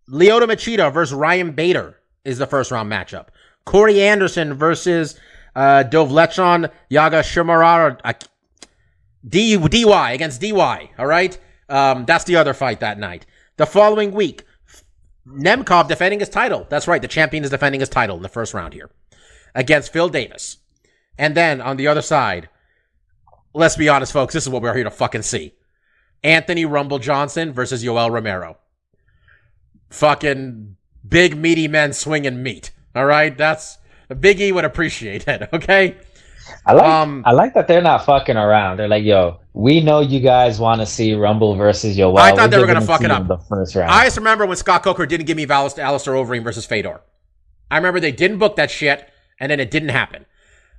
Lyoto 0.10 0.48
Machida 0.48 0.92
versus 0.92 1.14
Ryan 1.14 1.52
Bader 1.52 1.98
is 2.26 2.38
the 2.40 2.48
first 2.48 2.72
round 2.72 2.92
matchup. 2.92 3.28
Corey 3.66 4.02
Anderson 4.02 4.56
versus 4.56 5.20
uh, 5.56 5.84
Dovlechon 5.88 6.72
Yaga 6.90 7.20
Shimarar. 7.22 8.00
Uh, 8.04 8.14
D- 9.28 9.58
DY 9.58 10.12
against 10.12 10.42
DY. 10.42 10.92
All 10.98 11.06
right. 11.06 11.38
Um, 11.70 12.06
that's 12.06 12.26
the 12.26 12.36
other 12.36 12.54
fight 12.54 12.80
that 12.80 13.00
night. 13.00 13.26
The 13.58 13.66
following 13.66 14.12
week, 14.12 14.44
Nemkov 15.28 15.88
defending 15.88 16.20
his 16.20 16.30
title. 16.30 16.66
That's 16.70 16.88
right. 16.88 17.02
The 17.02 17.08
champion 17.08 17.44
is 17.44 17.50
defending 17.50 17.80
his 17.80 17.90
title 17.90 18.18
in 18.18 18.24
the 18.24 18.30
first 18.30 18.54
round 18.54 18.74
here 18.74 18.90
against 19.54 19.94
Phil 19.94 20.10
Davis. 20.10 20.58
And 21.18 21.36
then 21.36 21.62
on 21.62 21.78
the 21.78 21.88
other 21.88 22.02
side, 22.02 22.50
let's 23.54 23.76
be 23.76 23.90
honest, 23.90 24.14
folks, 24.14 24.34
this 24.34 24.44
is 24.44 24.50
what 24.50 24.62
we're 24.62 24.74
here 24.74 24.84
to 24.84 24.92
fucking 24.92 25.22
see. 25.22 25.54
Anthony 26.24 26.66
Rumble 26.66 27.00
Johnson 27.00 27.54
versus 27.54 27.84
Yoel 27.84 28.12
Romero. 28.12 28.58
Fucking 29.90 30.78
big 31.08 31.36
meaty 31.38 31.68
men 31.68 31.94
swinging 31.94 32.42
meat. 32.42 32.72
All 32.96 33.06
right, 33.06 33.38
that's 33.38 33.78
Big 34.20 34.42
E 34.42 34.52
would 34.52 34.66
appreciate 34.66 35.28
it. 35.28 35.50
Okay, 35.54 35.98
I 36.66 36.74
like 36.74 36.86
Um, 36.86 37.24
I 37.26 37.32
like 37.32 37.54
that 37.54 37.68
they're 37.68 37.82
not 37.82 38.06
fucking 38.06 38.38
around. 38.38 38.78
They're 38.78 38.88
like, 38.88 39.04
yo, 39.04 39.40
we 39.54 39.82
know 39.82 40.00
you 40.00 40.20
guys 40.20 40.60
want 40.60 40.82
to 40.82 40.86
see 40.86 41.14
Rumble 41.14 41.56
versus 41.56 41.98
Yoel. 41.98 42.18
I 42.18 42.32
thought 42.32 42.40
We're 42.40 42.48
they 42.48 42.60
were 42.60 42.68
gonna 42.68 42.82
fuck 42.82 43.02
it 43.04 43.12
up. 43.12 43.28
The 43.28 43.38
first 43.38 43.76
round. 43.76 43.92
I 43.92 44.06
just 44.06 44.18
remember 44.18 44.46
when 44.46 44.58
Scott 44.58 44.84
Coker 44.84 45.06
didn't 45.06 45.26
give 45.28 45.38
me 45.38 45.46
Val- 45.46 45.74
Alistair 45.78 46.14
Overeem 46.14 46.44
versus 46.44 46.66
Fedor. 46.66 47.02
I 47.70 47.78
remember 47.78 48.00
they 48.00 48.12
didn't 48.12 48.38
book 48.38 48.56
that 48.58 48.70
shit, 48.72 49.10
and 49.40 49.52
then 49.52 49.60
it 49.60 49.72
didn't 49.72 49.90
happen. 49.90 50.26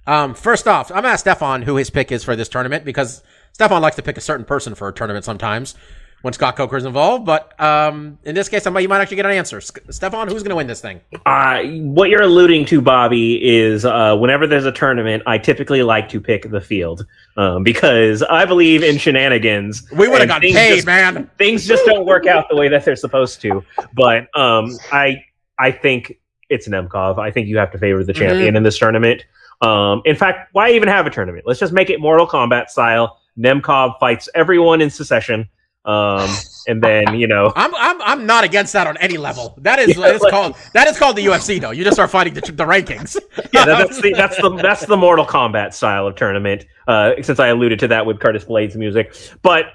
Um, 0.07 0.35
first 0.35 0.67
off, 0.67 0.91
I'm 0.91 0.99
gonna 0.99 1.09
ask 1.09 1.21
Stefan 1.21 1.63
who 1.63 1.77
his 1.77 1.91
pick 1.91 2.11
is 2.11 2.25
for 2.25 2.35
this 2.37 2.49
tournament 2.49 2.85
because 2.85 3.23
Stefan 3.53 3.83
likes 3.83 3.97
to 3.97 4.03
pick 4.03 4.17
a 4.17 4.21
certain 4.21 4.45
person 4.45 4.75
for 4.75 4.89
a 4.89 4.93
tournament 4.93 5.25
sometimes 5.25 5.75
when 6.23 6.33
Scott 6.33 6.57
Coker 6.57 6.77
is 6.77 6.85
involved. 6.85 7.27
But 7.27 7.59
um, 7.61 8.19
in 8.25 8.35
this 8.35 8.49
case, 8.49 8.67
I 8.67 8.71
might, 8.71 8.81
you 8.81 8.89
might 8.89 9.01
actually 9.01 9.17
get 9.17 9.27
an 9.27 9.33
answer. 9.33 9.59
S- 9.59 9.71
Stefan, 9.91 10.29
who's 10.29 10.43
gonna 10.43 10.57
win 10.57 10.67
this 10.67 10.81
thing? 10.81 11.01
Uh, 11.27 11.63
what 11.65 12.09
you're 12.11 12.23
alluding 12.23 12.65
to, 12.67 12.81
Bobby, 12.81 13.45
is 13.45 13.85
uh, 13.85 14.17
whenever 14.17 14.47
there's 14.47 14.65
a 14.65 14.73
tournament, 14.73 15.23
I 15.27 15.39
typically 15.39 15.83
like 15.83 16.09
to 16.11 16.21
pick 16.21 16.51
the 16.51 16.61
field 16.61 17.07
um, 17.37 17.63
because 17.63 18.23
I 18.23 18.45
believe 18.45 18.83
in 18.83 18.99
shenanigans. 18.99 19.87
We 19.93 20.09
would 20.09 20.21
have 20.21 20.29
got 20.29 20.41
things 20.41 20.55
paid, 20.57 20.75
just- 20.77 20.87
man. 20.87 21.31
Things 21.39 21.67
just 21.67 21.85
don't 21.85 22.07
work 22.07 22.27
out 22.27 22.47
the 22.49 22.57
way 22.57 22.69
that 22.69 22.85
they're 22.85 22.97
supposed 22.97 23.41
to. 23.43 23.63
But 23.95 24.35
um, 24.37 24.71
I 24.91 25.25
I 25.59 25.71
think 25.73 26.19
it's 26.49 26.69
Nemkov. 26.69 27.19
I 27.19 27.31
think 27.31 27.49
you 27.49 27.59
have 27.59 27.71
to 27.73 27.79
favor 27.79 28.03
the 28.05 28.13
champion 28.13 28.57
in 28.57 28.63
this 28.63 28.79
tournament. 28.79 29.25
Um, 29.63 30.03
in 30.05 30.17
fact, 30.17 30.49
why 30.53 30.71
even 30.73 30.89
have 30.89 31.07
a 31.07 31.11
tournament? 31.11 31.47
Let's 31.47 31.61
just 31.61 31.73
make 31.73 31.89
it 31.89 32.01
Mortal 32.01 32.27
Kombat 32.27 32.69
style. 32.69 33.19
Nemkov 33.39 33.99
fights 34.01 34.29
everyone 34.35 34.81
in 34.81 34.91
succession. 34.91 35.49
Um, 35.85 36.31
and 36.69 36.81
then 36.81 37.15
you 37.19 37.27
know 37.27 37.53
I'm 37.57 37.75
I'm 37.75 38.01
I'm 38.03 38.27
not 38.27 38.45
against 38.45 38.73
that 38.75 38.87
on 38.87 38.97
any 38.99 39.19
level. 39.19 39.55
That 39.59 39.79
is 39.79 39.97
Yeah, 39.97 40.09
it's 40.09 40.23
like- 40.23 40.31
called 40.31 40.57
that 40.75 40.87
is 40.87 40.99
called 40.99 41.17
the 41.17 41.27
UFC 41.27 41.61
though. 41.61 41.73
You 41.73 41.83
just 41.85 41.97
start 41.97 42.11
fighting 42.11 42.35
the, 42.35 42.41
the 42.41 42.65
rankings. 42.65 43.17
yeah, 43.53 43.65
that, 43.65 43.79
that's 43.79 44.01
the 44.01 44.13
that's 44.13 44.37
the 44.41 44.51
that's 44.51 44.87
the 44.87 44.97
Mortal 44.97 45.27
Kombat 45.27 45.75
style 45.75 46.07
of 46.07 46.15
tournament. 46.15 46.67
Uh, 46.87 47.13
since 47.23 47.39
I 47.41 47.49
alluded 47.49 47.79
to 47.81 47.89
that 47.89 48.07
with 48.07 48.21
Curtis 48.21 48.45
Blaydes' 48.45 48.77
music, 48.77 49.15
but 49.43 49.67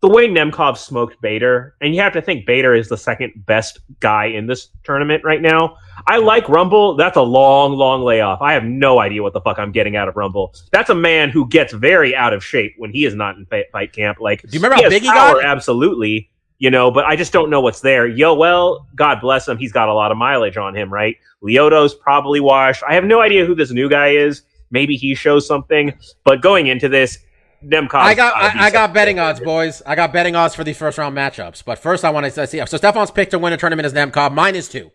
the 0.00 0.08
way 0.08 0.28
Nemkov 0.28 0.76
smoked 0.76 1.20
Bader, 1.22 1.74
and 1.80 1.94
you 1.94 2.00
have 2.02 2.12
to 2.12 2.22
think 2.22 2.46
Bader 2.46 2.74
is 2.74 2.88
the 2.88 2.98
second 2.98 3.32
best 3.46 3.80
guy 4.00 4.26
in 4.26 4.46
this 4.46 4.68
tournament 4.84 5.24
right 5.24 5.40
now. 5.40 5.76
I 6.08 6.18
like 6.18 6.48
Rumble. 6.48 6.94
That's 6.94 7.16
a 7.16 7.22
long, 7.22 7.72
long 7.72 8.02
layoff. 8.02 8.40
I 8.40 8.52
have 8.52 8.64
no 8.64 9.00
idea 9.00 9.22
what 9.22 9.32
the 9.32 9.40
fuck 9.40 9.58
I'm 9.58 9.72
getting 9.72 9.96
out 9.96 10.08
of 10.08 10.16
Rumble. 10.16 10.54
That's 10.70 10.90
a 10.90 10.94
man 10.94 11.30
who 11.30 11.48
gets 11.48 11.72
very 11.72 12.14
out 12.14 12.32
of 12.32 12.44
shape 12.44 12.74
when 12.78 12.90
he 12.92 13.04
is 13.04 13.14
not 13.14 13.36
in 13.36 13.46
fight 13.46 13.92
camp. 13.92 14.20
Like, 14.20 14.42
Do 14.42 14.48
you 14.52 14.60
remember 14.60 14.82
how 14.82 14.88
big 14.88 15.02
he 15.02 15.08
got? 15.08 15.44
Absolutely. 15.44 16.30
you 16.58 16.70
know, 16.70 16.90
but 16.90 17.04
I 17.04 17.16
just 17.16 17.32
don't 17.32 17.50
know 17.50 17.60
what's 17.60 17.80
there. 17.80 18.08
Yoel, 18.08 18.86
God 18.94 19.20
bless 19.20 19.48
him, 19.48 19.58
he's 19.58 19.72
got 19.72 19.88
a 19.88 19.94
lot 19.94 20.10
of 20.12 20.16
mileage 20.16 20.56
on 20.56 20.74
him, 20.76 20.92
right? 20.92 21.16
Lyoto's 21.42 21.94
probably 21.94 22.40
washed. 22.40 22.82
I 22.88 22.94
have 22.94 23.04
no 23.04 23.20
idea 23.20 23.44
who 23.44 23.54
this 23.54 23.70
new 23.70 23.88
guy 23.88 24.10
is. 24.10 24.42
Maybe 24.70 24.96
he 24.96 25.14
shows 25.14 25.46
something, 25.46 25.92
but 26.24 26.40
going 26.40 26.66
into 26.68 26.88
this, 26.88 27.18
Nemkov. 27.64 27.94
I 27.94 28.14
got 28.14 28.34
I, 28.36 28.66
I 28.66 28.70
got 28.70 28.92
betting 28.92 29.18
odds, 29.18 29.40
boys. 29.40 29.82
I 29.84 29.94
got 29.94 30.12
betting 30.12 30.36
odds 30.36 30.54
for 30.54 30.62
the 30.64 30.72
first 30.72 30.98
round 30.98 31.16
matchups. 31.16 31.64
But 31.64 31.78
first, 31.78 32.04
I 32.04 32.10
want 32.10 32.32
to 32.32 32.46
see. 32.46 32.64
So 32.66 32.76
Stefan's 32.76 33.10
pick 33.10 33.30
to 33.30 33.38
win 33.38 33.52
a 33.52 33.56
tournament 33.56 33.86
is 33.86 33.92
Nemkov. 33.92 34.32
Mine 34.34 34.54
is 34.54 34.68
two. 34.68 34.90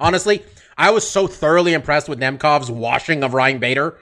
Honestly, 0.00 0.42
I 0.76 0.90
was 0.90 1.08
so 1.08 1.26
thoroughly 1.26 1.74
impressed 1.74 2.08
with 2.08 2.18
Nemkov's 2.18 2.70
washing 2.70 3.22
of 3.22 3.34
Ryan 3.34 3.58
Bader, 3.58 3.96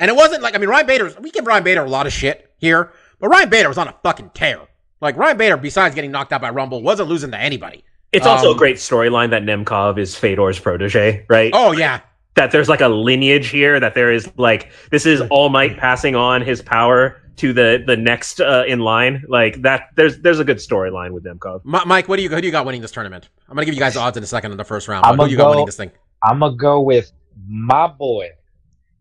and 0.00 0.10
it 0.10 0.16
wasn't 0.16 0.42
like 0.42 0.54
I 0.54 0.58
mean 0.58 0.68
Ryan 0.70 0.86
Bader. 0.86 1.14
We 1.20 1.30
give 1.30 1.46
Ryan 1.46 1.62
Bader 1.64 1.84
a 1.84 1.88
lot 1.88 2.06
of 2.06 2.12
shit 2.12 2.50
here, 2.58 2.92
but 3.20 3.28
Ryan 3.28 3.50
Bader 3.50 3.68
was 3.68 3.78
on 3.78 3.88
a 3.88 3.94
fucking 4.02 4.30
tear. 4.34 4.60
Like 5.00 5.16
Ryan 5.16 5.36
Bader, 5.36 5.56
besides 5.58 5.94
getting 5.94 6.10
knocked 6.10 6.32
out 6.32 6.40
by 6.40 6.50
Rumble, 6.50 6.82
wasn't 6.82 7.08
losing 7.10 7.30
to 7.32 7.38
anybody. 7.38 7.84
It's 8.12 8.26
also 8.26 8.50
Um, 8.50 8.56
a 8.56 8.58
great 8.58 8.76
storyline 8.76 9.30
that 9.30 9.42
Nemkov 9.42 9.98
is 9.98 10.16
Fedor's 10.16 10.58
protege, 10.58 11.26
right? 11.28 11.50
Oh 11.52 11.72
yeah, 11.72 12.00
That 12.36 12.52
there's 12.52 12.68
like 12.68 12.80
a 12.80 12.88
lineage 12.88 13.48
here. 13.48 13.78
That 13.78 13.94
there 13.94 14.12
is 14.12 14.30
like 14.38 14.70
this 14.90 15.04
is 15.04 15.20
All 15.30 15.48
Might 15.50 15.76
passing 15.76 16.14
on 16.16 16.40
his 16.40 16.62
power 16.62 17.20
to 17.36 17.52
the 17.52 17.82
the 17.86 17.96
next 17.96 18.40
uh, 18.40 18.64
in 18.66 18.80
line. 18.80 19.24
Like 19.28 19.62
that. 19.62 19.88
There's 19.96 20.18
there's 20.18 20.40
a 20.40 20.44
good 20.44 20.58
storyline 20.58 21.12
with 21.12 21.24
Nemkov. 21.24 21.64
Mi- 21.64 21.84
Mike, 21.86 22.08
what 22.08 22.16
do 22.16 22.22
you 22.22 22.28
who 22.28 22.40
do 22.40 22.46
you 22.46 22.52
got 22.52 22.66
winning 22.66 22.80
this 22.82 22.90
tournament? 22.92 23.28
I'm 23.48 23.54
gonna 23.54 23.64
give 23.66 23.74
you 23.74 23.80
guys 23.80 23.96
odds 23.96 24.16
in 24.16 24.22
a 24.22 24.26
second 24.26 24.52
in 24.52 24.58
the 24.58 24.64
first 24.64 24.88
round. 24.88 25.02
But 25.02 25.10
I'ma 25.12 25.24
who 25.24 25.30
you 25.30 25.36
got 25.36 25.44
go- 25.44 25.50
winning 25.50 25.66
this 25.66 25.76
thing? 25.76 25.90
I'm 26.22 26.40
gonna 26.40 26.56
go 26.56 26.80
with 26.80 27.12
my 27.48 27.86
boy, 27.86 28.30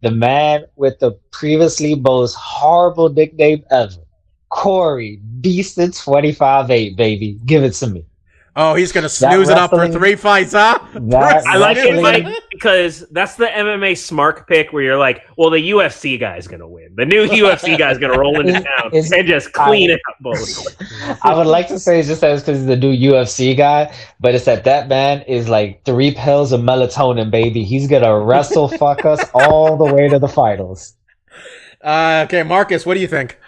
the 0.02 0.12
man 0.12 0.66
with 0.76 1.00
the 1.00 1.12
previously 1.32 1.96
most 1.96 2.36
horrible 2.36 3.10
nickname 3.10 3.64
ever, 3.72 4.02
Corey 4.50 5.22
Beastin 5.42 5.98
twenty 5.98 6.32
five 6.32 6.70
eight 6.72 6.96
baby. 6.98 7.40
Give 7.46 7.64
it 7.64 7.74
to 7.74 7.88
me. 7.88 8.06
Oh, 8.56 8.76
he's 8.76 8.92
gonna 8.92 9.10
snooze 9.10 9.50
it 9.50 9.58
up 9.58 9.72
for 9.72 9.88
three 9.88 10.16
fights, 10.16 10.52
huh? 10.54 10.78
That 10.94 11.44
I 11.48 11.58
like 11.58 11.76
it, 11.78 11.94
wrestling- 11.96 12.24
Mike, 12.26 12.44
because 12.52 13.00
that's 13.10 13.34
the 13.36 13.48
MMA 13.48 13.98
smart 13.98 14.48
pick 14.48 14.72
where 14.72 14.84
you're 14.84 14.98
like, 14.98 15.24
well, 15.38 15.50
the 15.50 15.72
UFC 15.72 16.20
guy's 16.20 16.48
gonna 16.48 16.68
win. 16.68 16.94
The 16.96 17.06
new 17.06 17.28
UFC 17.42 17.76
guy's 17.78 17.98
gonna 17.98 18.18
roll 18.18 18.40
into 18.40 18.54
town 18.54 18.92
Is- 18.94 19.12
and 19.12 19.28
just 19.28 19.54
clean 19.54 19.90
it 19.90 20.00
up 20.08 20.18
both. 20.22 20.78
I 21.26 21.34
would 21.36 21.48
like 21.48 21.68
to 21.70 21.80
say 21.80 21.98
it's 21.98 22.08
just 22.08 22.22
that 22.22 22.32
it's 22.32 22.44
because 22.44 22.60
he's 22.60 22.68
the 22.68 22.76
new 22.78 22.96
UFC 22.96 23.58
guy, 23.58 23.92
but 24.20 24.36
it's 24.36 24.46
that 24.46 24.64
that 24.66 24.88
man 24.88 25.22
is 25.24 25.50
like 25.50 25.84
three 25.84 26.14
pills 26.14 26.52
of 26.52 26.62
melatonin, 26.62 27.32
baby. 27.32 27.64
He's 27.64 27.88
gonna 27.88 28.20
wrestle 28.20 28.68
fuck 28.68 29.04
us 29.04 29.20
all 29.34 29.78
the 29.78 29.92
way 29.92 30.08
to 30.10 30.20
the 30.20 30.28
finals. 30.28 30.94
Uh, 31.84 32.24
okay, 32.28 32.44
Marcus, 32.44 32.86
what 32.86 32.94
do 32.94 33.00
you 33.02 33.08
think? 33.08 33.40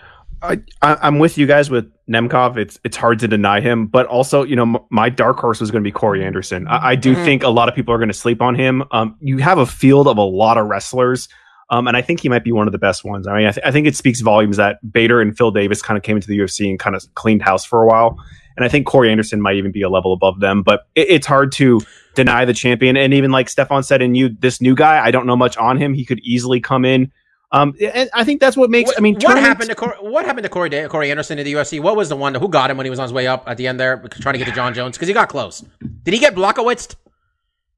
I, 0.42 0.60
I, 0.82 0.98
I'm 1.02 1.20
with 1.20 1.38
you 1.38 1.46
guys 1.48 1.70
with 1.70 1.92
Nemkov. 2.08 2.58
It's 2.58 2.80
it's 2.84 2.98
hard 2.98 3.20
to 3.20 3.28
deny 3.28 3.62
him, 3.62 3.88
but 3.88 4.06
also 4.08 4.44
you 4.44 4.56
know 4.56 4.64
m- 4.64 4.78
my 4.90 5.10
dark 5.10 5.38
horse 5.40 5.60
was 5.60 5.72
going 5.72 5.84
to 5.84 5.88
be 5.88 5.92
Corey 5.92 6.24
Anderson. 6.24 6.68
I, 6.68 6.90
I 6.92 6.96
do 6.96 7.16
Mhm. 7.16 7.26
think 7.26 7.44
a 7.44 7.50
lot 7.50 7.70
of 7.70 7.76
people 7.76 7.94
are 7.94 7.98
going 7.98 8.10
to 8.10 8.14
sleep 8.14 8.42
on 8.42 8.56
him. 8.56 8.84
Um, 8.92 9.16
you 9.20 9.38
have 9.40 9.58
a 9.58 9.66
field 9.66 10.08
of 10.08 10.18
a 10.18 10.24
lot 10.24 10.58
of 10.58 10.68
wrestlers, 10.68 11.28
um, 11.70 11.88
and 11.88 11.98
I 11.98 12.02
think 12.02 12.20
he 12.20 12.30
might 12.30 12.44
be 12.44 12.52
one 12.52 12.68
of 12.68 12.72
the 12.74 12.78
best 12.78 13.04
ones. 13.04 13.28
I 13.28 13.36
mean, 13.38 13.48
I, 13.48 13.52
th- 13.52 13.66
I 13.66 13.72
think 13.72 13.88
it 13.88 13.96
speaks 13.96 14.22
volumes 14.22 14.58
that 14.58 14.78
Bader 14.92 15.20
and 15.22 15.36
Phil 15.36 15.52
Davis 15.52 15.82
kind 15.82 15.98
of 15.98 16.04
came 16.04 16.16
into 16.16 16.28
the 16.28 16.38
UFC 16.38 16.70
and 16.70 16.78
kind 16.80 16.96
of 16.96 17.04
cleaned 17.16 17.42
house 17.42 17.66
for 17.66 17.82
a 17.82 17.88
while. 17.88 18.18
And 18.58 18.64
I 18.64 18.70
think 18.70 18.86
Corey 18.88 19.12
Anderson 19.12 19.42
might 19.42 19.56
even 19.58 19.72
be 19.74 19.82
a 19.82 19.90
level 19.90 20.14
above 20.14 20.40
them, 20.40 20.64
but 20.64 20.88
it, 20.96 21.10
it's 21.10 21.28
hard 21.28 21.52
to 21.54 21.82
deny 22.14 22.46
the 22.46 22.54
champion. 22.54 22.96
And 22.96 23.14
even 23.14 23.32
like 23.32 23.50
Stefan 23.50 23.84
said, 23.84 24.02
and 24.02 24.16
you, 24.16 24.30
this 24.30 24.62
new 24.62 24.76
guy, 24.76 25.04
I 25.04 25.12
don't 25.12 25.26
know 25.26 25.36
much 25.36 25.58
on 25.58 25.78
him. 25.78 25.94
He 25.94 26.06
could 26.06 26.20
easily 26.20 26.62
come 26.62 26.86
in. 26.86 27.12
Um, 27.56 27.74
and 27.80 28.10
I 28.14 28.24
think 28.24 28.42
that's 28.42 28.58
what 28.58 28.70
makes. 28.70 28.90
What, 28.90 28.98
I 28.98 29.02
mean, 29.02 29.16
what 29.22 29.38
happened 29.38 29.70
to 29.70 29.76
Corey, 29.76 29.96
what 30.02 30.26
happened 30.26 30.44
to 30.44 30.50
Corey, 30.50 30.70
Da- 30.70 30.88
Corey 30.88 31.10
Anderson 31.10 31.40
in 31.40 31.46
the 31.46 31.54
UFC? 31.54 31.80
What 31.82 31.96
was 31.96 32.10
the 32.10 32.16
one 32.18 32.36
who 32.36 32.50
got 32.50 32.70
him 32.70 32.78
when 32.78 32.86
he 32.86 32.90
was 32.90 33.00
on 33.00 33.04
his 33.04 33.14
way 33.14 33.28
up 33.28 33.44
at 33.48 33.58
the 33.58 33.68
end 33.68 33.80
there, 33.80 33.98
trying 34.20 34.34
to 34.34 34.40
get 34.40 34.46
to 34.48 34.54
Jon 34.54 34.74
Jones? 34.74 34.98
Because 34.98 35.08
he 35.08 35.14
got 35.14 35.30
close. 35.30 35.64
Did 36.04 36.14
he 36.14 36.20
get 36.20 36.36
Blachowicz? 36.36 36.96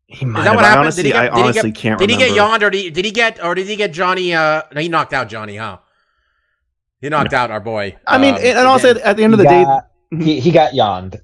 He 0.08 0.26
might 0.26 0.40
Is 0.40 0.46
that 0.46 0.50
have. 0.52 0.56
what 0.56 0.66
I 0.66 0.68
happened? 0.70 0.82
honestly, 0.86 1.04
did 1.04 1.10
he 1.10 1.14
get, 1.14 1.22
I 1.22 1.26
did 1.28 1.36
he 1.36 1.42
honestly 1.44 1.72
get, 1.72 1.80
can't 1.82 2.00
Did 2.00 2.10
he 2.10 2.16
remember. 2.16 2.30
get 2.34 2.36
yawned 2.38 2.64
or 2.64 2.70
did 2.70 2.78
he, 2.82 2.90
did 2.90 3.06
he 3.06 3.12
get 3.12 3.44
or 3.44 3.56
did 3.56 3.68
he 3.68 3.76
get 3.76 3.92
Johnny? 3.94 4.34
Uh, 4.34 4.62
no, 4.74 4.82
he 4.82 4.90
knocked 4.90 5.14
out 5.14 5.28
Johnny, 5.30 5.58
huh? 5.58 5.78
He 7.02 7.10
knocked 7.10 7.34
out 7.34 7.52
our 7.52 7.60
boy. 7.60 7.96
I 8.08 8.18
mean, 8.18 8.34
um, 8.36 8.42
and 8.44 8.58
also 8.68 8.92
again. 8.92 9.04
at 9.04 9.18
the 9.18 9.24
end 9.24 9.34
of 9.34 9.40
He 9.40 9.46
the 9.46 9.50
day, 9.50 9.64
got, 9.64 9.88
he, 10.24 10.40
he 10.40 10.52
got 10.52 10.74
yawned. 10.74 11.22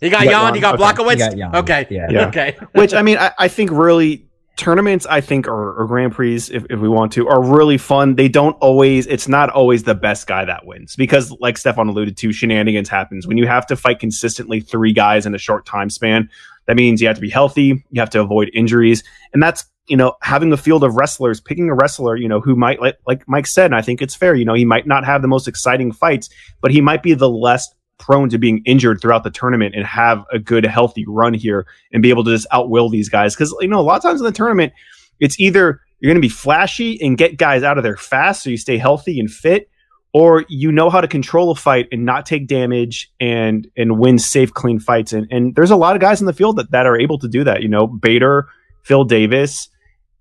he 0.00 0.10
got 0.10 0.22
he 0.22 0.26
got 0.28 0.30
yawned. 0.32 0.54
He 0.56 0.60
got 0.60 0.78
yawned. 0.78 0.98
Blachowicz. 0.98 1.32
He 1.32 1.38
got. 1.40 1.54
Okay, 1.54 1.86
Yeah. 1.90 2.08
Yeah. 2.10 2.26
okay. 2.28 2.56
which 2.74 2.92
I 2.92 3.00
mean, 3.02 3.16
I, 3.18 3.32
I 3.38 3.48
think 3.48 3.70
really 3.70 4.26
tournaments, 4.56 5.06
I 5.06 5.20
think, 5.20 5.48
or, 5.48 5.80
or 5.80 5.86
Grand 5.86 6.12
Prix, 6.12 6.36
if, 6.36 6.64
if 6.70 6.78
we 6.78 6.88
want 6.88 7.12
to, 7.12 7.28
are 7.28 7.42
really 7.42 7.78
fun. 7.78 8.14
They 8.14 8.28
don't 8.28 8.56
always, 8.60 9.06
it's 9.06 9.28
not 9.28 9.50
always 9.50 9.82
the 9.82 9.94
best 9.94 10.26
guy 10.26 10.44
that 10.44 10.66
wins 10.66 10.96
because, 10.96 11.30
like 11.40 11.58
Stefan 11.58 11.88
alluded 11.88 12.16
to, 12.18 12.32
shenanigans 12.32 12.88
happens 12.88 13.26
when 13.26 13.36
you 13.36 13.46
have 13.46 13.66
to 13.66 13.76
fight 13.76 13.98
consistently 13.98 14.60
three 14.60 14.92
guys 14.92 15.26
in 15.26 15.34
a 15.34 15.38
short 15.38 15.66
time 15.66 15.90
span. 15.90 16.28
That 16.66 16.76
means 16.76 17.00
you 17.00 17.08
have 17.08 17.16
to 17.16 17.22
be 17.22 17.30
healthy, 17.30 17.84
you 17.90 18.00
have 18.00 18.10
to 18.10 18.20
avoid 18.20 18.50
injuries, 18.54 19.02
and 19.32 19.42
that's 19.42 19.66
you 19.86 19.98
know 19.98 20.16
having 20.22 20.52
a 20.52 20.56
field 20.56 20.82
of 20.82 20.94
wrestlers, 20.94 21.40
picking 21.40 21.68
a 21.68 21.74
wrestler, 21.74 22.16
you 22.16 22.28
know, 22.28 22.40
who 22.40 22.56
might 22.56 22.80
like 22.80 22.98
like 23.06 23.22
Mike 23.28 23.46
said, 23.46 23.66
and 23.66 23.74
I 23.74 23.82
think 23.82 24.00
it's 24.00 24.14
fair. 24.14 24.34
You 24.34 24.44
know, 24.44 24.54
he 24.54 24.64
might 24.64 24.86
not 24.86 25.04
have 25.04 25.20
the 25.20 25.28
most 25.28 25.46
exciting 25.46 25.92
fights, 25.92 26.30
but 26.62 26.70
he 26.70 26.80
might 26.80 27.02
be 27.02 27.12
the 27.12 27.28
less 27.28 27.68
prone 27.98 28.28
to 28.28 28.38
being 28.38 28.62
injured 28.64 29.00
throughout 29.00 29.24
the 29.24 29.30
tournament 29.30 29.74
and 29.74 29.86
have 29.86 30.24
a 30.32 30.38
good 30.38 30.64
healthy 30.64 31.04
run 31.06 31.34
here 31.34 31.66
and 31.92 32.02
be 32.02 32.10
able 32.10 32.24
to 32.24 32.30
just 32.30 32.46
outwill 32.52 32.90
these 32.90 33.08
guys 33.08 33.34
because 33.34 33.54
you 33.60 33.68
know 33.68 33.80
a 33.80 33.82
lot 33.82 33.96
of 33.96 34.02
times 34.02 34.20
in 34.20 34.24
the 34.24 34.32
tournament 34.32 34.72
it's 35.20 35.38
either 35.38 35.80
you're 36.00 36.10
going 36.10 36.20
to 36.20 36.20
be 36.20 36.28
flashy 36.28 37.00
and 37.00 37.16
get 37.16 37.36
guys 37.36 37.62
out 37.62 37.78
of 37.78 37.84
there 37.84 37.96
fast 37.96 38.42
so 38.42 38.50
you 38.50 38.56
stay 38.56 38.76
healthy 38.76 39.20
and 39.20 39.30
fit 39.30 39.70
or 40.12 40.44
you 40.48 40.70
know 40.70 40.90
how 40.90 41.00
to 41.00 41.08
control 41.08 41.50
a 41.50 41.54
fight 41.54 41.88
and 41.92 42.04
not 42.04 42.26
take 42.26 42.46
damage 42.46 43.12
and 43.20 43.68
and 43.76 43.98
win 43.98 44.18
safe 44.18 44.52
clean 44.52 44.78
fights 44.78 45.12
and 45.12 45.26
and 45.30 45.54
there's 45.54 45.70
a 45.70 45.76
lot 45.76 45.94
of 45.94 46.00
guys 46.00 46.20
in 46.20 46.26
the 46.26 46.32
field 46.32 46.56
that, 46.56 46.70
that 46.70 46.86
are 46.86 46.98
able 46.98 47.18
to 47.18 47.28
do 47.28 47.44
that 47.44 47.62
you 47.62 47.68
know 47.68 47.86
Bader 47.86 48.48
Phil 48.82 49.04
Davis 49.04 49.68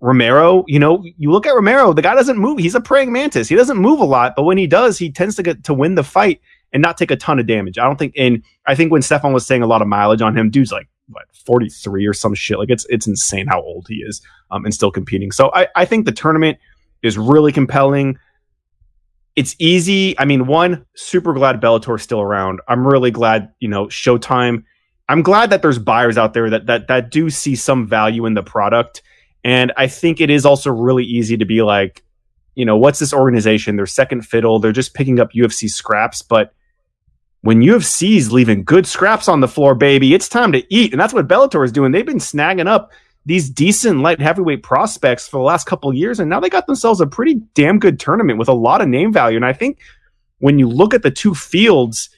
Romero, 0.03 0.65
you 0.67 0.79
know, 0.79 1.01
you 1.17 1.31
look 1.31 1.47
at 1.47 1.55
Romero, 1.55 1.93
the 1.93 2.01
guy 2.01 2.13
doesn't 2.13 2.37
move. 2.37 2.59
He's 2.59 2.75
a 2.75 2.81
praying 2.81 3.13
mantis. 3.13 3.47
He 3.47 3.55
doesn't 3.55 3.77
move 3.77 4.01
a 4.01 4.05
lot, 4.05 4.33
but 4.35 4.43
when 4.43 4.57
he 4.57 4.67
does, 4.67 4.97
he 4.97 5.09
tends 5.09 5.37
to 5.37 5.43
get 5.43 5.63
to 5.63 5.73
win 5.73 5.95
the 5.95 6.03
fight 6.03 6.41
and 6.73 6.81
not 6.81 6.97
take 6.97 7.11
a 7.11 7.15
ton 7.15 7.39
of 7.39 7.47
damage. 7.47 7.77
I 7.77 7.85
don't 7.85 7.97
think, 7.97 8.13
and 8.17 8.43
I 8.65 8.75
think 8.75 8.91
when 8.91 9.01
Stefan 9.01 9.31
was 9.31 9.45
saying 9.45 9.61
a 9.61 9.67
lot 9.67 9.81
of 9.81 9.87
mileage 9.87 10.21
on 10.21 10.35
him, 10.35 10.49
dude's 10.49 10.71
like 10.71 10.87
what 11.07 11.25
43 11.45 12.05
or 12.05 12.13
some 12.13 12.33
shit. 12.33 12.57
Like 12.57 12.69
it's 12.69 12.85
it's 12.89 13.07
insane 13.07 13.47
how 13.47 13.61
old 13.61 13.85
he 13.87 13.95
is 13.95 14.21
um, 14.51 14.65
and 14.65 14.73
still 14.73 14.91
competing. 14.91 15.31
So 15.31 15.51
I, 15.53 15.67
I 15.75 15.85
think 15.85 16.05
the 16.05 16.11
tournament 16.11 16.57
is 17.03 17.17
really 17.17 17.51
compelling. 17.51 18.17
It's 19.35 19.55
easy. 19.59 20.17
I 20.19 20.25
mean, 20.25 20.47
one, 20.47 20.85
super 20.95 21.33
glad 21.33 21.59
Bellator's 21.59 22.01
still 22.01 22.21
around. 22.21 22.61
I'm 22.67 22.85
really 22.85 23.11
glad, 23.11 23.51
you 23.59 23.67
know, 23.67 23.85
Showtime. 23.87 24.63
I'm 25.09 25.21
glad 25.21 25.49
that 25.49 25.61
there's 25.61 25.79
buyers 25.79 26.17
out 26.17 26.33
there 26.33 26.49
that 26.49 26.65
that 26.65 26.87
that 26.87 27.11
do 27.11 27.29
see 27.29 27.55
some 27.55 27.87
value 27.87 28.25
in 28.25 28.33
the 28.33 28.43
product. 28.43 29.01
And 29.43 29.73
I 29.75 29.87
think 29.87 30.21
it 30.21 30.29
is 30.29 30.45
also 30.45 30.71
really 30.71 31.03
easy 31.03 31.35
to 31.37 31.45
be 31.45 31.61
like, 31.61 32.03
you 32.55 32.63
know, 32.63 32.77
what's 32.77 32.99
this 32.99 33.13
organization? 33.13 33.75
They're 33.75 33.85
second 33.85 34.21
fiddle. 34.21 34.59
They're 34.59 34.71
just 34.71 34.93
picking 34.93 35.19
up 35.19 35.33
UFC 35.33 35.69
scraps. 35.69 36.21
But 36.21 36.53
when 37.43 37.61
UFC's 37.61 38.31
leaving 38.31 38.63
good 38.63 38.87
scraps 38.87 39.27
on 39.27 39.41
the 39.41 39.49
floor, 39.49 39.75
baby, 39.75 40.13
it's 40.13 40.29
time 40.29 40.53
to 40.53 40.63
eat. 40.73 40.93
And 40.93 40.99
that's 40.99 41.13
what 41.13 41.27
Bellator 41.27 41.65
is 41.65 41.73
doing. 41.73 41.91
They've 41.91 42.05
been 42.05 42.17
snagging 42.17 42.67
up 42.67 42.93
these 43.25 43.49
decent 43.49 43.99
light 43.99 44.21
heavyweight 44.21 44.63
prospects 44.63 45.27
for 45.27 45.39
the 45.39 45.43
last 45.43 45.67
couple 45.67 45.89
of 45.89 45.95
years. 45.97 46.21
And 46.21 46.29
now 46.29 46.39
they 46.39 46.49
got 46.49 46.67
themselves 46.67 47.01
a 47.01 47.05
pretty 47.05 47.41
damn 47.53 47.79
good 47.79 47.99
tournament 47.99 48.39
with 48.39 48.47
a 48.47 48.53
lot 48.53 48.79
of 48.79 48.87
name 48.87 49.11
value. 49.11 49.35
And 49.35 49.45
I 49.45 49.51
think 49.51 49.79
when 50.39 50.57
you 50.57 50.69
look 50.69 50.93
at 50.93 51.03
the 51.03 51.11
two 51.11 51.35
fields, 51.35 52.09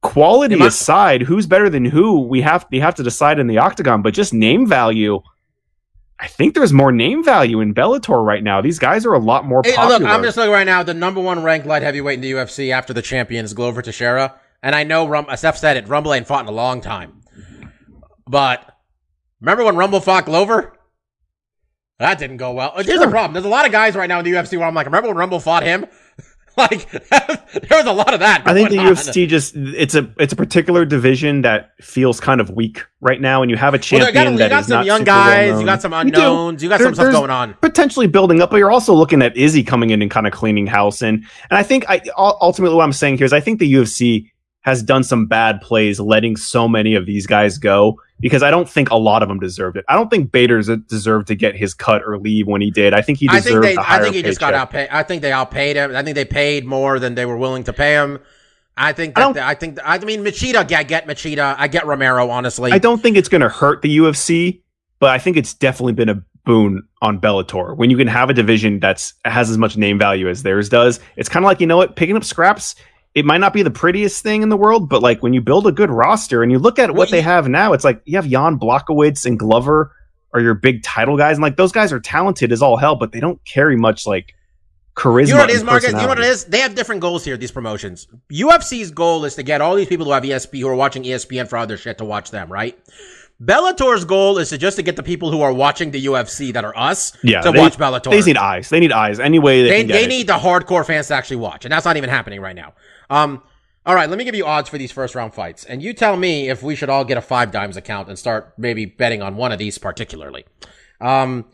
quality 0.00 0.54
It 0.54 0.60
aside, 0.60 1.22
who's 1.22 1.48
better 1.48 1.68
than 1.68 1.84
who, 1.84 2.20
we 2.20 2.40
have 2.42 2.66
we 2.70 2.78
have 2.78 2.94
to 2.94 3.02
decide 3.02 3.40
in 3.40 3.48
the 3.48 3.58
octagon. 3.58 4.02
But 4.02 4.14
just 4.14 4.32
name 4.32 4.64
value, 4.64 5.22
I 6.24 6.26
think 6.26 6.54
there's 6.54 6.72
more 6.72 6.90
name 6.90 7.22
value 7.22 7.60
in 7.60 7.74
Bellator 7.74 8.24
right 8.24 8.42
now. 8.42 8.62
These 8.62 8.78
guys 8.78 9.04
are 9.04 9.12
a 9.12 9.18
lot 9.18 9.44
more 9.44 9.60
Hey, 9.62 9.74
popular. 9.74 9.98
look, 9.98 10.08
I'm 10.08 10.22
just 10.22 10.38
looking 10.38 10.52
right 10.52 10.64
now. 10.64 10.82
The 10.82 10.94
number 10.94 11.20
one 11.20 11.42
ranked 11.42 11.66
light 11.66 11.82
heavyweight 11.82 12.14
in 12.14 12.20
the 12.22 12.32
UFC 12.32 12.70
after 12.72 12.94
the 12.94 13.02
champion 13.02 13.44
is 13.44 13.52
Glover 13.52 13.82
Teixeira, 13.82 14.34
and 14.62 14.74
I 14.74 14.84
know 14.84 15.06
Rum- 15.06 15.26
Steph 15.36 15.58
said 15.58 15.76
it. 15.76 15.86
Rumble 15.86 16.14
ain't 16.14 16.26
fought 16.26 16.40
in 16.44 16.48
a 16.48 16.52
long 16.56 16.80
time, 16.80 17.20
but 18.26 18.74
remember 19.42 19.64
when 19.64 19.76
Rumble 19.76 20.00
fought 20.00 20.24
Glover? 20.24 20.72
That 21.98 22.18
didn't 22.18 22.38
go 22.38 22.52
well. 22.52 22.72
Here's 22.76 22.98
the 23.00 23.08
problem. 23.08 23.34
There's 23.34 23.44
a 23.44 23.48
lot 23.50 23.66
of 23.66 23.72
guys 23.72 23.94
right 23.94 24.08
now 24.08 24.18
in 24.18 24.24
the 24.24 24.32
UFC 24.32 24.56
where 24.58 24.66
I'm 24.66 24.74
like, 24.74 24.86
remember 24.86 25.08
when 25.08 25.16
Rumble 25.18 25.40
fought 25.40 25.62
him? 25.62 25.84
like, 26.58 26.90
there 27.10 27.78
was 27.78 27.86
a 27.86 27.92
lot 27.92 28.14
of 28.14 28.20
that. 28.20 28.42
I 28.46 28.54
think 28.54 28.70
the 28.70 28.78
on. 28.78 28.94
UFC 28.94 29.26
just 29.26 29.54
it's 29.56 29.94
a 29.94 30.10
it's 30.18 30.32
a 30.32 30.36
particular 30.36 30.84
division 30.84 31.42
that 31.42 31.72
feels 31.80 32.20
kind 32.20 32.40
of 32.40 32.50
weak 32.50 32.84
right 33.00 33.20
now, 33.20 33.42
and 33.42 33.50
you 33.50 33.56
have 33.56 33.74
a 33.74 33.78
champion 33.78 34.08
you 34.08 34.14
got, 34.14 34.30
you 34.32 34.38
that 34.38 34.48
got 34.50 34.64
some 34.64 34.76
not 34.78 34.86
young 34.86 34.98
super 34.98 35.06
guys, 35.06 35.46
well-known. 35.48 35.60
you 35.60 35.66
got 35.66 35.82
some 35.82 35.92
You 35.92 35.98
unknowns, 35.98 36.62
you 36.62 36.68
got 36.68 36.78
There- 36.78 36.86
some 36.88 36.94
stuff 36.94 37.12
going 37.12 37.30
on. 37.30 37.54
potentially 37.54 38.06
building 38.06 38.40
up, 38.40 38.50
but 38.50 38.56
you're 38.58 38.70
also 38.70 38.94
looking 38.94 39.22
at 39.22 39.36
Izzy 39.36 39.62
coming 39.62 39.90
in 39.90 40.00
and 40.02 40.10
kind 40.10 40.26
of 40.26 40.32
cleaning 40.32 40.66
house. 40.66 41.02
And 41.02 41.18
and 41.50 41.58
I 41.58 41.62
think 41.62 41.84
I 41.88 42.00
ultimately 42.16 42.76
what 42.76 42.84
I'm 42.84 42.92
saying 42.92 43.18
here 43.18 43.24
is 43.26 43.32
I 43.32 43.40
think 43.40 43.58
the 43.58 43.72
UFC 43.72 44.30
has 44.60 44.82
done 44.82 45.04
some 45.04 45.26
bad 45.26 45.60
plays 45.60 46.00
letting 46.00 46.36
so 46.36 46.66
many 46.66 46.94
of 46.94 47.04
these 47.04 47.26
guys 47.26 47.58
go 47.58 48.00
because 48.20 48.42
I 48.42 48.50
don't 48.50 48.68
think 48.68 48.90
a 48.90 48.96
lot 48.96 49.22
of 49.22 49.28
them 49.28 49.38
deserved 49.38 49.76
it. 49.76 49.84
I 49.88 49.94
don't 49.94 50.08
think 50.08 50.32
Bader's 50.32 50.68
deserved 50.88 51.26
to 51.28 51.34
get 51.34 51.56
his 51.56 51.74
cut 51.74 52.02
or 52.06 52.18
leave 52.18 52.46
when 52.46 52.60
he 52.60 52.70
did. 52.70 52.94
I 52.94 53.02
think 53.02 53.18
he 53.18 53.28
I 53.28 53.40
deserved 53.40 53.64
think 53.64 53.76
they, 53.78 53.84
I 53.86 54.00
think 54.00 54.14
he 54.14 54.22
just 54.22 54.40
got 54.40 54.54
outpaid. 54.54 54.88
I 54.90 55.02
think 55.02 55.22
they 55.22 55.32
outpaid 55.32 55.76
him. 55.76 55.94
I 55.94 56.02
think 56.02 56.14
they 56.14 56.24
paid 56.24 56.64
more 56.64 56.98
than 56.98 57.14
they 57.14 57.26
were 57.26 57.36
willing 57.36 57.64
to 57.64 57.72
pay 57.72 57.94
him. 57.94 58.20
I 58.76 58.92
think 58.92 59.16
I 59.18 59.20
that, 59.20 59.34
don't- 59.34 59.44
I 59.44 59.54
think 59.54 59.78
I 59.84 59.98
mean 59.98 60.24
Machida. 60.24 60.56
I 60.72 60.82
get 60.82 61.06
Machida. 61.06 61.54
I 61.58 61.68
get 61.68 61.86
Romero. 61.86 62.28
Honestly, 62.30 62.72
I 62.72 62.78
don't 62.78 63.02
think 63.02 63.16
it's 63.16 63.28
going 63.28 63.40
to 63.42 63.48
hurt 63.48 63.82
the 63.82 63.98
UFC, 63.98 64.60
but 64.98 65.10
I 65.10 65.18
think 65.18 65.36
it's 65.36 65.54
definitely 65.54 65.92
been 65.92 66.08
a 66.08 66.22
boon 66.44 66.82
on 67.00 67.20
Bellator 67.20 67.76
when 67.76 67.88
you 67.90 67.96
can 67.96 68.06
have 68.06 68.30
a 68.30 68.34
division 68.34 68.78
that's 68.80 69.14
has 69.24 69.48
as 69.50 69.58
much 69.58 69.76
name 69.76 69.98
value 69.98 70.28
as 70.28 70.42
theirs 70.42 70.68
does. 70.68 71.00
It's 71.16 71.28
kind 71.28 71.44
of 71.44 71.46
like 71.46 71.60
you 71.60 71.66
know 71.66 71.76
what, 71.76 71.96
picking 71.96 72.16
up 72.16 72.24
scraps. 72.24 72.74
It 73.14 73.24
might 73.24 73.38
not 73.38 73.52
be 73.52 73.62
the 73.62 73.70
prettiest 73.70 74.22
thing 74.22 74.42
in 74.42 74.48
the 74.48 74.56
world, 74.56 74.88
but 74.88 75.00
like 75.00 75.22
when 75.22 75.32
you 75.32 75.40
build 75.40 75.66
a 75.68 75.72
good 75.72 75.90
roster 75.90 76.42
and 76.42 76.50
you 76.50 76.58
look 76.58 76.78
at 76.80 76.94
what 76.94 77.10
they 77.10 77.20
have 77.20 77.48
now, 77.48 77.72
it's 77.72 77.84
like 77.84 78.02
you 78.04 78.16
have 78.16 78.26
Jan 78.28 78.58
Blachowicz 78.58 79.24
and 79.24 79.38
Glover 79.38 79.94
are 80.32 80.40
your 80.40 80.54
big 80.54 80.82
title 80.82 81.16
guys, 81.16 81.36
and 81.36 81.42
like 81.42 81.56
those 81.56 81.70
guys 81.70 81.92
are 81.92 82.00
talented 82.00 82.50
as 82.50 82.60
all 82.60 82.76
hell, 82.76 82.96
but 82.96 83.12
they 83.12 83.20
don't 83.20 83.38
carry 83.44 83.76
much 83.76 84.04
like 84.04 84.34
charisma. 84.96 85.28
You 85.28 85.34
know 85.34 85.40
what 85.40 85.50
it 85.50 85.56
and 85.58 85.66
Marcus? 85.66 85.92
You 85.92 85.96
know 85.98 86.08
what 86.08 86.18
it 86.18 86.24
is? 86.26 86.44
They 86.46 86.58
have 86.58 86.74
different 86.74 87.00
goals 87.00 87.24
here, 87.24 87.36
these 87.36 87.52
promotions. 87.52 88.08
UFC's 88.32 88.90
goal 88.90 89.24
is 89.24 89.36
to 89.36 89.44
get 89.44 89.60
all 89.60 89.76
these 89.76 89.86
people 89.86 90.06
who 90.06 90.12
have 90.12 90.24
ESP, 90.24 90.58
who 90.60 90.66
are 90.68 90.74
watching 90.74 91.04
ESPN 91.04 91.48
for 91.48 91.56
other 91.56 91.76
shit 91.76 91.98
to 91.98 92.04
watch 92.04 92.32
them, 92.32 92.50
right? 92.50 92.76
Bellator's 93.42 94.04
goal 94.04 94.38
is 94.38 94.50
to 94.50 94.58
just 94.58 94.76
to 94.76 94.82
get 94.82 94.96
the 94.96 95.02
people 95.02 95.30
who 95.30 95.42
are 95.42 95.52
watching 95.52 95.90
the 95.90 96.06
UFC 96.06 96.52
that 96.52 96.64
are 96.64 96.76
us 96.76 97.16
Yeah, 97.22 97.40
to 97.42 97.50
they- 97.52 97.58
watch 97.58 97.76
Bellator. 97.76 98.10
They 98.10 98.22
need 98.22 98.36
eyes. 98.36 98.68
They 98.68 98.80
need 98.80 98.92
eyes. 98.92 99.18
Any 99.20 99.38
way 99.38 99.62
they, 99.62 99.82
they, 99.82 99.92
they 100.02 100.06
need 100.06 100.26
the 100.28 100.34
hardcore 100.38 100.84
fans 100.86 101.08
to 101.08 101.14
actually 101.14 101.36
watch, 101.36 101.64
and 101.64 101.72
that's 101.72 101.84
not 101.84 101.96
even 101.96 102.10
happening 102.10 102.40
right 102.40 102.54
now. 102.56 102.74
Um, 103.14 103.42
all 103.86 103.94
right, 103.94 104.08
let 104.08 104.18
me 104.18 104.24
give 104.24 104.34
you 104.34 104.46
odds 104.46 104.68
for 104.68 104.78
these 104.78 104.90
first 104.90 105.14
round 105.14 105.34
fights, 105.34 105.64
and 105.64 105.82
you 105.82 105.92
tell 105.92 106.16
me 106.16 106.48
if 106.48 106.62
we 106.62 106.74
should 106.74 106.88
all 106.88 107.04
get 107.04 107.18
a 107.18 107.20
five 107.20 107.52
dimes 107.52 107.76
account 107.76 108.08
and 108.08 108.18
start 108.18 108.54
maybe 108.56 108.86
betting 108.86 109.22
on 109.22 109.36
one 109.36 109.52
of 109.52 109.58
these 109.58 109.76
particularly. 109.78 110.46
Um, 111.00 111.44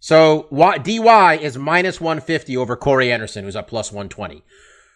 so 0.00 0.48
DY 0.82 1.38
is 1.40 1.56
minus 1.56 2.00
one 2.00 2.20
fifty 2.20 2.56
over 2.56 2.76
Corey 2.76 3.12
Anderson, 3.12 3.44
who's 3.44 3.56
up 3.56 3.68
plus 3.68 3.92
one 3.92 4.08
twenty. 4.08 4.42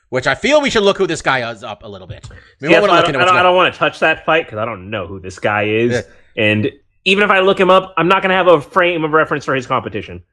Which 0.09 0.27
I 0.27 0.35
feel 0.35 0.61
we 0.61 0.71
should 0.71 0.83
look 0.83 0.99
who 0.99 1.07
this 1.07 1.23
guy 1.23 1.49
is 1.53 1.63
up 1.63 1.85
a 1.85 1.89
little 1.89 2.09
bit. 2.09 2.29
Wanna 2.61 2.75
I, 2.75 2.81
don't, 2.81 2.91
I, 2.91 3.13
don't, 3.13 3.29
I 3.29 3.43
don't 3.45 3.55
want 3.55 3.73
to 3.73 3.79
touch 3.79 4.01
that 4.01 4.25
fight 4.27 4.47
because 4.47 4.59
I 4.59 4.65
don't 4.65 4.91
know 4.91 5.07
who 5.07 5.21
this 5.21 5.39
guy 5.39 5.65
is, 5.67 5.93
Yeah. 5.93 6.45
and 6.45 6.71
even 7.05 7.23
if 7.23 7.31
I 7.31 7.41
look 7.41 7.61
him 7.61 7.71
up, 7.71 7.95
I'm 7.97 8.09
not 8.09 8.21
going 8.21 8.31
to 8.31 8.35
have 8.37 8.49
a 8.49 8.61
frame 8.61 9.05
of 9.05 9.13
reference 9.13 9.45
for 9.45 9.55
his 9.55 9.67
competition. 9.69 10.25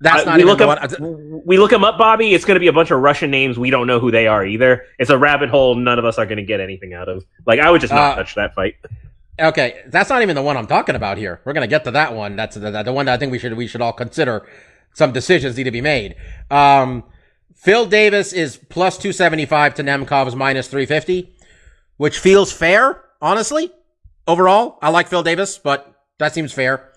That's 0.00 0.22
Uh, 0.22 0.24
not 0.26 0.34
we 0.36 0.42
even 0.42 0.48
look 0.50 0.58
the 0.58 0.68
up, 0.68 1.00
one. 1.00 1.42
We 1.46 1.58
look 1.58 1.72
him 1.72 1.82
up, 1.84 1.96
Bobby. 1.96 2.34
It's 2.34 2.44
going 2.44 2.56
to 2.56 2.60
be 2.60 2.66
a 2.68 2.72
bunch 2.72 2.90
of 2.90 3.00
Russian 3.00 3.30
names. 3.30 3.58
We 3.58 3.70
don't 3.70 3.86
know 3.86 3.98
who 3.98 4.10
they 4.10 4.26
are 4.26 4.44
either. 4.44 4.84
It's 4.98 5.08
a 5.10 5.16
rabbit 5.16 5.48
hole. 5.48 5.74
None 5.74 5.98
of 5.98 6.04
us 6.04 6.18
are 6.18 6.26
going 6.26 6.36
to 6.38 6.44
get 6.44 6.60
anything 6.60 6.92
out 6.92 7.08
of. 7.08 7.24
Like 7.46 7.60
I 7.60 7.70
would 7.70 7.80
just 7.80 7.92
not 7.94 8.12
Uh, 8.12 8.16
touch 8.16 8.34
that 8.34 8.54
fight. 8.54 8.74
Okay, 9.40 9.82
that's 9.88 10.08
not 10.08 10.22
even 10.22 10.34
the 10.34 10.42
one 10.42 10.56
I'm 10.56 10.66
talking 10.66 10.94
about 10.94 11.18
here. 11.18 11.40
We're 11.44 11.52
gonna 11.52 11.66
get 11.66 11.84
to 11.84 11.90
that 11.90 12.14
one. 12.14 12.36
That's 12.36 12.56
the, 12.56 12.82
the 12.82 12.92
one 12.92 13.04
that 13.04 13.12
I 13.14 13.16
think 13.18 13.32
we 13.32 13.38
should 13.38 13.52
we 13.54 13.66
should 13.66 13.82
all 13.82 13.92
consider. 13.92 14.46
Some 14.94 15.12
decisions 15.12 15.58
need 15.58 15.64
to 15.64 15.70
be 15.70 15.82
made. 15.82 16.14
Um, 16.50 17.04
Phil 17.54 17.84
Davis 17.84 18.32
is 18.32 18.56
plus 18.56 18.96
two 18.96 19.12
seventy 19.12 19.44
five 19.44 19.74
to 19.74 19.82
Nemkov's 19.84 20.34
minus 20.34 20.68
three 20.68 20.86
fifty, 20.86 21.36
which 21.98 22.18
feels 22.18 22.50
fair, 22.50 23.02
honestly. 23.20 23.70
Overall, 24.26 24.78
I 24.80 24.88
like 24.88 25.08
Phil 25.08 25.22
Davis, 25.22 25.58
but 25.58 25.94
that 26.18 26.32
seems 26.32 26.54
fair. 26.54 26.90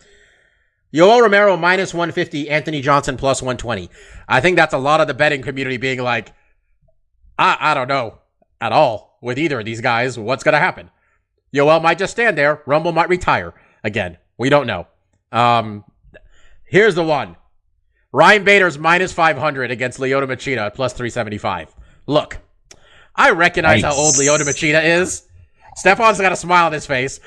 Yoel 0.94 1.22
Romero 1.22 1.56
minus 1.56 1.94
one 1.94 2.12
fifty, 2.12 2.50
Anthony 2.50 2.82
Johnson 2.82 3.18
plus 3.18 3.42
one 3.42 3.58
twenty. 3.58 3.90
I 4.28 4.42
think 4.42 4.56
that's 4.56 4.74
a 4.74 4.78
lot 4.80 5.02
of 5.02 5.08
the 5.08 5.14
betting 5.14 5.42
community 5.42 5.78
being 5.78 6.00
like, 6.02 6.34
I 7.38 7.58
I 7.60 7.74
don't 7.74 7.88
know 7.88 8.20
at 8.60 8.72
all 8.72 9.18
with 9.22 9.38
either 9.38 9.60
of 9.60 9.66
these 9.66 9.82
guys. 9.82 10.18
What's 10.18 10.44
gonna 10.44 10.60
happen? 10.60 10.90
Yoel 11.54 11.82
might 11.82 11.98
just 11.98 12.14
stand 12.14 12.38
there. 12.38 12.62
Rumble 12.66 12.92
might 12.92 13.10
retire 13.10 13.54
again. 13.84 14.18
We 14.38 14.50
don't 14.50 14.68
know. 14.68 14.88
Um, 15.32 15.84
here's 16.66 16.96
the 16.96 17.04
one. 17.04 17.36
Ryan 18.12 18.44
Bader's 18.44 18.78
minus 18.78 19.14
500 19.14 19.70
against 19.70 20.00
Lyoto 20.00 20.28
Machida 20.28 20.74
plus 20.74 20.94
375. 20.94 21.76
Look, 22.08 22.40
I 23.16 23.32
recognize 23.32 23.84
how 23.84 23.94
old 23.94 24.16
Lyoto 24.16 24.42
Machida 24.42 24.84
is. 24.84 25.28
Stefan's 25.76 26.20
got 26.20 26.32
a 26.32 26.36
smile 26.36 26.66
on 26.66 26.72
his 26.74 26.88
face. 26.88 27.20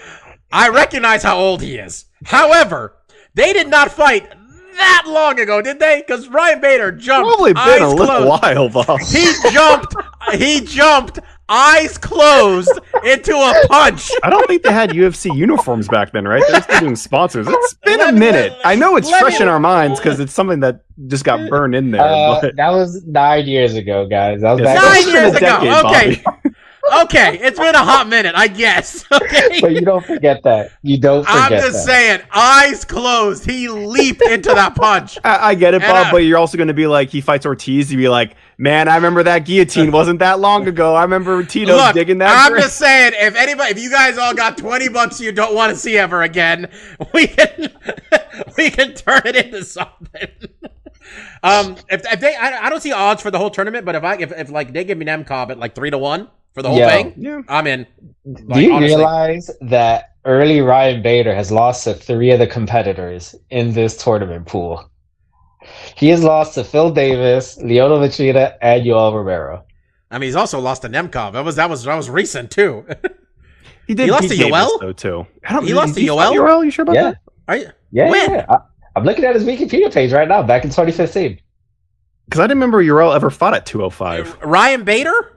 I 0.51 0.69
recognize 0.69 1.23
how 1.23 1.39
old 1.39 1.63
he 1.63 1.77
is. 1.77 2.07
However, 2.25 2.97
they 3.35 3.53
did 3.53 3.69
not 3.69 3.91
fight 3.91 4.29
that 4.77 5.05
long 5.07 5.39
ago, 5.39 5.61
did 5.61 5.79
they? 5.79 6.03
Because 6.07 6.29
Ryan 6.29 6.61
Bader 6.61 6.93
jumped 6.93 7.29
Probably 7.29 7.53
been 7.53 7.59
eyes 7.63 7.81
a 7.83 7.89
little 7.89 8.07
closed. 8.07 8.43
while, 8.43 8.69
Bob. 8.71 9.01
He 9.01 9.33
jumped. 9.51 9.95
he 10.35 10.61
jumped 10.63 11.19
eyes 11.49 11.99
closed 11.99 12.71
into 13.05 13.33
a 13.35 13.67
punch. 13.69 14.11
I 14.23 14.31
don't 14.31 14.47
think 14.47 14.63
they 14.63 14.73
had 14.73 14.91
UFC 14.91 15.35
uniforms 15.37 15.89
back 15.89 16.13
then, 16.13 16.27
right? 16.27 16.43
They're 16.49 16.63
still 16.63 16.81
doing 16.81 16.97
sponsors. 16.97 17.47
It's 17.51 17.75
been 17.85 17.99
Let 17.99 18.09
a 18.09 18.13
me- 18.13 18.21
minute. 18.21 18.53
I 18.65 18.75
know 18.75 18.97
it's 18.97 19.11
fresh 19.19 19.39
me- 19.39 19.43
in 19.43 19.49
our 19.49 19.61
minds 19.61 20.01
because 20.01 20.19
it's 20.21 20.33
something 20.33 20.61
that 20.61 20.85
just 21.07 21.25
got 21.25 21.51
burned 21.51 21.75
in 21.75 21.91
there. 21.91 22.01
Uh, 22.01 22.41
but 22.41 22.57
that 22.57 22.71
was 22.71 23.05
nine 23.05 23.47
years 23.47 23.75
ago, 23.75 24.07
guys. 24.07 24.41
That 24.41 24.53
was 24.53 24.61
Yes. 24.63 24.75
back. 24.81 24.83
Nine 24.83 24.97
It's 24.97 25.07
been 25.07 25.17
a 25.17 25.21
years 25.21 25.37
ago. 25.37 25.91
decade, 25.91 26.27
Okay. 26.27 26.42
Bobby. 26.93 27.05
Okay, 27.05 27.39
it's 27.41 27.59
been 27.59 27.75
a 27.75 27.85
hot 27.85 28.09
minute, 28.09 28.35
I 28.37 28.49
guess. 28.49 29.05
Okay. 29.23 29.61
But 29.61 29.73
you 29.73 29.83
don't 29.83 30.05
forget 30.05 30.43
that. 30.43 30.73
You 30.83 30.99
don't 30.99 31.25
forget 31.25 31.43
I'm 31.43 31.51
just 31.51 31.87
that. 31.87 31.93
saying, 31.93 32.21
eyes 32.33 32.85
closed, 32.85 33.45
he 33.45 33.69
leaped 33.69 34.23
into 34.23 34.49
that 34.51 34.75
punch. 34.75 35.19
I, 35.23 35.51
I 35.51 35.55
get 35.55 35.75
it, 35.75 35.83
And, 35.83 35.91
Bob, 35.91 36.07
uh, 36.09 36.11
but 36.11 36.17
you're 36.19 36.39
also 36.39 36.57
going 36.57 36.69
to 36.69 36.75
be 36.75 36.87
like, 36.87 37.11
he 37.11 37.21
fights 37.21 37.47
Ortiz. 37.47 37.93
You'd 37.93 37.99
be 37.99 38.09
like, 38.09 38.35
man, 38.59 38.89
I 38.89 38.97
remember 38.97 39.23
that 39.23 39.41
guillotine 39.45 39.93
wasn't 39.93 40.19
that 40.21 40.41
long 40.41 40.67
ago. 40.67 40.95
I 40.95 41.03
remember 41.03 41.43
Tito 41.45 41.77
Look, 41.77 41.95
digging 41.95 42.19
that. 42.19 42.47
I'm 42.47 42.53
grave." 42.53 42.65
just 42.65 42.79
saying, 42.79 43.13
if 43.17 43.37
anybody, 43.37 43.71
if 43.71 43.79
you 43.83 43.91
guys 43.91 44.19
all 44.19 44.35
got 44.35 44.57
20 44.59 44.89
bucks 44.89 45.21
you 45.21 45.31
don't 45.31 45.55
want 45.55 45.71
to 45.73 45.77
see 45.79 45.97
ever 45.99 46.23
again, 46.23 46.69
we 47.15 47.27
can, 47.29 47.69
we 48.57 48.71
can 48.71 48.95
turn 48.95 49.23
it 49.27 49.37
into 49.37 49.65
something. 49.65 50.29
um, 51.43 51.77
if, 51.91 52.03
if 52.11 52.21
they, 52.21 52.35
I, 52.35 52.67
I 52.67 52.71
don't 52.71 52.81
see 52.81 52.93
odds 52.93 53.23
for 53.23 53.31
the 53.31 53.39
whole 53.39 53.51
tournament, 53.51 53.85
but 53.85 53.95
if 53.95 54.05
I, 54.05 54.17
if, 54.17 54.33
if 54.33 54.51
like 54.51 54.73
they 54.73 54.85
give 54.85 54.99
me 54.99 55.07
Nemkov 55.07 55.51
at 55.51 55.59
like 55.59 55.75
three 55.75 55.91
to 55.91 55.99
one 55.99 56.29
for 56.55 56.63
the 56.63 56.69
whole 56.71 56.79
Yo. 56.79 56.89
thing, 56.89 57.15
Yeah. 57.17 57.41
I'm 57.49 57.67
in. 57.67 57.87
Do 58.25 58.61
you 58.61 58.73
honestly. 58.75 58.97
realize 58.97 59.51
that 59.63 60.11
early 60.25 60.61
Ryan 60.61 61.03
Bader 61.03 61.35
has 61.35 61.51
lost 61.51 61.85
to 61.85 61.95
three 61.95 62.31
of 62.31 62.39
the 62.39 62.47
competitors 62.47 63.35
in 63.51 63.73
this 63.73 63.97
tournament 64.03 64.47
pool? 64.47 64.89
He 65.97 66.09
has 66.09 66.23
lost 66.23 66.55
to 66.55 66.65
Phil 66.65 66.91
Davis, 66.91 67.57
Lyoto 67.59 67.99
Machida, 68.01 68.57
and 68.61 68.85
Yoel 68.85 69.15
Romero. 69.15 69.65
I 70.11 70.19
mean, 70.19 70.29
he's 70.29 70.37
also 70.37 70.59
lost 70.61 70.83
to 70.83 70.89
Nemkov. 70.89 71.33
That 71.33 71.45
was 71.45 71.57
that 71.57 71.71
was 71.71 71.85
that 71.85 71.95
was 71.97 72.11
recent 72.11 72.51
too. 72.51 72.85
He 73.89 73.95
did 73.95 74.05
He 74.05 74.11
lost 74.13 74.23
beat 74.23 74.29
to 74.31 74.37
Davis, 74.37 74.53
Yoel? 74.53 74.81
though, 74.81 74.93
too. 74.93 75.27
I 75.45 75.55
don't, 75.55 75.67
He 75.67 75.75
lost 75.75 75.97
to 75.97 76.01
Yoel? 76.01 76.33
Yoel? 76.33 76.65
You 76.65 76.71
sure 76.71 76.85
about 76.85 76.95
Yeah. 76.95 77.03
that? 77.11 77.19
Are 77.49 77.57
you? 77.57 77.69
Yeah, 77.91 78.11
When? 78.11 78.31
yeah. 78.31 78.47
I, 78.49 78.59
I'm 78.95 79.03
looking 79.03 79.25
at 79.25 79.35
his 79.35 79.43
Wikipedia 79.45 79.93
page 79.93 80.13
right 80.13 80.29
now, 80.29 80.41
back 80.41 80.63
in 80.63 80.71
2015. 80.71 81.41
Because 82.27 82.39
I 82.39 82.45
didn't 82.45 82.59
remember 82.59 82.81
Yoel 82.83 83.13
ever 83.15 83.29
fought 83.29 83.55
at 83.55 83.67
205. 83.67 84.39
Ryan 84.45 84.85
Bader? 84.85 85.32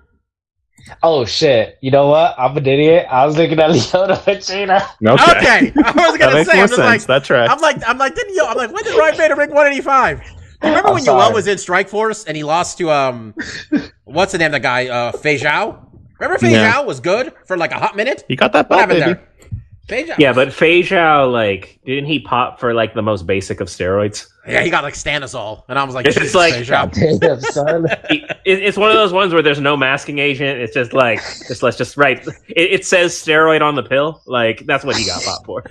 Oh 1.02 1.26
shit! 1.26 1.78
You 1.82 1.90
know 1.92 2.08
what? 2.10 2.36
I'm 2.38 2.56
an 2.58 2.66
idiot. 2.66 3.08
I 3.10 3.26
was 3.26 3.38
looking 3.38 3.60
at 3.60 3.70
Lyoto 3.72 4.16
Machida. 4.24 4.82
Okay, 5.02 5.74
I 5.84 6.10
was 6.10 6.18
gonna 6.18 6.34
makes 6.36 6.50
say, 6.50 6.56
more 6.56 6.64
I'm 6.64 6.68
just 6.70 6.78
like, 6.80 7.00
sense. 7.02 7.06
that 7.06 7.24
tracks. 7.24 7.52
I'm 7.52 7.60
like, 7.60 7.78
I'm 7.88 7.98
like, 7.98 8.14
didn't 8.16 8.36
you? 8.36 8.46
I'm 8.46 8.56
like, 8.58 8.72
when 8.72 8.84
did 8.84 8.96
Ryan 8.98 9.18
Bader 9.18 9.36
break 9.36 9.50
185? 9.50 10.22
Remember 10.64 10.88
I'm 10.90 10.94
when 10.96 11.04
sorry. 11.04 11.22
Yoel 11.32 11.34
was 11.34 11.48
in 11.48 11.58
Strike 11.58 11.90
Force 11.90 12.24
and 12.26 12.38
he 12.38 12.44
lost 12.44 12.78
to 12.78 12.92
um, 12.92 13.34
what's 14.04 14.32
the 14.32 14.38
name 14.38 14.48
of 14.48 14.52
the 14.54 14.60
guy? 14.60 14.88
Uh, 14.88 15.12
Feijao. 15.12 15.84
Remember 16.20 16.40
Fei 16.40 16.52
Yeah. 16.52 16.72
Zhao 16.74 16.86
was 16.86 17.00
good 17.02 17.34
for 17.46 17.58
like 17.58 17.72
a 17.72 17.80
hot 17.80 17.96
minute. 17.96 18.24
he 18.28 18.36
got 18.36 18.54
that 18.54 18.70
What 18.70 18.88
belt, 18.88 18.92
happened 19.00 19.00
baby. 19.00 19.60
there? 19.90 20.06
Fei 20.06 20.08
Zhao. 20.12 20.18
Yeah, 20.18 20.34
but 20.34 20.48
Feijao, 20.50 21.32
like, 21.32 21.80
didn't 21.86 22.06
he 22.06 22.20
pop 22.20 22.60
for 22.60 22.74
like 22.74 22.94
the 22.94 23.02
most 23.02 23.28
basic 23.28 23.60
of 23.60 23.68
steroids? 23.68 24.28
Yeah, 24.48 24.62
he 24.64 24.70
got 24.70 24.84
like 24.84 24.94
Stanisol, 24.94 25.64
and 25.68 25.78
I 25.80 25.84
was 25.84 25.96
like, 25.96 26.06
It's 26.06 26.16
Jesus, 26.16 26.36
like- 26.36 26.54
Fei 26.94 27.18
Damn 27.18 27.42
son. 27.42 27.88
It, 28.46 28.62
it's 28.62 28.78
one 28.78 28.92
of 28.92 28.96
those 28.96 29.12
ones 29.12 29.34
where 29.34 29.42
there's 29.42 29.60
no 29.60 29.76
masking 29.76 30.20
agent. 30.20 30.60
It's 30.60 30.72
just 30.74 30.94
like, 30.94 31.20
just 31.48 31.64
let's 31.64 31.78
just 31.78 31.98
write. 31.98 32.28
It, 32.28 32.36
it 32.72 32.86
says 32.86 33.14
steroid 33.14 33.62
on 33.62 33.74
the 33.74 33.82
pill. 33.82 34.22
Like 34.28 34.64
that's 34.68 34.84
what 34.86 34.96
he 34.98 35.06
got 35.06 35.24
popped 35.24 35.46
for. 35.48 35.64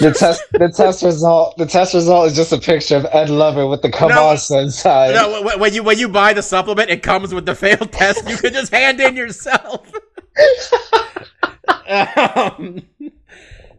the 0.00 0.12
test 0.18 0.42
the 0.52 0.68
test 0.76 1.04
result 1.04 1.56
the 1.56 1.66
test 1.66 1.94
result 1.94 2.26
is 2.26 2.34
just 2.34 2.52
a 2.52 2.58
picture 2.58 2.96
of 2.96 3.06
Ed 3.12 3.30
Lover 3.30 3.68
with 3.68 3.82
the 3.82 3.90
come 3.92 4.08
No. 4.08 4.24
on 4.26 4.38
inside. 4.50 5.14
No, 5.14 5.42
when- 5.42 5.60
when 5.60 5.72
you 5.74 5.84
when 5.84 5.98
you 6.00 6.08
buy 6.08 6.32
the 6.32 6.42
supplement, 6.42 6.90
it 6.90 7.02
comes 7.04 7.32
with 7.32 7.46
the 7.46 7.54
failed 7.54 7.92
test. 7.92 8.28
You 8.28 8.36
can 8.36 8.52
just 8.52 8.72
hand 8.72 9.00
in 9.00 9.14
yourself. 9.14 9.88
um, 11.86 12.82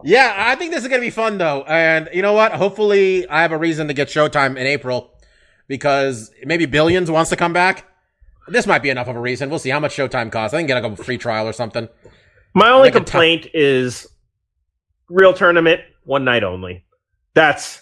yeah, 0.05 0.35
I 0.37 0.55
think 0.55 0.71
this 0.71 0.83
is 0.83 0.87
gonna 0.87 1.01
be 1.01 1.09
fun 1.09 1.37
though, 1.39 1.63
and 1.63 2.09
you 2.13 2.21
know 2.21 2.33
what? 2.33 2.53
Hopefully, 2.53 3.27
I 3.27 3.41
have 3.41 3.51
a 3.51 3.57
reason 3.57 3.87
to 3.87 3.93
get 3.93 4.07
Showtime 4.07 4.51
in 4.51 4.67
April 4.67 5.11
because 5.67 6.31
maybe 6.43 6.67
Billions 6.67 7.09
wants 7.09 7.31
to 7.31 7.35
come 7.35 7.53
back. 7.53 7.87
This 8.47 8.67
might 8.67 8.83
be 8.83 8.91
enough 8.91 9.07
of 9.07 9.15
a 9.15 9.19
reason. 9.19 9.49
We'll 9.49 9.57
see 9.57 9.71
how 9.71 9.79
much 9.79 9.95
Showtime 9.95 10.31
costs. 10.31 10.53
I 10.53 10.59
can 10.59 10.67
get 10.67 10.81
like 10.81 10.91
a 10.91 11.03
free 11.03 11.17
trial 11.17 11.47
or 11.47 11.53
something. 11.53 11.89
My 12.53 12.69
only 12.69 12.91
complaint 12.91 13.47
is 13.53 14.07
real 15.09 15.33
tournament 15.33 15.81
one 16.03 16.23
night 16.23 16.43
only. 16.43 16.85
That's 17.33 17.81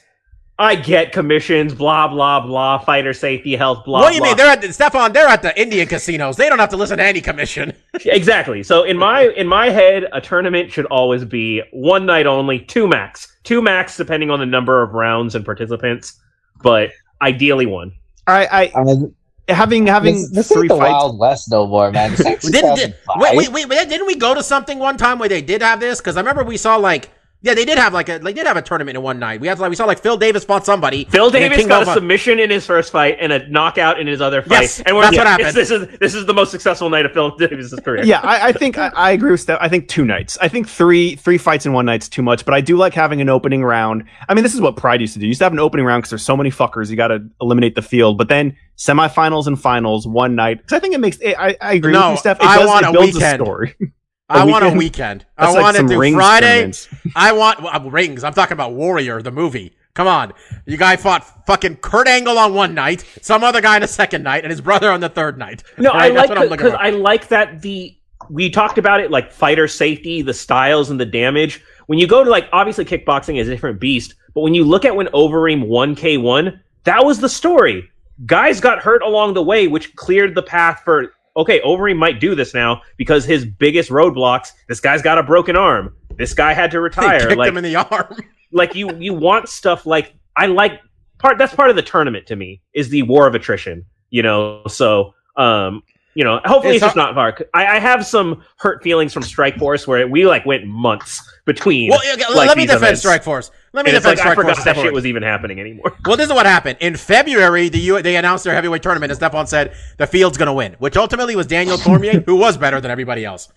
I 0.63 0.75
get 0.75 1.11
commissions, 1.11 1.73
blah 1.73 2.07
blah 2.07 2.39
blah, 2.39 2.79
fighter 2.79 3.13
safety, 3.13 3.55
health, 3.55 3.83
blah. 3.85 3.99
what 3.99 4.09
do 4.09 4.15
you 4.15 4.21
blah. 4.21 4.29
mean? 4.29 4.37
They're 4.37 4.47
at 4.47 4.61
the, 4.61 4.71
Stefan. 4.71 5.11
They're 5.11 5.27
at 5.27 5.41
the 5.41 5.59
Indian 5.61 5.87
casinos. 5.87 6.37
They 6.37 6.47
don't 6.47 6.59
have 6.59 6.69
to 6.69 6.77
listen 6.77 6.97
to 6.97 7.03
any 7.03 7.21
commission. 7.21 7.73
exactly. 8.05 8.63
So 8.63 8.83
in 8.83 8.97
my 8.97 9.27
in 9.35 9.47
my 9.47 9.69
head, 9.69 10.07
a 10.13 10.21
tournament 10.21 10.71
should 10.71 10.85
always 10.85 11.25
be 11.25 11.61
one 11.71 12.05
night 12.05 12.25
only, 12.25 12.59
two 12.59 12.87
max, 12.87 13.35
two 13.43 13.61
max, 13.61 13.97
depending 13.97 14.31
on 14.31 14.39
the 14.39 14.45
number 14.45 14.81
of 14.81 14.93
rounds 14.93 15.35
and 15.35 15.43
participants, 15.43 16.19
but 16.61 16.91
ideally 17.21 17.65
one. 17.65 17.91
I, 18.25 18.45
I, 18.45 18.81
I, 18.81 19.53
having 19.53 19.85
having 19.87 20.15
This, 20.15 20.29
this 20.31 20.47
three 20.49 20.61
ain't 20.61 20.69
the 20.69 20.77
fights. 20.77 20.91
Wild 20.91 21.19
West 21.19 21.51
no 21.51 21.67
more, 21.67 21.91
man. 21.91 22.11
This 22.11 22.19
Didn't, 22.41 22.75
did, 22.75 22.95
2005. 23.05 23.17
wait, 23.17 23.37
wait, 23.37 23.49
wait, 23.51 23.69
wait, 23.69 23.89
didn't 23.89 24.07
we 24.07 24.15
go 24.15 24.33
to 24.33 24.43
something 24.43 24.79
one 24.79 24.97
time 24.97 25.19
where 25.19 25.29
they 25.29 25.41
did 25.41 25.61
have 25.61 25.79
this? 25.79 25.99
Because 25.99 26.15
I 26.15 26.21
remember 26.21 26.43
we 26.43 26.57
saw 26.57 26.77
like, 26.77 27.09
yeah, 27.43 27.53
they 27.53 27.65
did 27.65 27.77
have 27.77 27.93
like 27.93 28.07
a, 28.07 28.19
they 28.19 28.31
did 28.33 28.47
have 28.47 28.55
a 28.57 28.61
tournament 28.61 28.95
in 28.97 29.03
one 29.03 29.19
night. 29.19 29.41
We 29.41 29.47
had 29.47 29.59
like, 29.59 29.69
we 29.69 29.75
saw 29.75 29.85
like 29.85 29.99
Phil 30.01 30.15
Davis 30.17 30.45
fought 30.45 30.65
somebody. 30.65 31.03
Phil 31.05 31.29
Davis 31.29 31.57
King 31.57 31.67
got 31.67 31.83
a 31.83 31.85
Nova- 31.85 31.93
submission 31.99 32.39
in 32.39 32.49
his 32.49 32.65
first 32.65 32.91
fight 32.91 33.17
and 33.19 33.33
a 33.33 33.47
knockout 33.49 33.99
in 33.99 34.07
his 34.07 34.21
other 34.21 34.41
fight. 34.41 34.61
Yes, 34.61 34.79
and 34.79 34.95
we're 34.95 35.03
that's 35.03 35.17
what 35.17 35.27
happened. 35.27 35.53
This 35.53 35.69
is 35.69 35.87
this 35.99 36.15
is 36.15 36.25
the 36.25 36.33
most 36.33 36.51
successful 36.51 36.89
night 36.89 37.05
of 37.05 37.11
Phil 37.11 37.35
Davis's 37.35 37.77
career. 37.81 38.05
Yeah, 38.05 38.21
I, 38.23 38.47
I 38.47 38.51
think 38.53 38.77
I, 38.77 38.87
I 38.95 39.11
agree 39.11 39.31
with 39.31 39.41
Steph. 39.41 39.57
I 39.61 39.67
think 39.67 39.89
two 39.89 40.05
nights. 40.05 40.37
I 40.41 40.47
think 40.47 40.69
three 40.69 41.15
three 41.17 41.37
fights 41.37 41.65
in 41.65 41.73
one 41.73 41.85
night's 41.85 42.07
too 42.07 42.21
much. 42.23 42.45
But 42.45 42.53
I 42.53 42.61
do 42.61 42.77
like 42.77 42.93
having 42.93 43.19
an 43.19 43.27
opening 43.29 43.61
round. 43.63 44.05
I 44.29 44.33
mean, 44.33 44.43
this 44.43 44.55
is 44.55 44.61
what 44.61 44.77
Pride 44.77 45.01
used 45.01 45.13
to 45.13 45.19
do. 45.19 45.25
You 45.25 45.29
used 45.29 45.39
to 45.39 45.45
have 45.45 45.53
an 45.53 45.59
opening 45.59 45.85
round 45.85 46.01
because 46.03 46.11
there's 46.11 46.23
so 46.25 46.37
many 46.37 46.49
fuckers. 46.49 46.89
You 46.89 46.95
got 46.95 47.09
to 47.09 47.23
eliminate 47.41 47.75
the 47.75 47.81
field. 47.81 48.17
But 48.17 48.29
then 48.29 48.55
semifinals 48.77 49.47
and 49.47 49.59
finals 49.59 50.07
one 50.07 50.35
night. 50.35 50.59
Because 50.59 50.73
I 50.77 50.79
think 50.79 50.93
it 50.95 50.99
makes. 51.01 51.17
I, 51.21 51.57
I 51.61 51.73
agree 51.73 51.91
No, 51.91 52.11
with 52.11 52.17
you, 52.17 52.19
Steph. 52.19 52.39
It 52.39 52.45
I 52.45 52.59
does, 52.59 52.67
want 52.67 52.85
it 52.85 52.89
a 52.89 52.91
builds 52.93 53.13
weekend. 53.15 53.41
a 53.41 53.45
story. 53.45 53.75
I 54.29 54.41
A 54.41 54.45
want 54.45 54.63
a 54.63 54.67
weekend? 54.67 54.79
weekend. 54.79 55.25
That's 55.37 55.49
I 55.49 55.53
like 55.53 55.61
want 55.61 55.75
to 55.75 55.79
some 55.79 55.87
do 55.87 55.99
rings 55.99 56.15
Friday. 56.15 56.71
I 57.15 57.31
want 57.33 57.61
well, 57.61 57.89
rings. 57.91 58.23
I'm 58.23 58.33
talking 58.33 58.53
about 58.53 58.73
Warrior, 58.73 59.21
the 59.21 59.31
movie. 59.31 59.75
Come 59.93 60.07
on, 60.07 60.33
you 60.65 60.75
guy 60.77 60.95
fought 60.95 61.45
fucking 61.45 61.75
Kurt 61.77 62.07
Angle 62.07 62.37
on 62.39 62.55
one 62.55 62.73
night, 62.73 63.05
some 63.21 63.43
other 63.43 63.61
guy 63.61 63.75
on 63.75 63.81
the 63.81 63.87
second 63.87 64.23
night, 64.23 64.43
and 64.43 64.49
his 64.49 64.59
brother 64.59 64.89
on 64.91 65.01
the 65.01 65.09
third 65.09 65.37
night. 65.37 65.63
No, 65.77 65.91
Right? 65.91 66.11
I 66.11 66.15
like 66.15 66.29
what 66.29 66.37
I'm 66.39 66.45
looking 66.45 66.65
because. 66.65 66.73
I 66.79 66.89
like 66.89 67.27
that 67.27 67.61
the 67.61 67.95
we 68.29 68.49
talked 68.49 68.77
about 68.77 69.01
it 69.01 69.11
like 69.11 69.31
fighter 69.31 69.67
safety, 69.67 70.21
the 70.21 70.33
styles 70.33 70.89
and 70.89 70.99
the 70.99 71.05
damage. 71.05 71.61
When 71.87 71.99
you 71.99 72.07
go 72.07 72.23
to 72.23 72.29
like 72.29 72.47
obviously 72.53 72.85
kickboxing 72.85 73.37
is 73.39 73.47
a 73.47 73.51
different 73.51 73.79
beast, 73.79 74.15
but 74.33 74.41
when 74.41 74.55
you 74.55 74.63
look 74.63 74.85
at 74.85 74.95
when 74.95 75.07
Overeem 75.07 75.67
won 75.67 75.93
K 75.95 76.17
one, 76.17 76.61
that 76.85 77.05
was 77.05 77.19
the 77.19 77.29
story. 77.29 77.89
Guys 78.25 78.59
got 78.61 78.79
hurt 78.79 79.03
along 79.03 79.33
the 79.33 79.43
way, 79.43 79.67
which 79.67 79.95
cleared 79.95 80.33
the 80.33 80.43
path 80.43 80.81
for 80.85 81.13
okay, 81.35 81.59
Overeem 81.61 81.97
might 81.97 82.19
do 82.19 82.35
this 82.35 82.53
now 82.53 82.81
because 82.97 83.25
his 83.25 83.45
biggest 83.45 83.89
roadblocks. 83.89 84.49
This 84.67 84.79
guy's 84.79 85.01
got 85.01 85.17
a 85.17 85.23
broken 85.23 85.55
arm. 85.55 85.95
This 86.17 86.33
guy 86.33 86.53
had 86.53 86.71
to 86.71 86.81
retire. 86.81 87.27
kicked 87.27 87.37
like 87.37 87.49
him 87.49 87.57
in 87.57 87.63
the 87.63 87.75
arm. 87.75 88.17
like 88.51 88.75
you 88.75 88.95
you 88.97 89.13
want 89.13 89.49
stuff 89.49 89.85
like 89.85 90.13
I 90.35 90.45
like 90.45 90.79
part 91.19 91.37
that's 91.37 91.53
part 91.53 91.69
of 91.69 91.75
the 91.75 91.81
tournament 91.81 92.27
to 92.27 92.35
me 92.35 92.61
is 92.73 92.89
the 92.89 93.03
war 93.03 93.27
of 93.27 93.35
attrition. 93.35 93.85
You 94.09 94.23
know, 94.23 94.63
so 94.67 95.13
um 95.37 95.81
you 96.15 96.23
know, 96.23 96.39
hopefully 96.45 96.75
It's 96.75 96.83
it's, 96.83 96.93
just 96.93 96.95
not 96.95 97.15
far. 97.15 97.37
I, 97.53 97.65
I 97.77 97.79
have 97.79 98.05
some 98.05 98.43
hurt 98.57 98.83
feelings 98.83 99.13
from 99.13 99.23
Strike 99.23 99.57
Force 99.57 99.87
where 99.87 100.07
we 100.07 100.25
like 100.25 100.45
went 100.45 100.65
months 100.67 101.21
between. 101.45 101.89
Well, 101.89 101.99
like, 102.35 102.47
let 102.47 102.57
me 102.57 102.65
defend 102.65 102.83
events. 102.83 102.99
Strike 103.01 103.23
Force. 103.23 103.51
Let 103.73 103.85
me 103.85 103.91
And 103.91 103.97
defend 103.97 104.17
like 104.17 104.19
I 104.19 104.31
Strike 104.31 104.35
forgot 104.35 104.55
Force. 104.57 104.65
that 104.65 104.75
shit 104.77 104.93
was 104.93 105.05
even 105.05 105.23
happening 105.23 105.59
anymore. 105.59 105.95
Well, 106.05 106.17
this 106.17 106.27
is 106.27 106.33
what 106.33 106.45
happened. 106.45 106.77
In 106.81 106.95
February, 106.97 107.69
the 107.69 107.79
U- 107.79 108.01
they 108.01 108.15
announced 108.17 108.43
their 108.43 108.53
heavyweight 108.53 108.83
tournament, 108.83 109.11
and 109.11 109.17
Stefan 109.17 109.47
said 109.47 109.73
the 109.97 110.05
field's 110.05 110.37
going 110.37 110.47
to 110.47 110.53
win, 110.53 110.75
which 110.79 110.95
ultimately 110.97 111.35
was 111.35 111.47
Daniel 111.47 111.77
Cormier, 111.79 112.21
who 112.25 112.35
was 112.35 112.57
better 112.57 112.79
than 112.81 112.91
everybody 112.91 113.25
else. 113.25 113.49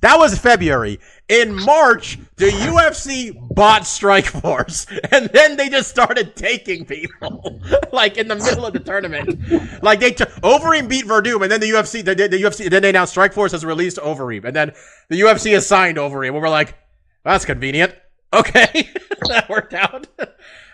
That 0.00 0.18
was 0.18 0.38
February. 0.38 0.98
In 1.28 1.54
March, 1.54 2.18
the 2.36 2.46
UFC 2.46 3.36
bought 3.54 3.86
Strike 3.86 4.26
Force, 4.26 4.86
and 5.12 5.26
then 5.26 5.56
they 5.56 5.68
just 5.68 5.90
started 5.90 6.34
taking 6.34 6.84
people, 6.86 7.60
like 7.92 8.16
in 8.16 8.26
the 8.26 8.36
middle 8.36 8.66
of 8.66 8.72
the 8.72 8.80
tournament. 8.80 9.82
Like 9.82 10.00
they 10.00 10.12
took 10.12 10.30
Overeem 10.42 10.88
beat 10.88 11.04
Werdum, 11.04 11.42
and 11.42 11.52
then 11.52 11.60
the 11.60 11.70
UFC, 11.70 12.04
the, 12.04 12.14
the 12.14 12.42
UFC, 12.42 12.70
then 12.70 12.82
they 12.82 12.90
announced 12.90 13.12
Strike 13.12 13.32
Force 13.32 13.52
has 13.52 13.64
released 13.64 13.98
Overeem, 13.98 14.44
and 14.44 14.56
then 14.56 14.72
the 15.08 15.20
UFC 15.20 15.52
has 15.52 15.66
signed 15.66 15.98
Overeem. 15.98 16.28
And 16.28 16.40
we're 16.40 16.48
like, 16.48 16.76
that's 17.24 17.44
convenient. 17.44 17.94
Okay, 18.32 18.88
that 19.26 19.48
worked 19.48 19.74
out. 19.74 20.06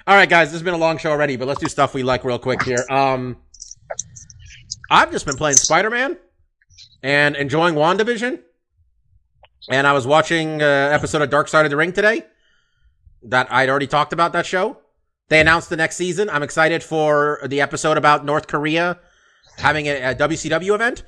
All 0.06 0.14
right, 0.14 0.28
guys, 0.28 0.48
this 0.48 0.56
has 0.56 0.62
been 0.62 0.74
a 0.74 0.76
long 0.76 0.98
show 0.98 1.10
already, 1.10 1.36
but 1.36 1.48
let's 1.48 1.58
do 1.58 1.68
stuff 1.68 1.94
we 1.94 2.02
like 2.02 2.22
real 2.22 2.38
quick 2.38 2.62
here. 2.62 2.84
Um, 2.90 3.38
I've 4.90 5.10
just 5.10 5.24
been 5.24 5.36
playing 5.36 5.56
Spider 5.56 5.88
Man 5.88 6.18
and 7.02 7.34
enjoying 7.34 7.74
WandaVision. 7.74 8.40
And 9.68 9.86
I 9.86 9.92
was 9.92 10.06
watching 10.06 10.62
an 10.62 10.92
episode 10.92 11.22
of 11.22 11.30
Dark 11.30 11.48
Side 11.48 11.64
of 11.64 11.70
the 11.70 11.76
Ring 11.76 11.92
today. 11.92 12.22
That 13.22 13.50
I'd 13.50 13.68
already 13.68 13.88
talked 13.88 14.12
about 14.12 14.32
that 14.34 14.46
show. 14.46 14.78
They 15.28 15.40
announced 15.40 15.70
the 15.70 15.76
next 15.76 15.96
season. 15.96 16.30
I'm 16.30 16.44
excited 16.44 16.82
for 16.82 17.40
the 17.44 17.60
episode 17.60 17.96
about 17.96 18.24
North 18.24 18.46
Korea 18.46 19.00
having 19.58 19.86
a, 19.86 20.12
a 20.12 20.14
WCW 20.14 20.74
event. 20.74 21.02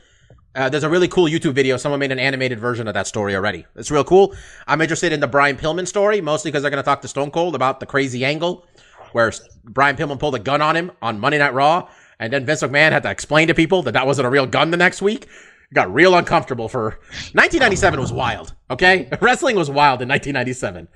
Uh, 0.55 0.69
there's 0.69 0.83
a 0.83 0.89
really 0.89 1.07
cool 1.07 1.27
YouTube 1.27 1.53
video. 1.53 1.77
Someone 1.77 2.01
made 2.01 2.11
an 2.11 2.19
animated 2.19 2.59
version 2.59 2.89
of 2.89 2.95
that 2.95 3.07
story 3.07 3.37
already. 3.37 3.65
It's 3.77 3.91
real 3.91 4.03
cool. 4.03 4.35
I'm 4.67 4.81
interested 4.81 5.13
in 5.13 5.21
the 5.21 5.29
Brian 5.29 5.57
Pillman 5.57 5.87
story, 5.87 6.21
mostly 6.21 6.51
because 6.51 6.63
they're 6.63 6.71
going 6.71 6.83
to 6.83 6.87
talk 6.87 7.03
to 7.03 7.09
Stone 7.09 7.31
Cold 7.31 7.55
about 7.55 7.79
the 7.79 7.87
crazy 7.87 8.25
angle 8.25 8.67
where 9.13 9.33
Brian 9.65 9.97
Pillman 9.97 10.19
pulled 10.19 10.35
a 10.35 10.39
gun 10.39 10.61
on 10.63 10.77
him 10.77 10.91
on 11.01 11.21
Monday 11.21 11.39
Night 11.39 11.55
Raw, 11.55 11.89
and 12.19 12.33
then 12.33 12.45
Vince 12.45 12.63
McMahon 12.63 12.93
had 12.93 13.03
to 13.05 13.11
explain 13.11 13.49
to 13.49 13.55
people 13.55 13.83
that 13.83 13.93
that 13.93 14.07
wasn't 14.07 14.27
a 14.27 14.31
real 14.31 14.47
gun 14.47 14.71
the 14.71 14.77
next 14.77 15.01
week. 15.01 15.29
It 15.71 15.75
got 15.75 15.93
real 15.93 16.15
uncomfortable 16.15 16.69
for 16.69 16.99
1997 17.33 18.01
was 18.01 18.13
wild. 18.13 18.55
Okay, 18.71 19.09
wrestling 19.21 19.57
was 19.57 19.71
wild 19.71 20.01
in 20.03 20.09
1997. 20.09 20.89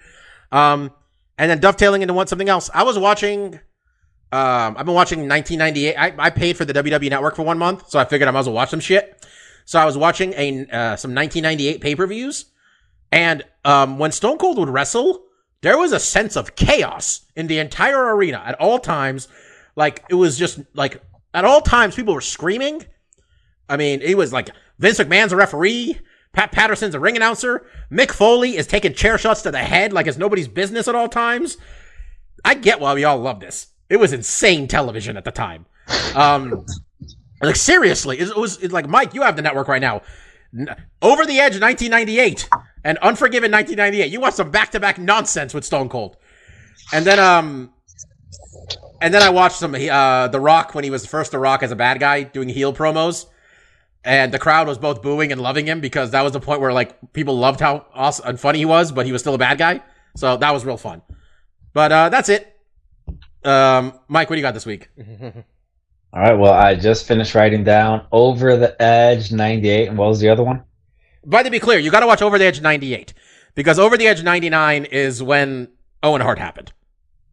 Um, 0.50 0.92
and 1.38 1.50
then 1.50 1.60
dovetailing 1.60 2.02
into 2.02 2.14
one 2.14 2.26
something 2.26 2.48
else. 2.48 2.70
I 2.72 2.82
was 2.82 2.98
watching. 2.98 3.60
Um, 4.30 4.76
I've 4.78 4.86
been 4.86 4.94
watching 4.94 5.28
1998. 5.28 5.96
I, 5.96 6.14
I 6.18 6.30
paid 6.30 6.56
for 6.56 6.64
the 6.64 6.72
WWE 6.72 7.10
Network 7.10 7.36
for 7.36 7.42
one 7.42 7.58
month, 7.58 7.90
so 7.90 7.98
I 7.98 8.04
figured 8.06 8.28
I 8.28 8.30
might 8.30 8.40
as 8.40 8.46
well 8.46 8.54
watch 8.54 8.70
some 8.70 8.80
shit. 8.80 9.26
So 9.64 9.78
I 9.78 9.84
was 9.84 9.96
watching 9.96 10.32
a 10.34 10.66
uh, 10.66 10.96
some 10.96 11.14
1998 11.14 11.80
pay 11.80 11.94
per 11.94 12.06
views, 12.06 12.46
and 13.10 13.42
um, 13.64 13.98
when 13.98 14.10
Stone 14.12 14.38
Cold 14.38 14.58
would 14.58 14.68
wrestle, 14.70 15.24
there 15.60 15.78
was 15.78 15.92
a 15.92 16.00
sense 16.00 16.36
of 16.36 16.56
chaos 16.56 17.26
in 17.36 17.46
the 17.46 17.58
entire 17.58 18.14
arena 18.14 18.42
at 18.44 18.54
all 18.60 18.78
times. 18.78 19.28
Like 19.76 20.04
it 20.08 20.14
was 20.14 20.38
just 20.38 20.60
like 20.74 21.02
at 21.34 21.44
all 21.44 21.60
times 21.60 21.94
people 21.94 22.14
were 22.14 22.20
screaming. 22.20 22.84
I 23.68 23.76
mean, 23.76 24.00
it 24.02 24.16
was 24.16 24.32
like 24.32 24.50
Vince 24.82 24.98
McMahon's 24.98 25.30
a 25.30 25.36
referee. 25.36 25.96
Pat 26.32 26.50
Patterson's 26.50 26.96
a 26.96 27.00
ring 27.00 27.16
announcer. 27.16 27.64
Mick 27.90 28.10
Foley 28.10 28.56
is 28.56 28.66
taking 28.66 28.94
chair 28.94 29.16
shots 29.16 29.42
to 29.42 29.52
the 29.52 29.58
head 29.58 29.92
like 29.92 30.08
it's 30.08 30.18
nobody's 30.18 30.48
business 30.48 30.88
at 30.88 30.96
all 30.96 31.08
times. 31.08 31.56
I 32.44 32.54
get 32.54 32.80
why 32.80 32.92
we 32.94 33.04
all 33.04 33.18
love 33.18 33.38
this. 33.38 33.68
It 33.88 33.98
was 33.98 34.12
insane 34.12 34.66
television 34.66 35.16
at 35.16 35.24
the 35.24 35.30
time. 35.30 35.66
Um, 36.16 36.66
like 37.42 37.54
seriously, 37.54 38.18
it 38.18 38.36
was 38.36 38.60
like 38.72 38.88
Mike. 38.88 39.14
You 39.14 39.22
have 39.22 39.36
the 39.36 39.42
network 39.42 39.68
right 39.68 39.80
now. 39.80 40.02
Over 41.00 41.24
the 41.26 41.38
Edge 41.38 41.60
1998 41.60 42.48
and 42.82 42.98
Unforgiven 42.98 43.52
1998. 43.52 44.10
You 44.10 44.20
watch 44.20 44.34
some 44.34 44.50
back-to-back 44.50 44.98
nonsense 44.98 45.54
with 45.54 45.64
Stone 45.64 45.90
Cold, 45.90 46.16
and 46.92 47.06
then 47.06 47.20
um, 47.20 47.72
and 49.00 49.14
then 49.14 49.22
I 49.22 49.30
watched 49.30 49.58
some 49.58 49.76
uh 49.76 50.28
The 50.28 50.40
Rock 50.40 50.74
when 50.74 50.82
he 50.82 50.90
was 50.90 51.06
first 51.06 51.30
The 51.30 51.38
Rock 51.38 51.62
as 51.62 51.70
a 51.70 51.76
bad 51.76 52.00
guy 52.00 52.24
doing 52.24 52.48
heel 52.48 52.74
promos, 52.74 53.26
and 54.04 54.32
the 54.32 54.38
crowd 54.38 54.66
was 54.66 54.78
both 54.78 55.02
booing 55.02 55.32
and 55.32 55.40
loving 55.40 55.66
him 55.66 55.80
because 55.80 56.10
that 56.10 56.22
was 56.22 56.32
the 56.32 56.40
point 56.40 56.60
where 56.60 56.72
like 56.72 57.12
people 57.12 57.36
loved 57.38 57.60
how 57.60 57.86
awesome 57.94 58.26
and 58.28 58.40
funny 58.40 58.58
he 58.58 58.64
was, 58.64 58.92
but 58.92 59.06
he 59.06 59.12
was 59.12 59.20
still 59.22 59.34
a 59.34 59.38
bad 59.38 59.58
guy. 59.58 59.82
So 60.16 60.36
that 60.36 60.50
was 60.52 60.64
real 60.64 60.76
fun. 60.76 61.02
But 61.72 61.92
uh 61.92 62.08
that's 62.08 62.28
it. 62.28 62.48
Um, 63.44 63.98
Mike, 64.08 64.30
what 64.30 64.36
do 64.36 64.40
you 64.40 64.46
got 64.46 64.54
this 64.54 64.66
week? 64.66 64.88
All 66.14 66.20
right. 66.20 66.38
Well, 66.38 66.52
I 66.52 66.74
just 66.74 67.06
finished 67.06 67.34
writing 67.34 67.64
down 67.64 68.06
Over 68.12 68.56
the 68.56 68.80
Edge 68.80 69.32
98. 69.32 69.88
And 69.88 69.98
what 69.98 70.08
was 70.08 70.20
the 70.20 70.28
other 70.28 70.42
one? 70.44 70.62
But 71.24 71.44
to 71.44 71.50
be 71.50 71.58
clear, 71.58 71.78
you 71.78 71.90
got 71.90 72.00
to 72.00 72.06
watch 72.06 72.22
Over 72.22 72.38
the 72.38 72.44
Edge 72.44 72.60
98 72.60 73.14
because 73.54 73.78
Over 73.78 73.96
the 73.96 74.06
Edge 74.06 74.22
99 74.22 74.84
is 74.86 75.22
when 75.22 75.68
Owen 76.02 76.20
Hart 76.20 76.38
happened. 76.38 76.72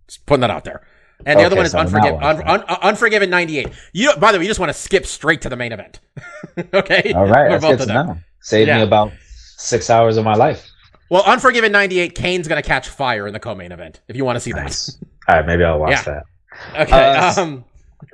Just 0.07 0.25
putting 0.25 0.41
that 0.41 0.49
out 0.49 0.63
there. 0.63 0.85
And 1.25 1.39
the 1.39 1.43
other 1.43 1.55
one 1.55 1.65
is 1.65 1.73
so 1.73 1.79
Unforgiven. 1.79 2.23
Un- 2.23 2.41
Un- 2.43 2.63
Un- 2.67 2.77
Unforgiven 2.81 3.29
98. 3.29 3.67
You 3.93 4.07
don't- 4.07 4.19
by 4.19 4.31
the 4.31 4.37
way, 4.37 4.45
you 4.45 4.49
just 4.49 4.59
want 4.59 4.69
to 4.71 4.77
skip 4.77 5.05
straight 5.05 5.41
to 5.41 5.49
the 5.49 5.55
main 5.55 5.71
event. 5.71 5.99
okay? 6.73 7.11
All 7.13 7.27
right. 7.27 7.47
Or 7.47 7.49
That's 7.59 7.63
both 7.65 7.77
good 7.79 7.87
to 7.87 7.93
know. 7.93 8.17
Saved 8.41 8.67
Yeah. 8.67 8.77
me 8.77 8.83
about 8.83 9.11
six 9.57 9.89
hours 9.89 10.17
of 10.17 10.23
my 10.23 10.35
life. 10.35 10.65
Well, 11.09 11.23
Unforgiven 11.25 11.71
98, 11.71 12.15
Kane's 12.15 12.47
going 12.47 12.61
to 12.61 12.67
catch 12.67 12.87
fire 12.87 13.27
in 13.27 13.33
the 13.33 13.39
co-main 13.39 13.71
event 13.71 13.99
if 14.07 14.15
you 14.15 14.23
want 14.23 14.37
to 14.37 14.39
see 14.39 14.51
that. 14.53 14.89
All 15.27 15.35
right. 15.37 15.45
Maybe 15.45 15.63
I'll 15.63 15.79
watch 15.79 15.91
Yeah. 15.91 16.03
that. 16.03 16.23
Okay. 16.81 17.15
Uh, 17.17 17.41
um, 17.41 17.65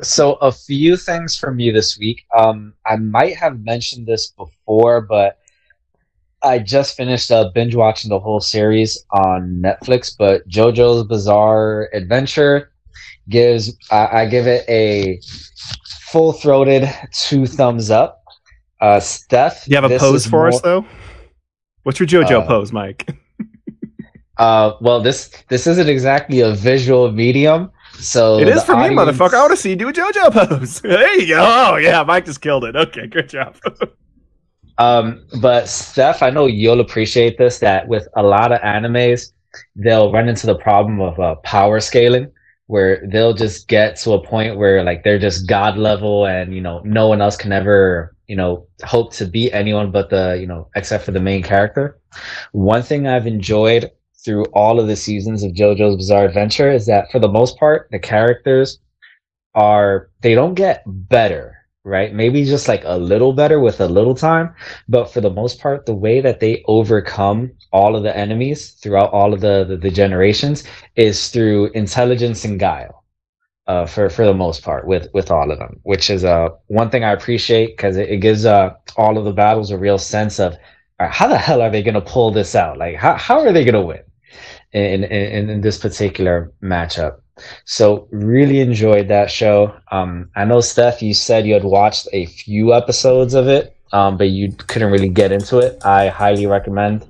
So 0.01 0.33
a 0.35 0.51
few 0.51 0.97
things 0.97 1.35
from 1.37 1.57
me 1.57 1.69
this 1.71 1.97
week. 1.99 2.25
Um, 2.35 2.73
I 2.87 2.95
might 2.95 3.35
have 3.37 3.59
mentioned 3.63 4.07
this 4.07 4.29
before, 4.29 5.01
but 5.01 5.37
I 6.41 6.57
just 6.59 6.97
finished 6.97 7.31
uh, 7.31 7.49
binge 7.53 7.75
watching 7.75 8.09
the 8.09 8.19
whole 8.19 8.39
series 8.39 9.05
on 9.11 9.61
Netflix. 9.63 10.15
But 10.17 10.47
JoJo's 10.49 11.03
Bizarre 11.07 11.89
Adventure 11.93 12.71
gives 13.29 13.75
I, 13.91 14.21
I 14.21 14.25
give 14.27 14.47
it 14.47 14.63
a 14.69 15.19
full 16.11 16.33
throated 16.33 16.89
two 17.13 17.45
thumbs 17.45 17.89
up. 17.91 18.23
Uh, 18.81 18.99
Steph, 18.99 19.67
You 19.67 19.75
have 19.77 19.89
a 19.89 19.97
pose 19.97 20.25
for 20.25 20.47
us 20.47 20.61
though. 20.61 20.85
What's 21.83 21.99
your 21.99 22.07
JoJo 22.07 22.41
Uh, 22.43 22.47
pose, 22.47 22.71
Mike? 22.71 23.07
Uh, 24.37 24.73
well, 24.81 25.01
this 25.01 25.29
this 25.47 25.65
isn't 25.65 25.87
exactly 25.87 26.41
a 26.41 26.51
visual 26.53 27.09
medium, 27.09 27.71
so 27.93 28.37
it 28.37 28.49
is 28.49 28.61
for 28.65 28.75
me, 28.75 28.89
motherfucker. 28.89 29.33
I 29.35 29.39
want 29.39 29.51
to 29.51 29.55
see 29.55 29.69
you 29.69 29.77
do 29.77 29.87
a 29.87 29.93
JoJo 29.93 30.33
pose. 30.49 30.81
There 30.81 31.19
you 31.21 31.27
go. 31.35 31.37
Oh 31.39 31.77
yeah, 31.77 32.03
Mike 32.03 32.25
just 32.25 32.41
killed 32.41 32.65
it. 32.65 32.75
Okay, 32.75 33.07
good 33.07 33.29
job. 33.29 33.55
Um, 34.77 35.25
but 35.39 35.69
Steph, 35.69 36.21
I 36.21 36.29
know 36.31 36.47
you'll 36.47 36.81
appreciate 36.81 37.37
this. 37.37 37.59
That 37.59 37.87
with 37.87 38.09
a 38.17 38.23
lot 38.23 38.51
of 38.51 38.59
animes, 38.59 39.31
they'll 39.77 40.11
run 40.11 40.27
into 40.27 40.47
the 40.47 40.55
problem 40.55 40.99
of 40.99 41.17
uh, 41.17 41.35
power 41.35 41.79
scaling, 41.79 42.29
where 42.67 43.05
they'll 43.07 43.33
just 43.33 43.67
get 43.67 43.95
to 43.95 44.13
a 44.13 44.25
point 44.25 44.57
where 44.57 44.83
like 44.83 45.03
they're 45.03 45.19
just 45.19 45.47
god 45.47 45.77
level 45.77 46.25
and 46.25 46.53
you 46.55 46.61
know 46.61 46.81
no 46.83 47.07
one 47.07 47.21
else 47.21 47.37
can 47.37 47.51
ever 47.51 48.15
you 48.27 48.35
know 48.35 48.65
hope 48.83 49.13
to 49.13 49.25
beat 49.25 49.51
anyone 49.53 49.91
but 49.91 50.09
the 50.09 50.37
you 50.39 50.47
know 50.47 50.67
except 50.75 51.03
for 51.03 51.11
the 51.11 51.19
main 51.19 51.43
character. 51.43 51.99
One 52.53 52.81
thing 52.81 53.07
i've 53.07 53.27
enjoyed 53.27 53.91
through 54.23 54.45
all 54.53 54.79
of 54.79 54.87
the 54.87 54.95
seasons 54.95 55.43
of 55.43 55.51
jojo's 55.51 55.97
bizarre 55.97 56.25
adventure 56.25 56.71
is 56.71 56.87
that 56.87 57.11
for 57.11 57.19
the 57.19 57.27
most 57.27 57.57
part 57.59 57.87
the 57.91 57.99
characters 57.99 58.79
are 59.53 60.09
they 60.21 60.33
don't 60.33 60.55
get 60.55 60.83
better 60.87 61.54
right 61.85 62.13
maybe 62.13 62.43
just 62.45 62.67
like 62.67 62.83
a 62.85 62.97
little 62.97 63.33
better 63.33 63.59
with 63.61 63.79
a 63.81 63.87
little 63.87 64.15
time 64.15 64.53
but 64.89 65.05
for 65.05 65.21
the 65.21 65.29
most 65.29 65.59
part 65.61 65.85
the 65.85 65.95
way 65.95 66.19
that 66.21 66.39
they 66.41 66.63
overcome 66.67 67.51
all 67.71 67.95
of 67.95 68.03
the 68.03 68.17
enemies 68.17 68.71
throughout 68.71 69.11
all 69.13 69.33
of 69.33 69.41
the 69.41 69.65
the, 69.65 69.77
the 69.77 69.91
generations 69.91 70.63
is 70.95 71.29
through 71.29 71.67
intelligence 71.73 72.43
and 72.45 72.59
guile 72.59 73.03
uh, 73.67 73.85
for 73.85 74.09
for 74.09 74.25
the 74.25 74.33
most 74.33 74.63
part 74.63 74.87
with 74.87 75.07
with 75.13 75.31
all 75.31 75.51
of 75.51 75.59
them, 75.59 75.79
which 75.83 76.09
is 76.09 76.23
uh 76.23 76.49
one 76.67 76.89
thing 76.89 77.03
I 77.03 77.11
appreciate 77.13 77.75
because 77.77 77.97
it, 77.97 78.09
it 78.09 78.17
gives 78.17 78.45
uh 78.45 78.71
all 78.97 79.17
of 79.17 79.25
the 79.25 79.33
battles 79.33 79.71
a 79.71 79.77
real 79.77 79.97
sense 79.97 80.39
of 80.39 80.55
how 80.99 81.27
the 81.27 81.37
hell 81.37 81.61
are 81.61 81.71
they 81.71 81.83
gonna 81.83 82.01
pull 82.01 82.31
this 82.31 82.55
out? 82.55 82.77
Like 82.77 82.95
how 82.95 83.15
how 83.15 83.39
are 83.39 83.51
they 83.51 83.65
gonna 83.65 83.81
win 83.85 84.03
in 84.73 85.03
in 85.05 85.49
in 85.49 85.61
this 85.61 85.77
particular 85.79 86.53
matchup? 86.63 87.21
So 87.65 88.07
really 88.11 88.59
enjoyed 88.61 89.07
that 89.09 89.29
show. 89.29 89.75
Um, 89.91 90.29
I 90.35 90.45
know 90.45 90.61
Steph, 90.61 91.01
you 91.01 91.13
said 91.13 91.45
you 91.45 91.53
had 91.53 91.63
watched 91.63 92.07
a 92.13 92.25
few 92.27 92.73
episodes 92.73 93.33
of 93.33 93.47
it, 93.47 93.75
um, 93.91 94.17
but 94.17 94.29
you 94.29 94.51
couldn't 94.53 94.91
really 94.91 95.09
get 95.09 95.31
into 95.31 95.59
it. 95.59 95.83
I 95.85 96.07
highly 96.07 96.45
recommend 96.47 97.05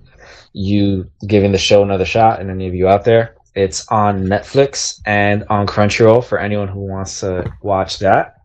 you 0.54 1.10
giving 1.28 1.52
the 1.52 1.58
show 1.58 1.84
another 1.84 2.06
shot, 2.06 2.40
and 2.40 2.50
any 2.50 2.68
of 2.68 2.74
you 2.74 2.88
out 2.88 3.04
there. 3.04 3.36
It's 3.56 3.88
on 3.90 4.26
Netflix 4.26 5.02
and 5.06 5.44
on 5.50 5.68
Crunchyroll 5.68 6.24
for 6.24 6.40
anyone 6.40 6.68
who 6.68 6.80
wants 6.80 7.20
to 7.22 7.52
watch 7.62 8.00
that. 8.00 8.42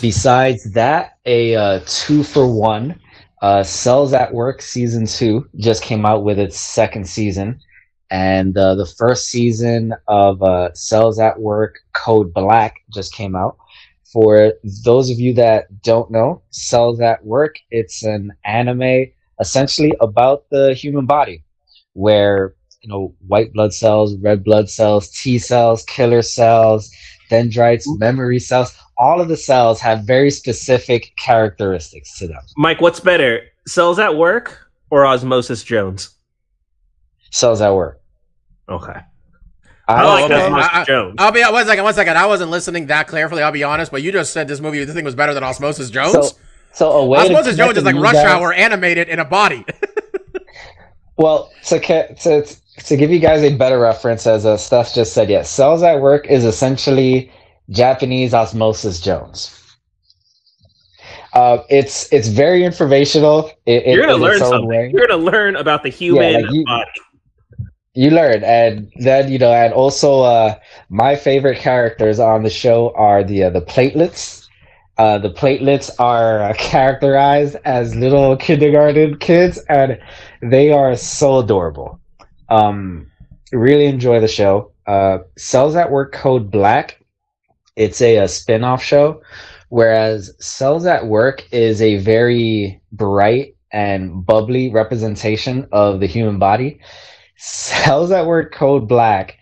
Besides 0.00 0.72
that, 0.72 1.18
a 1.26 1.54
uh, 1.54 1.80
two 1.86 2.22
for 2.22 2.46
one, 2.46 2.98
uh, 3.42 3.62
Cells 3.62 4.12
at 4.12 4.32
Work 4.32 4.62
season 4.62 5.06
two 5.06 5.48
just 5.56 5.82
came 5.82 6.06
out 6.06 6.24
with 6.24 6.38
its 6.38 6.58
second 6.58 7.06
season, 7.08 7.60
and 8.12 8.58
uh, 8.58 8.74
the 8.74 8.84
first 8.84 9.30
season 9.30 9.94
of 10.06 10.42
uh, 10.42 10.70
Cells 10.74 11.18
at 11.18 11.40
Work 11.40 11.78
Code 11.94 12.34
Black 12.34 12.76
just 12.92 13.14
came 13.14 13.34
out. 13.34 13.56
For 14.12 14.52
those 14.84 15.08
of 15.08 15.18
you 15.18 15.32
that 15.34 15.80
don't 15.82 16.10
know, 16.10 16.42
Cells 16.50 17.00
at 17.00 17.24
Work, 17.24 17.56
it's 17.70 18.04
an 18.04 18.30
anime 18.44 19.06
essentially 19.40 19.94
about 20.00 20.44
the 20.50 20.74
human 20.74 21.06
body, 21.06 21.42
where 21.94 22.54
you 22.82 22.90
know 22.90 23.14
white 23.26 23.54
blood 23.54 23.72
cells, 23.72 24.14
red 24.18 24.44
blood 24.44 24.68
cells, 24.68 25.08
T 25.08 25.38
cells, 25.38 25.82
killer 25.84 26.20
cells, 26.20 26.92
dendrites, 27.30 27.88
memory 27.98 28.38
cells. 28.38 28.76
All 28.98 29.22
of 29.22 29.28
the 29.28 29.38
cells 29.38 29.80
have 29.80 30.04
very 30.04 30.30
specific 30.30 31.14
characteristics 31.16 32.18
to 32.18 32.28
them. 32.28 32.42
Mike, 32.58 32.82
what's 32.82 33.00
better, 33.00 33.40
Cells 33.66 33.98
at 33.98 34.14
Work 34.14 34.68
or 34.90 35.06
Osmosis 35.06 35.64
Jones? 35.64 36.10
Cells 37.30 37.62
at 37.62 37.74
work. 37.74 38.01
Okay. 38.68 38.92
I 39.88 39.94
I 39.94 40.02
like 40.04 40.24
okay. 40.30 40.42
Osmosis 40.46 40.68
I- 40.72 40.80
I- 40.80 40.84
Jones. 40.84 41.14
I'll 41.18 41.32
be 41.32 41.42
one 41.42 41.66
second, 41.66 41.84
one 41.84 41.94
second. 41.94 42.16
I 42.16 42.26
wasn't 42.26 42.50
listening 42.50 42.86
that 42.86 43.08
carefully. 43.08 43.42
I'll 43.42 43.52
be 43.52 43.64
honest, 43.64 43.90
but 43.90 44.02
you 44.02 44.12
just 44.12 44.32
said 44.32 44.46
this 44.48 44.60
movie, 44.60 44.82
this 44.84 44.94
thing 44.94 45.04
was 45.04 45.14
better 45.14 45.34
than 45.34 45.42
Osmosis 45.42 45.90
Jones. 45.90 46.12
So, 46.12 46.28
so 46.72 46.90
a 46.92 47.06
way 47.06 47.18
to 47.28 47.34
Osmosis 47.34 47.56
Jones 47.56 47.76
is 47.78 47.84
like 47.84 47.96
Rush 47.96 48.12
guys- 48.14 48.26
Hour 48.26 48.52
animated 48.52 49.08
in 49.08 49.18
a 49.18 49.24
body. 49.24 49.64
Well, 51.18 51.52
to, 51.66 51.78
to 51.78 52.56
to 52.86 52.96
give 52.96 53.10
you 53.10 53.18
guys 53.18 53.42
a 53.42 53.54
better 53.54 53.78
reference, 53.78 54.26
as 54.26 54.46
uh, 54.46 54.56
Steph 54.56 54.94
just 54.94 55.12
said, 55.12 55.28
yes, 55.28 55.50
Cells 55.50 55.82
at 55.82 56.00
Work 56.00 56.26
is 56.26 56.44
essentially 56.44 57.30
Japanese 57.68 58.32
Osmosis 58.32 58.98
Jones. 58.98 59.56
Uh, 61.34 61.58
it's 61.68 62.10
it's 62.12 62.28
very 62.28 62.64
informational. 62.64 63.50
It, 63.66 63.84
it- 63.86 63.94
You're 63.94 64.06
gonna 64.06 64.16
learn 64.16 64.38
something. 64.38 64.66
way. 64.66 64.90
You're 64.92 65.06
gonna 65.06 65.22
learn 65.22 65.54
about 65.56 65.82
the 65.82 65.90
human 65.90 66.32
like 66.32 66.46
you- 66.50 66.64
body. 66.64 66.90
You 67.94 68.10
learn, 68.10 68.42
and 68.42 68.90
then 68.96 69.30
you 69.30 69.38
know, 69.38 69.52
and 69.52 69.74
also 69.74 70.20
uh, 70.22 70.54
my 70.88 71.14
favorite 71.14 71.58
characters 71.58 72.18
on 72.18 72.42
the 72.42 72.48
show 72.48 72.92
are 72.96 73.22
the 73.22 73.44
uh, 73.44 73.50
the 73.50 73.60
platelets. 73.60 74.46
Uh, 74.96 75.18
the 75.18 75.30
platelets 75.30 75.90
are 75.98 76.42
uh, 76.42 76.54
characterized 76.58 77.56
as 77.66 77.94
little 77.94 78.36
kindergarten 78.36 79.18
kids, 79.18 79.58
and 79.68 79.98
they 80.40 80.72
are 80.72 80.96
so 80.96 81.38
adorable. 81.38 82.00
Um, 82.48 83.10
really 83.52 83.86
enjoy 83.86 84.20
the 84.20 84.28
show. 84.28 84.72
Uh, 84.86 85.18
Cells 85.36 85.76
at 85.76 85.90
Work 85.90 86.12
Code 86.12 86.50
Black. 86.50 87.04
It's 87.76 88.00
a, 88.00 88.18
a 88.18 88.28
spin-off 88.28 88.82
show, 88.82 89.22
whereas 89.68 90.34
Cells 90.44 90.86
at 90.86 91.06
Work 91.06 91.46
is 91.52 91.82
a 91.82 91.98
very 91.98 92.80
bright 92.92 93.56
and 93.70 94.24
bubbly 94.24 94.70
representation 94.70 95.68
of 95.72 96.00
the 96.00 96.06
human 96.06 96.38
body. 96.38 96.80
Cells 97.44 98.10
that 98.10 98.26
Work 98.26 98.54
Code 98.54 98.86
Black 98.86 99.36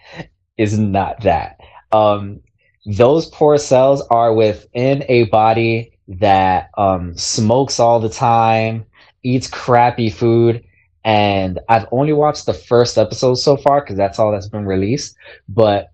is 0.57 0.79
not 0.79 1.21
that. 1.21 1.61
Um, 1.93 2.41
those 2.87 3.27
poor 3.27 3.59
cells 3.59 4.01
are 4.11 4.33
within 4.33 5.05
a 5.07 5.25
body 5.25 5.99
that 6.09 6.71
um, 6.79 7.15
smokes 7.19 7.79
all 7.79 8.01
the 8.01 8.09
time, 8.09 8.87
eats 9.23 9.49
crappy 9.49 10.09
food, 10.09 10.65
and 11.05 11.61
I've 11.69 11.87
only 11.93 12.15
watched 12.15 12.47
the 12.47 12.55
first 12.55 12.97
episode 12.97 13.35
so 13.35 13.59
far 13.59 13.83
because 13.83 13.99
that's 13.99 14.19
all 14.19 14.33
that's 14.33 14.49
been 14.49 14.65
released. 14.65 15.15
But 15.47 15.93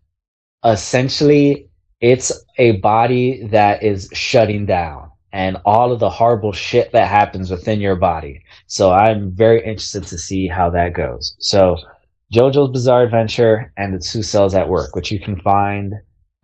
essentially, 0.64 1.68
it's 2.00 2.30
a 2.58 2.76
body 2.76 3.48
that 3.48 3.82
is 3.82 4.08
shutting 4.12 4.64
down, 4.64 5.10
and 5.32 5.56
all 5.64 5.90
of 5.90 5.98
the 5.98 6.10
horrible 6.10 6.52
shit 6.52 6.92
that 6.92 7.08
happens 7.08 7.50
within 7.50 7.80
your 7.80 7.96
body. 7.96 8.44
So 8.68 8.92
I'm 8.92 9.32
very 9.32 9.58
interested 9.58 10.04
to 10.04 10.18
see 10.18 10.46
how 10.46 10.70
that 10.70 10.92
goes. 10.92 11.34
So 11.40 11.76
JoJo's 12.32 12.72
Bizarre 12.72 13.04
Adventure 13.04 13.72
and 13.76 13.94
the 13.94 13.98
two 13.98 14.22
Cells 14.22 14.54
at 14.54 14.68
Work, 14.68 14.96
which 14.96 15.12
you 15.12 15.20
can 15.20 15.40
find. 15.40 15.94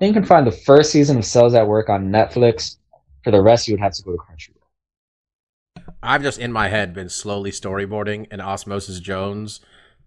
You 0.00 0.12
can 0.12 0.24
find 0.24 0.46
the 0.46 0.52
first 0.52 0.90
season 0.90 1.18
of 1.18 1.24
Cells 1.24 1.54
at 1.54 1.66
Work 1.66 1.88
on 1.88 2.10
Netflix. 2.10 2.76
For 3.24 3.30
the 3.30 3.40
rest, 3.40 3.68
you 3.68 3.74
would 3.74 3.80
have 3.80 3.92
to 3.94 4.02
go 4.02 4.12
to 4.12 4.18
Crunchyroll. 4.18 4.62
I've 6.02 6.22
just 6.22 6.38
in 6.38 6.52
my 6.52 6.68
head 6.68 6.94
been 6.94 7.08
slowly 7.08 7.50
storyboarding 7.50 8.26
an 8.32 8.40
Osmosis 8.40 8.98
Jones 8.98 9.60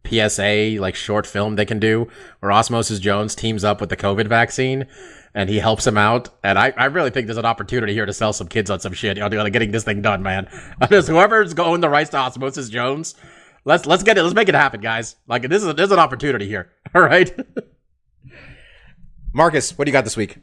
PSA 0.06 0.78
like 0.80 0.96
short 0.96 1.26
film 1.26 1.56
they 1.56 1.66
can 1.66 1.80
do 1.80 2.08
where 2.40 2.52
Osmosis 2.52 3.00
Jones 3.00 3.36
teams 3.36 3.64
up 3.64 3.82
with 3.82 3.90
the 3.90 3.98
COVID 3.98 4.28
vaccine 4.28 4.86
and 5.34 5.50
he 5.50 5.60
helps 5.60 5.86
him 5.86 5.98
out. 5.98 6.30
And 6.44 6.58
I, 6.58 6.74
I 6.78 6.86
really 6.86 7.10
think 7.10 7.28
there's 7.28 7.38
an 7.38 7.46
opportunity 7.46 7.94
here 7.94 8.06
to 8.06 8.14
sell 8.14 8.32
some 8.32 8.48
kids 8.48 8.70
on 8.70 8.80
some 8.80 8.94
shit 8.94 9.20
on, 9.20 9.36
on 9.36 9.52
getting 9.52 9.72
this 9.72 9.84
thing 9.84 10.02
done, 10.02 10.24
man. 10.24 10.48
Just 10.90 11.10
whoever's 11.10 11.54
going 11.54 11.82
the 11.82 11.90
rights 11.90 12.12
to 12.12 12.18
Osmosis 12.18 12.70
Jones, 12.70 13.16
let's 13.66 13.86
let's 13.86 14.04
get 14.04 14.18
it. 14.18 14.24
Let's 14.24 14.36
make 14.36 14.48
it 14.48 14.56
happen, 14.56 14.80
guys. 14.80 15.16
Like 15.28 15.42
this 15.50 15.64
is 15.64 15.76
there's 15.76 15.92
an 15.92 16.00
opportunity 16.00 16.48
here. 16.48 16.72
All 16.96 17.02
right. 17.02 17.34
Marcus, 19.34 19.78
what 19.78 19.86
do 19.86 19.90
you 19.90 19.94
got 19.94 20.06
this 20.06 20.16
week? 20.16 20.38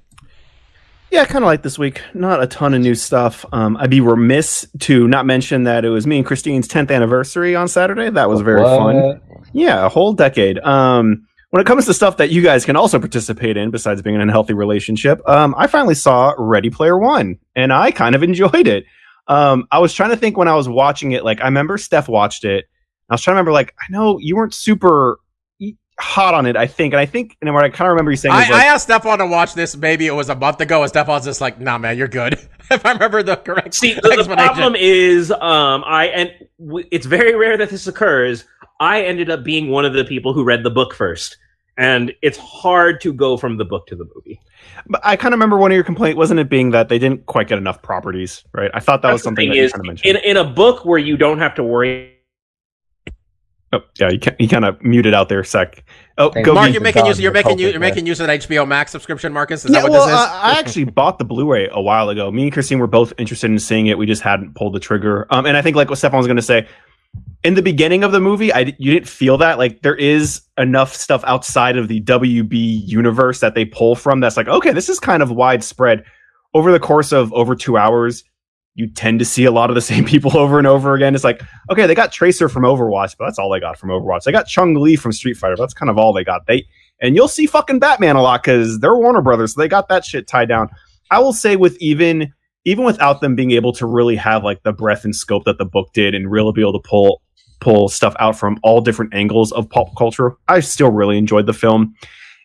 Yeah, 1.11 1.25
kind 1.27 1.45
of 1.45 1.47
like 1.47 1.63
this 1.63 1.79
week. 1.79 2.01
Not 2.15 2.43
a 2.43 2.47
ton 2.47 2.73
of 2.73 2.81
new 2.81 2.95
stuff. 2.95 3.45
Um, 3.53 3.77
I'd 3.77 3.91
be 3.91 4.01
remiss 4.01 4.67
to 4.81 5.07
not 5.09 5.27
mention 5.27 5.65
that 5.65 5.85
it 5.85 5.91
was 5.91 6.07
me 6.07 6.19
and 6.19 6.27
Christine's 6.27 6.67
10th 6.67 6.91
anniversary 6.91 7.55
on 7.55 7.69
Saturday. 7.69 8.09
That 8.09 8.31
was 8.31 8.41
very 8.41 8.63
fun. 8.63 9.21
Yeah, 9.53 9.85
a 9.85 9.91
whole 9.91 10.15
decade. 10.15 10.59
Um, 10.61 11.27
when 11.51 11.61
it 11.61 11.67
comes 11.67 11.85
to 11.85 11.93
stuff 11.93 12.17
that 12.17 12.31
you 12.31 12.41
guys 12.41 12.65
can 12.65 12.77
also 12.77 12.99
participate 12.99 13.59
in, 13.59 13.71
besides 13.71 14.01
being 14.01 14.19
in 14.19 14.27
a 14.27 14.33
healthy 14.33 14.55
relationship, 14.55 15.21
um, 15.29 15.55
I 15.59 15.67
finally 15.67 15.95
saw 15.95 16.33
Ready 16.39 16.71
Player 16.71 16.99
One, 16.99 17.39
and 17.55 17.75
I 17.75 17.91
kind 17.91 18.15
of 18.15 18.23
enjoyed 18.23 18.67
it. 18.67 18.87
Um, 19.29 19.67
I 19.71 19.81
was 19.81 19.93
trying 19.93 20.11
to 20.11 20.17
think 20.17 20.39
when 20.39 20.49
I 20.49 20.55
was 20.55 20.67
watching 20.67 21.13
it. 21.13 21.27
Like, 21.27 21.43
I 21.43 21.45
remember 21.45 21.77
Steph 21.77 22.09
watched 22.09 22.45
it. 22.45 22.71
I 23.13 23.15
was 23.15 23.23
trying 23.23 23.35
to 23.35 23.37
remember, 23.37 23.53
like, 23.53 23.75
I 23.79 23.85
know 23.91 24.19
you 24.19 24.37
weren't 24.37 24.55
super 24.55 25.19
hot 25.99 26.35
on 26.35 26.47
it. 26.47 26.57
I 26.57 26.67
think, 26.67 26.95
and 26.95 27.01
I 27.01 27.07
think, 27.07 27.37
and 27.41 27.53
what 27.55 27.65
I 27.65 27.69
kind 27.69 27.87
of 27.87 27.93
remember 27.93 28.11
you 28.11 28.17
saying 28.17 28.35
I, 28.35 28.39
like, 28.39 28.51
I 28.51 28.65
asked 28.67 28.85
Stefan 28.85 29.19
to 29.19 29.27
watch 29.27 29.55
this. 29.55 29.77
Maybe 29.77 30.07
it 30.07 30.13
was 30.15 30.29
a 30.29 30.35
month 30.35 30.61
ago, 30.61 30.83
and 30.83 30.89
Stefan's 30.89 31.25
just 31.25 31.41
like, 31.41 31.61
"Nah, 31.61 31.79
man, 31.79 31.97
you're 31.97 32.09
good." 32.09 32.35
if 32.71 32.85
I 32.85 32.93
remember 32.93 33.23
the 33.23 33.37
correct 33.37 33.75
See, 33.75 33.95
the, 33.95 34.25
the 34.27 34.35
problem 34.35 34.75
is, 34.75 35.31
um, 35.31 35.85
I 35.87 36.07
and 36.07 36.33
w- 36.59 36.87
it's 36.91 37.07
very 37.07 37.35
rare 37.35 37.57
that 37.57 37.71
this 37.71 37.87
occurs. 37.87 38.45
I 38.81 39.03
ended 39.03 39.31
up 39.31 39.45
being 39.45 39.69
one 39.69 39.85
of 39.85 39.93
the 39.93 40.05
people 40.05 40.33
who 40.33 40.43
read 40.43 40.65
the 40.65 40.71
book 40.71 40.95
first, 40.95 41.37
and 41.77 42.13
it's 42.23 42.39
hard 42.39 43.01
to 43.03 43.13
go 43.13 43.37
from 43.37 43.57
the 43.57 43.65
book 43.65 43.87
to 43.89 43.97
the 43.97 44.07
movie. 44.15 44.41
But 44.89 45.01
I 45.05 45.17
kind 45.17 45.33
of 45.33 45.39
remember 45.39 45.59
one 45.59 45.71
of 45.71 45.75
your 45.75 45.85
complaint 45.85 46.17
wasn't 46.17 46.41
it 46.41 46.49
being 46.49 46.71
that 46.71 46.89
they 46.89 46.99
didn't 46.99 47.27
quite 47.27 47.47
get 47.47 47.59
enough 47.59 47.83
properties, 47.83 48.43
right? 48.53 48.71
I 48.75 48.81
thought 48.81 49.03
that 49.03 49.09
That's 49.09 49.17
was 49.17 49.23
something 49.23 49.43
thing 49.43 49.51
that 49.51 49.57
you 49.57 49.65
is, 49.65 49.73
kind 49.73 49.81
of 49.83 49.87
mentioned. 49.87 50.17
in 50.17 50.25
in 50.25 50.37
a 50.37 50.45
book 50.45 50.85
where 50.85 50.99
you 50.99 51.17
don't 51.17 51.39
have 51.39 51.55
to 51.57 51.63
worry. 51.63 52.12
Oh, 53.73 53.81
yeah, 53.99 54.11
you, 54.11 54.19
ca- 54.19 54.37
you 54.39 54.49
kind 54.49 54.65
of 54.65 54.81
muted 54.83 55.15
out 55.15 55.29
there 55.29 55.41
a 55.41 55.45
sec. 55.45 55.85
Oh, 56.19 56.31
Thank 56.31 56.47
go. 56.47 56.53
you. 56.53 56.55
Mark, 56.55 56.65
Mark, 56.65 56.73
you're 56.73 56.83
making 56.83 57.07
use. 57.07 57.21
You're 57.21 57.33
making 57.33 57.59
you, 57.59 57.69
you're 57.69 57.81
making 57.81 58.07
use 58.07 58.21
of 58.21 58.27
that 58.27 58.41
HBO 58.41 58.67
Max 58.67 58.93
subscription, 58.93 59.33
Marcus. 59.33 59.65
Is 59.65 59.71
yeah, 59.71 59.81
that 59.81 59.91
what 59.91 59.93
well, 59.93 60.07
this 60.07 60.15
is? 60.15 60.21
uh, 60.21 60.41
I 60.43 60.59
actually 60.59 60.85
bought 60.85 61.19
the 61.19 61.25
Blu-ray 61.25 61.69
a 61.73 61.81
while 61.81 62.09
ago. 62.09 62.31
Me 62.31 62.45
and 62.45 62.53
Christine 62.53 62.79
were 62.79 62.87
both 62.87 63.13
interested 63.19 63.51
in 63.51 63.59
seeing 63.59 63.87
it. 63.87 63.97
We 63.97 64.07
just 64.07 64.23
hadn't 64.23 64.55
pulled 64.55 64.75
the 64.75 64.81
trigger. 64.81 65.27
Um, 65.31 65.47
and 65.47 65.57
I 65.57 65.63
think 65.63 65.77
like 65.77 65.89
what 65.89 65.99
Stefan 65.99 66.19
was 66.19 66.27
going 66.27 66.37
to 66.37 66.43
say, 66.43 66.69
in 67.45 67.55
the 67.55 67.63
beginning 67.63 68.05
of 68.05 68.13
the 68.13 68.21
movie, 68.21 68.53
I 68.53 68.75
you 68.79 68.93
didn't 68.93 69.09
feel 69.09 69.39
that 69.39 69.59
like 69.59 69.83
there 69.83 69.97
is 69.97 70.43
enough 70.59 70.95
stuff 70.95 71.25
outside 71.27 71.77
of 71.77 71.89
the 71.89 72.01
WB 72.03 72.87
universe 72.87 73.41
that 73.41 73.55
they 73.55 73.65
pull 73.65 73.97
from 73.97 74.21
that's 74.21 74.37
like 74.37 74.49
okay, 74.49 74.73
this 74.73 74.89
is 74.89 75.01
kind 75.01 75.23
of 75.23 75.31
widespread. 75.31 76.05
Over 76.55 76.71
the 76.71 76.81
course 76.81 77.13
of 77.13 77.33
over 77.33 77.57
two 77.57 77.79
hours, 77.79 78.25
you 78.75 78.89
tend 78.89 79.19
to 79.19 79.25
see 79.25 79.45
a 79.45 79.51
lot 79.51 79.71
of 79.71 79.75
the 79.75 79.81
same 79.93 80.05
people 80.05 80.37
over 80.37 80.59
and 80.59 80.67
over 80.67 80.95
again. 80.95 81.15
It's 81.15 81.25
like 81.25 81.43
okay, 81.71 81.87
they 81.87 81.95
got 81.95 82.13
Tracer 82.13 82.49
from 82.49 82.65
Overwatch, 82.65 83.17
but 83.19 83.27
that's 83.27 83.39
all 83.39 83.51
they 83.51 83.61
got 83.61 83.79
from 83.79 83.91
Overwatch. 83.91 84.25
They 84.25 84.33
got 84.33 84.47
Chun-Li 84.47 84.97
from 84.97 85.13
Street 85.13 85.37
Fighter, 85.37 85.57
but 85.57 85.65
that's 85.65 85.75
kind 85.75 85.91
of 85.91 85.99
all 85.99 86.13
they 86.13 86.25
got. 86.25 86.47
They 86.47 86.67
and 87.01 87.17
you'll 87.17 87.29
see 87.29 87.47
fucking 87.47 87.81
Batman 87.81 88.17
a 88.17 88.23
lot 88.23 88.43
because 88.43 88.79
they're 88.81 88.97
Warner 88.97 89.23
Brothers, 89.23 89.55
so 89.55 89.61
they 89.61 89.69
got 89.69 89.89
that 89.89 90.05
shit 90.05 90.27
tied 90.27 90.49
down. 90.49 90.69
I 91.11 91.19
will 91.19 91.33
say 91.33 91.57
with 91.57 91.77
even 91.79 92.33
even 92.65 92.85
without 92.85 93.21
them 93.21 93.35
being 93.35 93.51
able 93.51 93.73
to 93.73 93.87
really 93.87 94.17
have 94.17 94.45
like 94.45 94.63
the 94.63 94.73
breadth 94.73 95.05
and 95.05 95.15
scope 95.15 95.45
that 95.45 95.59
the 95.59 95.65
book 95.65 95.93
did 95.93 96.15
and 96.15 96.31
really 96.31 96.53
be 96.53 96.61
able 96.61 96.81
to 96.81 96.89
pull 96.89 97.23
pull 97.61 97.89
stuff 97.89 98.15
out 98.19 98.37
from 98.37 98.59
all 98.63 98.81
different 98.81 99.15
angles 99.15 99.53
of 99.53 99.71
pop 99.71 99.97
culture, 99.97 100.33
I 100.49 100.61
still 100.61 100.91
really 100.91 101.17
enjoyed 101.17 101.47
the 101.47 101.53
film. 101.53 101.95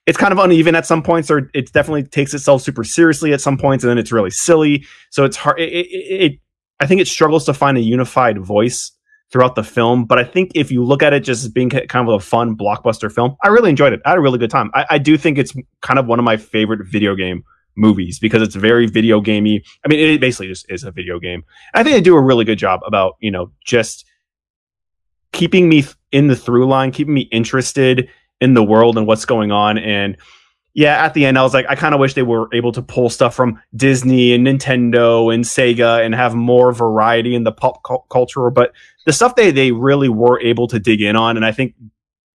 It's 0.08 0.18
kind 0.18 0.32
of 0.32 0.40
uneven 0.40 0.74
at 0.74 0.86
some 0.86 1.04
points, 1.04 1.30
or 1.30 1.52
it 1.54 1.72
definitely 1.74 2.04
takes 2.04 2.34
itself 2.34 2.62
super 2.64 2.84
seriously 2.84 3.34
at 3.34 3.42
some 3.42 3.58
points, 3.58 3.84
and 3.84 3.92
then 3.92 3.98
it's 3.98 4.12
really 4.12 4.32
silly. 4.32 4.86
So 5.12 5.26
it's 5.26 5.38
hard. 5.38 5.60
It, 5.60 5.70
it, 5.70 5.88
it 5.88 6.40
I 6.80 6.88
think 6.88 7.02
it 7.02 7.08
struggles 7.08 7.46
to 7.46 7.54
find 7.54 7.78
a 7.78 7.82
unified 7.82 8.40
voice 8.40 8.92
throughout 9.32 9.56
the 9.56 9.64
film. 9.64 10.06
But 10.06 10.18
I 10.18 10.24
think 10.24 10.52
if 10.56 10.72
you 10.72 10.84
look 10.84 11.04
at 11.04 11.14
it 11.14 11.22
just 11.22 11.44
as 11.44 11.50
being 11.50 11.70
kind 11.70 12.08
of 12.08 12.14
a 12.14 12.20
fun 12.20 12.56
blockbuster 12.56 13.12
film, 13.12 13.36
I 13.44 13.50
really 13.50 13.70
enjoyed 13.70 13.94
it. 13.94 14.02
I 14.06 14.10
had 14.10 14.18
a 14.18 14.22
really 14.22 14.40
good 14.40 14.50
time. 14.50 14.72
I, 14.74 14.86
I 14.92 14.98
do 14.98 15.18
think 15.18 15.38
it's 15.38 15.54
kind 15.82 16.00
of 16.00 16.08
one 16.08 16.20
of 16.20 16.26
my 16.26 16.38
favorite 16.38 16.88
video 16.88 17.16
game 17.16 17.44
movies 17.76 18.20
because 18.20 18.42
it's 18.42 18.56
very 18.56 18.88
video 18.88 19.22
gamey. 19.22 19.64
I 19.86 19.90
mean, 19.90 20.00
it 20.00 20.22
basically 20.22 20.48
just 20.48 20.66
is 20.70 20.84
a 20.84 20.92
video 20.92 21.20
game. 21.20 21.44
I 21.74 21.84
think 21.84 21.96
they 21.96 22.02
do 22.02 22.16
a 22.16 22.22
really 22.22 22.46
good 22.46 22.58
job 22.58 22.80
about, 22.86 23.16
you 23.20 23.32
know, 23.32 23.52
just 23.66 24.06
keeping 25.32 25.70
me 25.70 25.86
in 26.12 26.28
the 26.28 26.36
through 26.36 26.68
line, 26.68 26.92
keeping 26.92 27.14
me 27.14 27.22
interested 27.32 28.10
in 28.42 28.54
the 28.54 28.64
world 28.64 28.98
and 28.98 29.08
what's 29.08 29.26
going 29.26 29.52
on. 29.52 29.78
And 29.78 30.18
yeah, 30.74 31.04
at 31.04 31.14
the 31.14 31.26
end, 31.26 31.40
I 31.40 31.44
was 31.44 31.54
like, 31.54 31.66
I 31.68 31.76
kind 31.76 31.96
of 31.96 32.00
wish 32.00 32.14
they 32.14 32.24
were 32.24 32.50
able 32.54 32.72
to 32.74 32.82
pull 32.82 33.10
stuff 33.10 33.34
from 33.34 33.60
Disney 33.76 34.34
and 34.34 34.46
Nintendo 34.46 35.34
and 35.34 35.44
Sega 35.44 36.06
and 36.06 36.14
have 36.14 36.36
more 36.36 36.72
variety 36.72 37.34
in 37.34 37.44
the 37.44 37.52
pop 37.52 37.82
cu- 37.84 37.98
culture. 38.10 38.50
But 38.52 38.74
the 39.06 39.14
stuff 39.14 39.36
they, 39.36 39.52
they 39.52 39.72
really 39.72 40.10
were 40.10 40.40
able 40.40 40.68
to 40.68 40.80
dig 40.80 41.02
in 41.02 41.16
on. 41.16 41.36
And 41.36 41.46
I 41.46 41.52
think 41.52 41.74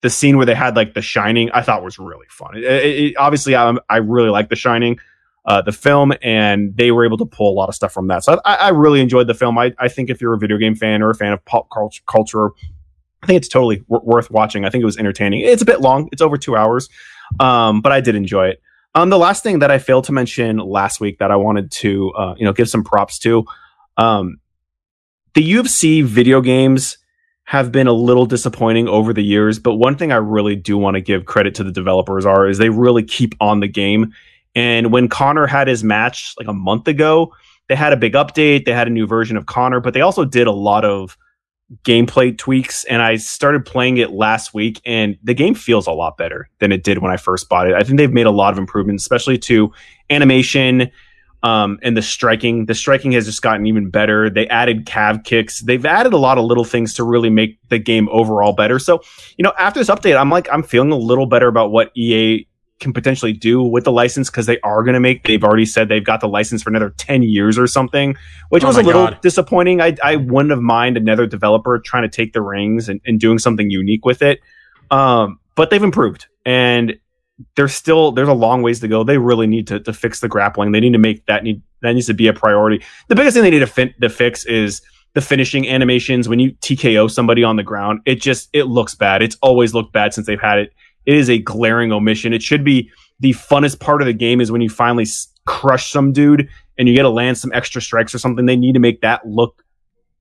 the 0.00 0.08
scene 0.08 0.38
where 0.38 0.46
they 0.46 0.54
had 0.54 0.74
like 0.74 0.94
The 0.94 1.02
Shining, 1.02 1.50
I 1.50 1.60
thought 1.60 1.84
was 1.84 1.98
really 1.98 2.26
fun. 2.30 2.56
It, 2.56 2.64
it, 2.64 3.04
it, 3.04 3.16
obviously, 3.18 3.54
I, 3.54 3.74
I 3.90 3.98
really 3.98 4.30
like 4.30 4.48
The 4.48 4.56
Shining 4.56 4.98
uh, 5.44 5.62
the 5.62 5.72
film, 5.72 6.12
and 6.22 6.76
they 6.76 6.90
were 6.90 7.04
able 7.04 7.16
to 7.18 7.24
pull 7.24 7.52
a 7.52 7.56
lot 7.56 7.68
of 7.68 7.74
stuff 7.74 7.92
from 7.92 8.08
that. 8.08 8.24
So 8.24 8.40
I, 8.44 8.56
I 8.56 8.68
really 8.68 9.00
enjoyed 9.00 9.26
the 9.26 9.34
film. 9.34 9.58
I, 9.58 9.72
I, 9.78 9.88
think 9.88 10.10
if 10.10 10.20
you're 10.20 10.34
a 10.34 10.38
video 10.38 10.58
game 10.58 10.74
fan 10.74 11.02
or 11.02 11.10
a 11.10 11.14
fan 11.14 11.32
of 11.32 11.44
pop 11.44 11.68
culture, 12.06 12.50
I 13.22 13.26
think 13.26 13.36
it's 13.38 13.48
totally 13.48 13.78
w- 13.90 14.02
worth 14.04 14.30
watching. 14.30 14.64
I 14.64 14.70
think 14.70 14.82
it 14.82 14.86
was 14.86 14.96
entertaining. 14.96 15.40
It's 15.40 15.62
a 15.62 15.66
bit 15.66 15.80
long; 15.80 16.08
it's 16.12 16.22
over 16.22 16.36
two 16.36 16.56
hours, 16.56 16.88
um, 17.38 17.80
but 17.80 17.92
I 17.92 18.00
did 18.00 18.14
enjoy 18.14 18.48
it. 18.48 18.62
Um, 18.94 19.10
the 19.10 19.18
last 19.18 19.42
thing 19.42 19.60
that 19.60 19.70
I 19.70 19.78
failed 19.78 20.04
to 20.04 20.12
mention 20.12 20.58
last 20.58 21.00
week 21.00 21.18
that 21.18 21.30
I 21.30 21.36
wanted 21.36 21.70
to, 21.72 22.10
uh, 22.12 22.34
you 22.36 22.44
know, 22.44 22.52
give 22.52 22.68
some 22.68 22.82
props 22.82 23.18
to, 23.20 23.44
um, 23.96 24.40
the 25.34 25.52
UFC 25.52 26.02
video 26.02 26.40
games 26.40 26.98
have 27.44 27.70
been 27.70 27.86
a 27.86 27.92
little 27.92 28.26
disappointing 28.26 28.88
over 28.88 29.12
the 29.12 29.22
years. 29.22 29.58
But 29.58 29.74
one 29.74 29.96
thing 29.96 30.10
I 30.12 30.16
really 30.16 30.56
do 30.56 30.76
want 30.76 30.94
to 30.94 31.00
give 31.00 31.24
credit 31.24 31.54
to 31.56 31.64
the 31.64 31.72
developers 31.72 32.26
are 32.26 32.48
is 32.48 32.58
they 32.58 32.68
really 32.68 33.02
keep 33.02 33.34
on 33.40 33.60
the 33.60 33.68
game 33.68 34.12
and 34.54 34.92
when 34.92 35.08
Conor 35.08 35.46
had 35.46 35.68
his 35.68 35.84
match 35.84 36.34
like 36.38 36.48
a 36.48 36.52
month 36.52 36.88
ago, 36.88 37.32
they 37.68 37.76
had 37.76 37.92
a 37.92 37.96
big 37.96 38.14
update. 38.14 38.64
They 38.64 38.72
had 38.72 38.88
a 38.88 38.90
new 38.90 39.06
version 39.06 39.36
of 39.36 39.46
Conor, 39.46 39.80
but 39.80 39.94
they 39.94 40.00
also 40.00 40.24
did 40.24 40.46
a 40.46 40.52
lot 40.52 40.84
of 40.84 41.16
gameplay 41.84 42.36
tweaks. 42.36 42.84
And 42.84 43.02
I 43.02 43.16
started 43.16 43.64
playing 43.64 43.98
it 43.98 44.10
last 44.10 44.54
week, 44.54 44.80
and 44.84 45.16
the 45.22 45.34
game 45.34 45.54
feels 45.54 45.86
a 45.86 45.92
lot 45.92 46.16
better 46.16 46.48
than 46.58 46.72
it 46.72 46.84
did 46.84 46.98
when 46.98 47.12
I 47.12 47.16
first 47.16 47.48
bought 47.48 47.68
it. 47.68 47.74
I 47.74 47.82
think 47.82 47.98
they've 47.98 48.12
made 48.12 48.26
a 48.26 48.30
lot 48.30 48.52
of 48.52 48.58
improvements, 48.58 49.04
especially 49.04 49.38
to 49.38 49.72
animation 50.08 50.90
um, 51.42 51.78
and 51.82 51.96
the 51.96 52.02
striking. 52.02 52.66
The 52.66 52.74
striking 52.74 53.12
has 53.12 53.26
just 53.26 53.42
gotten 53.42 53.66
even 53.66 53.90
better. 53.90 54.28
They 54.28 54.46
added 54.48 54.86
calf 54.86 55.22
kicks. 55.24 55.60
They've 55.60 55.84
added 55.86 56.12
a 56.12 56.18
lot 56.18 56.38
of 56.38 56.44
little 56.44 56.64
things 56.64 56.94
to 56.94 57.04
really 57.04 57.30
make 57.30 57.58
the 57.68 57.78
game 57.78 58.08
overall 58.10 58.52
better. 58.52 58.78
So, 58.78 59.00
you 59.36 59.42
know, 59.42 59.52
after 59.58 59.80
this 59.80 59.88
update, 59.88 60.18
I'm 60.18 60.30
like, 60.30 60.48
I'm 60.52 60.62
feeling 60.62 60.92
a 60.92 60.96
little 60.96 61.26
better 61.26 61.48
about 61.48 61.70
what 61.70 61.96
EA 61.96 62.46
can 62.80 62.92
potentially 62.92 63.32
do 63.32 63.62
with 63.62 63.84
the 63.84 63.92
license 63.92 64.30
because 64.30 64.46
they 64.46 64.58
are 64.60 64.82
going 64.82 64.94
to 64.94 65.00
make 65.00 65.24
they've 65.24 65.44
already 65.44 65.66
said 65.66 65.88
they've 65.88 66.04
got 66.04 66.20
the 66.20 66.28
license 66.28 66.62
for 66.62 66.70
another 66.70 66.90
10 66.90 67.22
years 67.22 67.58
or 67.58 67.66
something 67.66 68.16
which 68.48 68.64
oh 68.64 68.68
was 68.68 68.76
a 68.76 68.82
little 68.82 69.06
God. 69.06 69.20
disappointing. 69.20 69.80
I, 69.80 69.96
I 70.02 70.16
wouldn't 70.16 70.50
have 70.50 70.60
mind 70.60 70.96
another 70.96 71.26
developer 71.26 71.78
trying 71.78 72.02
to 72.02 72.08
take 72.08 72.32
the 72.32 72.42
rings 72.42 72.88
and, 72.88 73.00
and 73.04 73.20
doing 73.20 73.38
something 73.38 73.70
unique 73.70 74.04
with 74.04 74.22
it. 74.22 74.40
Um, 74.90 75.38
but 75.54 75.70
they've 75.70 75.82
improved 75.82 76.26
and 76.44 76.98
there's 77.56 77.74
still 77.74 78.12
there's 78.12 78.28
a 78.28 78.34
long 78.34 78.62
ways 78.62 78.80
to 78.80 78.88
go. 78.88 79.04
They 79.04 79.18
really 79.18 79.46
need 79.46 79.66
to, 79.68 79.80
to 79.80 79.92
fix 79.92 80.20
the 80.20 80.28
grappling. 80.28 80.72
They 80.72 80.80
need 80.80 80.92
to 80.92 80.98
make 80.98 81.26
that 81.26 81.44
need 81.44 81.62
that 81.82 81.92
needs 81.92 82.06
to 82.06 82.14
be 82.14 82.26
a 82.26 82.32
priority. 82.32 82.84
The 83.08 83.14
biggest 83.14 83.34
thing 83.34 83.42
they 83.42 83.50
need 83.50 83.60
to, 83.60 83.66
fi- 83.66 83.94
to 84.00 84.08
fix 84.08 84.44
is 84.44 84.82
the 85.14 85.20
finishing 85.20 85.68
animations. 85.68 86.28
When 86.28 86.38
you 86.38 86.52
TKO 86.52 87.10
somebody 87.10 87.42
on 87.42 87.56
the 87.56 87.62
ground 87.62 88.00
it 88.04 88.20
just 88.20 88.48
it 88.52 88.64
looks 88.64 88.94
bad. 88.94 89.22
It's 89.22 89.36
always 89.42 89.74
looked 89.74 89.92
bad 89.92 90.12
since 90.14 90.26
they've 90.26 90.40
had 90.40 90.58
it 90.58 90.72
it 91.10 91.16
is 91.16 91.28
a 91.28 91.38
glaring 91.38 91.90
omission. 91.90 92.32
It 92.32 92.40
should 92.40 92.62
be 92.62 92.88
the 93.18 93.32
funnest 93.32 93.80
part 93.80 94.00
of 94.00 94.06
the 94.06 94.12
game 94.12 94.40
is 94.40 94.52
when 94.52 94.60
you 94.60 94.70
finally 94.70 95.06
crush 95.44 95.90
some 95.90 96.12
dude 96.12 96.48
and 96.78 96.86
you 96.86 96.94
get 96.94 97.02
to 97.02 97.10
land 97.10 97.36
some 97.36 97.50
extra 97.52 97.82
strikes 97.82 98.14
or 98.14 98.20
something. 98.20 98.46
They 98.46 98.54
need 98.54 98.74
to 98.74 98.78
make 98.78 99.00
that 99.00 99.26
look 99.26 99.64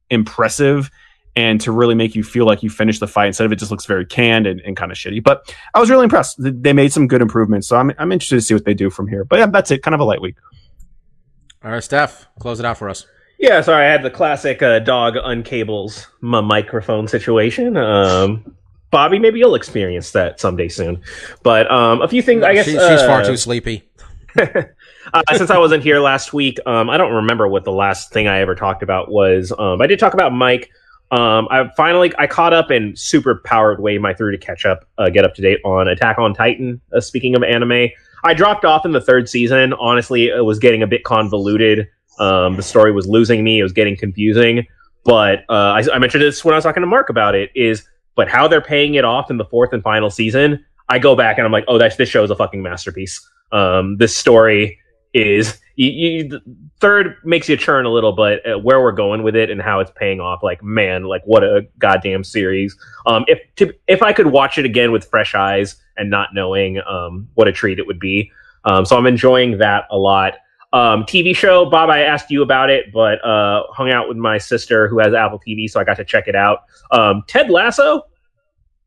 impressive 0.10 0.90
and 1.36 1.62
to 1.62 1.72
really 1.72 1.94
make 1.94 2.16
you 2.16 2.24
feel 2.24 2.48
like 2.48 2.64
you 2.64 2.72
finished 2.72 3.02
the 3.02 3.08
fight 3.08 3.28
instead 3.28 3.46
of 3.46 3.52
it 3.52 3.58
just 3.58 3.70
looks 3.70 3.86
very 3.86 4.04
canned 4.04 4.48
and, 4.48 4.62
and 4.62 4.76
kind 4.76 4.92
of 4.92 4.98
shitty. 4.98 5.24
But 5.24 5.56
I 5.76 5.80
was 5.80 5.92
really 5.92 6.06
impressed. 6.06 6.38
They 6.40 6.74
made 6.74 6.92
some 6.92 7.08
good 7.08 7.22
improvements. 7.22 7.68
So 7.68 7.78
I'm, 7.78 7.92
I'm 8.00 8.12
interested 8.12 8.38
to 8.38 8.42
see 8.42 8.56
what 8.56 8.66
they 8.66 8.74
do 8.74 8.90
from 8.90 9.08
here. 9.08 9.24
But 9.24 9.38
yeah, 9.38 9.46
that's 9.46 9.70
it. 9.70 9.84
Kind 9.84 9.94
of 9.94 10.02
a 10.02 10.06
light 10.06 10.22
week. 10.22 10.38
All 11.64 11.70
right, 11.70 11.84
Steph, 11.84 12.28
close 12.40 12.60
it 12.60 12.66
out 12.66 12.80
for 12.80 12.90
us. 12.90 13.06
Yeah, 13.38 13.62
sorry, 13.62 13.86
I 13.86 13.92
had 13.92 14.02
the 14.02 14.10
classic 14.10 14.64
uh, 14.64 14.80
dog 14.80 15.14
uncables 15.14 16.08
my 16.20 16.42
microphone 16.42 17.08
situation. 17.08 17.78
Um, 17.78 18.56
Bobby, 18.92 19.20
maybe 19.20 19.40
you'll 19.40 19.56
experience 19.56 20.12
that 20.12 20.40
someday 20.40 20.68
soon. 20.68 21.02
But 21.44 21.70
um, 21.72 22.02
a 22.02 22.08
few 22.08 22.22
things, 22.22 22.44
I 22.44 22.54
guess. 22.54 22.66
She, 22.66 22.72
she's 22.72 22.82
uh, 22.82 23.08
far 23.08 23.24
too 23.24 23.38
sleepy. 23.38 23.88
uh, 24.40 25.24
since 25.36 25.50
I 25.50 25.58
wasn't 25.58 25.84
here 25.84 26.00
last 26.00 26.34
week, 26.34 26.60
um, 26.66 26.90
I 26.90 26.98
don't 26.98 27.14
remember 27.14 27.48
what 27.48 27.64
the 27.64 27.72
last 27.72 28.12
thing 28.12 28.28
I 28.28 28.40
ever 28.40 28.56
talked 28.56 28.84
about 28.84 29.12
was. 29.12 29.52
Um, 29.58 29.82
I 29.82 29.88
did 29.88 30.00
talk 30.00 30.14
about 30.14 30.34
Mike. 30.34 30.72
Um, 31.12 31.48
I 31.50 31.70
finally 31.76 32.14
I 32.20 32.28
caught 32.28 32.54
up 32.54 32.70
and 32.70 32.98
super 32.98 33.42
powered 33.44 33.80
way 33.80 33.98
my 33.98 34.14
through 34.14 34.32
to 34.32 34.38
catch 34.38 34.66
up, 34.66 34.88
uh, 34.98 35.10
get 35.10 35.26
up 35.26 35.34
to 35.36 35.42
date 35.42 35.60
on 35.66 35.88
Attack 35.88 36.20
on 36.20 36.34
Titan. 36.34 36.82
Uh, 36.94 37.00
speaking 37.00 37.36
of 37.36 37.44
anime, 37.44 37.90
I 38.24 38.34
dropped 38.34 38.66
off 38.66 38.86
in 38.86 38.92
the 38.92 39.02
third 39.02 39.28
season. 39.28 39.74
Honestly, 39.74 40.28
it 40.28 40.46
was 40.46 40.60
getting 40.60 40.84
a 40.84 40.88
bit 40.88 41.04
convoluted. 41.04 41.88
Um, 42.20 42.58
the 42.58 42.64
story 42.64 42.92
was 42.92 43.08
losing 43.08 43.44
me. 43.44 43.60
It 43.60 43.64
was 43.64 43.74
getting 43.74 43.98
confusing. 43.98 44.68
But 45.04 45.40
uh, 45.50 45.80
I, 45.80 45.84
I 45.94 46.00
mentioned 46.00 46.22
this 46.22 46.44
when 46.44 46.54
I 46.54 46.58
was 46.58 46.64
talking 46.64 46.82
to 46.82 46.88
Mark 46.88 47.10
about 47.10 47.34
it. 47.34 47.50
Is 47.56 47.88
but 48.20 48.28
how 48.28 48.50
they're 48.50 48.60
paying 48.60 48.96
it 48.96 49.06
off 49.06 49.32
in 49.32 49.38
the 49.38 49.46
fourth 49.46 49.72
and 49.72 49.82
final 49.82 50.10
season, 50.10 50.66
I 50.90 51.00
go 51.00 51.16
back 51.16 51.38
and 51.38 51.46
I'm 51.46 51.54
like, 51.54 51.64
oh, 51.70 51.78
that's 51.78 51.96
this 51.96 52.10
show 52.10 52.22
is 52.22 52.30
a 52.30 52.36
fucking 52.36 52.62
masterpiece. 52.62 53.26
Um, 53.54 53.96
this 53.96 54.18
story 54.18 54.78
is 55.14 55.58
you, 55.78 55.90
you, 55.90 56.42
third 56.82 57.16
makes 57.24 57.48
you 57.48 57.56
churn 57.56 57.86
a 57.86 57.90
little, 57.90 58.12
but 58.12 58.46
uh, 58.46 58.60
where 58.60 58.82
we're 58.82 58.92
going 58.92 59.24
with 59.24 59.38
it 59.38 59.50
and 59.50 59.62
how 59.62 59.80
it's 59.80 59.92
paying 59.96 60.20
off, 60.20 60.44
like 60.44 60.62
man, 60.62 61.06
like 61.06 61.22
what 61.24 61.46
a 61.46 61.66
goddamn 61.78 62.26
series. 62.26 62.76
Um, 63.06 63.24
if 63.30 63.40
to, 63.56 63.74
if 63.88 64.04
I 64.04 64.12
could 64.12 64.28
watch 64.28 64.58
it 64.58 64.66
again 64.66 64.92
with 64.92 65.06
fresh 65.06 65.34
eyes 65.34 65.78
and 65.96 66.10
not 66.10 66.34
knowing 66.34 66.82
um, 66.82 67.30
what 67.36 67.48
a 67.48 67.54
treat 67.54 67.80
it 67.80 67.88
would 67.88 68.02
be, 68.02 68.34
um, 68.66 68.86
so 68.86 68.98
I'm 68.98 69.08
enjoying 69.08 69.60
that 69.60 69.86
a 69.92 69.98
lot. 69.98 70.34
Um, 70.74 71.04
TV 71.04 71.34
show, 71.34 71.70
Bob, 71.70 71.90
I 71.90 72.02
asked 72.02 72.30
you 72.30 72.42
about 72.44 72.70
it, 72.70 72.92
but 72.92 73.24
uh, 73.24 73.64
hung 73.70 73.90
out 73.90 74.10
with 74.10 74.18
my 74.18 74.38
sister 74.38 74.90
who 74.90 75.00
has 75.00 75.14
Apple 75.14 75.40
TV, 75.40 75.70
so 75.70 75.80
I 75.80 75.86
got 75.86 75.96
to 75.96 76.04
check 76.04 76.28
it 76.28 76.36
out. 76.36 76.64
Um, 76.92 77.24
Ted 77.26 77.50
Lasso 77.50 78.09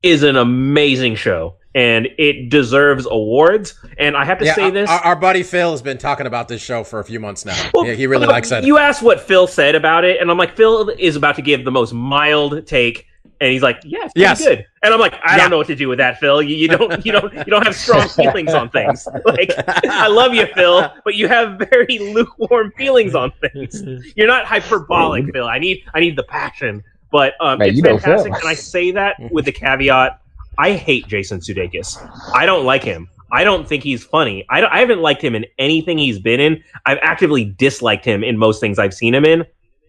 is 0.02 0.22
an 0.22 0.36
amazing 0.36 1.14
show 1.14 1.54
and 1.74 2.08
it 2.18 2.50
deserves 2.50 3.06
awards. 3.06 3.74
And 3.98 4.16
I 4.16 4.24
have 4.24 4.38
to 4.38 4.44
yeah, 4.44 4.54
say 4.54 4.70
this: 4.70 4.90
our, 4.90 5.00
our, 5.00 5.16
buddy 5.16 5.42
Phil 5.42 5.70
has 5.70 5.82
been 5.82 5.98
talking 5.98 6.26
about 6.26 6.48
this 6.48 6.60
show 6.62 6.84
for 6.84 7.00
a 7.00 7.04
few 7.04 7.20
months 7.20 7.44
now. 7.44 7.70
Well, 7.74 7.86
yeah, 7.86 7.94
he 7.94 8.06
really 8.06 8.26
likes 8.26 8.50
it. 8.52 8.64
You 8.64 8.78
asked 8.78 9.02
what 9.02 9.20
Phil 9.20 9.46
said 9.46 9.74
about 9.74 10.04
it, 10.04 10.20
and 10.20 10.30
I'm 10.30 10.38
like, 10.38 10.56
Phil 10.56 10.90
is 10.90 11.16
about 11.16 11.36
to 11.36 11.42
give 11.42 11.64
the 11.64 11.70
most 11.70 11.92
mild 11.92 12.66
take, 12.66 13.06
and 13.40 13.50
he's 13.50 13.62
like, 13.62 13.80
"Yeah, 13.84 14.04
it's 14.04 14.12
yes. 14.14 14.44
good." 14.44 14.66
And 14.82 14.92
I'm 14.92 15.00
like, 15.00 15.14
"I 15.14 15.32
yeah. 15.32 15.36
don't 15.38 15.50
know 15.50 15.58
what 15.58 15.66
to 15.68 15.74
do 15.74 15.88
with 15.88 15.98
that, 15.98 16.18
Phil. 16.20 16.42
You, 16.42 16.56
you 16.56 16.68
don't, 16.68 17.04
you 17.04 17.12
don't, 17.12 17.32
you 17.34 17.44
don't 17.44 17.64
have 17.64 17.74
strong 17.74 18.08
feelings 18.16 18.54
on 18.54 18.68
things. 18.70 19.08
Like, 19.24 19.52
I 19.66 20.08
love 20.08 20.34
you, 20.34 20.46
Phil, 20.54 20.92
but 21.04 21.14
you 21.14 21.28
have 21.28 21.58
very 21.70 21.98
lukewarm 22.14 22.72
feelings 22.76 23.14
on 23.14 23.32
things. 23.40 23.82
You're 24.14 24.26
not 24.26 24.44
hyperbolic, 24.44 25.32
Phil. 25.32 25.46
I 25.46 25.58
need, 25.58 25.82
I 25.94 26.00
need 26.00 26.16
the 26.16 26.24
passion." 26.24 26.84
But 27.12 27.34
um, 27.40 27.60
it's 27.62 27.80
fantastic, 27.80 28.32
and 28.32 28.48
I 28.48 28.55
say 28.55 28.90
that 28.93 29.16
with 29.30 29.44
the 29.44 29.52
caveat: 29.52 30.20
I 30.59 30.72
hate 30.72 31.06
Jason 31.06 31.39
Sudeikis. 31.39 31.98
I 32.34 32.47
don't 32.47 32.64
like 32.64 32.82
him. 32.82 33.09
I 33.30 33.44
don't 33.44 33.68
think 33.68 33.82
he's 33.82 34.02
funny. 34.02 34.44
I, 34.51 34.64
I 34.64 34.80
haven't 34.80 35.01
liked 35.01 35.22
him 35.22 35.34
in 35.34 35.47
anything 35.59 35.98
he's 35.98 36.18
been 36.18 36.40
in. 36.40 36.64
I've 36.84 36.98
actively 37.02 37.44
disliked 37.44 38.05
him 38.05 38.24
in 38.24 38.36
most 38.36 38.60
things 38.60 38.78
I've 38.78 38.94
seen 38.94 39.14
him 39.14 39.24
in, 39.24 39.44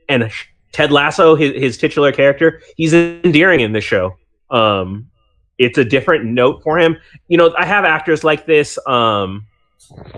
and 0.09 0.31
Ted 0.73 0.91
Lasso, 0.91 1.35
his, 1.35 1.53
his 1.53 1.77
titular 1.77 2.11
character, 2.11 2.61
he's 2.75 2.93
endearing 2.93 3.61
in 3.61 3.71
this 3.71 3.83
show. 3.83 4.17
Um, 4.49 5.09
it's 5.57 5.77
a 5.77 5.85
different 5.85 6.25
note 6.25 6.61
for 6.63 6.77
him. 6.77 6.97
You 7.27 7.37
know, 7.37 7.53
I 7.57 7.65
have 7.65 7.85
actors 7.85 8.23
like 8.23 8.45
this. 8.45 8.77
Um, 8.87 9.47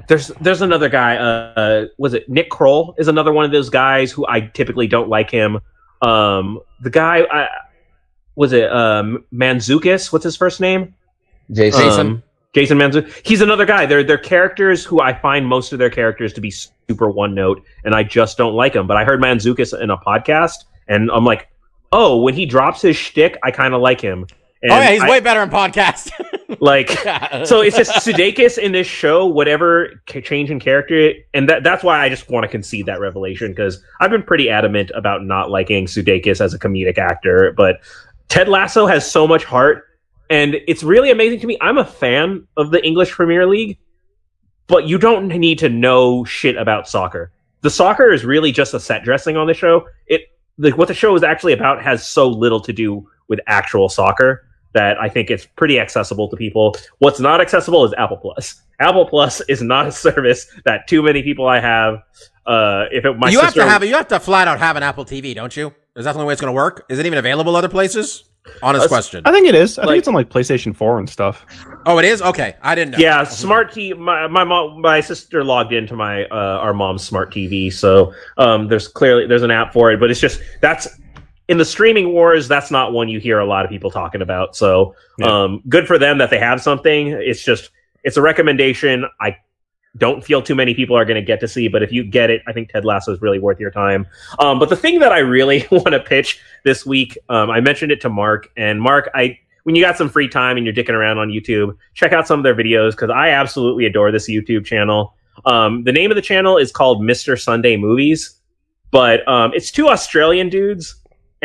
there's 0.07 0.27
there's 0.41 0.61
another 0.61 0.89
guy. 0.89 1.17
Uh, 1.17 1.87
was 1.97 2.13
it 2.13 2.29
Nick 2.29 2.49
Kroll? 2.49 2.95
Is 2.97 3.07
another 3.07 3.33
one 3.33 3.45
of 3.45 3.51
those 3.51 3.69
guys 3.69 4.11
who 4.11 4.25
I 4.27 4.41
typically 4.41 4.87
don't 4.87 5.09
like 5.09 5.29
him. 5.29 5.59
Um, 6.01 6.59
the 6.81 6.89
guy, 6.89 7.25
I, 7.31 7.47
was 8.35 8.53
it 8.53 8.71
um, 8.71 9.25
Mantzoukas? 9.33 10.11
What's 10.11 10.23
his 10.23 10.35
first 10.35 10.59
name? 10.59 10.93
Jason. 11.51 11.99
Um, 11.99 12.23
Jason 12.53 12.77
Mantzoukas. 12.77 13.25
He's 13.25 13.41
another 13.41 13.65
guy. 13.65 13.85
They're 13.85 14.03
they're 14.03 14.17
characters 14.17 14.83
who 14.83 15.01
I 15.01 15.13
find 15.13 15.45
most 15.45 15.73
of 15.73 15.79
their 15.79 15.89
characters 15.89 16.33
to 16.33 16.41
be 16.41 16.51
super 16.51 17.09
one 17.09 17.35
note, 17.35 17.63
and 17.83 17.93
I 17.93 18.03
just 18.03 18.37
don't 18.37 18.53
like 18.53 18.73
them. 18.73 18.87
But 18.87 18.97
I 18.97 19.03
heard 19.03 19.21
Mantzoukas 19.21 19.79
in 19.79 19.89
a 19.89 19.97
podcast, 19.97 20.65
and 20.87 21.09
I'm 21.11 21.25
like, 21.25 21.49
oh, 21.91 22.21
when 22.21 22.33
he 22.33 22.45
drops 22.45 22.81
his 22.81 22.95
shtick, 22.95 23.37
I 23.43 23.51
kind 23.51 23.73
of 23.73 23.81
like 23.81 24.01
him. 24.01 24.25
And 24.61 24.71
oh 24.71 24.79
yeah, 24.79 24.91
he's 24.91 25.01
I- 25.01 25.09
way 25.09 25.19
better 25.19 25.41
in 25.41 25.49
podcast. 25.49 26.11
like 26.59 26.89
so 27.45 27.61
it's 27.61 27.77
just 27.77 27.91
Sudeikis 27.91 28.57
in 28.57 28.71
this 28.71 28.87
show, 28.87 29.25
whatever 29.25 30.01
change 30.07 30.51
in 30.51 30.59
character, 30.59 31.13
and 31.33 31.49
that 31.49 31.63
that's 31.63 31.83
why 31.83 31.99
I 31.99 32.09
just 32.09 32.29
want 32.29 32.43
to 32.43 32.47
concede 32.47 32.85
that 32.87 32.99
revelation 32.99 33.51
because 33.51 33.81
I've 33.99 34.11
been 34.11 34.23
pretty 34.23 34.49
adamant 34.49 34.91
about 34.95 35.23
not 35.23 35.49
liking 35.49 35.85
Sudeikis 35.85 36.41
as 36.41 36.53
a 36.53 36.59
comedic 36.59 36.97
actor, 36.97 37.53
but 37.55 37.77
Ted 38.29 38.47
Lasso 38.47 38.85
has 38.85 39.09
so 39.09 39.27
much 39.27 39.43
heart, 39.43 39.85
and 40.29 40.55
it's 40.67 40.83
really 40.83 41.11
amazing 41.11 41.39
to 41.41 41.47
me. 41.47 41.57
I'm 41.61 41.77
a 41.77 41.85
fan 41.85 42.47
of 42.57 42.71
the 42.71 42.85
English 42.85 43.11
Premier 43.11 43.45
League, 43.47 43.77
but 44.67 44.87
you 44.87 44.97
don't 44.97 45.27
need 45.27 45.59
to 45.59 45.69
know 45.69 46.23
shit 46.25 46.57
about 46.57 46.87
soccer. 46.87 47.31
The 47.61 47.69
soccer 47.69 48.11
is 48.11 48.25
really 48.25 48.51
just 48.51 48.73
a 48.73 48.79
set 48.79 49.03
dressing 49.03 49.37
on 49.37 49.47
the 49.47 49.53
show. 49.53 49.87
It 50.07 50.21
like 50.57 50.77
what 50.77 50.87
the 50.87 50.93
show 50.93 51.15
is 51.15 51.23
actually 51.23 51.53
about 51.53 51.83
has 51.83 52.07
so 52.07 52.29
little 52.29 52.61
to 52.61 52.71
do 52.71 53.07
with 53.27 53.39
actual 53.47 53.89
soccer 53.89 54.45
that 54.75 54.99
I 55.01 55.09
think 55.09 55.31
it's 55.31 55.45
pretty 55.45 55.79
accessible 55.79 56.29
to 56.29 56.35
people. 56.37 56.75
What's 56.99 57.19
not 57.19 57.41
accessible 57.41 57.83
is 57.85 57.93
Apple 57.97 58.17
Plus. 58.17 58.61
Apple 58.79 59.05
Plus 59.07 59.41
is 59.49 59.61
not 59.61 59.87
a 59.87 59.91
service 60.05 60.45
that 60.65 60.87
too 60.87 61.01
many 61.01 61.23
people 61.23 61.47
I 61.47 61.59
have. 61.59 62.03
Uh, 62.45 62.85
if 62.91 63.03
it, 63.05 63.17
my 63.17 63.29
you 63.29 63.39
sister, 63.39 63.45
have 63.45 63.53
to 63.55 63.65
have 63.65 63.83
it. 63.83 63.87
You 63.87 63.95
have 63.95 64.07
to 64.09 64.19
flat 64.19 64.47
out 64.47 64.59
have 64.59 64.75
an 64.75 64.83
Apple 64.83 65.03
TV, 65.05 65.33
don't 65.33 65.55
you? 65.57 65.73
Is 65.95 66.05
that 66.05 66.11
the 66.11 66.19
only 66.19 66.27
way 66.27 66.33
it's 66.33 66.41
going 66.41 66.53
to 66.53 66.55
work? 66.55 66.85
Is 66.89 66.99
it 66.99 67.05
even 67.07 67.17
available 67.17 67.55
other 67.55 67.69
places? 67.69 68.25
Honest 68.61 68.85
Uh, 68.85 68.87
question. 68.89 69.23
I 69.25 69.31
think 69.31 69.47
it 69.47 69.55
is. 69.55 69.79
I 69.79 69.83
Like- 69.83 69.89
think 69.93 69.99
it's 69.99 70.07
on 70.09 70.13
like 70.13 70.29
PlayStation 70.29 70.75
4 70.75 70.99
and 70.99 71.09
stuff. 71.09 71.43
Oh, 71.87 71.97
it 71.97 72.05
is. 72.05 72.21
Okay, 72.21 72.53
I 72.61 72.75
didn't 72.75 72.91
know. 72.91 72.97
yeah, 72.99 73.23
smart 73.23 73.71
TV. 73.71 73.97
My 73.97 74.27
my 74.27 74.43
mom, 74.43 74.81
my 74.81 74.99
sister 75.01 75.43
logged 75.43 75.73
into 75.73 75.95
my 75.95 76.25
uh, 76.25 76.59
our 76.61 76.73
mom's 76.73 77.03
smart 77.03 77.33
TV, 77.33 77.73
so 77.73 78.13
um, 78.37 78.67
there's 78.67 78.87
clearly 78.87 79.25
there's 79.25 79.41
an 79.41 79.49
app 79.49 79.73
for 79.73 79.91
it, 79.91 79.99
but 79.99 80.11
it's 80.11 80.19
just 80.19 80.41
that's 80.61 80.87
in 81.47 81.57
the 81.57 81.65
streaming 81.65 82.09
wars. 82.11 82.47
That's 82.47 82.71
not 82.71 82.91
one 82.93 83.07
you 83.09 83.19
hear 83.19 83.39
a 83.39 83.45
lot 83.45 83.65
of 83.65 83.71
people 83.71 83.91
talking 83.91 84.21
about. 84.21 84.55
So 84.55 84.95
Yeah. 85.17 85.43
um, 85.43 85.61
good 85.69 85.87
for 85.87 85.97
them 85.97 86.17
that 86.17 86.29
they 86.29 86.39
have 86.39 86.61
something. 86.61 87.07
It's 87.09 87.43
just 87.43 87.71
it's 88.03 88.17
a 88.17 88.21
recommendation. 88.21 89.05
I 89.19 89.37
don't 89.97 90.23
feel 90.23 90.41
too 90.41 90.55
many 90.55 90.73
people 90.73 90.95
are 90.97 91.05
going 91.05 91.15
to 91.15 91.25
get 91.25 91.39
to 91.39 91.47
see, 91.47 91.67
but 91.67 91.81
if 91.81 91.91
you 91.91 92.03
get 92.03 92.29
it, 92.29 92.41
I 92.47 92.51
think 92.53 92.69
Ted 92.69 92.83
Lasso 92.85 93.13
is 93.13 93.21
really 93.21 93.39
worth 93.39 93.59
your 93.59 93.71
time. 93.71 94.05
Um, 94.39 94.59
but 94.59 94.69
the 94.69 94.75
thing 94.75 94.99
that 94.99 95.11
I 95.11 95.19
really 95.19 95.65
want 95.71 95.91
to 95.93 95.99
pitch 96.01 96.39
this 96.63 96.85
week, 96.85 97.17
um, 97.29 97.49
I 97.49 97.61
mentioned 97.61 97.91
it 97.91 98.01
to 98.01 98.09
Mark, 98.09 98.49
and 98.57 98.81
Mark, 98.81 99.09
I 99.15 99.39
when 99.63 99.73
you 99.75 99.81
got 99.83 99.97
some 99.97 100.09
free 100.09 100.27
time 100.27 100.57
and 100.57 100.65
you're 100.65 100.75
dicking 100.75 100.93
around 100.93 101.17
on 101.17 101.29
YouTube, 101.29 101.75
check 101.95 102.13
out 102.13 102.27
some 102.27 102.39
of 102.39 102.43
their 102.43 102.53
videos 102.53 102.91
because 102.91 103.09
I 103.09 103.29
absolutely 103.29 103.85
adore 103.85 104.11
this 104.11 104.29
YouTube 104.29 104.63
channel. 104.63 105.15
Um, 105.45 105.83
the 105.83 105.91
name 105.91 106.11
of 106.11 106.15
the 106.15 106.21
channel 106.21 106.57
is 106.57 106.71
called 106.71 107.01
Mr. 107.01 107.39
Sunday 107.39 107.75
Movies, 107.75 108.39
but 108.91 109.27
um, 109.27 109.53
it's 109.55 109.71
two 109.71 109.89
Australian 109.89 110.49
dudes, 110.49 110.95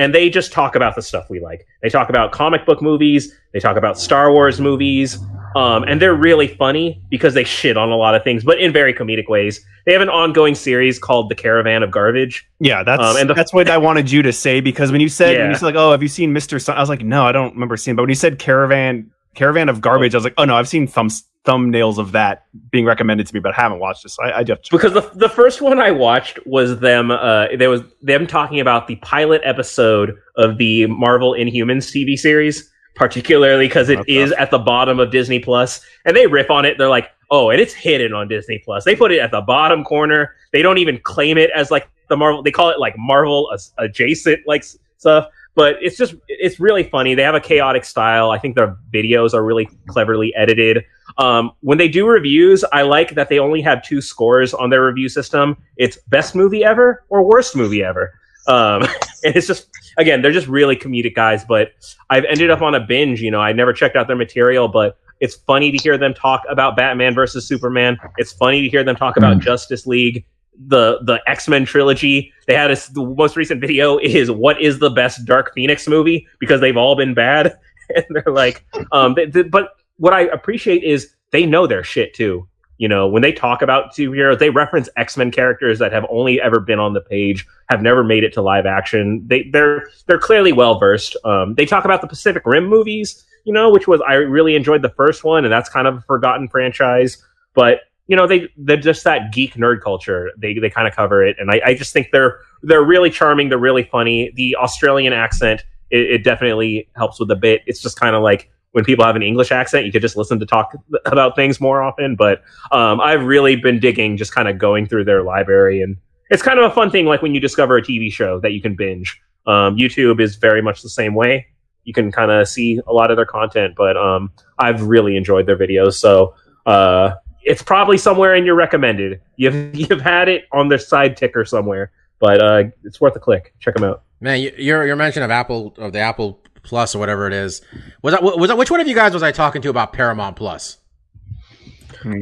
and 0.00 0.14
they 0.14 0.30
just 0.30 0.52
talk 0.52 0.74
about 0.74 0.94
the 0.96 1.02
stuff 1.02 1.28
we 1.30 1.40
like. 1.40 1.66
They 1.82 1.88
talk 1.88 2.08
about 2.08 2.32
comic 2.32 2.64
book 2.66 2.80
movies, 2.82 3.32
they 3.52 3.60
talk 3.60 3.76
about 3.76 3.98
Star 3.98 4.32
Wars 4.32 4.60
movies, 4.60 5.18
um, 5.56 5.82
and 5.84 6.00
they're 6.00 6.14
really 6.14 6.48
funny 6.48 7.02
because 7.10 7.34
they 7.34 7.44
shit 7.44 7.76
on 7.76 7.90
a 7.90 7.96
lot 7.96 8.14
of 8.14 8.22
things, 8.24 8.44
but 8.44 8.58
in 8.60 8.72
very 8.72 8.94
comedic 8.94 9.28
ways. 9.28 9.64
They 9.86 9.92
have 9.92 10.02
an 10.02 10.08
ongoing 10.08 10.54
series 10.54 10.98
called 10.98 11.28
The 11.30 11.34
Caravan 11.34 11.82
of 11.82 11.90
Garbage. 11.90 12.46
Yeah, 12.60 12.82
that's 12.84 13.02
Um, 13.02 13.16
and 13.16 13.30
the- 13.30 13.34
that's 13.34 13.52
what 13.52 13.68
I 13.68 13.78
wanted 13.78 14.10
you 14.10 14.22
to 14.22 14.32
say 14.32 14.60
because 14.60 14.92
when 14.92 15.00
you 15.00 15.08
said 15.08 15.36
when 15.38 15.50
you 15.50 15.54
said 15.56 15.66
like, 15.66 15.74
"Oh, 15.74 15.90
have 15.90 16.02
you 16.02 16.08
seen 16.08 16.32
Mister?" 16.32 16.58
Sun-? 16.58 16.76
I 16.76 16.80
was 16.80 16.88
like, 16.88 17.02
"No, 17.02 17.24
I 17.24 17.32
don't 17.32 17.54
remember 17.54 17.76
seeing." 17.76 17.96
But 17.96 18.02
when 18.02 18.10
you 18.10 18.14
said 18.14 18.38
"Caravan 18.38 19.10
Caravan 19.34 19.68
of 19.68 19.80
Garbage," 19.80 20.14
I 20.14 20.18
was 20.18 20.24
like, 20.24 20.34
"Oh 20.38 20.44
no, 20.44 20.54
I've 20.56 20.68
seen 20.68 20.86
thumbs 20.86 21.24
thumbnails 21.46 21.98
of 21.98 22.12
that 22.12 22.44
being 22.70 22.84
recommended 22.84 23.26
to 23.26 23.34
me, 23.34 23.40
but 23.40 23.52
I 23.52 23.60
haven't 23.62 23.78
watched 23.78 24.04
it." 24.04 24.10
So 24.10 24.22
I, 24.22 24.38
I 24.38 24.44
just 24.44 24.70
because 24.70 24.92
the 24.92 25.10
the 25.14 25.28
first 25.28 25.60
one 25.62 25.78
I 25.80 25.90
watched 25.90 26.38
was 26.46 26.80
them. 26.80 27.10
Uh, 27.10 27.46
there 27.56 27.70
was 27.70 27.82
them 28.02 28.26
talking 28.26 28.60
about 28.60 28.86
the 28.86 28.96
pilot 28.96 29.40
episode 29.44 30.16
of 30.36 30.58
the 30.58 30.86
Marvel 30.86 31.32
Inhumans 31.32 31.90
TV 31.94 32.18
series, 32.18 32.70
particularly 32.94 33.66
because 33.66 33.88
it 33.88 34.00
is 34.08 34.32
Okay. 34.32 34.40
at 34.42 34.50
the 34.50 34.58
bottom 34.58 35.00
of 35.00 35.10
Disney 35.10 35.38
Plus, 35.40 35.80
and 36.04 36.16
they 36.16 36.26
riff 36.26 36.50
on 36.50 36.64
it. 36.64 36.76
They're 36.78 36.88
like, 36.88 37.10
"Oh, 37.30 37.50
and 37.50 37.60
it's 37.60 37.72
hidden 37.74 38.12
on 38.12 38.28
Disney 38.28 38.60
Plus." 38.64 38.84
They 38.84 38.94
put 38.96 39.12
it 39.12 39.18
at 39.20 39.30
the 39.30 39.40
bottom 39.40 39.84
corner. 39.84 40.34
They 40.52 40.62
don't 40.62 40.78
even 40.78 40.98
claim 40.98 41.38
it 41.38 41.50
as 41.54 41.70
like 41.70 41.88
the 42.08 42.16
Marvel. 42.16 42.42
They 42.42 42.50
call 42.50 42.70
it 42.70 42.78
like 42.78 42.94
Marvel 42.98 43.50
adjacent 43.78 44.40
like 44.46 44.64
stuff. 44.98 45.26
But 45.60 45.76
it's 45.82 45.98
just 45.98 46.14
it's 46.26 46.58
really 46.58 46.84
funny. 46.84 47.14
They 47.14 47.22
have 47.22 47.34
a 47.34 47.40
chaotic 47.40 47.84
style. 47.84 48.30
I 48.30 48.38
think 48.38 48.56
their 48.56 48.78
videos 48.94 49.34
are 49.34 49.44
really 49.44 49.68
cleverly 49.88 50.34
edited. 50.34 50.86
Um, 51.18 51.52
when 51.60 51.76
they 51.76 51.86
do 51.86 52.06
reviews, 52.06 52.64
I 52.72 52.80
like 52.80 53.14
that 53.14 53.28
they 53.28 53.38
only 53.38 53.60
have 53.60 53.82
two 53.82 54.00
scores 54.00 54.54
on 54.54 54.70
their 54.70 54.86
review 54.86 55.10
system. 55.10 55.58
It's 55.76 55.98
best 56.08 56.34
movie 56.34 56.64
ever 56.64 57.04
or 57.10 57.22
worst 57.22 57.54
movie 57.54 57.84
ever. 57.84 58.14
Um, 58.46 58.84
and 59.22 59.36
it's 59.36 59.46
just 59.46 59.68
again, 59.98 60.22
they're 60.22 60.32
just 60.32 60.46
really 60.46 60.76
comedic 60.76 61.14
guys. 61.14 61.44
But 61.44 61.72
I've 62.08 62.24
ended 62.24 62.50
up 62.50 62.62
on 62.62 62.74
a 62.74 62.80
binge. 62.80 63.20
You 63.20 63.30
know, 63.30 63.40
I 63.42 63.52
never 63.52 63.74
checked 63.74 63.96
out 63.96 64.06
their 64.06 64.16
material, 64.16 64.66
but 64.66 64.96
it's 65.20 65.34
funny 65.34 65.70
to 65.70 65.76
hear 65.76 65.98
them 65.98 66.14
talk 66.14 66.42
about 66.48 66.74
Batman 66.74 67.14
versus 67.14 67.46
Superman. 67.46 67.98
It's 68.16 68.32
funny 68.32 68.62
to 68.62 68.68
hear 68.70 68.82
them 68.82 68.96
talk 68.96 69.18
about 69.18 69.40
Justice 69.40 69.86
League, 69.86 70.24
the 70.58 70.98
the 71.02 71.20
X 71.26 71.48
Men 71.48 71.64
trilogy. 71.64 72.32
They 72.46 72.54
had 72.54 72.70
a, 72.70 72.76
the 72.92 73.04
most 73.16 73.36
recent 73.36 73.60
video 73.60 73.98
is 73.98 74.30
what 74.30 74.60
is 74.60 74.78
the 74.78 74.90
best 74.90 75.24
Dark 75.24 75.52
Phoenix 75.54 75.86
movie 75.88 76.26
because 76.38 76.60
they've 76.60 76.76
all 76.76 76.96
been 76.96 77.14
bad, 77.14 77.58
and 77.94 78.04
they're 78.10 78.32
like, 78.32 78.64
um, 78.92 79.14
they, 79.14 79.26
they- 79.26 79.42
but 79.42 79.70
what 79.96 80.12
I 80.12 80.22
appreciate 80.22 80.82
is 80.82 81.14
they 81.30 81.46
know 81.46 81.66
their 81.66 81.84
shit 81.84 82.14
too. 82.14 82.46
You 82.78 82.88
know, 82.88 83.06
when 83.08 83.20
they 83.20 83.32
talk 83.32 83.60
about 83.60 83.92
superheroes, 83.94 84.38
they 84.38 84.48
reference 84.48 84.88
X 84.96 85.16
Men 85.18 85.30
characters 85.30 85.78
that 85.80 85.92
have 85.92 86.06
only 86.10 86.40
ever 86.40 86.60
been 86.60 86.78
on 86.78 86.94
the 86.94 87.02
page, 87.02 87.46
have 87.68 87.82
never 87.82 88.02
made 88.02 88.24
it 88.24 88.32
to 88.34 88.42
live 88.42 88.64
action. 88.64 89.22
They 89.26 89.50
they're 89.52 89.86
they're 90.06 90.18
clearly 90.18 90.52
well 90.52 90.78
versed. 90.78 91.14
Um, 91.24 91.54
they 91.54 91.66
talk 91.66 91.84
about 91.84 92.00
the 92.00 92.06
Pacific 92.06 92.42
Rim 92.46 92.66
movies, 92.66 93.22
you 93.44 93.52
know, 93.52 93.68
which 93.70 93.86
was 93.86 94.00
I 94.06 94.14
really 94.14 94.56
enjoyed 94.56 94.80
the 94.80 94.88
first 94.88 95.24
one, 95.24 95.44
and 95.44 95.52
that's 95.52 95.68
kind 95.68 95.86
of 95.86 95.98
a 95.98 96.00
forgotten 96.00 96.48
franchise. 96.48 97.22
But 97.52 97.80
you 98.10 98.16
know, 98.16 98.26
they 98.26 98.48
they're 98.56 98.76
just 98.76 99.04
that 99.04 99.32
geek 99.32 99.54
nerd 99.54 99.80
culture. 99.80 100.32
They 100.36 100.54
they 100.54 100.68
kind 100.68 100.88
of 100.88 100.96
cover 100.96 101.24
it, 101.24 101.36
and 101.38 101.48
I, 101.48 101.60
I 101.64 101.74
just 101.74 101.92
think 101.92 102.08
they're 102.10 102.40
they're 102.60 102.82
really 102.82 103.08
charming. 103.08 103.48
They're 103.48 103.56
really 103.58 103.84
funny. 103.84 104.32
The 104.34 104.56
Australian 104.56 105.12
accent 105.12 105.64
it, 105.90 106.10
it 106.10 106.24
definitely 106.24 106.88
helps 106.96 107.20
with 107.20 107.28
the 107.28 107.36
bit. 107.36 107.62
It's 107.66 107.80
just 107.80 108.00
kind 108.00 108.16
of 108.16 108.22
like 108.24 108.50
when 108.72 108.84
people 108.84 109.04
have 109.04 109.14
an 109.14 109.22
English 109.22 109.52
accent, 109.52 109.86
you 109.86 109.92
could 109.92 110.02
just 110.02 110.16
listen 110.16 110.40
to 110.40 110.46
talk 110.46 110.74
about 111.06 111.36
things 111.36 111.60
more 111.60 111.82
often. 111.82 112.16
But 112.16 112.42
um, 112.72 113.00
I've 113.00 113.22
really 113.22 113.54
been 113.54 113.78
digging, 113.78 114.16
just 114.16 114.34
kind 114.34 114.48
of 114.48 114.58
going 114.58 114.86
through 114.86 115.04
their 115.04 115.22
library, 115.22 115.80
and 115.80 115.96
it's 116.30 116.42
kind 116.42 116.58
of 116.58 116.64
a 116.64 116.74
fun 116.74 116.90
thing. 116.90 117.06
Like 117.06 117.22
when 117.22 117.32
you 117.32 117.40
discover 117.40 117.76
a 117.76 117.82
TV 117.82 118.12
show 118.12 118.40
that 118.40 118.52
you 118.52 118.60
can 118.60 118.74
binge. 118.74 119.20
Um, 119.46 119.76
YouTube 119.76 120.20
is 120.20 120.34
very 120.34 120.62
much 120.62 120.82
the 120.82 120.90
same 120.90 121.14
way. 121.14 121.46
You 121.84 121.92
can 121.92 122.10
kind 122.10 122.32
of 122.32 122.48
see 122.48 122.80
a 122.88 122.92
lot 122.92 123.12
of 123.12 123.16
their 123.16 123.24
content, 123.24 123.74
but 123.76 123.96
um, 123.96 124.32
I've 124.58 124.82
really 124.82 125.16
enjoyed 125.16 125.46
their 125.46 125.56
videos. 125.56 125.94
So 125.94 126.34
uh, 126.66 127.12
it's 127.42 127.62
probably 127.62 127.98
somewhere 127.98 128.34
in 128.34 128.44
your 128.44 128.54
recommended. 128.54 129.20
You've 129.36 129.74
you've 129.90 130.00
had 130.00 130.28
it 130.28 130.44
on 130.52 130.68
the 130.68 130.78
side 130.78 131.16
ticker 131.16 131.44
somewhere, 131.44 131.90
but 132.18 132.42
uh, 132.42 132.64
it's 132.84 133.00
worth 133.00 133.16
a 133.16 133.20
click. 133.20 133.54
Check 133.60 133.74
them 133.74 133.84
out. 133.84 134.02
Man, 134.20 134.40
you- 134.40 134.52
your 134.58 134.86
your 134.86 134.96
mention 134.96 135.22
of 135.22 135.30
Apple 135.30 135.74
of 135.78 135.92
the 135.92 135.98
Apple 136.00 136.42
Plus 136.62 136.94
or 136.94 136.98
whatever 136.98 137.26
it 137.26 137.32
is 137.32 137.62
was 138.02 138.12
that 138.12 138.22
was 138.22 138.48
that 138.48 138.56
which 138.58 138.70
one 138.70 138.80
of 138.80 138.86
you 138.88 138.94
guys 138.94 139.14
was 139.14 139.22
I 139.22 139.32
talking 139.32 139.62
to 139.62 139.70
about 139.70 139.92
Paramount 139.92 140.36
Plus? 140.36 140.76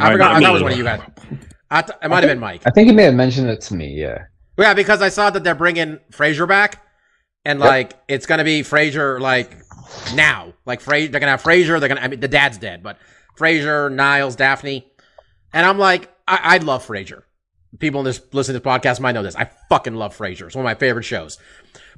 I 0.01 0.12
forgot. 0.12 0.32
I, 0.36 0.40
that 0.40 0.53
was 0.53 0.62
one 0.62 0.73
of 0.73 0.78
you 0.78 0.85
guys. 0.85 1.01
I 1.70 1.82
th- 1.82 1.99
it 2.03 2.09
might 2.09 2.23
have 2.24 2.31
been 2.31 2.39
Mike. 2.39 2.62
I 2.66 2.70
think 2.70 2.89
you 2.89 2.95
may 2.95 3.05
have 3.05 3.15
mentioned 3.15 3.49
it 3.49 3.61
to 3.62 3.74
me. 3.74 3.89
Yeah. 3.89 4.24
Yeah, 4.59 4.74
because 4.74 5.03
I 5.03 5.09
saw 5.09 5.31
that 5.31 5.45
they're 5.45 5.55
bringing 5.55 5.99
Frasier 6.11 6.49
back, 6.49 6.82
and 7.45 7.61
Yep. 7.61 7.69
like 7.69 7.93
it's 8.09 8.27
gonna 8.27 8.43
be 8.45 8.62
Frasier 8.62 9.20
like 9.20 9.57
now, 10.15 10.53
like 10.66 10.81
Fra- 10.81 11.07
they're 11.09 11.20
gonna 11.20 11.31
have 11.32 11.43
Frasier. 11.43 11.78
They're 11.78 11.89
gonna. 11.89 12.01
I 12.01 12.09
mean, 12.09 12.20
the 12.20 12.27
dad's 12.28 12.59
dead, 12.59 12.82
but 12.82 12.99
Frasier, 13.39 13.93
Niles, 13.93 14.35
Daphne, 14.35 14.88
and 15.53 15.66
I'm 15.66 15.79
like, 15.79 16.12
I, 16.27 16.41
I 16.43 16.59
love 16.59 16.87
Frasier. 16.87 17.23
People 17.79 18.01
in 18.01 18.05
this 18.05 18.20
listen 18.33 18.55
to 18.55 18.61
this 18.61 18.66
podcast 18.66 19.01
might 19.01 19.12
know 19.12 19.23
this. 19.23 19.37
I 19.37 19.51
fucking 19.69 19.95
love 19.95 20.16
Frasier. 20.16 20.47
It's 20.47 20.57
one 20.57 20.65
of 20.65 20.69
my 20.69 20.75
favorite 20.75 21.05
shows. 21.05 21.39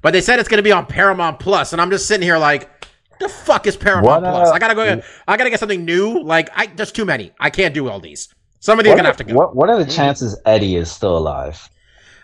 But 0.02 0.12
they 0.12 0.20
said 0.20 0.38
it's 0.40 0.48
gonna 0.48 0.62
be 0.62 0.72
on 0.72 0.86
Paramount 0.86 1.38
Plus, 1.38 1.72
and 1.72 1.80
I'm 1.80 1.90
just 1.90 2.06
sitting 2.06 2.24
here 2.24 2.38
like, 2.38 2.86
the 3.20 3.28
fuck 3.28 3.66
is 3.66 3.76
Paramount 3.76 4.06
What, 4.06 4.24
uh, 4.24 4.30
Plus? 4.32 4.50
I 4.50 4.58
gotta 4.58 4.74
go. 4.74 5.02
I 5.28 5.36
gotta 5.36 5.50
get 5.50 5.60
something 5.60 5.84
new. 5.84 6.22
Like, 6.22 6.48
I 6.56 6.66
there's 6.66 6.90
too 6.92 7.04
many. 7.04 7.32
I 7.38 7.50
can't 7.50 7.74
do 7.74 7.88
all 7.88 8.00
these. 8.00 8.34
Somebody's 8.60 8.90
What 8.90 8.96
gonna 8.96 9.08
have 9.08 9.16
to 9.18 9.24
go. 9.24 9.34
what, 9.34 9.54
what 9.54 9.70
are 9.70 9.82
the 9.82 9.90
chances 9.90 10.36
Eddie 10.44 10.76
is 10.76 10.90
still 10.90 11.16
alive? 11.16 11.68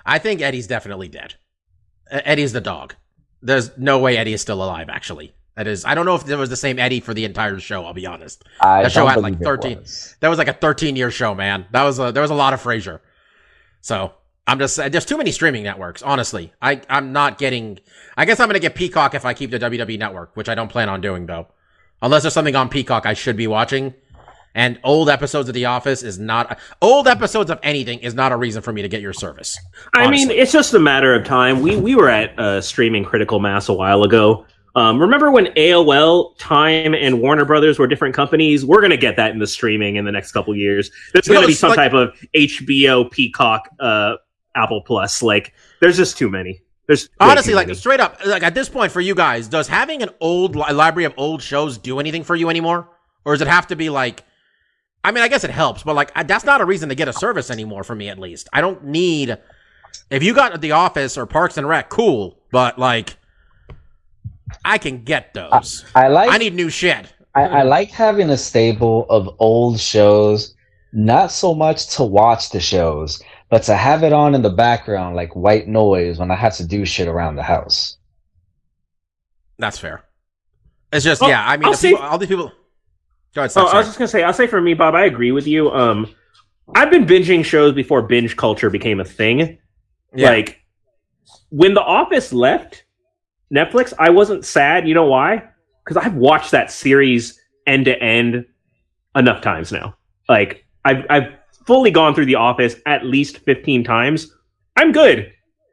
I 0.05 0.19
think 0.19 0.41
Eddie's 0.41 0.67
definitely 0.67 1.09
dead. 1.09 1.35
Eddie's 2.11 2.53
the 2.53 2.61
dog. 2.61 2.95
There's 3.43 3.77
no 3.77 3.99
way 3.99 4.17
Eddie 4.17 4.33
is 4.33 4.41
still 4.41 4.63
alive. 4.63 4.89
Actually, 4.89 5.33
that 5.57 5.67
is. 5.67 5.85
I 5.85 5.95
don't 5.95 6.07
know 6.07 6.15
if 6.15 6.25
there 6.25 6.39
was 6.39 6.51
the 6.51 6.57
same 6.57 6.79
Eddie 6.79 7.01
for 7.01 7.15
the 7.15 7.25
entire 7.25 7.59
show. 7.59 7.85
I'll 7.85 7.95
be 7.95 8.07
honest. 8.07 8.45
I 8.61 8.83
That 8.83 8.93
show 8.93 9.07
had, 9.07 9.21
like, 9.21 9.41
13 9.41 9.79
was. 9.79 10.17
That 10.21 10.29
was 10.29 10.39
like 10.39 10.49
a 10.49 10.53
13 10.53 10.97
year 10.97 11.11
show, 11.11 11.35
man. 11.35 11.67
That 11.73 11.83
was 11.83 11.99
a, 11.99 12.13
there 12.13 12.23
was 12.23 12.31
a 12.31 12.35
lot 12.35 12.53
of 12.53 12.63
Frasier. 12.63 13.01
So 13.81 14.13
I'm 14.47 14.59
just 14.59 14.77
there's 14.77 15.07
too 15.07 15.17
many 15.17 15.33
streaming 15.33 15.65
networks. 15.65 16.03
Honestly, 16.03 16.53
I 16.61 16.81
I'm 16.89 17.13
not 17.13 17.39
getting. 17.39 17.79
I 18.17 18.27
guess 18.27 18.39
I'm 18.39 18.49
gonna 18.49 18.59
get 18.61 18.75
Peacock 18.75 19.15
if 19.15 19.25
I 19.25 19.33
keep 19.33 19.51
the 19.51 19.59
WWE 19.59 19.99
network, 19.99 20.37
which 20.37 20.49
I 20.49 20.55
don't 20.55 20.69
plan 20.69 20.89
on 20.89 21.01
doing 21.01 21.27
though. 21.27 21.49
Unless 22.03 22.23
there's 22.23 22.35
something 22.35 22.55
on 22.55 22.69
Peacock 22.69 23.07
I 23.07 23.15
should 23.15 23.37
be 23.37 23.47
watching. 23.47 23.95
And 24.55 24.81
old 24.85 25.11
episodes 25.11 25.49
of 25.49 25.55
The 25.55 25.67
Office 25.67 26.03
is 26.03 26.19
not 26.19 26.59
old 26.81 27.07
episodes 27.07 27.51
of 27.51 27.59
anything 27.63 27.99
is 27.99 28.15
not 28.15 28.33
a 28.33 28.37
reason 28.37 28.63
for 28.63 28.73
me 28.73 28.81
to 28.83 28.89
get 28.89 29.03
your 29.03 29.13
service. 29.13 29.59
I 29.95 30.11
mean, 30.11 30.31
it's 30.31 30.51
just 30.51 30.73
a 30.73 30.79
matter 30.79 31.15
of 31.15 31.25
time. 31.25 31.61
We 31.61 31.77
we 31.77 31.95
were 31.95 32.09
at 32.09 32.39
uh, 32.39 32.61
streaming 32.61 33.05
critical 33.05 33.39
mass 33.39 33.69
a 33.69 33.75
while 33.75 34.03
ago. 34.03 34.47
Um, 34.77 35.01
remember 35.01 35.31
when 35.31 35.47
AOL, 35.57 36.37
Time, 36.39 36.95
and 36.95 37.21
Warner 37.21 37.45
Brothers 37.47 37.79
were 37.79 37.87
different 37.87 38.15
companies? 38.15 38.65
We're 38.65 38.83
gonna 38.83 38.97
get 38.99 39.17
that 39.17 39.31
in 39.33 39.39
the 39.39 39.47
streaming 39.47 39.97
in 39.97 40.05
the 40.05 40.13
next 40.13 40.33
couple 40.33 40.55
years. 40.55 40.91
There's 41.15 41.27
gonna 41.27 41.47
be 41.47 41.55
some 41.55 41.71
like- 41.71 41.77
type 41.79 41.95
of 41.95 42.15
HBO, 42.35 43.11
Peacock, 43.11 43.69
uh, 43.81 44.17
Apple 44.55 44.83
Plus. 44.83 45.23
Like, 45.23 45.55
there's 45.81 45.97
just 45.97 46.19
too 46.19 46.29
many. 46.29 46.61
There's 46.87 47.09
Honestly, 47.19 47.55
like 47.55 47.67
many. 47.67 47.77
straight 47.79 47.99
up, 48.01 48.21
like 48.27 48.43
at 48.45 48.55
this 48.55 48.69
point 48.69 48.93
for 48.93 49.01
you 49.01 49.15
guys, 49.15 49.49
does 49.49 49.67
having 49.67 50.03
an 50.03 50.11
old 50.21 50.55
li- 50.55 50.73
library 50.73 51.05
of 51.05 51.15
old 51.17 51.43
shows 51.43 51.79
do 51.79 51.99
anything 51.99 52.23
for 52.23 52.37
you 52.37 52.49
anymore, 52.49 52.89
or 53.25 53.33
does 53.35 53.41
it 53.41 53.49
have 53.49 53.67
to 53.69 53.77
be 53.77 53.91
like? 53.91 54.23
I 55.03 55.11
mean, 55.11 55.23
I 55.25 55.29
guess 55.29 55.43
it 55.43 55.51
helps, 55.51 55.83
but 55.85 55.97
like 55.97 56.13
I, 56.15 56.23
that's 56.23 56.45
not 56.45 56.61
a 56.61 56.65
reason 56.65 56.89
to 56.91 56.95
get 56.95 57.09
a 57.09 57.13
service 57.13 57.51
anymore 57.51 57.83
for 57.83 57.95
me. 57.95 58.09
At 58.09 58.19
least 58.19 58.49
I 58.53 58.61
don't 58.61 58.85
need. 58.85 59.37
If 60.11 60.23
you 60.23 60.35
got 60.35 60.61
The 60.61 60.73
Office 60.73 61.17
or 61.17 61.27
Parks 61.27 61.57
and 61.57 61.67
Rec, 61.67 61.89
cool, 61.89 62.39
but 62.53 62.79
like, 62.79 63.17
I 64.65 64.79
can 64.79 65.05
get 65.05 65.35
those. 65.35 65.85
I 65.95 66.09
like 66.09 66.31
I 66.31 66.39
need 66.39 66.55
new 66.55 66.71
shit. 66.71 67.13
I, 67.35 67.43
I 67.43 67.63
like 67.63 67.91
having 67.91 68.31
a 68.31 68.37
stable 68.37 69.07
of 69.11 69.29
old 69.39 69.79
shows, 69.79 70.55
not 70.93 71.31
so 71.31 71.55
much 71.55 71.89
to 71.97 72.05
watch 72.05 72.51
the 72.51 72.61
shows, 72.61 73.23
but 73.51 73.63
to 73.65 73.77
have 73.77 74.03
it 74.03 74.13
on 74.13 74.35
in 74.35 74.43
the 74.43 74.51
background 74.51 75.17
like 75.17 75.37
white 75.37 75.69
noise 75.69 76.19
when 76.19 76.31
I 76.31 76.35
have 76.37 76.57
to 76.57 76.67
do 76.67 76.85
shit 76.87 77.09
around 77.09 77.37
the 77.37 77.43
house. 77.43 77.99
That's 79.59 79.79
fair. 79.79 80.05
It's 80.93 81.05
just 81.05 81.23
Oh, 81.23 81.29
yeah. 81.29 81.45
I 81.47 81.57
mean, 81.57 81.71
the 81.71 81.77
say- 81.77 81.91
people, 81.91 82.05
all 82.05 82.19
these 82.19 82.29
people. 82.29 82.53
Go 83.35 83.43
ahead. 83.43 83.53
Oh, 83.57 83.67
I 83.67 83.77
was 83.79 83.87
just 83.87 83.99
gonna 83.99 84.09
say, 84.09 84.23
I'll 84.23 84.33
say 84.33 84.47
for 84.47 84.61
me, 84.63 84.73
Bob, 84.73 84.95
I 84.95 85.05
agree 85.05 85.33
with 85.33 85.47
you. 85.47 85.71
Um, 85.71 86.15
I've 86.75 86.91
been 86.91 87.05
binging 87.05 87.45
shows 87.45 87.75
before 87.75 88.01
binge 88.03 88.35
culture 88.37 88.71
became 88.71 88.99
a 88.99 89.05
thing. 89.05 89.59
Yeah. 90.15 90.31
Like 90.31 90.63
when 91.51 91.75
The 91.75 91.83
Office 91.83 92.33
left 92.33 92.85
Netflix, 93.55 93.93
I 93.99 94.11
wasn't 94.11 94.45
sad. 94.45 94.89
You 94.89 94.95
know 94.95 95.07
why? 95.07 95.43
Because 95.85 95.97
I've 95.97 96.15
watched 96.15 96.51
that 96.51 96.71
series 96.71 97.41
end 97.67 97.85
to 97.87 98.01
end 98.03 98.45
enough 99.15 99.41
times 99.41 99.73
now. 99.73 99.97
Like 100.29 100.65
I've 100.85 101.05
I've 101.09 101.33
fully 101.67 101.91
gone 101.91 102.15
through 102.15 102.27
The 102.27 102.35
Office 102.35 102.77
at 102.87 103.05
least 103.05 103.39
fifteen 103.39 103.85
times. 103.85 104.33
I'm 104.77 104.93
good, 104.93 105.33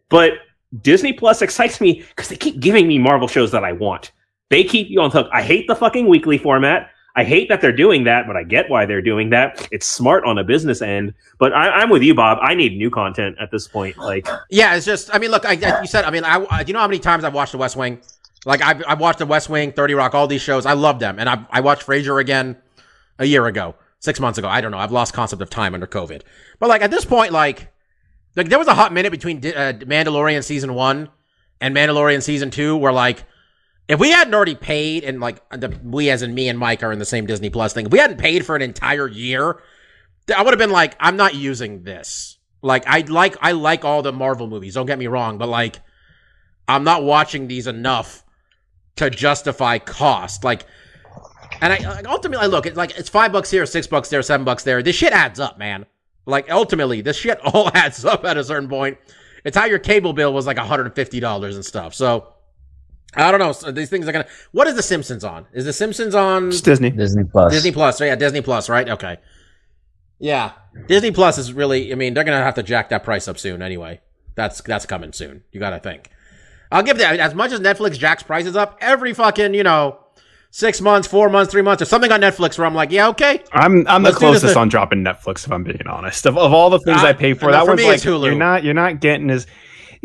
but 0.10 0.34
Disney 0.82 1.14
Plus 1.14 1.41
excites 1.41 1.82
me 1.82 2.04
because 2.10 2.30
they 2.30 2.36
keep 2.36 2.60
giving 2.60 2.88
me 2.88 2.98
Marvel 3.00 3.28
shows 3.28 3.52
that 3.52 3.64
I 3.64 3.74
want. 3.74 4.12
They 4.50 4.64
keep 4.64 4.90
you 4.90 5.02
on 5.02 5.10
the 5.10 5.24
hook. 5.24 5.30
I 5.34 5.41
hate 5.41 5.68
the 5.68 5.76
fucking 5.76 6.08
weekly 6.08 6.38
format. 6.38 6.90
I 7.15 7.23
hate 7.23 7.48
that 7.49 7.61
they're 7.61 7.72
doing 7.72 8.06
that, 8.06 8.26
but 8.26 8.35
I 8.35 8.44
get 8.44 8.69
why 8.72 8.88
they're 8.88 9.02
doing 9.02 9.30
that. 9.30 9.68
It's 9.72 9.85
smart 9.85 10.23
on 10.26 10.40
a 10.40 10.44
business 10.44 10.81
end. 10.81 11.14
But 11.38 11.53
I, 11.53 11.69
I'm 11.69 11.90
with 11.91 12.02
you, 12.02 12.15
Bob. 12.15 12.40
I 12.41 12.56
need 12.56 12.76
new 12.76 12.90
content 12.90 13.35
at 13.40 13.52
this 13.52 13.68
point. 13.68 13.98
Like, 13.98 14.27
Yeah, 14.49 14.76
it's 14.76 14.85
just. 14.85 15.14
I 15.14 15.19
mean, 15.19 15.30
look, 15.30 15.45
I, 15.45 15.52
I- 15.52 15.81
you 15.81 15.88
said. 15.88 16.06
I 16.06 16.10
mean, 16.10 16.23
I, 16.23 16.44
I. 16.49 16.64
Do 16.64 16.69
you 16.69 16.73
know 16.73 16.80
how 16.80 16.88
many 16.88 16.98
times 16.99 17.23
I've 17.23 17.34
watched 17.35 17.52
The 17.52 17.60
West 17.60 17.76
Wing? 17.76 18.02
Like, 18.45 18.64
I've, 18.64 18.84
I've 18.88 18.99
watched 18.99 19.19
The 19.19 19.27
West 19.27 19.48
Wing, 19.48 19.72
Thirty 19.73 19.94
Rock, 19.94 20.15
all 20.15 20.26
these 20.26 20.41
shows. 20.41 20.65
I 20.65 20.73
love 20.73 20.98
them, 20.99 21.19
and 21.19 21.30
I, 21.30 21.45
I 21.52 21.61
watched 21.61 21.85
Frasier 21.85 22.19
again 22.19 22.57
a 23.19 23.26
year 23.26 23.45
ago, 23.45 23.76
six 23.99 24.19
months 24.19 24.40
ago. 24.40 24.48
I 24.48 24.60
don't 24.61 24.72
know. 24.72 24.80
I've 24.80 24.91
lost 24.91 25.14
concept 25.14 25.41
of 25.41 25.49
time 25.52 25.76
under 25.76 25.85
COVID. 25.88 26.23
But 26.60 26.69
like 26.69 26.81
at 26.81 26.90
this 26.90 27.06
point, 27.06 27.31
like, 27.31 27.72
like 28.35 28.49
there 28.49 28.57
was 28.60 28.68
a 28.68 28.73
hot 28.73 28.91
minute 28.91 29.11
between 29.11 29.38
uh, 29.38 29.73
Mandalorian 29.81 30.44
season 30.44 30.73
one 30.73 31.10
and 31.61 31.76
Mandalorian 31.76 32.23
season 32.23 32.49
two, 32.49 32.76
where 32.76 32.91
like. 32.91 33.23
If 33.94 33.99
we 33.99 34.10
hadn't 34.10 34.34
already 34.34 34.56
paid, 34.56 35.03
and 35.03 35.20
like 35.20 35.48
the, 35.52 35.80
we 35.84 36.10
as 36.10 36.24
in 36.24 36.34
me 36.34 36.49
and 36.49 36.57
Mike 36.57 36.82
are 36.82 36.91
in 36.91 36.98
the 36.98 37.06
same 37.06 37.28
Disney 37.28 37.52
Plus 37.52 37.74
thing, 37.74 37.86
if 37.86 37.91
we 37.91 37.99
hadn't 37.99 38.18
paid 38.18 38.44
for 38.44 38.56
an 38.56 38.64
entire 38.64 39.07
year, 39.07 39.61
I 40.36 40.41
would 40.41 40.52
have 40.52 40.57
been 40.57 40.72
like, 40.72 40.95
I'm 40.99 41.15
not 41.15 41.36
using 41.36 41.84
this. 41.84 42.40
Like 42.64 42.86
I 42.88 43.02
like 43.02 43.38
I 43.40 43.52
like 43.52 43.86
all 43.86 44.02
the 44.02 44.11
Marvel 44.11 44.48
movies. 44.48 44.74
Don't 44.74 44.88
get 44.88 44.98
me 44.98 45.06
wrong, 45.06 45.38
but 45.38 45.48
like 45.48 45.80
I'm 46.68 46.84
not 46.84 47.03
watching 47.03 47.48
these 47.48 47.68
enough 47.68 48.24
to 48.95 49.11
justify 49.11 49.78
cost. 49.78 50.44
Like, 50.44 50.65
and 51.61 51.72
I 51.72 51.78
like, 51.78 52.07
ultimately 52.07 52.48
look, 52.48 52.65
it's 52.65 52.76
like 52.76 52.98
it's 52.98 53.10
five 53.10 53.32
bucks 53.32 53.52
here, 53.52 53.68
six 53.68 53.86
bucks 53.86 54.10
there, 54.10 54.24
seven 54.24 54.44
bucks 54.44 54.64
there. 54.64 54.82
This 54.82 54.95
shit 54.95 55.14
adds 55.14 55.40
up, 55.40 55.60
man. 55.60 55.86
Like 56.26 56.49
ultimately, 56.49 57.02
this 57.02 57.18
shit 57.18 57.40
all 57.53 57.70
adds 57.76 58.03
up 58.06 58.26
at 58.26 58.38
a 58.38 58.44
certain 58.44 58.70
point. 58.70 58.98
It's 59.45 59.56
how 59.56 59.65
your 59.65 59.78
cable 59.78 60.14
bill 60.14 60.34
was 60.34 60.48
like 60.48 60.57
$150 60.57 61.56
and 61.56 61.64
stuff. 61.64 61.94
So 61.94 62.32
I 63.15 63.31
don't 63.31 63.40
know. 63.40 63.52
So 63.52 63.72
these 63.72 63.90
things 63.90 64.07
are 64.07 64.11
gonna. 64.11 64.27
What 64.52 64.68
is 64.68 64.76
The 64.76 64.84
Simpsons 64.84 65.23
on? 65.23 65.45
Is 65.53 65.65
The 65.65 65.73
Simpsons 65.73 66.15
on 66.15 66.49
It's 66.49 66.61
Disney. 66.61 66.90
Disney 66.90 67.23
Plus. 67.23 67.52
Disney 67.53 67.72
Plus? 67.72 67.99
Yeah, 68.02 68.15
Disney 68.15 68.41
Plus, 68.41 68.69
right? 68.69 68.90
Okay. 68.90 69.18
Yeah, 70.19 70.53
Disney 70.88 71.11
Plus 71.11 71.38
is 71.38 71.53
really. 71.53 71.91
I 71.91 71.95
mean, 71.95 72.14
they're 72.14 72.23
gonna 72.23 72.44
have 72.44 72.56
to 72.56 72.64
jack 72.64 72.90
that 72.90 73.03
price 73.03 73.27
up 73.27 73.38
soon. 73.38 73.61
Anyway, 73.61 73.99
that's 74.35 74.61
that's 74.61 74.85
coming 74.85 75.11
soon. 75.14 75.44
You 75.52 75.60
gotta 75.60 75.80
think. 75.80 76.10
I'll 76.72 76.84
give 76.84 76.98
that 76.98 77.19
as 77.19 77.35
much 77.35 77.52
as 77.52 77.60
Netflix 77.60 77.98
jacks 77.99 78.23
prices 78.23 78.56
up 78.56 78.77
every 78.81 79.14
fucking 79.14 79.53
you 79.53 79.64
know 79.64 79.99
six 80.49 80.80
months, 80.81 81.07
four 81.07 81.30
months, 81.30 81.52
three 81.52 81.61
months, 81.61 81.81
or 81.81 81.85
something 81.85 82.11
on 82.11 82.22
Netflix 82.22 82.57
where 82.57 82.65
I'm 82.65 82.73
like, 82.76 82.91
yeah, 82.91 83.10
okay. 83.10 83.44
I'm 83.52 83.85
I'm 83.88 84.03
the 84.03 84.11
closest 84.14 84.56
on 84.56 84.69
dropping 84.69 85.03
Netflix 85.03 85.45
if 85.45 85.52
I'm 85.52 85.64
being 85.64 85.85
honest. 85.88 86.26
Of, 86.26 86.38
of 86.38 86.53
all 86.53 86.69
the 86.69 86.80
things 86.80 87.02
Uh, 87.03 87.07
I 87.07 87.14
pay 87.14 87.34
for, 87.34 87.52
that 87.52 87.61
for 87.65 87.69
one's 87.72 87.81
me, 87.81 87.88
like 87.88 87.99
Hulu. 87.99 88.26
you're 88.26 88.35
not 88.35 88.64
you're 88.64 88.73
not 88.73 89.02
getting 89.02 89.30
as 89.30 89.45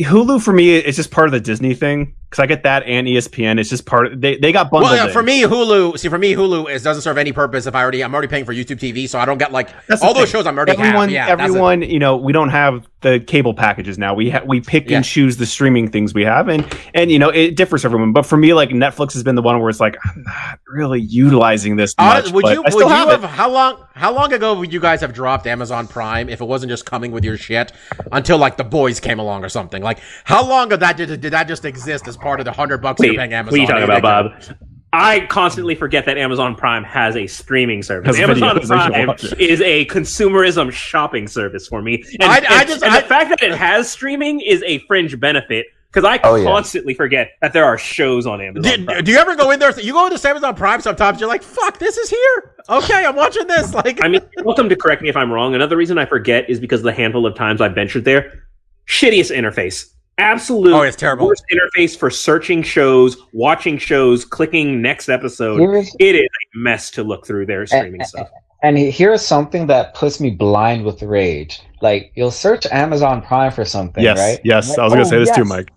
Hulu 0.00 0.42
for 0.42 0.52
me. 0.52 0.76
It's 0.76 0.96
just 0.96 1.10
part 1.10 1.28
of 1.28 1.32
the 1.32 1.40
Disney 1.40 1.74
thing 1.74 2.14
because 2.28 2.42
I 2.42 2.46
get 2.46 2.62
that 2.64 2.82
and 2.84 3.06
ESPN. 3.06 3.58
It's 3.58 3.70
just 3.70 3.86
part 3.86 4.06
of 4.12 4.20
they 4.20 4.36
they 4.36 4.52
got 4.52 4.70
bundled. 4.70 4.92
Well, 4.92 5.06
yeah, 5.06 5.12
for 5.12 5.22
me, 5.22 5.42
Hulu. 5.42 5.98
See, 5.98 6.08
for 6.08 6.18
me, 6.18 6.34
Hulu 6.34 6.70
is 6.70 6.82
doesn't 6.82 7.02
serve 7.02 7.18
any 7.18 7.32
purpose 7.32 7.66
if 7.66 7.74
I 7.74 7.82
already 7.82 8.02
I'm 8.04 8.12
already 8.12 8.28
paying 8.28 8.44
for 8.44 8.52
YouTube 8.52 8.78
TV, 8.78 9.08
so 9.08 9.18
I 9.18 9.24
don't 9.24 9.38
get 9.38 9.52
like 9.52 9.70
That's 9.86 10.02
all 10.02 10.12
those 10.14 10.24
thing. 10.30 10.40
shows 10.40 10.46
I'm 10.46 10.56
already 10.56 10.72
everyone 10.72 11.08
have. 11.08 11.10
Yeah, 11.10 11.26
everyone 11.28 11.82
you 11.82 11.98
know 11.98 12.16
we 12.16 12.32
don't 12.32 12.50
have 12.50 12.86
the 13.00 13.20
cable 13.20 13.54
packages 13.54 13.96
now 13.96 14.12
we 14.12 14.28
ha- 14.28 14.42
we 14.44 14.60
pick 14.60 14.90
Yeah. 14.90 14.96
and 14.96 15.04
choose 15.04 15.36
the 15.36 15.46
streaming 15.46 15.88
things 15.88 16.14
we 16.14 16.24
have 16.24 16.48
and 16.48 16.66
and 16.94 17.12
you 17.12 17.18
know 17.20 17.28
it 17.28 17.54
differs 17.54 17.82
for 17.82 17.86
everyone 17.88 18.12
but 18.12 18.26
for 18.26 18.36
me 18.36 18.54
like 18.54 18.70
netflix 18.70 19.12
has 19.12 19.22
been 19.22 19.36
the 19.36 19.42
one 19.42 19.60
where 19.60 19.70
it's 19.70 19.78
like 19.78 19.96
i'm 20.04 20.24
not 20.24 20.58
really 20.66 21.00
utilizing 21.00 21.76
this 21.76 21.94
Uh, 21.96 22.20
much 22.24 22.32
would 22.32 22.44
you 22.46 22.60
would 22.60 22.72
you 22.74 22.88
have 22.88 23.08
have, 23.08 23.22
how 23.22 23.48
long 23.48 23.84
how 23.94 24.12
long 24.12 24.32
ago 24.32 24.58
would 24.58 24.72
you 24.72 24.80
guys 24.80 25.00
have 25.00 25.12
dropped 25.12 25.46
Amazon 25.46 25.86
Prime 25.88 26.28
if 26.28 26.40
it 26.40 26.44
wasn't 26.44 26.70
just 26.70 26.86
coming 26.86 27.10
with 27.12 27.24
your 27.24 27.36
shit 27.36 27.70
until 28.12 28.36
like 28.38 28.56
the 28.56 28.62
boys 28.64 29.00
came 29.00 29.18
along 29.18 29.44
or 29.44 29.48
something? 29.48 29.82
Like 29.82 29.98
how 30.24 30.44
long 30.48 30.72
of 30.72 30.78
that 30.80 30.96
did 30.96 31.20
did 31.20 31.32
that 31.32 31.48
just 31.48 31.64
exist 31.64 32.06
as 32.06 32.16
part 32.20 32.40
of 32.40 32.44
the 32.44 32.52
hundred 32.52 32.78
bucks 32.78 33.00
wait, 33.00 33.12
you're 33.12 33.16
paying 33.20 33.32
Amazon. 33.32 33.58
what 33.60 33.70
are 33.70 33.78
you 33.80 33.86
talking 33.86 33.98
about. 33.98 34.32
Bob? 34.48 34.56
I 34.92 35.20
constantly 35.26 35.74
forget 35.74 36.06
that 36.06 36.16
Amazon 36.16 36.54
Prime 36.54 36.82
has 36.84 37.14
a 37.14 37.26
streaming 37.26 37.82
service. 37.82 38.16
Has 38.16 38.20
Amazon 38.20 38.56
videos, 38.56 38.70
I 38.74 38.84
should 39.18 39.28
Prime 39.28 39.38
is 39.40 39.60
a 39.60 39.84
consumerism 39.86 40.72
shopping 40.72 41.28
service 41.28 41.66
for 41.68 41.82
me. 41.82 42.02
And, 42.20 42.22
I- 42.24 42.42
I 42.60 42.64
just- 42.64 42.82
and 42.82 42.92
I- 42.94 43.00
the 43.02 43.06
fact 43.06 43.28
that 43.30 43.42
it 43.42 43.52
has 43.54 43.90
streaming 43.90 44.40
is 44.40 44.62
a 44.66 44.78
fringe 44.86 45.20
benefit 45.20 45.66
because 45.92 46.04
I 46.04 46.18
Oh, 46.24 46.36
yeah. 46.36 46.44
constantly 46.44 46.94
forget 46.94 47.32
that 47.42 47.52
there 47.52 47.66
are 47.66 47.76
shows 47.76 48.26
on 48.26 48.40
Amazon. 48.40 48.78
Do, 48.80 48.84
Prime. 48.86 49.04
do 49.04 49.12
you 49.12 49.18
ever 49.18 49.36
go 49.36 49.50
in 49.50 49.58
there? 49.60 49.78
You 49.78 49.92
go 49.92 50.06
into 50.06 50.26
Amazon 50.28 50.54
Prime 50.54 50.80
sometimes. 50.80 51.20
You're 51.20 51.28
like, 51.28 51.42
"Fuck, 51.42 51.78
this 51.78 51.98
is 51.98 52.08
here." 52.08 52.54
Okay, 52.70 53.04
I'm 53.04 53.14
watching 53.16 53.46
this. 53.46 53.72
Like, 53.74 54.02
I 54.02 54.08
mean, 54.08 54.22
you're 54.36 54.44
welcome 54.46 54.68
to 54.70 54.76
correct 54.76 55.02
me 55.02 55.08
if 55.10 55.16
I'm 55.16 55.30
wrong. 55.30 55.54
Another 55.54 55.76
reason 55.76 55.98
I 55.98 56.06
forget 56.06 56.48
is 56.48 56.60
because 56.60 56.80
the 56.82 56.92
handful 56.92 57.26
of 57.26 57.34
times 57.34 57.60
I've 57.60 57.74
ventured 57.74 58.04
there, 58.06 58.44
shittiest 58.86 59.34
interface. 59.36 59.86
Absolute 60.18 60.72
Oh, 60.74 60.82
it's 60.82 60.96
terrible. 60.96 61.26
worst 61.26 61.44
interface 61.52 61.96
for 61.96 62.10
searching 62.10 62.62
shows, 62.62 63.16
watching 63.32 63.78
shows, 63.78 64.24
clicking 64.24 64.82
next 64.82 65.08
episode. 65.08 65.60
Here's- 65.60 65.94
It 66.00 66.16
is 66.16 66.22
a 66.22 66.58
mess 66.58 66.90
to 66.92 67.02
look 67.04 67.26
through 67.26 67.46
their 67.46 67.66
streaming 67.66 68.00
eh, 68.00 68.04
stuff. 68.04 68.28
And 68.62 68.76
here's 68.76 69.22
something 69.24 69.68
that 69.68 69.94
puts 69.94 70.18
me 70.18 70.30
blind 70.30 70.84
with 70.84 71.00
rage. 71.02 71.60
Like 71.80 72.10
you'll 72.16 72.32
search 72.32 72.66
Amazon 72.72 73.22
Prime 73.22 73.52
for 73.52 73.64
something, 73.64 74.02
yes 74.02 74.18
right? 74.18 74.40
yes 74.44 74.70
Like, 74.70 74.78
i 74.80 74.82
was 74.82 74.92
gonna 74.92 75.06
oh, 75.06 75.10
say 75.10 75.18
this 75.20 75.30
too 75.30 75.42
yes. 75.42 75.48
mike 75.48 75.70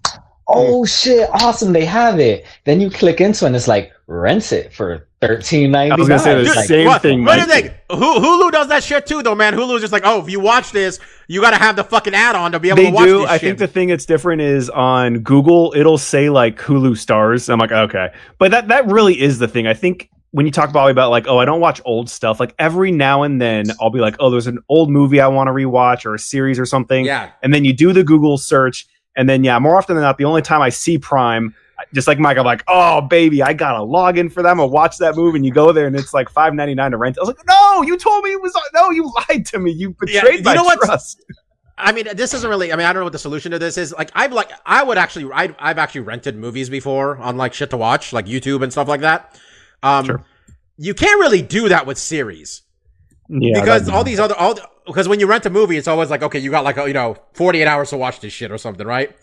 Oh 0.47 0.83
shit, 0.85 1.29
awesome, 1.31 1.71
they 1.71 1.85
have 1.85 2.19
it. 2.19 2.45
Then 2.65 2.81
you 2.81 2.89
click 2.89 3.21
into 3.21 3.45
it 3.45 3.47
and 3.47 3.55
it's 3.55 3.67
like 3.69 3.91
rent 4.07 4.51
it 4.51 4.73
for 4.73 5.07
thirteen 5.21 5.71
ninety 5.71 5.89
nine. 5.89 5.99
I 5.99 6.01
was 6.01 6.07
gonna 6.07 6.19
say 6.19 6.43
the 6.43 6.55
like, 6.55 6.65
same 6.67 6.87
what, 6.87 7.01
thing, 7.01 7.23
What 7.23 7.35
do 7.35 7.41
you 7.41 7.45
think? 7.47 7.73
Hulu 7.89 8.51
does 8.51 8.67
that 8.69 8.83
shit 8.83 9.05
too, 9.05 9.21
though, 9.21 9.35
man. 9.35 9.53
Hulu 9.53 9.75
is 9.75 9.81
just 9.81 9.93
like, 9.93 10.03
oh, 10.05 10.21
if 10.21 10.29
you 10.29 10.39
watch 10.39 10.71
this, 10.71 10.99
you 11.27 11.39
got 11.39 11.51
to 11.51 11.57
have 11.57 11.77
the 11.77 11.83
fucking 11.83 12.13
add-on 12.13 12.51
to 12.51 12.59
be 12.59 12.69
able 12.69 12.77
they 12.77 12.85
to 12.87 12.91
watch 12.91 13.05
do 13.05 13.19
this 13.19 13.29
i 13.29 13.33
shit. 13.35 13.41
think 13.41 13.59
the 13.59 13.67
thing 13.67 13.87
that's 13.87 14.05
different 14.05 14.41
is 14.41 14.69
on 14.69 15.19
google 15.19 15.73
it'll 15.77 15.97
say 15.97 16.29
like 16.29 16.57
hulu 16.59 16.97
stars 16.97 17.47
i'm 17.47 17.57
like 17.57 17.71
okay 17.71 18.09
but 18.37 18.51
that 18.51 18.67
that 18.67 18.85
really 18.87 19.19
is 19.19 19.39
the 19.39 19.47
thing 19.47 19.65
i 19.65 19.73
think 19.73 20.09
when 20.31 20.45
you 20.45 20.51
talk 20.51 20.69
about 20.69 20.91
about 20.91 21.09
like 21.09 21.27
oh 21.27 21.37
i 21.37 21.45
don't 21.45 21.61
watch 21.61 21.79
old 21.85 22.09
stuff 22.09 22.37
like 22.39 22.53
every 22.59 22.91
now 22.91 23.23
and 23.23 23.41
then 23.41 23.65
i'll 23.79 23.89
be 23.89 23.99
like 23.99 24.15
oh 24.19 24.29
there's 24.29 24.47
an 24.47 24.59
old 24.67 24.89
movie 24.89 25.21
i 25.21 25.27
want 25.27 25.47
to 25.47 25.51
rewatch 25.51 26.05
or 26.05 26.15
a 26.15 26.19
series 26.19 26.59
or 26.59 26.65
something 26.65 27.05
yeah, 27.05 27.31
and 27.41 27.53
then 27.53 27.63
you 27.63 27.71
do 27.71 27.93
the 27.93 28.03
Google 28.03 28.37
search, 28.37 28.85
And 29.15 29.29
then 29.29 29.43
yeah, 29.43 29.57
more 29.59 29.77
often 29.77 29.95
than 29.95 30.03
not, 30.03 30.17
the 30.17 30.25
only 30.25 30.41
time 30.41 30.61
I 30.61 30.69
see 30.69 30.97
Prime, 30.97 31.53
just 31.93 32.07
like 32.07 32.19
Mike, 32.19 32.37
I'm 32.37 32.45
like, 32.45 32.63
oh 32.67 33.01
baby, 33.01 33.41
I 33.43 33.53
got 33.53 33.73
to 33.73 33.83
log 33.83 34.17
in 34.17 34.29
for 34.29 34.41
them. 34.43 34.59
I'll 34.59 34.69
watch 34.69 34.97
that 34.97 35.15
movie, 35.15 35.37
and 35.37 35.45
you 35.45 35.51
go 35.51 35.71
there, 35.71 35.87
and 35.87 35.95
it's 35.95 36.13
like 36.13 36.29
five 36.29 36.53
ninety 36.53 36.75
nine 36.75 36.91
to 36.91 36.97
rent. 36.97 37.17
I 37.17 37.21
was 37.21 37.27
like, 37.35 37.45
no, 37.47 37.81
you 37.83 37.97
told 37.97 38.23
me 38.23 38.31
it 38.31 38.41
was 38.41 38.57
no, 38.73 38.89
you 38.91 39.11
lied 39.29 39.45
to 39.47 39.59
me. 39.59 39.71
You 39.71 39.95
Yeah, 40.07 40.21
betrayed 40.21 40.39
you 40.39 40.43
my 40.45 40.53
know 40.55 40.63
what's- 40.63 40.85
trust. 40.85 41.23
I 41.77 41.93
mean, 41.93 42.05
this 42.13 42.33
isn't 42.35 42.47
really. 42.47 42.71
I 42.71 42.75
mean, 42.75 42.85
I 42.85 42.93
don't 42.93 42.99
know 42.99 43.05
what 43.05 43.13
the 43.13 43.17
solution 43.17 43.51
to 43.53 43.57
this 43.59 43.75
is. 43.75 43.91
Like, 43.91 44.11
I've 44.13 44.31
like, 44.31 44.51
I 44.67 44.83
would 44.83 44.99
actually, 44.99 45.31
I, 45.33 45.55
I've 45.57 45.79
actually 45.79 46.01
rented 46.01 46.35
movies 46.35 46.69
before 46.69 47.17
on 47.17 47.37
like 47.37 47.55
shit 47.55 47.71
to 47.71 47.77
watch, 47.77 48.13
like 48.13 48.27
YouTube 48.27 48.61
and 48.61 48.71
stuff 48.71 48.87
like 48.87 49.01
that. 49.01 49.39
Um, 49.81 50.05
Sure. 50.05 50.23
you 50.77 50.93
can't 50.93 51.19
really 51.19 51.41
do 51.41 51.69
that 51.69 51.87
with 51.87 51.97
series 51.97 52.61
Yeah, 53.29 53.59
because 53.61 53.89
all 53.89 54.03
these 54.03 54.19
other, 54.19 54.35
all 54.35 54.59
because 54.85 55.07
when 55.07 55.19
you 55.19 55.25
rent 55.25 55.47
a 55.47 55.49
movie, 55.49 55.75
it's 55.75 55.87
always 55.87 56.11
like, 56.11 56.21
okay, 56.21 56.37
you 56.37 56.51
got 56.51 56.63
like, 56.63 56.77
a, 56.77 56.85
you 56.87 56.93
know, 56.93 57.15
forty 57.33 57.61
eight 57.63 57.67
hours 57.67 57.89
to 57.91 57.97
watch 57.97 58.19
this 58.19 58.31
shit 58.33 58.51
or 58.51 58.59
something, 58.59 58.85
right? 58.85 59.15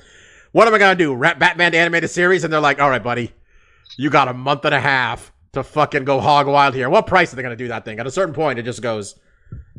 What 0.52 0.68
am 0.68 0.74
I 0.74 0.78
gonna 0.78 0.94
do? 0.94 1.14
Rent 1.14 1.38
Batman 1.38 1.72
the 1.72 1.78
animated 1.78 2.10
series, 2.10 2.44
and 2.44 2.52
they're 2.52 2.60
like, 2.60 2.80
all 2.80 2.90
right, 2.90 3.02
buddy, 3.02 3.32
you 3.96 4.10
got 4.10 4.28
a 4.28 4.32
month 4.34 4.64
and 4.64 4.74
a 4.74 4.80
half 4.80 5.32
to 5.52 5.62
fucking 5.62 6.04
go 6.04 6.20
hog 6.20 6.46
wild 6.46 6.74
here. 6.74 6.88
What 6.88 7.06
price 7.06 7.32
are 7.32 7.36
they 7.36 7.42
gonna 7.42 7.56
do 7.56 7.68
that 7.68 7.84
thing? 7.84 7.98
At 7.98 8.06
a 8.06 8.10
certain 8.10 8.34
point, 8.34 8.58
it 8.58 8.62
just 8.62 8.82
goes 8.82 9.14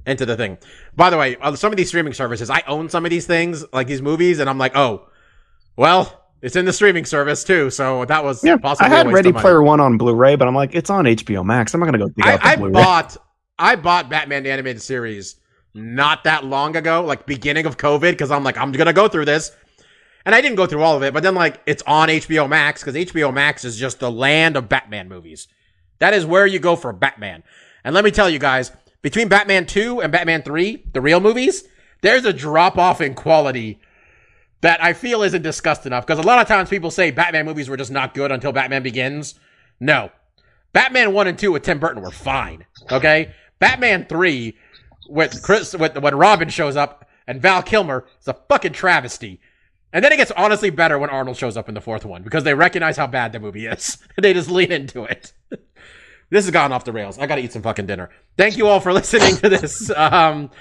into 0.05 0.25
the 0.25 0.35
thing. 0.35 0.57
By 0.95 1.09
the 1.09 1.17
way, 1.17 1.37
uh, 1.37 1.55
some 1.55 1.71
of 1.71 1.77
these 1.77 1.87
streaming 1.89 2.13
services, 2.13 2.49
I 2.49 2.63
own 2.67 2.89
some 2.89 3.05
of 3.05 3.11
these 3.11 3.25
things, 3.25 3.65
like 3.73 3.87
these 3.87 4.01
movies, 4.01 4.39
and 4.39 4.49
I'm 4.49 4.57
like, 4.57 4.75
oh, 4.75 5.07
well, 5.75 6.19
it's 6.41 6.55
in 6.55 6.65
the 6.65 6.73
streaming 6.73 7.05
service 7.05 7.43
too, 7.43 7.69
so 7.69 8.05
that 8.05 8.23
was 8.23 8.43
yeah, 8.43 8.57
I 8.79 8.87
had 8.87 9.11
Ready. 9.11 9.33
Player 9.33 9.61
One 9.61 9.79
on 9.79 9.97
Blu-ray, 9.97 10.35
but 10.35 10.47
I'm 10.47 10.55
like, 10.55 10.73
it's 10.73 10.89
on 10.89 11.05
HBO 11.05 11.43
Max. 11.43 11.73
I'm 11.73 11.79
not 11.79 11.87
gonna 11.87 11.97
go 11.97 12.09
dig 12.09 12.27
out 12.27 12.39
the 12.41 12.47
I, 12.47 12.51
I 12.51 12.55
Blu-ray. 12.55 12.71
bought 12.71 13.17
I 13.57 13.75
bought 13.75 14.09
Batman 14.09 14.43
the 14.43 14.51
animated 14.51 14.81
series 14.81 15.35
not 15.73 16.23
that 16.23 16.45
long 16.45 16.75
ago, 16.75 17.03
like 17.03 17.25
beginning 17.25 17.65
of 17.65 17.77
COVID, 17.77 18.11
because 18.11 18.31
I'm 18.31 18.43
like, 18.43 18.57
I'm 18.57 18.71
gonna 18.71 18.93
go 18.93 19.07
through 19.07 19.25
this. 19.25 19.51
And 20.25 20.35
I 20.35 20.41
didn't 20.41 20.57
go 20.57 20.67
through 20.67 20.83
all 20.83 20.97
of 20.97 21.03
it, 21.03 21.13
but 21.13 21.23
then 21.23 21.35
like 21.35 21.61
it's 21.65 21.83
on 21.87 22.09
HBO 22.09 22.47
Max 22.47 22.83
because 22.83 22.95
HBO 22.95 23.33
Max 23.33 23.63
is 23.63 23.77
just 23.77 23.99
the 23.99 24.11
land 24.11 24.57
of 24.57 24.69
Batman 24.69 25.07
movies. 25.07 25.47
That 25.99 26.13
is 26.13 26.25
where 26.25 26.45
you 26.45 26.59
go 26.59 26.75
for 26.75 26.93
Batman. 26.93 27.43
And 27.83 27.95
let 27.95 28.03
me 28.03 28.11
tell 28.11 28.29
you 28.29 28.39
guys, 28.39 28.71
between 29.01 29.29
Batman 29.29 29.65
2 29.65 30.01
and 30.01 30.11
Batman 30.11 30.43
3, 30.43 30.85
the 30.93 31.01
real 31.01 31.19
movies, 31.19 31.63
there's 32.01 32.25
a 32.25 32.33
drop 32.33 32.77
off 32.77 33.01
in 33.01 33.13
quality 33.13 33.79
that 34.61 34.83
I 34.83 34.93
feel 34.93 35.23
isn't 35.23 35.41
discussed 35.41 35.85
enough. 35.85 36.05
Because 36.05 36.19
a 36.19 36.27
lot 36.27 36.41
of 36.41 36.47
times 36.47 36.69
people 36.69 36.91
say 36.91 37.11
Batman 37.11 37.45
movies 37.45 37.69
were 37.69 37.77
just 37.77 37.91
not 37.91 38.13
good 38.13 38.31
until 38.31 38.51
Batman 38.51 38.83
Begins. 38.83 39.35
No. 39.79 40.11
Batman 40.73 41.13
1 41.13 41.27
and 41.27 41.39
2 41.39 41.51
with 41.51 41.63
Tim 41.63 41.79
Burton 41.79 42.03
were 42.03 42.11
fine. 42.11 42.65
Okay? 42.91 43.33
Batman 43.59 44.05
3 44.07 44.55
with 45.07 45.41
Chris 45.41 45.73
with 45.73 45.97
when 45.97 46.15
Robin 46.15 46.49
shows 46.49 46.75
up 46.75 47.09
and 47.25 47.41
Val 47.41 47.63
Kilmer 47.63 48.05
is 48.19 48.27
a 48.27 48.33
fucking 48.33 48.73
travesty. 48.73 49.39
And 49.91 50.05
then 50.05 50.11
it 50.11 50.17
gets 50.17 50.31
honestly 50.31 50.69
better 50.69 50.99
when 50.99 51.09
Arnold 51.09 51.37
shows 51.37 51.57
up 51.57 51.67
in 51.67 51.75
the 51.75 51.81
fourth 51.81 52.05
one 52.05 52.21
because 52.21 52.43
they 52.43 52.53
recognize 52.53 52.97
how 52.97 53.07
bad 53.07 53.31
the 53.31 53.39
movie 53.39 53.65
is. 53.65 53.97
they 54.21 54.33
just 54.33 54.49
lean 54.49 54.71
into 54.71 55.03
it. 55.03 55.33
this 56.29 56.45
has 56.45 56.51
gone 56.51 56.71
off 56.71 56.85
the 56.85 56.91
rails. 56.91 57.17
I 57.17 57.25
gotta 57.25 57.41
eat 57.41 57.53
some 57.53 57.61
fucking 57.63 57.87
dinner. 57.87 58.09
Thank 58.37 58.57
you 58.57 58.67
all 58.67 58.79
for 58.79 58.93
listening 58.99 59.37
to 59.37 59.49
this. 59.49 59.89
Um, 59.91 60.51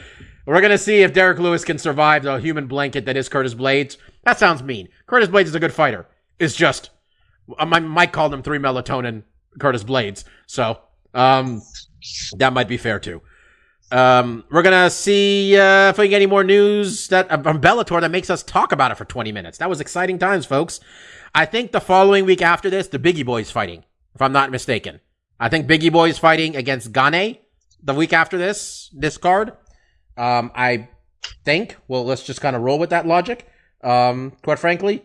we're 0.46 0.62
gonna 0.62 0.78
see 0.78 1.02
if 1.02 1.12
Derrick 1.12 1.38
Lewis 1.38 1.64
can 1.64 1.78
survive 1.78 2.22
the 2.22 2.36
human 2.36 2.66
blanket 2.66 3.04
that 3.04 3.16
is 3.16 3.28
Curtis 3.28 3.54
Blaydes. 3.54 3.98
That 4.24 4.38
sounds 4.38 4.62
mean. 4.62 4.88
Curtis 5.06 5.28
Blaydes 5.28 5.44
is 5.44 5.54
a 5.54 5.60
good 5.60 5.74
fighter. 5.74 6.06
It's 6.38 6.54
just 6.54 6.90
I 7.58 7.64
might 7.64 8.12
call 8.12 8.32
him 8.32 8.42
three 8.42 8.58
melatonin 8.58 9.24
Curtis 9.58 9.84
Blaydes, 9.84 10.24
so 10.46 10.78
um, 11.14 11.62
that 12.36 12.52
might 12.52 12.68
be 12.68 12.76
fair 12.76 12.98
too. 12.98 13.22
Um, 13.90 14.44
we're 14.50 14.62
gonna 14.62 14.90
see 14.90 15.56
uh, 15.56 15.88
if 15.90 15.98
we 15.98 16.08
get 16.08 16.16
any 16.16 16.26
more 16.26 16.44
news 16.44 17.08
that 17.08 17.28
from 17.42 17.60
Bellator 17.60 18.00
that 18.00 18.10
makes 18.10 18.28
us 18.28 18.42
talk 18.42 18.72
about 18.72 18.90
it 18.90 18.96
for 18.96 19.04
20 19.04 19.32
minutes. 19.32 19.58
That 19.58 19.70
was 19.70 19.80
exciting 19.80 20.18
times, 20.18 20.44
folks. 20.44 20.80
I 21.34 21.46
think 21.46 21.72
the 21.72 21.80
following 21.80 22.24
week 22.26 22.42
after 22.42 22.68
this, 22.68 22.88
the 22.88 22.98
Biggie 22.98 23.24
Boys 23.24 23.50
fighting, 23.50 23.84
if 24.14 24.20
I'm 24.20 24.32
not 24.32 24.50
mistaken. 24.50 25.00
I 25.40 25.48
think 25.48 25.66
Biggie 25.66 25.92
Boys 25.92 26.18
fighting 26.18 26.56
against 26.56 26.92
Gane 26.92 27.38
the 27.82 27.94
week 27.94 28.12
after 28.12 28.36
this, 28.36 28.90
this 28.92 29.16
card. 29.16 29.52
Um, 30.16 30.50
I 30.54 30.88
think, 31.44 31.76
well, 31.86 32.04
let's 32.04 32.24
just 32.24 32.40
kind 32.40 32.56
of 32.56 32.62
roll 32.62 32.78
with 32.78 32.90
that 32.90 33.06
logic. 33.06 33.46
Um, 33.82 34.32
quite 34.42 34.58
frankly. 34.58 35.04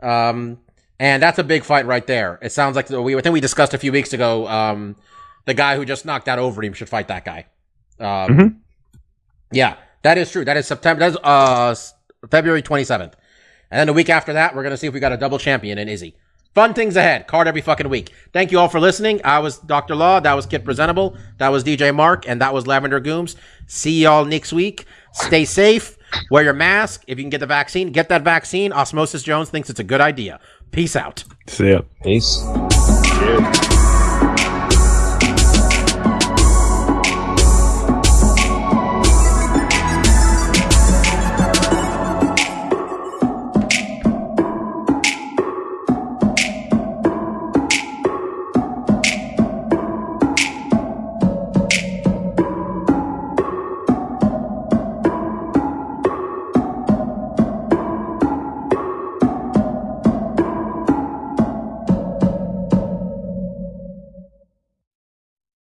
Um, 0.00 0.58
and 0.98 1.22
that's 1.22 1.38
a 1.38 1.44
big 1.44 1.64
fight 1.64 1.86
right 1.86 2.06
there. 2.06 2.38
It 2.40 2.52
sounds 2.52 2.76
like 2.76 2.88
we, 2.88 3.16
I 3.16 3.20
think 3.20 3.32
we 3.32 3.40
discussed 3.40 3.74
a 3.74 3.78
few 3.78 3.92
weeks 3.92 4.12
ago, 4.12 4.46
um, 4.48 4.96
the 5.44 5.54
guy 5.54 5.76
who 5.76 5.84
just 5.84 6.06
knocked 6.06 6.28
out 6.28 6.38
Overeem 6.38 6.74
should 6.74 6.88
fight 6.88 7.08
that 7.08 7.24
guy. 7.24 7.46
Um, 8.00 8.06
Mhm. 8.06 8.54
yeah, 9.52 9.74
that 10.02 10.18
is 10.18 10.30
true. 10.30 10.44
That 10.44 10.56
is 10.56 10.66
September, 10.66 11.00
that's, 11.00 11.16
uh, 11.22 11.74
February 12.30 12.62
27th. 12.62 13.14
And 13.70 13.78
then 13.80 13.86
the 13.88 13.92
week 13.92 14.10
after 14.10 14.32
that, 14.34 14.54
we're 14.54 14.62
going 14.62 14.72
to 14.72 14.76
see 14.76 14.86
if 14.86 14.94
we 14.94 15.00
got 15.00 15.12
a 15.12 15.16
double 15.16 15.38
champion 15.38 15.78
in 15.78 15.88
Izzy. 15.88 16.14
Fun 16.54 16.72
things 16.72 16.94
ahead. 16.94 17.26
Card 17.26 17.48
every 17.48 17.60
fucking 17.60 17.88
week. 17.88 18.12
Thank 18.32 18.52
you 18.52 18.60
all 18.60 18.68
for 18.68 18.78
listening. 18.78 19.20
I 19.24 19.40
was 19.40 19.58
Dr. 19.58 19.96
Law. 19.96 20.20
That 20.20 20.34
was 20.34 20.46
Kit 20.46 20.64
Presentable. 20.64 21.16
That 21.38 21.48
was 21.48 21.64
DJ 21.64 21.90
Mark. 21.92 22.28
And 22.28 22.40
that 22.40 22.54
was 22.54 22.66
Lavender 22.68 23.00
Gooms. 23.00 23.34
See 23.66 24.02
y'all 24.04 24.24
next 24.24 24.52
week. 24.52 24.84
Stay 25.12 25.44
safe. 25.44 25.96
Wear 26.30 26.44
your 26.44 26.52
mask. 26.52 27.02
If 27.08 27.18
you 27.18 27.24
can 27.24 27.30
get 27.30 27.40
the 27.40 27.46
vaccine, 27.46 27.90
get 27.90 28.08
that 28.10 28.22
vaccine. 28.22 28.72
Osmosis 28.72 29.24
Jones 29.24 29.48
thinks 29.50 29.68
it's 29.68 29.80
a 29.80 29.84
good 29.84 30.00
idea. 30.00 30.38
Peace 30.70 30.94
out. 30.94 31.24
See 31.48 31.70
ya. 31.70 31.80
Peace. 32.04 32.40
Yeah. 33.20 33.70